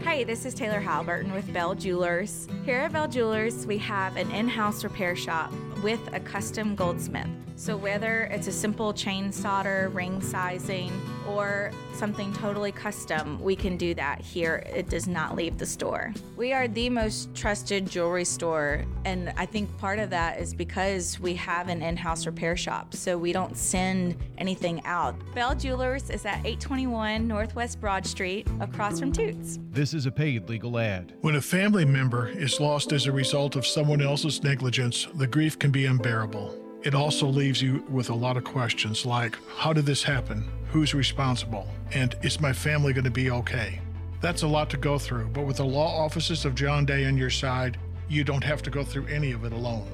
Hi, 0.04 0.24
this 0.24 0.46
is 0.46 0.54
Taylor 0.54 0.80
Halberton 0.82 1.34
with 1.34 1.52
Bell 1.52 1.74
Jewelers. 1.74 2.48
Here 2.66 2.78
at 2.80 2.94
Bell 2.94 3.08
Jewelers, 3.08 3.66
we 3.66 3.80
have 3.80 4.18
an 4.18 4.30
in 4.32 4.48
house 4.48 4.84
repair 4.84 5.16
shop 5.16 5.52
with 5.84 6.00
a 6.14 6.20
custom 6.20 6.76
goldsmith. 6.76 7.28
So, 7.56 7.76
whether 7.78 8.24
it's 8.32 8.48
a 8.48 8.52
simple 8.52 8.94
chain 8.94 9.32
solder, 9.32 9.90
ring 9.94 10.22
sizing, 10.22 10.92
or 11.28 11.72
something 11.94 12.34
totally 12.34 12.72
custom, 12.72 13.42
we 13.42 13.56
can 13.56 13.78
do 13.78 13.94
that 13.94 14.20
here. 14.20 14.64
It 14.74 14.90
does 14.90 15.08
not 15.08 15.36
leave 15.36 15.58
the 15.58 15.66
store. 15.66 16.14
We 16.36 16.54
are 16.54 16.68
the 16.68 16.90
most 16.90 17.34
trusted 17.36 17.90
jewelry 17.90 18.26
store, 18.26 18.86
and 19.06 19.34
I 19.38 19.46
think 19.46 19.76
part 19.78 20.00
of 20.00 20.10
that 20.10 20.40
is 20.40 20.54
because 20.54 21.20
we 21.20 21.36
have 21.36 21.70
an 21.70 21.82
in 21.82 21.98
house 21.98 22.26
repair 22.26 22.58
shop, 22.58 22.94
so 22.94 23.18
we 23.18 23.32
don't 23.32 23.56
send 23.56 24.18
anything 24.38 24.82
out. 24.86 25.16
Bell 25.36 25.56
Jewelers 25.56 26.10
is 26.10 26.26
at 26.26 26.40
821 26.40 27.28
Northwest 27.28 27.80
Broad 27.80 28.06
Street, 28.06 28.48
across 28.60 29.00
from 29.00 29.12
Toots. 29.12 29.60
This 29.72 29.94
is 29.94 30.06
a 30.06 30.12
paid 30.12 30.50
legal 30.50 30.78
ad. 30.80 31.14
When 31.22 31.36
a 31.36 31.42
family 31.42 31.86
member 31.86 32.28
is 32.30 32.60
lost 32.60 32.92
as 32.92 33.06
a 33.06 33.12
result 33.12 33.56
of 33.56 33.66
someone 33.66 34.02
else's 34.02 34.44
negligence, 34.44 35.08
the 35.16 35.28
grief 35.28 35.58
can 35.60 35.72
be 35.72 35.86
unbearable. 35.86 36.63
It 36.84 36.94
also 36.94 37.28
leaves 37.28 37.62
you 37.62 37.86
with 37.90 38.10
a 38.10 38.14
lot 38.14 38.36
of 38.36 38.44
questions 38.44 39.06
like 39.06 39.38
How 39.56 39.72
did 39.72 39.86
this 39.86 40.04
happen? 40.04 40.44
Who's 40.70 40.94
responsible? 40.94 41.66
And 41.94 42.16
is 42.24 42.42
my 42.42 42.52
family 42.52 42.92
going 42.92 43.06
to 43.06 43.12
be 43.12 43.32
okay? 43.32 43.80
That's 44.20 44.44
a 44.44 44.48
lot 44.48 44.70
to 44.72 44.78
go 44.78 44.98
through, 45.00 45.30
but 45.30 45.46
with 45.46 45.58
the 45.58 45.66
law 45.66 46.04
offices 46.04 46.44
of 46.44 46.56
John 46.56 46.86
Day 46.86 47.06
on 47.06 47.18
your 47.18 47.30
side, 47.30 47.78
you 48.10 48.26
don't 48.26 48.44
have 48.44 48.62
to 48.64 48.70
go 48.70 48.84
through 48.84 49.08
any 49.08 49.32
of 49.32 49.46
it 49.46 49.54
alone. 49.54 49.88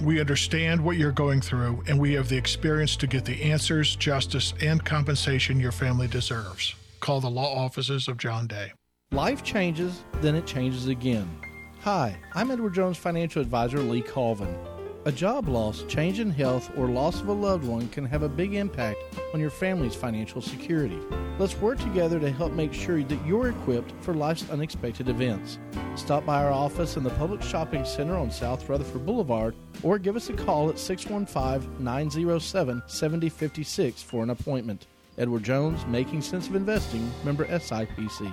We 0.00 0.20
understand 0.20 0.80
what 0.80 0.96
you're 0.96 1.12
going 1.12 1.40
through, 1.40 1.82
and 1.88 1.98
we 1.98 2.12
have 2.14 2.28
the 2.28 2.36
experience 2.36 2.96
to 2.96 3.06
get 3.08 3.24
the 3.24 3.42
answers, 3.42 3.96
justice, 3.96 4.54
and 4.60 4.84
compensation 4.84 5.58
your 5.58 5.72
family 5.72 6.06
deserves. 6.06 6.74
Call 7.00 7.20
the 7.20 7.30
law 7.30 7.52
offices 7.64 8.06
of 8.06 8.16
John 8.16 8.46
Day. 8.46 8.72
Life 9.10 9.42
changes, 9.42 10.02
then 10.20 10.36
it 10.36 10.46
changes 10.46 10.86
again. 10.86 11.28
Hi, 11.80 12.16
I'm 12.34 12.50
Edward 12.52 12.74
Jones 12.74 12.96
financial 12.96 13.42
advisor 13.42 13.78
Lee 13.78 14.02
Colvin. 14.02 14.56
A 15.04 15.10
job 15.10 15.48
loss, 15.48 15.82
change 15.88 16.20
in 16.20 16.30
health, 16.30 16.70
or 16.76 16.86
loss 16.86 17.20
of 17.20 17.26
a 17.26 17.32
loved 17.32 17.64
one 17.64 17.88
can 17.88 18.04
have 18.04 18.22
a 18.22 18.28
big 18.28 18.54
impact 18.54 19.00
on 19.34 19.40
your 19.40 19.50
family's 19.50 19.96
financial 19.96 20.40
security. 20.40 21.00
Let's 21.40 21.56
work 21.56 21.80
together 21.80 22.20
to 22.20 22.30
help 22.30 22.52
make 22.52 22.72
sure 22.72 23.02
that 23.02 23.26
you're 23.26 23.48
equipped 23.48 23.92
for 24.00 24.14
life's 24.14 24.48
unexpected 24.48 25.08
events. 25.08 25.58
Stop 25.96 26.24
by 26.24 26.44
our 26.44 26.52
office 26.52 26.96
in 26.96 27.02
the 27.02 27.10
Public 27.10 27.42
Shopping 27.42 27.84
Center 27.84 28.16
on 28.16 28.30
South 28.30 28.68
Rutherford 28.68 29.04
Boulevard 29.04 29.56
or 29.82 29.98
give 29.98 30.14
us 30.14 30.30
a 30.30 30.34
call 30.34 30.68
at 30.70 30.78
615 30.78 31.82
907 31.82 32.82
7056 32.86 34.02
for 34.04 34.22
an 34.22 34.30
appointment. 34.30 34.86
Edward 35.18 35.42
Jones, 35.42 35.84
Making 35.86 36.22
Sense 36.22 36.46
of 36.46 36.54
Investing, 36.54 37.10
member 37.24 37.44
SIPC. 37.46 38.32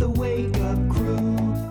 The 0.00 0.08
Wake 0.08 0.56
Up 0.56 0.78
Crew, 0.88 1.18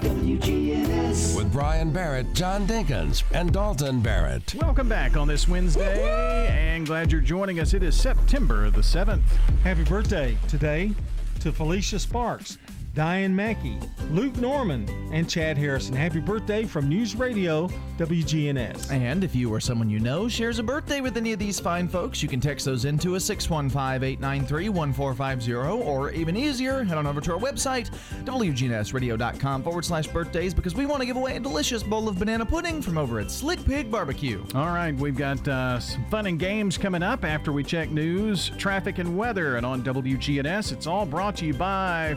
WGNS. 0.02 1.36
With 1.36 1.52
Brian 1.52 1.92
Barrett, 1.92 2.32
John 2.36 2.68
Dinkins, 2.68 3.24
and 3.34 3.52
Dalton 3.52 4.02
Barrett. 4.02 4.54
Welcome 4.54 4.88
back 4.88 5.18
on 5.18 5.28
this 5.28 5.48
Wednesday, 5.48 6.48
and 6.48 6.86
glad 6.86 7.12
you're 7.12 7.22
joining 7.22 7.60
us. 7.60 7.74
It 7.74 7.82
is 7.82 8.00
September 8.00 8.70
the 8.70 8.82
7th. 8.82 9.24
Happy 9.64 9.84
birthday 9.84 10.38
today 10.48 10.92
to 11.40 11.52
Felicia 11.52 11.98
Sparks, 11.98 12.60
Diane 12.94 13.36
Mackey, 13.36 13.78
Luke 14.11 14.36
Norman, 14.38 14.90
and 15.14 15.30
Chad 15.30 15.57
Harrison. 15.57 15.95
Happy 15.95 16.20
birthday 16.20 16.66
from 16.66 16.90
News 16.90 17.16
Radio 17.16 17.68
WGNS. 17.98 18.91
And 18.91 19.24
if 19.24 19.36
you 19.36 19.53
or 19.53 19.60
someone 19.60 19.90
you 19.90 19.99
know 19.99 20.28
shares 20.28 20.57
a 20.60 20.64
birthday 20.64 21.02
with 21.02 21.18
any 21.18 21.34
of 21.34 21.40
these 21.40 21.60
fine 21.60 21.88
folks, 21.88 22.24
you 22.24 22.30
can 22.30 22.40
text 22.40 22.66
those 22.66 22.86
into 22.86 23.16
a 23.16 23.20
615 23.20 24.03
893 24.03 24.70
1450, 24.70 25.53
or 25.53 26.11
even 26.11 26.36
easier, 26.38 26.84
head 26.84 26.98
on 26.98 27.06
over 27.06 27.20
to 27.22 27.34
our 27.34 27.40
website, 27.40 27.90
WGNSradio.com 28.24 29.64
forward 29.64 29.86
slash 29.86 30.07
birthdays, 30.07 30.53
because 30.53 30.76
we 30.76 30.86
want 30.86 31.02
to 31.02 31.06
give 31.06 31.18
away 31.18 31.36
a 31.36 31.40
delicious 31.40 31.84
bowl 31.84 32.07
of 32.07 32.18
banana 32.18 32.45
pudding 32.45 32.82
from 32.82 32.98
over 32.98 33.20
at 33.20 33.30
Slick 33.30 33.64
Pig 33.66 33.91
Barbecue. 33.91 34.44
All 34.56 34.68
right, 34.68 34.95
we've 34.95 35.18
got 35.18 35.45
uh, 35.48 35.80
some 35.80 36.06
fun 36.06 36.26
and 36.26 36.40
games 36.40 36.78
coming 36.78 37.03
up 37.03 37.26
after 37.26 37.52
we 37.52 37.64
check 37.64 37.90
news, 37.91 38.49
traffic, 38.57 38.98
and 38.99 39.18
weather. 39.18 39.57
And 39.57 39.66
on 39.66 39.84
WGNS, 39.84 40.72
it's 40.72 40.88
all 40.88 41.06
brought 41.06 41.36
to 41.38 41.45
you 41.45 41.53
by 41.53 42.16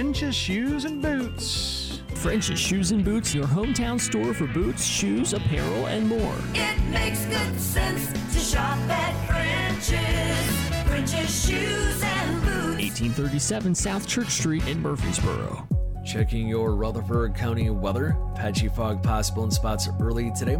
French's 0.00 0.34
Shoes 0.34 0.86
and 0.86 1.02
Boots. 1.02 2.00
French's 2.14 2.58
Shoes 2.58 2.90
and 2.90 3.04
Boots, 3.04 3.34
your 3.34 3.44
hometown 3.44 4.00
store 4.00 4.32
for 4.32 4.46
boots, 4.46 4.82
shoes, 4.82 5.34
apparel, 5.34 5.88
and 5.88 6.08
more. 6.08 6.34
It 6.54 6.80
makes 6.84 7.26
good 7.26 7.60
sense 7.60 8.10
to 8.32 8.38
shop 8.38 8.78
at 8.88 9.12
French's. 9.26 10.88
French's 10.88 11.46
Shoes 11.46 12.02
and 12.02 12.40
Boots. 12.40 12.80
1837 12.80 13.74
South 13.74 14.08
Church 14.08 14.30
Street 14.30 14.66
in 14.66 14.80
Murfreesboro. 14.80 15.68
Checking 16.02 16.48
your 16.48 16.74
Rutherford 16.74 17.34
County 17.34 17.68
weather. 17.68 18.16
Patchy 18.34 18.70
fog 18.70 19.02
possible 19.02 19.44
in 19.44 19.50
spots 19.50 19.86
early 20.00 20.32
today. 20.34 20.56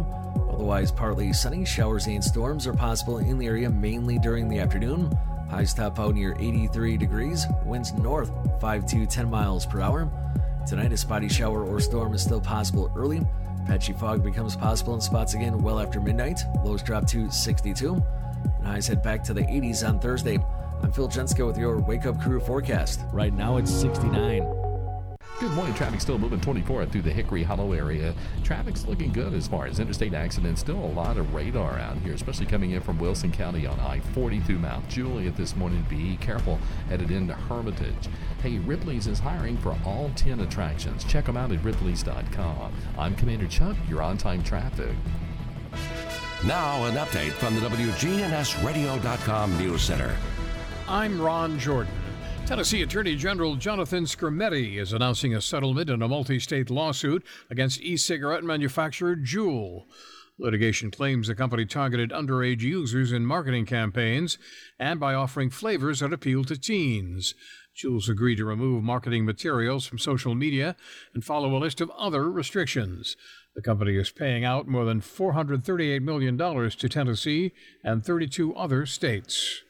Otherwise, 0.51 0.91
partly 0.91 1.33
sunny. 1.33 1.65
Showers 1.65 2.05
and 2.05 2.23
storms 2.23 2.67
are 2.67 2.73
possible 2.73 3.17
in 3.17 3.39
the 3.39 3.47
area 3.47 3.71
mainly 3.71 4.19
during 4.19 4.49
the 4.49 4.59
afternoon. 4.59 5.11
Highs 5.51 5.73
top 5.73 5.99
out 5.99 6.15
near 6.15 6.33
83 6.39 6.95
degrees. 6.95 7.45
Winds 7.65 7.91
north 7.91 8.31
5 8.61 8.85
to 8.85 9.05
10 9.05 9.29
miles 9.29 9.65
per 9.65 9.81
hour. 9.81 10.09
Tonight, 10.65 10.93
a 10.93 10.97
spotty 10.97 11.27
shower 11.27 11.65
or 11.65 11.81
storm 11.81 12.13
is 12.13 12.21
still 12.21 12.39
possible 12.39 12.89
early. 12.95 13.21
Patchy 13.67 13.91
fog 13.91 14.23
becomes 14.23 14.55
possible 14.55 14.95
in 14.95 15.01
spots 15.01 15.33
again 15.33 15.61
well 15.61 15.81
after 15.81 15.99
midnight. 15.99 16.39
Lows 16.63 16.81
drop 16.81 17.05
to 17.07 17.29
62. 17.29 18.01
And 18.59 18.65
highs 18.65 18.87
head 18.87 19.03
back 19.03 19.25
to 19.25 19.33
the 19.33 19.41
80s 19.41 19.85
on 19.85 19.99
Thursday. 19.99 20.39
I'm 20.83 20.93
Phil 20.93 21.09
Jenska 21.09 21.45
with 21.45 21.57
your 21.57 21.79
Wake 21.79 22.05
Up 22.05 22.21
Crew 22.21 22.39
forecast. 22.39 23.01
Right 23.11 23.33
now, 23.33 23.57
it's 23.57 23.71
69. 23.71 24.60
Good 25.41 25.53
morning. 25.53 25.73
Traffic 25.73 25.99
still 26.01 26.19
moving 26.19 26.39
24 26.39 26.85
through 26.85 27.01
the 27.01 27.11
Hickory 27.11 27.41
Hollow 27.41 27.73
area. 27.73 28.13
Traffic's 28.43 28.85
looking 28.85 29.11
good 29.11 29.33
as 29.33 29.47
far 29.47 29.65
as 29.65 29.79
interstate 29.79 30.13
accidents. 30.13 30.61
Still 30.61 30.77
a 30.77 30.93
lot 30.93 31.17
of 31.17 31.33
radar 31.33 31.79
out 31.79 31.97
here, 31.97 32.13
especially 32.13 32.45
coming 32.45 32.69
in 32.71 32.81
from 32.81 32.99
Wilson 32.99 33.31
County 33.31 33.65
on 33.65 33.79
I-40 33.79 34.45
through 34.45 34.59
Mount 34.59 34.87
Juliet 34.87 35.35
this 35.35 35.55
morning. 35.55 35.83
Be 35.89 36.15
careful 36.17 36.59
headed 36.89 37.09
into 37.09 37.33
Hermitage. 37.33 38.07
Hey, 38.43 38.59
Ripley's 38.59 39.07
is 39.07 39.17
hiring 39.17 39.57
for 39.57 39.75
all 39.83 40.11
10 40.15 40.41
attractions. 40.41 41.03
Check 41.05 41.25
them 41.25 41.37
out 41.37 41.51
at 41.51 41.63
ripley's.com. 41.63 42.71
I'm 42.95 43.15
Commander 43.15 43.47
Chuck. 43.47 43.75
You're 43.89 44.03
on 44.03 44.19
time 44.19 44.43
traffic. 44.43 44.95
Now, 46.45 46.85
an 46.85 46.93
update 46.93 47.31
from 47.31 47.55
the 47.55 47.61
WGNSradio.com 47.61 49.57
News 49.57 49.81
Center. 49.81 50.15
I'm 50.87 51.19
Ron 51.19 51.57
Jordan. 51.57 52.00
Tennessee 52.45 52.81
Attorney 52.81 53.15
General 53.15 53.55
Jonathan 53.55 54.03
Skrmetti 54.03 54.77
is 54.77 54.91
announcing 54.91 55.33
a 55.33 55.41
settlement 55.41 55.89
in 55.89 56.01
a 56.01 56.07
multi 56.07 56.39
state 56.39 56.69
lawsuit 56.69 57.25
against 57.49 57.81
e 57.81 57.95
cigarette 57.95 58.43
manufacturer 58.43 59.15
Juul. 59.15 59.85
Litigation 60.37 60.91
claims 60.91 61.27
the 61.27 61.35
company 61.35 61.65
targeted 61.65 62.09
underage 62.09 62.61
users 62.61 63.11
in 63.11 63.25
marketing 63.25 63.65
campaigns 63.65 64.37
and 64.79 64.99
by 64.99 65.13
offering 65.13 65.49
flavors 65.49 65.99
that 65.99 66.11
appeal 66.11 66.43
to 66.43 66.57
teens. 66.57 67.35
Juul's 67.75 68.09
agreed 68.09 68.37
to 68.37 68.45
remove 68.45 68.83
marketing 68.83 69.23
materials 69.23 69.85
from 69.85 69.99
social 69.99 70.35
media 70.35 70.75
and 71.13 71.23
follow 71.23 71.55
a 71.55 71.59
list 71.59 71.79
of 71.79 71.91
other 71.91 72.29
restrictions. 72.29 73.15
The 73.55 73.61
company 73.61 73.95
is 73.95 74.11
paying 74.11 74.43
out 74.43 74.67
more 74.67 74.83
than 74.83 75.01
$438 75.01 76.01
million 76.01 76.37
to 76.37 76.89
Tennessee 76.89 77.53
and 77.83 78.03
32 78.03 78.55
other 78.55 78.85
states. 78.85 79.61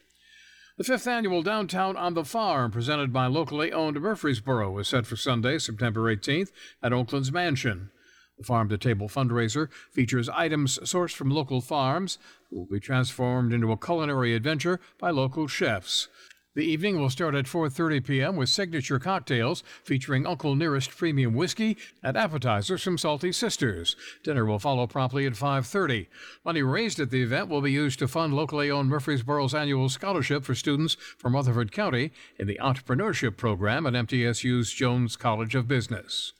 The 0.78 0.86
fifth 0.86 1.06
annual 1.06 1.44
Downtown 1.44 1.98
on 1.98 2.14
the 2.14 2.24
Farm, 2.24 2.72
presented 2.72 3.12
by 3.12 3.28
locally 3.28 3.74
owned 3.74 4.00
Murfreesboro, 4.00 4.78
is 4.78 4.88
set 4.88 5.06
for 5.06 5.18
Sunday, 5.18 5.60
September 5.60 6.04
18th 6.04 6.52
at 6.82 6.94
Oaklands 6.94 7.30
Mansion. 7.30 7.92
The 8.38 8.46
Farm 8.46 8.70
to 8.70 8.78
Table 8.78 9.10
fundraiser 9.10 9.70
features 9.92 10.30
items 10.30 10.80
sourced 10.80 11.14
from 11.14 11.30
local 11.30 11.60
farms 11.60 12.18
will 12.50 12.66
be 12.66 12.80
transformed 12.80 13.52
into 13.52 13.74
a 13.74 13.78
culinary 13.78 14.34
adventure 14.34 14.80
by 14.98 15.10
local 15.12 15.46
chefs. 15.46 16.08
The 16.54 16.66
evening 16.66 17.00
will 17.00 17.10
start 17.10 17.34
at 17.34 17.46
4:30 17.46 18.06
p.m. 18.06 18.36
with 18.36 18.50
signature 18.50 19.00
cocktails 19.00 19.64
featuring 19.86 20.28
Uncle 20.28 20.54
Nearest 20.54 20.90
premium 20.90 21.34
whiskey 21.34 21.78
and 22.04 22.18
appetizers 22.18 22.84
from 22.84 22.98
Salty 22.98 23.32
Sisters. 23.32 23.96
Dinner 24.22 24.44
will 24.44 24.60
follow 24.60 24.86
promptly 24.86 25.26
at 25.26 25.32
5:30. 25.32 26.08
Money 26.44 26.62
raised 26.62 27.00
at 27.00 27.10
the 27.10 27.22
event 27.22 27.48
will 27.48 27.62
be 27.62 27.72
used 27.72 28.00
to 28.00 28.08
fund 28.10 28.34
locally 28.34 28.70
owned 28.70 28.90
Murfreesboro's 28.90 29.56
annual 29.56 29.88
scholarship 29.88 30.44
for 30.44 30.54
students 30.54 30.98
from 31.18 31.36
Rutherford 31.36 31.72
County 31.72 32.12
in 32.38 32.48
the 32.48 32.60
entrepreneurship 32.62 33.38
program 33.38 33.88
at 33.88 33.94
MTSU's 33.94 34.74
Jones 34.74 35.16
College 35.16 35.56
of 35.56 35.70
Business. 35.70 36.34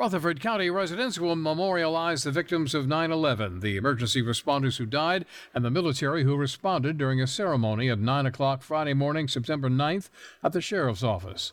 Rutherford 0.00 0.40
County 0.40 0.70
residents 0.70 1.20
will 1.20 1.36
memorialize 1.36 2.22
the 2.22 2.30
victims 2.30 2.74
of 2.74 2.88
9 2.88 3.12
11, 3.12 3.60
the 3.60 3.76
emergency 3.76 4.22
responders 4.22 4.78
who 4.78 4.86
died, 4.86 5.26
and 5.54 5.62
the 5.62 5.70
military 5.70 6.24
who 6.24 6.36
responded 6.36 6.96
during 6.96 7.20
a 7.20 7.26
ceremony 7.26 7.90
at 7.90 7.98
9 7.98 8.24
o'clock 8.24 8.62
Friday 8.62 8.94
morning, 8.94 9.28
September 9.28 9.68
9th, 9.68 10.08
at 10.42 10.54
the 10.54 10.62
Sheriff's 10.62 11.02
Office. 11.02 11.52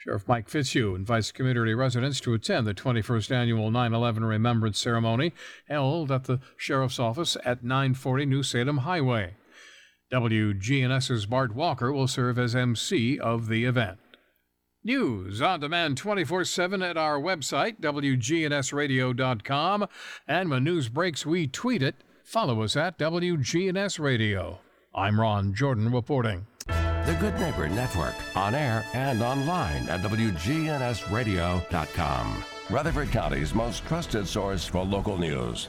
Sheriff 0.00 0.26
Mike 0.26 0.48
Fitzhugh 0.48 0.96
invites 0.96 1.30
community 1.30 1.72
residents 1.72 2.18
to 2.22 2.34
attend 2.34 2.66
the 2.66 2.74
21st 2.74 3.30
annual 3.30 3.70
9 3.70 3.94
11 3.94 4.24
Remembrance 4.24 4.80
Ceremony 4.80 5.32
held 5.68 6.10
at 6.10 6.24
the 6.24 6.40
Sheriff's 6.56 6.98
Office 6.98 7.36
at 7.44 7.62
940 7.62 8.26
New 8.26 8.42
Salem 8.42 8.78
Highway. 8.78 9.36
WGNS's 10.12 11.26
Bart 11.26 11.54
Walker 11.54 11.92
will 11.92 12.08
serve 12.08 12.40
as 12.40 12.56
MC 12.56 13.20
of 13.20 13.46
the 13.46 13.64
event. 13.64 14.00
News 14.86 15.40
on 15.40 15.60
demand 15.60 15.96
24 15.96 16.44
7 16.44 16.82
at 16.82 16.98
our 16.98 17.18
website, 17.18 17.80
WGNSradio.com. 17.80 19.88
And 20.28 20.50
when 20.50 20.64
news 20.64 20.90
breaks, 20.90 21.24
we 21.24 21.46
tweet 21.46 21.82
it. 21.82 21.94
Follow 22.22 22.60
us 22.62 22.76
at 22.76 22.98
WGNS 22.98 23.98
Radio. 23.98 24.58
I'm 24.94 25.18
Ron 25.18 25.54
Jordan 25.54 25.90
reporting. 25.90 26.46
The 26.66 27.16
Good 27.18 27.40
Neighbor 27.40 27.66
Network, 27.68 28.14
on 28.36 28.54
air 28.54 28.84
and 28.92 29.22
online 29.22 29.88
at 29.88 30.02
WGNSradio.com. 30.02 32.44
Rutherford 32.68 33.10
County's 33.10 33.54
most 33.54 33.86
trusted 33.86 34.28
source 34.28 34.66
for 34.66 34.84
local 34.84 35.16
news. 35.16 35.68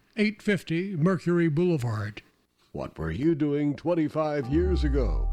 850 0.21 0.97
Mercury 0.97 1.49
Boulevard. 1.49 2.21
What 2.73 2.95
were 2.99 3.09
you 3.09 3.33
doing 3.33 3.75
25 3.75 4.49
years 4.49 4.83
ago? 4.83 5.27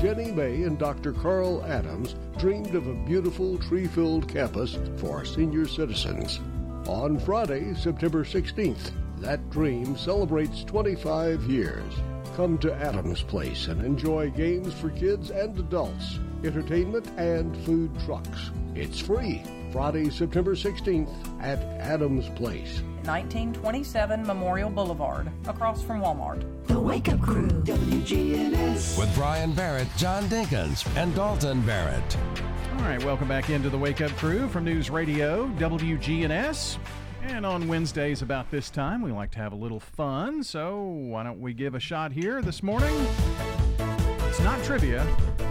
Jenny 0.00 0.32
May 0.32 0.64
and 0.64 0.76
Dr. 0.80 1.12
Carl 1.12 1.64
Adams 1.64 2.16
dreamed 2.38 2.74
of 2.74 2.88
a 2.88 3.04
beautiful 3.06 3.56
tree 3.56 3.86
filled 3.86 4.26
campus 4.26 4.76
for 4.96 5.24
senior 5.24 5.68
citizens. 5.68 6.40
On 6.88 7.20
Friday, 7.20 7.72
September 7.74 8.24
16th, 8.24 8.90
that 9.18 9.48
dream 9.48 9.96
celebrates 9.96 10.64
25 10.64 11.44
years. 11.44 11.92
Come 12.34 12.58
to 12.58 12.74
Adams 12.74 13.22
Place 13.22 13.68
and 13.68 13.80
enjoy 13.84 14.30
games 14.30 14.74
for 14.74 14.90
kids 14.90 15.30
and 15.30 15.56
adults, 15.56 16.18
entertainment, 16.42 17.06
and 17.16 17.56
food 17.58 17.92
trucks. 18.04 18.50
It's 18.74 18.98
free 18.98 19.44
Friday, 19.70 20.10
September 20.10 20.56
16th 20.56 21.14
at 21.40 21.60
Adams 21.78 22.28
Place. 22.30 22.82
1927 23.04 24.24
Memorial 24.24 24.70
Boulevard, 24.70 25.30
across 25.48 25.82
from 25.82 26.00
Walmart. 26.00 26.44
The 26.68 26.78
Wake 26.78 27.08
Up 27.08 27.20
Crew, 27.20 27.48
WGNS. 27.48 28.96
With 28.96 29.12
Brian 29.16 29.52
Barrett, 29.52 29.88
John 29.96 30.24
Dinkins, 30.24 30.86
and 30.96 31.12
Dalton 31.14 31.62
Barrett. 31.62 32.16
All 32.76 32.82
right, 32.82 33.02
welcome 33.04 33.26
back 33.26 33.50
into 33.50 33.68
the 33.70 33.78
Wake 33.78 34.00
Up 34.00 34.12
Crew 34.12 34.48
from 34.48 34.64
News 34.64 34.88
Radio 34.88 35.48
WGNS. 35.58 36.78
And 37.24 37.44
on 37.44 37.66
Wednesdays 37.66 38.22
about 38.22 38.50
this 38.50 38.70
time, 38.70 39.02
we 39.02 39.10
like 39.12 39.30
to 39.32 39.38
have 39.38 39.52
a 39.52 39.56
little 39.56 39.80
fun. 39.80 40.42
So 40.44 40.80
why 40.80 41.22
don't 41.24 41.40
we 41.40 41.54
give 41.54 41.74
a 41.74 41.80
shot 41.80 42.12
here 42.12 42.40
this 42.40 42.62
morning? 42.62 42.94
It's 44.28 44.40
not 44.40 44.62
trivia. 44.64 45.04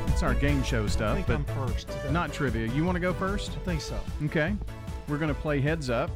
It's 0.07 0.23
our 0.23 0.34
game 0.34 0.64
show 0.64 0.88
stuff, 0.88 1.18
I 1.18 1.22
think 1.22 1.45
but 1.48 1.53
I'm 1.57 1.68
first. 1.68 1.88
today. 1.90 2.11
not 2.11 2.32
trivia. 2.34 2.68
You 2.68 2.84
want 2.86 2.95
to 2.95 2.99
go 2.99 3.14
first? 3.14 3.52
I 3.52 3.60
think 3.65 3.82
so. 3.82 3.98
Okay. 4.26 4.53
We're 5.07 5.18
going 5.18 5.34
to 5.34 5.40
play 5.40 5.60
heads 5.61 5.90
up. 5.90 6.10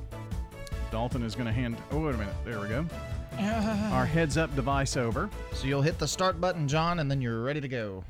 Dalton 0.95 1.23
is 1.23 1.35
going 1.35 1.45
to 1.45 1.51
hand. 1.51 1.75
Oh, 1.91 1.99
wait 2.05 2.15
a 2.15 2.17
minute. 2.17 2.33
There 2.45 2.57
we 2.57 2.69
go. 2.69 2.85
Our 3.37 4.05
heads 4.05 4.37
up 4.37 4.55
device 4.55 4.95
over. 4.95 5.29
So 5.51 5.67
you'll 5.67 5.81
hit 5.81 5.99
the 5.99 6.07
start 6.07 6.39
button, 6.39 6.69
John, 6.69 6.99
and 6.99 7.11
then 7.11 7.19
you're 7.19 7.43
ready 7.43 7.59
to 7.59 7.67
go. 7.67 8.05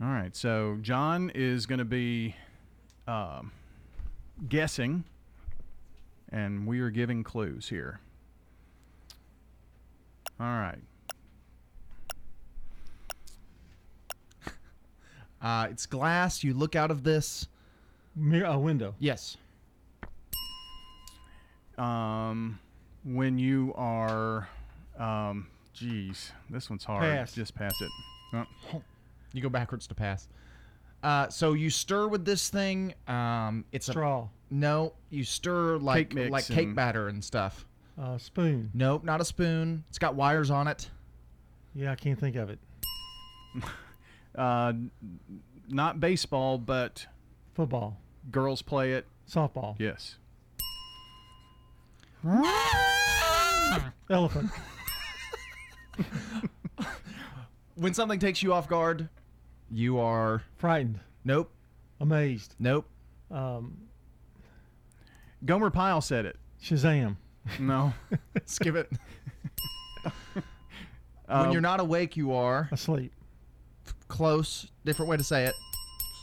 All 0.00 0.08
right. 0.08 0.34
So 0.34 0.78
John 0.82 1.30
is 1.36 1.66
going 1.66 1.78
to 1.78 1.84
be 1.84 2.34
um, 3.06 3.52
guessing, 4.48 5.04
and 6.32 6.66
we 6.66 6.80
are 6.80 6.90
giving 6.90 7.22
clues 7.22 7.68
here. 7.68 8.00
All 10.40 10.46
right. 10.46 10.80
Uh, 15.40 15.68
it's 15.70 15.86
glass. 15.86 16.42
You 16.42 16.54
look 16.54 16.74
out 16.74 16.90
of 16.90 17.04
this. 17.04 17.46
Mir- 18.16 18.46
a 18.46 18.58
window. 18.58 18.94
Yes. 18.98 19.36
Um, 21.78 22.58
when 23.04 23.38
you 23.38 23.72
are, 23.76 24.48
um, 24.98 25.48
geez, 25.72 26.32
this 26.50 26.68
one's 26.70 26.84
hard. 26.84 27.02
Pass. 27.02 27.32
Just 27.32 27.54
pass 27.54 27.74
it. 27.80 27.90
Oh. 28.74 28.82
You 29.32 29.40
go 29.42 29.48
backwards 29.48 29.86
to 29.88 29.94
pass. 29.94 30.28
Uh, 31.02 31.28
so 31.28 31.54
you 31.54 31.68
stir 31.70 32.06
with 32.08 32.24
this 32.24 32.48
thing. 32.48 32.94
Um, 33.08 33.64
it's 33.72 33.86
Straw. 33.86 34.24
A, 34.24 34.28
no, 34.54 34.92
you 35.10 35.24
stir 35.24 35.78
like 35.78 36.10
Cake 36.10 36.30
like 36.30 36.46
cake 36.46 36.66
and- 36.68 36.76
batter 36.76 37.08
and 37.08 37.22
stuff. 37.24 37.66
Uh, 38.00 38.16
spoon. 38.18 38.70
Nope, 38.72 39.04
not 39.04 39.20
a 39.20 39.24
spoon. 39.24 39.84
It's 39.90 39.98
got 39.98 40.14
wires 40.14 40.50
on 40.50 40.66
it. 40.68 40.88
Yeah, 41.74 41.92
I 41.92 41.94
can't 41.96 42.18
think 42.18 42.36
of 42.36 42.50
it. 42.50 42.58
Uh, 44.34 44.72
not 45.68 46.00
baseball, 46.00 46.56
but 46.56 47.06
Football. 47.54 47.98
girls 48.30 48.62
play 48.62 48.92
it. 48.94 49.04
Softball. 49.30 49.76
Yes. 49.78 50.16
Elephant. 54.10 54.50
When 57.74 57.94
something 57.94 58.18
takes 58.18 58.42
you 58.42 58.52
off 58.52 58.68
guard, 58.68 59.08
you 59.70 59.98
are 59.98 60.42
Frightened. 60.58 61.00
nope, 61.24 61.50
Amazed. 62.00 62.54
nope. 62.58 62.86
Um, 63.30 63.78
Gomer 65.44 65.70
Pyle 65.70 66.00
said 66.00 66.26
it. 66.26 66.36
Shazam. 66.62 67.16
No. 67.58 67.92
Skip 68.44 68.76
it. 68.76 68.92
when 70.34 70.44
Um, 71.28 71.50
you're 71.50 71.60
not 71.62 71.80
awake, 71.80 72.16
you 72.16 72.32
are 72.34 72.68
Asleep. 72.70 73.12
close. 74.08 74.68
Different 74.84 75.08
way 75.10 75.16
to 75.16 75.24
say 75.24 75.44
it. 75.46 75.54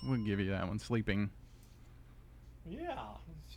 We'll 0.07 0.17
give 0.23 0.39
you 0.39 0.51
that 0.51 0.67
one. 0.67 0.80
Sleeping. 0.80 1.30
Yeah, 2.65 2.95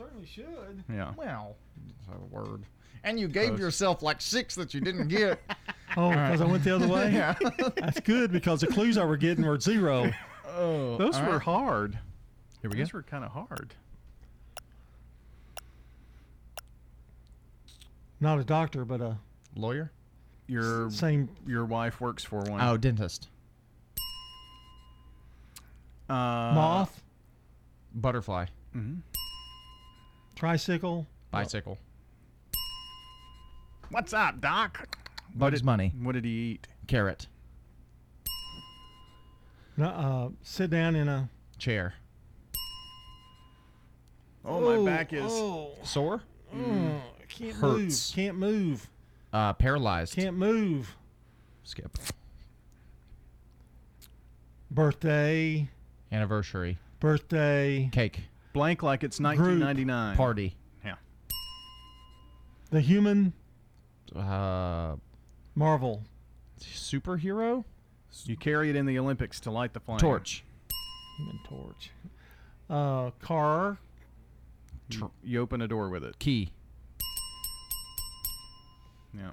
certainly 0.03 0.27
should. 0.27 0.85
Yeah. 0.93 1.13
Well, 1.17 1.57
it's 1.89 2.09
a 2.09 2.35
word. 2.35 2.65
And 3.05 3.19
you 3.19 3.29
gave 3.29 3.49
Close. 3.51 3.61
yourself 3.61 4.03
like 4.03 4.21
six 4.21 4.55
that 4.57 4.75
you 4.75 4.81
didn't 4.81 5.09
get. 5.09 5.41
Oh, 5.95 6.09
because 6.09 6.41
I 6.41 6.47
went 6.47 6.65
the 6.65 6.75
other 6.75 6.89
way? 6.89 7.13
Yeah. 7.13 7.35
That's 7.77 8.01
good 8.01 8.33
because 8.33 8.63
the 8.63 8.67
clues 8.67 8.97
I 8.97 9.05
were 9.05 9.19
getting 9.19 9.45
were 9.45 9.61
zero. 9.61 10.11
oh, 10.57 10.97
Those 10.97 11.21
were 11.21 11.33
right. 11.33 11.43
hard. 11.43 11.99
Here 12.63 12.71
we 12.71 12.79
Those 12.79 12.93
go. 12.93 12.97
were 12.97 13.03
kind 13.03 13.25
of 13.27 13.31
hard. 13.31 13.75
Not 18.21 18.39
a 18.39 18.45
doctor, 18.45 18.87
but 18.87 19.03
a 19.03 19.19
Lawyer. 19.55 19.93
Your 20.47 20.91
same. 20.91 21.29
your 21.47 21.67
wife 21.67 22.01
works 22.01 22.25
for 22.25 22.41
one. 22.41 22.63
Oh, 22.63 22.79
dentist. 22.79 23.29
Uh, 26.09 26.15
Moth. 26.15 27.03
Butterfly. 27.95 28.47
mhm. 28.75 29.01
Tricycle. 30.43 31.07
Bicycle. 31.31 31.79
What's 33.93 34.13
up, 34.13 34.41
Doc? 34.41 34.77
What 35.35 35.39
Bugs 35.39 35.61
did, 35.61 35.67
Bunny. 35.67 35.93
What 36.03 36.17
did 36.17 36.25
he 36.25 36.31
eat? 36.31 36.67
Carrot. 36.89 37.29
No, 39.77 39.87
uh, 39.87 40.29
sit 40.43 40.69
down 40.69 40.97
in 40.97 41.07
a. 41.07 41.29
Chair. 41.59 41.95
Oh, 44.45 44.79
my 44.85 44.91
back 44.91 45.13
is. 45.13 45.23
Oh, 45.25 45.77
Sore. 45.85 46.23
oh, 46.53 47.01
can't 47.29 47.55
Hurts. 47.55 48.11
move. 48.11 48.17
Can't 48.17 48.37
move. 48.37 48.91
Uh, 49.33 49.53
paralyzed. 49.53 50.17
Can't 50.17 50.37
move. 50.37 50.97
Skip. 51.63 51.97
Birthday. 54.73 55.69
Anniversary. 56.11 56.79
Birthday. 56.99 57.91
Cake. 57.93 58.23
Blank 58.53 58.83
like 58.83 59.03
it's 59.03 59.19
Group. 59.19 59.39
1999. 59.39 60.17
Party. 60.17 60.57
Yeah. 60.85 60.95
The 62.71 62.81
human. 62.81 63.33
Uh, 64.15 64.97
Marvel. 65.55 66.03
superhero. 66.61 67.65
You 68.25 68.37
carry 68.37 68.69
it 68.69 68.77
in 68.77 68.85
the 68.87 68.99
Olympics 68.99 69.41
to 69.41 69.51
light 69.51 69.73
the 69.73 69.81
flame. 69.81 69.99
Torch. 69.99 70.45
Human 71.17 71.39
torch. 71.49 71.91
Uh, 72.69 73.11
car. 73.21 73.79
You, 74.91 75.11
you 75.25 75.41
open 75.41 75.63
a 75.63 75.69
door 75.69 75.89
with 75.89 76.05
it. 76.05 76.19
Key. 76.19 76.51
Yeah. 79.17 79.31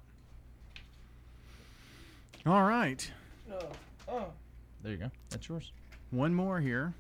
All 2.46 2.64
right. 2.64 3.12
There 4.82 4.92
you 4.92 4.98
go. 4.98 5.12
That's 5.30 5.48
yours. 5.50 5.72
One 6.12 6.34
more 6.34 6.62
here. 6.62 6.94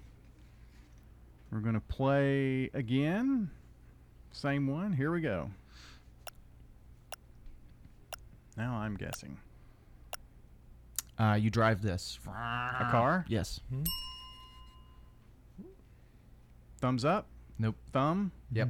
We're 1.51 1.59
going 1.59 1.75
to 1.75 1.79
play 1.81 2.69
again. 2.73 3.49
Same 4.31 4.67
one. 4.67 4.93
Here 4.93 5.11
we 5.11 5.21
go. 5.21 5.49
Now 8.55 8.75
I'm 8.75 8.95
guessing. 8.95 9.37
Uh, 11.17 11.37
you 11.39 11.49
drive 11.49 11.81
this. 11.81 12.19
A 12.27 12.87
car? 12.91 13.25
Yes. 13.27 13.59
Thumbs 16.79 17.03
up? 17.03 17.27
Nope. 17.57 17.75
Thumb? 17.91 18.31
Yep. 18.51 18.69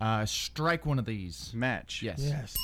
Uh, 0.00 0.26
strike 0.26 0.84
one 0.84 0.98
of 0.98 1.04
these. 1.04 1.52
Match. 1.54 2.02
Yes. 2.02 2.18
Yes. 2.20 2.56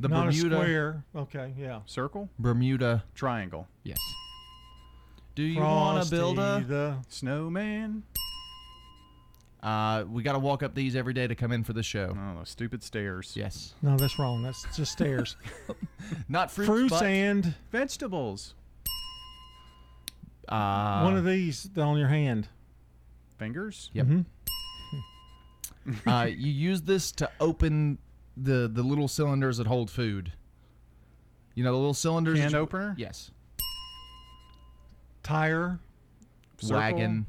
The 0.00 0.08
Not 0.08 0.26
Bermuda 0.26 0.54
a 0.54 0.58
square. 0.58 1.04
Okay. 1.14 1.52
Yeah. 1.58 1.80
Circle? 1.86 2.28
Bermuda. 2.38 3.04
Triangle. 3.14 3.66
Yes. 3.82 3.98
Do 5.38 5.44
you 5.44 5.60
want 5.60 6.02
to 6.04 6.10
build 6.10 6.40
a? 6.40 6.64
the 6.66 6.96
Snowman? 7.10 8.02
Uh, 9.62 10.02
we 10.10 10.24
got 10.24 10.32
to 10.32 10.40
walk 10.40 10.64
up 10.64 10.74
these 10.74 10.96
every 10.96 11.12
day 11.12 11.28
to 11.28 11.36
come 11.36 11.52
in 11.52 11.62
for 11.62 11.72
the 11.72 11.82
show. 11.84 12.12
Oh, 12.18 12.38
those 12.38 12.48
stupid 12.48 12.82
stairs. 12.82 13.34
Yes. 13.36 13.76
No, 13.80 13.96
that's 13.96 14.18
wrong. 14.18 14.42
That's 14.42 14.66
just 14.76 14.90
stairs. 14.90 15.36
Not 16.28 16.50
fruits, 16.50 16.68
Fruits 16.68 16.90
but, 16.90 17.04
and 17.04 17.54
Vegetables. 17.70 18.54
uh, 20.48 21.02
one 21.02 21.16
of 21.16 21.24
these 21.24 21.70
on 21.76 21.96
your 21.98 22.08
hand. 22.08 22.48
Fingers? 23.38 23.90
Yep. 23.92 24.06
Mhm. 24.06 24.24
uh, 26.04 26.26
you 26.26 26.50
use 26.50 26.82
this 26.82 27.12
to 27.12 27.30
open 27.38 27.98
the 28.36 28.66
the 28.66 28.82
little 28.82 29.06
cylinders 29.06 29.58
that 29.58 29.68
hold 29.68 29.88
food. 29.88 30.32
You 31.54 31.62
know 31.62 31.70
the 31.70 31.78
little 31.78 31.94
cylinders. 31.94 32.40
Can 32.40 32.50
that 32.50 32.56
you- 32.56 32.60
opener? 32.60 32.96
Yes. 32.98 33.30
Tire. 35.28 35.78
Circle? 36.58 36.76
Wagon. 36.78 37.26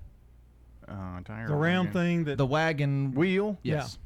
Uh, 0.88 1.20
tire. 1.26 1.50
The 1.50 1.54
round 1.54 1.90
wagon. 1.90 2.02
thing 2.02 2.24
that. 2.24 2.38
The 2.38 2.46
wagon. 2.46 3.12
Wheel? 3.14 3.58
Yes. 3.62 3.98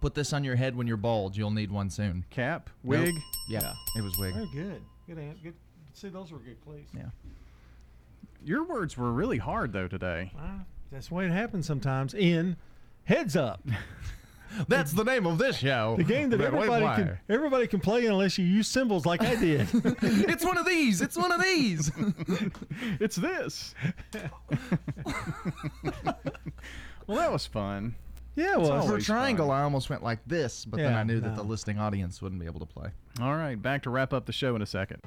Put 0.00 0.14
this 0.14 0.32
on 0.32 0.44
your 0.44 0.54
head 0.54 0.76
when 0.76 0.86
you're 0.86 0.96
bald. 0.96 1.36
You'll 1.36 1.50
need 1.50 1.72
one 1.72 1.90
soon. 1.90 2.24
Cap? 2.30 2.70
Nope. 2.84 3.06
Wig? 3.06 3.14
Yeah, 3.48 3.72
it 3.96 4.02
was 4.02 4.16
wig. 4.18 4.34
Very 4.34 4.48
good. 4.54 4.82
Good. 5.08 5.18
an- 5.18 5.36
Good. 5.42 5.54
See, 5.94 6.08
those 6.08 6.30
were 6.30 6.38
good 6.38 6.62
clues. 6.64 6.86
Yeah. 6.94 7.06
Your 8.44 8.62
words 8.64 8.96
were 8.96 9.10
really 9.12 9.38
hard, 9.38 9.72
though, 9.72 9.88
today. 9.88 10.30
Ah, 10.38 10.60
that's 10.92 11.08
the 11.08 11.14
way 11.14 11.24
it 11.26 11.32
happens 11.32 11.66
sometimes. 11.66 12.14
In 12.14 12.56
heads 13.04 13.34
up. 13.34 13.62
That's 14.68 14.92
the 14.92 15.04
name 15.04 15.26
of 15.26 15.38
this 15.38 15.56
show. 15.56 15.94
The 15.96 16.04
game 16.04 16.30
that 16.30 16.40
we 16.40 16.46
everybody 16.46 16.84
can 16.84 17.18
everybody 17.28 17.66
can 17.66 17.80
play 17.80 18.06
unless 18.06 18.38
you 18.38 18.44
use 18.44 18.68
symbols 18.68 19.06
like 19.06 19.22
I 19.22 19.34
did. 19.34 19.68
it's 20.02 20.44
one 20.44 20.58
of 20.58 20.66
these. 20.66 21.00
It's 21.00 21.16
one 21.16 21.32
of 21.32 21.42
these. 21.42 21.90
it's 23.00 23.16
this. 23.16 23.74
well, 27.06 27.18
that 27.18 27.32
was 27.32 27.46
fun. 27.46 27.94
Yeah, 28.36 28.56
well, 28.56 28.82
For 28.82 28.88
always 28.88 29.06
triangle, 29.06 29.48
fun. 29.48 29.60
I 29.60 29.62
almost 29.62 29.90
went 29.90 30.02
like 30.02 30.18
this, 30.26 30.64
but 30.64 30.78
then 30.78 30.94
I 30.94 31.04
knew 31.04 31.20
that 31.20 31.36
the 31.36 31.44
listening 31.44 31.78
audience 31.78 32.20
wouldn't 32.20 32.40
be 32.40 32.46
able 32.46 32.60
to 32.60 32.66
play. 32.66 32.88
All 33.20 33.36
right, 33.36 33.60
back 33.60 33.84
to 33.84 33.90
wrap 33.90 34.12
up 34.12 34.26
the 34.26 34.32
show 34.32 34.56
in 34.56 34.62
a 34.62 34.66
second. 34.66 35.00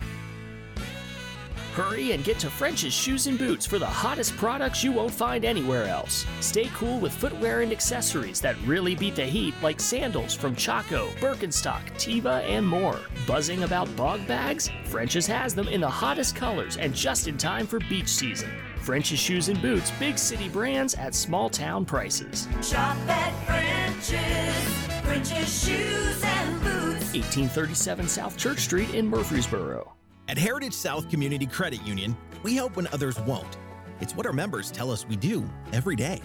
Hurry 1.77 2.13
and 2.13 2.23
get 2.23 2.39
to 2.39 2.49
French's 2.49 2.91
Shoes 2.91 3.27
and 3.27 3.37
Boots 3.37 3.63
for 3.63 3.77
the 3.77 3.85
hottest 3.85 4.35
products 4.35 4.83
you 4.83 4.91
won't 4.91 5.13
find 5.13 5.45
anywhere 5.45 5.83
else. 5.83 6.25
Stay 6.39 6.71
cool 6.73 6.99
with 6.99 7.13
footwear 7.13 7.61
and 7.61 7.71
accessories 7.71 8.41
that 8.41 8.55
really 8.65 8.95
beat 8.95 9.15
the 9.15 9.23
heat, 9.23 9.53
like 9.61 9.79
sandals 9.79 10.33
from 10.33 10.55
Chaco, 10.55 11.09
Birkenstock, 11.19 11.83
Teva, 11.91 12.41
and 12.49 12.67
more. 12.67 12.99
Buzzing 13.27 13.61
about 13.61 13.95
Bogg 13.95 14.25
bags? 14.25 14.71
French's 14.85 15.27
has 15.27 15.53
them 15.53 15.67
in 15.67 15.79
the 15.79 15.87
hottest 15.87 16.35
colors 16.35 16.77
and 16.77 16.95
just 16.95 17.27
in 17.27 17.37
time 17.37 17.67
for 17.67 17.77
beach 17.81 18.09
season. 18.09 18.49
French's 18.81 19.19
Shoes 19.19 19.49
and 19.49 19.61
Boots, 19.61 19.91
big 19.99 20.17
city 20.17 20.49
brands 20.49 20.95
at 20.95 21.13
small 21.13 21.47
town 21.47 21.85
prices. 21.85 22.47
Shop 22.63 22.97
at 23.07 23.45
French's. 23.45 25.05
French's 25.05 25.63
Shoes 25.63 26.23
and 26.23 26.59
Boots. 26.63 27.13
1837 27.13 28.07
South 28.07 28.35
Church 28.35 28.61
Street 28.61 28.95
in 28.95 29.07
Murfreesboro. 29.07 29.93
At 30.29 30.37
Heritage 30.37 30.73
South 30.73 31.09
Community 31.09 31.45
Credit 31.45 31.81
Union, 31.83 32.15
we 32.43 32.53
help 32.53 32.75
when 32.75 32.87
others 32.87 33.17
won't. 33.21 33.57
It's 34.01 34.13
what 34.13 34.25
our 34.25 34.33
members 34.33 34.69
tell 34.69 34.91
us 34.91 35.07
we 35.07 35.15
do 35.15 35.49
every 35.71 35.95
day. 35.95 36.21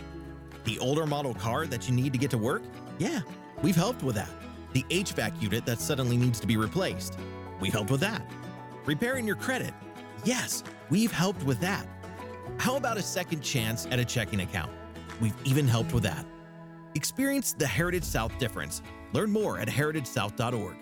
The 0.64 0.76
older 0.80 1.06
model 1.06 1.34
car 1.34 1.66
that 1.66 1.88
you 1.88 1.94
need 1.94 2.12
to 2.12 2.18
get 2.18 2.30
to 2.32 2.38
work? 2.38 2.62
Yeah, 2.98 3.20
we've 3.62 3.76
helped 3.76 4.02
with 4.02 4.16
that. 4.16 4.30
The 4.72 4.84
HVAC 4.90 5.40
unit 5.40 5.64
that 5.66 5.80
suddenly 5.80 6.16
needs 6.16 6.40
to 6.40 6.48
be 6.48 6.56
replaced? 6.56 7.16
We've 7.60 7.72
helped 7.72 7.92
with 7.92 8.00
that. 8.00 8.28
Repairing 8.86 9.24
your 9.24 9.36
credit? 9.36 9.72
Yes, 10.24 10.64
we've 10.90 11.12
helped 11.12 11.44
with 11.44 11.60
that. 11.60 11.86
How 12.58 12.76
about 12.76 12.96
a 12.96 13.02
second 13.02 13.42
chance 13.42 13.86
at 13.86 14.00
a 14.00 14.04
checking 14.04 14.40
account? 14.40 14.72
We've 15.20 15.34
even 15.44 15.68
helped 15.68 15.94
with 15.94 16.02
that. 16.02 16.26
Experience 16.96 17.52
the 17.52 17.68
Heritage 17.68 18.04
South 18.04 18.36
difference. 18.38 18.82
Learn 19.12 19.30
more 19.30 19.58
at 19.58 19.68
heritagesouth.org. 19.68 20.76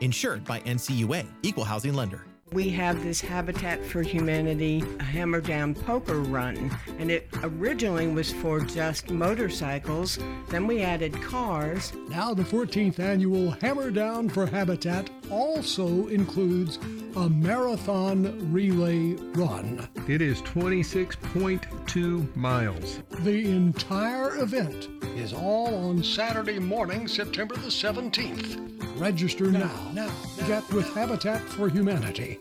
Insured 0.00 0.44
by 0.44 0.60
NCUA, 0.60 1.28
Equal 1.42 1.64
Housing 1.64 1.92
Lender. 1.92 2.24
We 2.52 2.68
have 2.70 3.02
this 3.02 3.22
Habitat 3.22 3.82
for 3.82 4.02
Humanity 4.02 4.84
Hammer 5.00 5.40
Down 5.40 5.74
Poker 5.74 6.20
Run, 6.20 6.70
and 6.98 7.10
it 7.10 7.26
originally 7.42 8.08
was 8.08 8.30
for 8.30 8.60
just 8.60 9.10
motorcycles. 9.10 10.18
Then 10.50 10.66
we 10.66 10.82
added 10.82 11.14
cars. 11.22 11.94
Now, 12.10 12.34
the 12.34 12.42
14th 12.42 12.98
annual 12.98 13.52
Hammer 13.52 13.90
Down 13.90 14.28
for 14.28 14.44
Habitat 14.44 15.08
also 15.30 16.08
includes 16.08 16.78
a 17.16 17.28
marathon 17.28 18.52
relay 18.52 19.12
run. 19.34 19.88
It 20.08 20.22
is 20.22 20.40
26.2 20.42 22.36
miles. 22.36 23.00
The 23.20 23.50
entire 23.50 24.38
event 24.38 24.88
is 25.16 25.32
all 25.32 25.88
on 25.88 26.02
Saturday 26.02 26.58
morning, 26.58 27.06
September 27.06 27.54
the 27.56 27.68
17th. 27.68 29.00
Register 29.00 29.50
now. 29.50 29.90
Now, 29.92 30.10
get 30.46 30.68
with 30.72 30.92
Habitat 30.94 31.42
for 31.42 31.68
Humanity. 31.68 32.40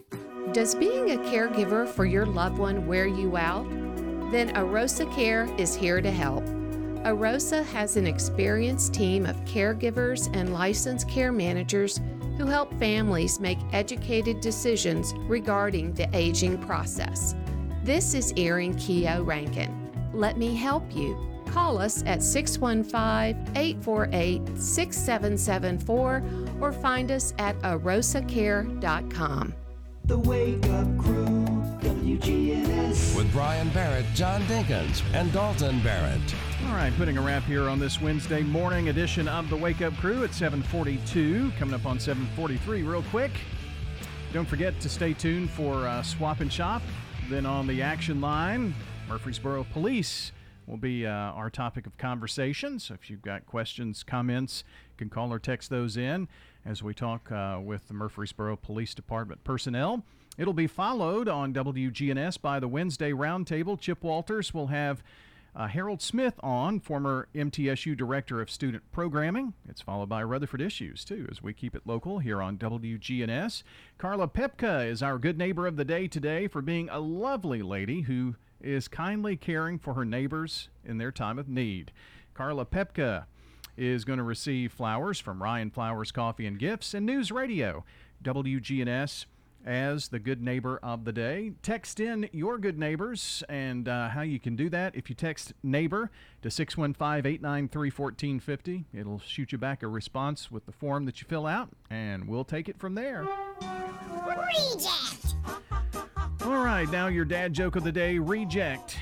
Does 0.54 0.76
being 0.76 1.12
a 1.12 1.18
caregiver 1.18 1.88
for 1.88 2.06
your 2.06 2.26
loved 2.26 2.58
one 2.58 2.88
wear 2.88 3.08
you 3.08 3.38
out? 3.38 3.70
Then 4.32 4.54
Arosa 4.56 5.14
Care 5.14 5.54
is 5.58 5.76
here 5.76 6.02
to 6.02 6.12
help. 6.12 6.44
Arosa 7.06 7.66
has 7.66 7.98
an 7.98 8.06
experienced 8.06 8.94
team 8.94 9.26
of 9.26 9.36
caregivers 9.44 10.30
and 10.36 10.54
licensed 10.54 11.10
care 11.10 11.32
managers 11.32 12.00
who 12.38 12.46
help 12.46 12.72
families 12.78 13.40
make 13.40 13.58
educated 13.74 14.40
decisions 14.40 15.12
regarding 15.28 15.94
the 15.94 16.08
aging 16.14 16.60
process. 16.60 17.34
This 17.84 18.14
is 18.14 18.32
Erin 18.38 18.76
Keogh 18.76 19.24
Rankin. 19.24 20.12
Let 20.14 20.38
me 20.38 20.56
help 20.56 20.96
you. 20.96 21.18
Call 21.48 21.80
us 21.80 22.04
at 22.06 22.22
615 22.22 23.58
848 23.58 24.58
6774 24.58 26.24
or 26.62 26.72
find 26.72 27.12
us 27.12 27.34
at 27.40 27.58
arosacare.com. 27.62 29.56
The 30.06 30.20
Wake 30.20 30.66
Up 30.68 30.98
Crew, 31.00 31.46
WGNS. 31.82 33.18
With 33.18 33.32
Brian 33.32 33.70
Barrett, 33.70 34.06
John 34.14 34.44
Dinkins, 34.44 35.02
and 35.14 35.34
Dalton 35.34 35.82
Barrett. 35.82 36.22
All 36.72 36.78
right, 36.78 36.96
putting 36.96 37.18
a 37.18 37.22
wrap 37.22 37.44
here 37.44 37.68
on 37.68 37.80
this 37.80 38.00
Wednesday 38.00 38.44
morning 38.44 38.88
edition 38.88 39.28
of 39.28 39.50
the 39.50 39.58
Wake 39.58 39.82
Up 39.82 39.94
Crew 39.98 40.24
at 40.24 40.30
7:42. 40.30 41.52
Coming 41.60 41.76
up 41.76 41.86
on 41.86 42.00
7:43, 42.00 42.82
real 42.84 43.04
quick. 43.12 43.34
Don't 44.32 44.48
forget 44.48 44.80
to 44.80 44.88
stay 44.88 45.14
tuned 45.14 45.50
for 45.50 45.86
uh, 45.86 46.02
Swap 46.02 46.40
and 46.40 46.52
Shop. 46.52 46.82
Then 47.30 47.46
on 47.46 47.68
the 47.68 47.82
action 47.82 48.22
line, 48.22 48.74
Murfreesboro 49.10 49.66
Police 49.74 50.32
will 50.66 50.78
be 50.78 51.06
uh, 51.06 51.12
our 51.12 51.50
topic 51.50 51.86
of 51.86 51.98
conversation. 51.98 52.80
So 52.80 52.94
if 52.94 53.10
you've 53.10 53.22
got 53.22 53.46
questions, 53.46 54.02
comments, 54.02 54.64
you 54.94 54.98
can 54.98 55.10
call 55.10 55.34
or 55.34 55.40
text 55.40 55.70
those 55.70 55.98
in 55.98 56.30
as 56.66 56.82
we 56.82 56.94
talk 56.94 57.30
uh, 57.34 57.60
with 57.62 57.90
the 57.90 57.94
Murfreesboro 57.94 58.56
Police 58.56 58.96
Department 58.96 59.44
personnel. 59.44 60.06
It'll 60.38 60.54
be 60.54 60.68
followed 60.68 61.28
on 61.28 61.54
WGNS 61.54 62.42
by 62.42 62.62
the 62.62 62.70
Wednesday 62.70 63.12
Roundtable. 63.12 63.78
Chip 63.78 64.02
Walters 64.02 64.54
will 64.54 64.68
have 64.68 65.04
uh, 65.56 65.68
Harold 65.68 66.02
Smith 66.02 66.36
on, 66.42 66.80
former 66.80 67.28
MTSU 67.36 67.96
Director 67.96 68.42
of 68.42 68.50
Student 68.50 68.84
Programming. 68.92 69.54
It's 69.68 69.82
followed 69.82 70.10
by 70.10 70.24
Rutherford 70.24 70.62
Issues, 70.62 71.04
too, 71.04 71.28
as 71.30 71.44
we 71.44 71.54
keep 71.54 71.76
it 71.76 71.82
local 71.86 72.20
here 72.20 72.42
on 72.42 72.58
WGNS. 72.58 73.64
Carla 73.98 74.28
Pepka 74.28 74.88
is 74.88 75.04
our 75.04 75.18
good 75.18 75.38
neighbor 75.38 75.68
of 75.68 75.76
the 75.76 75.86
day 75.86 76.08
today 76.08 76.48
for 76.48 76.62
being 76.62 76.88
a 76.90 77.00
lovely 77.00 77.62
lady 77.62 78.02
who 78.02 78.36
is 78.62 78.88
kindly 78.88 79.36
caring 79.36 79.78
for 79.78 79.94
her 79.94 80.06
neighbors 80.06 80.70
in 80.86 80.98
their 80.98 81.12
time 81.12 81.38
of 81.38 81.50
need. 81.50 81.92
Carla 82.34 82.66
Pepka 82.66 83.26
is 83.76 84.06
going 84.06 84.18
to 84.18 84.24
receive 84.24 84.72
flowers 84.72 85.20
from 85.20 85.44
Ryan 85.44 85.70
Flowers 85.70 86.12
Coffee 86.12 86.46
and 86.46 86.60
Gifts 86.60 86.94
and 86.94 87.06
News 87.06 87.32
Radio. 87.32 87.84
WGNS 88.24 89.26
as 89.66 90.10
the 90.10 90.20
good 90.20 90.42
neighbor 90.42 90.80
of 90.84 91.06
the 91.06 91.12
day. 91.12 91.52
Text 91.62 92.00
in 92.00 92.30
your 92.32 92.58
good 92.58 92.78
neighbors 92.78 93.44
and 93.50 93.88
uh, 93.88 94.10
how 94.10 94.22
you 94.22 94.40
can 94.40 94.56
do 94.56 94.70
that. 94.70 94.96
If 94.96 95.10
you 95.10 95.16
text 95.16 95.54
neighbor 95.64 96.12
to 96.42 96.50
615 96.50 97.32
893 97.32 97.90
1450, 97.90 98.86
it'll 98.94 99.20
shoot 99.20 99.52
you 99.52 99.58
back 99.58 99.84
a 99.84 99.88
response 99.88 100.52
with 100.52 100.66
the 100.66 100.72
form 100.72 101.06
that 101.06 101.22
you 101.22 101.28
fill 101.28 101.48
out, 101.48 101.70
and 101.90 102.28
we'll 102.28 102.46
take 102.46 102.70
it 102.70 102.80
from 102.80 102.96
there. 102.96 103.28
Reject. 104.28 105.36
All 106.44 106.64
right, 106.64 106.90
now 106.90 107.08
your 107.08 107.26
dad 107.26 107.54
joke 107.54 107.76
of 107.76 107.84
the 107.84 107.92
day 107.92 108.18
reject. 108.18 108.98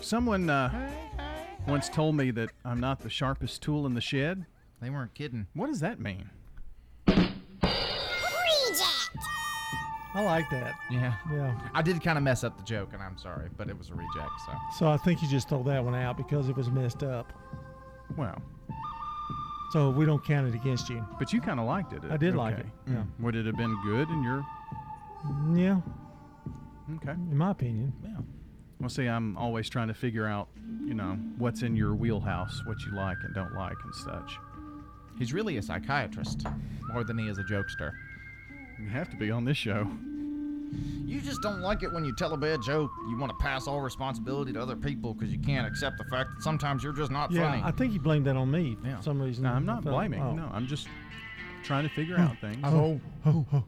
Someone 0.00 0.50
uh, 0.50 0.90
once 1.66 1.88
told 1.88 2.16
me 2.16 2.30
that 2.32 2.50
I'm 2.64 2.80
not 2.80 3.00
the 3.00 3.10
sharpest 3.10 3.62
tool 3.62 3.86
in 3.86 3.94
the 3.94 4.00
shed. 4.00 4.46
They 4.80 4.90
weren't 4.90 5.14
kidding. 5.14 5.46
What 5.54 5.66
does 5.66 5.80
that 5.80 6.00
mean? 6.00 6.30
I 10.18 10.22
like 10.22 10.50
that. 10.50 10.74
Yeah. 10.90 11.14
Yeah. 11.32 11.54
I 11.74 11.80
did 11.82 12.02
kind 12.02 12.18
of 12.18 12.24
mess 12.24 12.42
up 12.42 12.56
the 12.56 12.64
joke, 12.64 12.90
and 12.92 13.00
I'm 13.00 13.16
sorry, 13.16 13.48
but 13.56 13.68
it 13.68 13.78
was 13.78 13.90
a 13.90 13.94
reject, 13.94 14.32
so. 14.46 14.52
So 14.76 14.88
I 14.88 14.96
think 14.96 15.22
you 15.22 15.28
just 15.28 15.48
throw 15.48 15.62
that 15.62 15.84
one 15.84 15.94
out 15.94 16.16
because 16.16 16.48
it 16.48 16.56
was 16.56 16.68
messed 16.70 17.04
up. 17.04 17.32
Well, 18.16 18.40
So 19.70 19.90
we 19.90 20.06
don't 20.06 20.24
count 20.24 20.48
it 20.48 20.54
against 20.54 20.88
you. 20.88 21.06
but 21.20 21.32
you 21.32 21.40
kind 21.40 21.60
of 21.60 21.66
liked 21.66 21.92
it. 21.92 22.02
I 22.10 22.16
did 22.16 22.34
like 22.34 22.58
it, 22.58 22.66
Mm. 22.88 22.94
yeah. 22.94 23.02
Would 23.20 23.36
it 23.36 23.46
have 23.46 23.56
been 23.56 23.76
good 23.84 24.08
in 24.10 24.22
your? 24.24 24.44
Yeah. 25.54 25.80
Okay. 26.96 27.12
In 27.12 27.36
my 27.36 27.50
opinion. 27.52 27.92
Yeah. 28.02 28.16
Well, 28.80 28.88
see, 28.88 29.06
I'm 29.06 29.36
always 29.36 29.68
trying 29.68 29.88
to 29.88 29.94
figure 29.94 30.26
out, 30.26 30.48
you 30.84 30.94
know, 30.94 31.12
what's 31.36 31.62
in 31.62 31.76
your 31.76 31.94
wheelhouse, 31.94 32.62
what 32.64 32.80
you 32.84 32.92
like 32.92 33.18
and 33.24 33.34
don't 33.34 33.54
like, 33.54 33.76
and 33.84 33.94
such. 33.94 34.36
He's 35.18 35.32
really 35.32 35.58
a 35.58 35.62
psychiatrist 35.62 36.44
more 36.92 37.04
than 37.04 37.18
he 37.18 37.28
is 37.28 37.38
a 37.38 37.44
jokester. 37.44 37.92
You 38.78 38.88
have 38.88 39.10
to 39.10 39.16
be 39.16 39.30
on 39.30 39.44
this 39.44 39.56
show. 39.56 39.88
You 41.04 41.20
just 41.20 41.40
don't 41.40 41.60
like 41.60 41.82
it 41.82 41.92
when 41.92 42.04
you 42.04 42.14
tell 42.14 42.34
a 42.34 42.36
bad 42.36 42.60
joke. 42.62 42.90
You 43.08 43.16
want 43.18 43.30
to 43.30 43.38
pass 43.42 43.66
all 43.66 43.80
responsibility 43.80 44.52
to 44.52 44.60
other 44.60 44.76
people 44.76 45.14
because 45.14 45.32
you 45.32 45.38
can't 45.38 45.66
accept 45.66 45.96
the 45.98 46.04
fact 46.04 46.30
that 46.36 46.42
sometimes 46.42 46.84
you're 46.84 46.92
just 46.92 47.10
not 47.10 47.30
yeah, 47.30 47.50
funny. 47.50 47.62
I 47.64 47.70
think 47.70 47.92
he 47.92 47.98
blamed 47.98 48.26
that 48.26 48.36
on 48.36 48.50
me 48.50 48.76
for 48.82 49.02
some 49.02 49.20
reason. 49.20 49.44
No, 49.44 49.50
I'm 49.50 49.64
not 49.64 49.82
felt- 49.82 49.94
blaming. 49.94 50.20
oh. 50.20 50.32
No, 50.32 50.50
I'm 50.52 50.66
just 50.66 50.88
trying 51.64 51.88
to 51.88 51.94
figure 51.94 52.16
oh. 52.18 52.22
out 52.22 52.38
things. 52.40 52.58
Oh, 52.62 53.00
oh, 53.24 53.30
oh. 53.30 53.46
oh. 53.52 53.64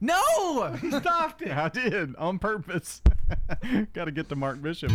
No! 0.00 0.76
He 0.80 0.90
stopped 0.90 1.42
it. 1.42 1.50
I 1.56 1.68
did 1.68 2.14
on 2.16 2.38
purpose. 2.38 3.02
Got 3.92 4.06
to 4.06 4.12
get 4.12 4.28
to 4.28 4.36
Mark 4.36 4.62
Bishop. 4.62 4.92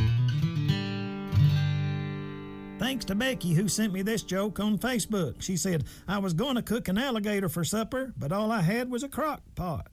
Thanks 2.79 3.05
to 3.05 3.15
Becky, 3.15 3.53
who 3.53 3.67
sent 3.67 3.93
me 3.93 4.01
this 4.01 4.23
joke 4.23 4.59
on 4.59 4.77
Facebook. 4.77 5.41
She 5.41 5.55
said, 5.55 5.85
I 6.07 6.17
was 6.17 6.33
going 6.33 6.55
to 6.55 6.61
cook 6.61 6.87
an 6.87 6.97
alligator 6.97 7.47
for 7.47 7.63
supper, 7.63 8.13
but 8.17 8.31
all 8.31 8.51
I 8.51 8.61
had 8.61 8.89
was 8.89 9.03
a 9.03 9.09
crock 9.09 9.41
pot. 9.55 9.87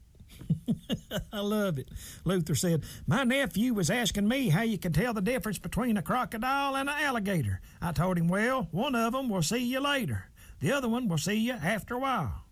I 1.33 1.39
love 1.39 1.77
it. 1.77 1.89
Luther 2.25 2.55
said, 2.55 2.83
My 3.07 3.23
nephew 3.23 3.73
was 3.73 3.89
asking 3.89 4.27
me 4.27 4.49
how 4.49 4.63
you 4.63 4.77
can 4.77 4.91
tell 4.91 5.13
the 5.13 5.21
difference 5.21 5.57
between 5.59 5.97
a 5.97 6.01
crocodile 6.01 6.75
and 6.75 6.89
an 6.89 6.95
alligator. 6.99 7.61
I 7.81 7.91
told 7.91 8.17
him, 8.17 8.27
Well, 8.27 8.67
one 8.71 8.95
of 8.95 9.13
them 9.13 9.29
will 9.29 9.43
see 9.43 9.63
you 9.63 9.79
later, 9.79 10.25
the 10.59 10.71
other 10.71 10.89
one 10.89 11.07
will 11.07 11.17
see 11.17 11.35
you 11.35 11.53
after 11.53 11.95
a 11.95 11.99
while. 11.99 12.45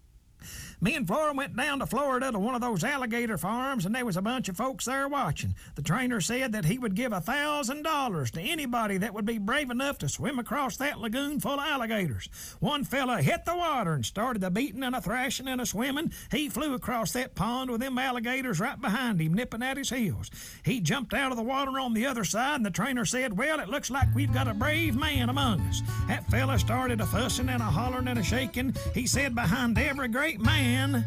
Me 0.82 0.96
and 0.96 1.06
Flora 1.06 1.34
went 1.34 1.58
down 1.58 1.80
to 1.80 1.86
Florida 1.86 2.32
to 2.32 2.40
one 2.40 2.56
of 2.56 2.62
those 2.62 2.86
alligator 2.86 3.38
farms, 3.38 3.86
and 3.86 3.94
there 3.94 4.06
was 4.06 4.16
a 4.16 4.22
bunch 4.22 4.48
of 4.48 4.56
folks 4.56 4.86
there 4.86 5.10
watching. 5.10 5.54
The 5.76 5.82
trainer 5.82 6.22
said 6.22 6.54
that 6.54 6.66
he 6.66 6.80
would 6.80 6.96
give 6.96 7.12
a 7.12 7.20
thousand 7.20 7.84
dollars 7.84 8.32
to 8.32 8.42
anybody 8.42 8.98
that 8.98 9.14
would 9.14 9.26
be 9.26 9.38
brave 9.40 9.70
enough 9.72 9.98
to 10.00 10.10
swim 10.10 10.40
across 10.40 10.78
that 10.78 11.00
lagoon 11.00 11.42
full 11.42 11.60
of 11.60 11.68
alligators. 11.68 12.30
One 12.60 12.86
fella 12.86 13.22
hit 13.22 13.44
the 13.44 13.58
water 13.58 13.94
and 13.94 14.06
started 14.06 14.44
a 14.44 14.50
beating 14.50 14.84
and 14.84 14.96
a 14.96 15.02
thrashing 15.02 15.50
and 15.50 15.60
a 15.60 15.66
swimming. 15.66 16.14
He 16.32 16.48
flew 16.48 16.74
across 16.74 17.12
that 17.12 17.36
pond 17.36 17.72
with 17.72 17.82
them 17.82 17.98
alligators 17.98 18.62
right 18.62 18.80
behind 18.80 19.20
him, 19.20 19.34
nipping 19.34 19.64
at 19.64 19.76
his 19.76 19.90
heels. 19.90 20.32
He 20.64 20.80
jumped 20.80 21.14
out 21.14 21.32
of 21.32 21.38
the 21.38 21.44
water 21.44 21.78
on 21.80 21.94
the 21.94 22.06
other 22.06 22.24
side, 22.24 22.56
and 22.56 22.66
the 22.66 22.72
trainer 22.72 23.04
said, 23.04 23.38
Well, 23.38 23.60
it 23.60 23.68
looks 23.70 23.90
like 23.90 24.08
we've 24.16 24.34
got 24.34 24.48
a 24.48 24.54
brave 24.54 24.96
man 24.96 25.30
among 25.30 25.60
us. 25.62 25.82
That 26.08 26.30
fella 26.30 26.58
started 26.58 27.02
a 27.02 27.06
fussing 27.06 27.50
and 27.50 27.62
a 27.62 27.66
hollering 27.66 28.08
and 28.08 28.20
a 28.20 28.24
shaking. 28.24 28.76
He 28.94 29.08
said, 29.08 29.36
Behind 29.36 29.78
every 29.78 30.08
great 30.08 30.29
man 30.38 31.06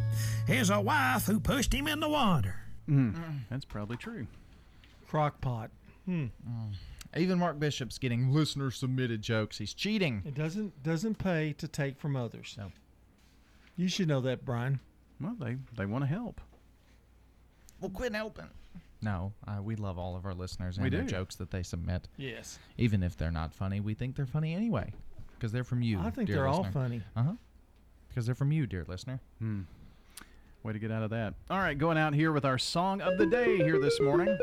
is 0.49 0.71
a 0.71 0.81
wife 0.81 1.27
who 1.27 1.39
pushed 1.39 1.73
him 1.73 1.87
in 1.87 2.01
the 2.01 2.09
water. 2.09 2.57
Mm, 2.89 3.41
That's 3.51 3.65
probably 3.65 3.97
true. 3.97 4.27
Crock 5.09 5.41
pot. 5.41 5.71
Hmm. 6.07 6.27
Even 7.17 7.39
Mark 7.39 7.59
Bishop's 7.61 7.99
getting 7.99 8.33
listener 8.33 8.71
submitted 8.71 9.23
jokes. 9.23 9.59
He's 9.59 9.75
cheating. 9.75 10.23
It 10.25 10.35
doesn't 10.35 10.83
doesn't 10.83 11.17
pay 11.19 11.53
to 11.59 11.69
take 11.69 11.99
from 12.01 12.17
others. 12.17 12.55
No. 12.59 12.73
You 13.77 13.89
should 13.89 14.09
know 14.09 14.21
that, 14.23 14.45
Brian. 14.45 14.81
Well, 15.21 15.37
they 15.39 15.59
they 15.77 15.87
want 15.87 16.03
to 16.05 16.09
help. 16.09 16.41
Well, 17.81 17.91
quit 17.91 18.15
helping. 18.15 18.49
No, 19.03 19.33
uh, 19.47 19.61
we 19.63 19.75
love 19.77 19.99
all 19.99 20.17
of 20.17 20.25
our 20.25 20.33
listeners 20.35 20.77
and 20.77 20.85
We 20.85 20.91
their 20.91 21.03
do. 21.03 21.09
jokes 21.09 21.35
that 21.37 21.51
they 21.51 21.63
submit. 21.65 22.09
Yes. 22.17 22.59
Even 22.79 23.03
if 23.03 23.17
they're 23.17 23.33
not 23.33 23.53
funny, 23.53 23.81
we 23.81 23.95
think 23.95 24.15
they're 24.17 24.27
funny 24.27 24.55
anyway 24.55 24.93
because 25.35 25.51
they're 25.53 25.65
from 25.65 25.83
you. 25.83 25.99
I 26.01 26.11
think 26.11 26.29
dear 26.29 26.37
they're 26.37 26.49
all 26.49 26.65
funny. 26.65 27.03
Uh 27.17 27.23
huh. 27.25 27.33
Because 28.13 28.27
they're 28.27 28.35
from 28.35 28.53
you, 28.53 28.67
dear 28.67 28.85
listener. 28.87 29.21
Hmm. 29.39 29.63
Way 30.63 30.75
to 30.75 30.79
get 30.79 30.93
out 30.93 31.03
of 31.03 31.11
that. 31.11 31.33
All 31.49 31.59
right, 31.59 31.77
going 31.77 31.97
out 31.97 32.15
here 32.15 32.31
with 32.31 32.45
our 32.45 32.59
song 32.59 33.01
of 33.01 33.17
the 33.17 33.25
day 33.25 33.57
here 33.57 33.81
this 33.81 34.01
morning. 34.01 34.37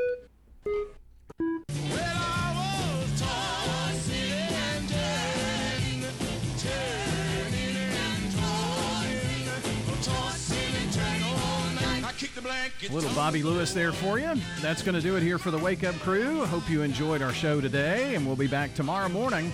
Little 12.91 13.13
Bobby 13.13 13.43
Lewis 13.43 13.71
there 13.71 13.91
for 13.91 14.19
you. 14.19 14.33
That's 14.61 14.81
going 14.81 14.95
to 14.95 15.01
do 15.01 15.15
it 15.15 15.21
here 15.21 15.37
for 15.37 15.51
the 15.51 15.57
Wake 15.59 15.83
Up 15.83 15.93
Crew. 15.99 16.43
Hope 16.45 16.67
you 16.67 16.81
enjoyed 16.81 17.21
our 17.21 17.33
show 17.33 17.61
today, 17.61 18.15
and 18.15 18.25
we'll 18.25 18.35
be 18.35 18.47
back 18.47 18.73
tomorrow 18.73 19.09
morning 19.09 19.53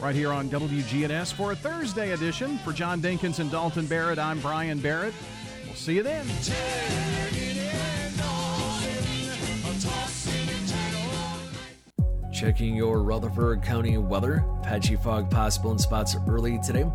right 0.00 0.14
here 0.14 0.32
on 0.32 0.48
WGNS 0.48 1.32
for 1.32 1.52
a 1.52 1.56
Thursday 1.56 2.12
edition. 2.12 2.58
For 2.58 2.72
John 2.72 3.00
Dinkins 3.00 3.38
and 3.38 3.50
Dalton 3.50 3.86
Barrett, 3.86 4.18
I'm 4.18 4.40
Brian 4.40 4.78
Barrett. 4.78 5.14
We'll 5.66 5.74
see 5.74 5.96
you 5.96 6.02
then. 6.02 6.26
Checking 12.32 12.74
your 12.74 13.02
Rutherford 13.02 13.62
County 13.62 13.98
weather. 13.98 14.44
Patchy 14.62 14.96
fog 14.96 15.30
possible 15.30 15.72
in 15.72 15.78
spots 15.78 16.16
early 16.26 16.58
today. 16.58 16.86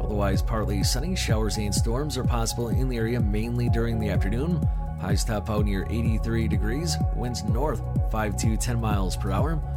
Otherwise, 0.00 0.40
partly 0.40 0.82
sunny. 0.82 1.14
Showers 1.14 1.58
and 1.58 1.74
storms 1.74 2.16
are 2.16 2.24
possible 2.24 2.68
in 2.68 2.88
the 2.88 2.96
area 2.96 3.20
mainly 3.20 3.68
during 3.68 3.98
the 3.98 4.08
afternoon. 4.08 4.66
Highs 5.00 5.24
top 5.24 5.50
out 5.50 5.66
near 5.66 5.86
83 5.90 6.48
degrees. 6.48 6.96
Winds 7.14 7.44
north 7.44 7.82
5 8.10 8.36
to 8.38 8.56
10 8.56 8.80
miles 8.80 9.16
per 9.16 9.30
hour. 9.30 9.60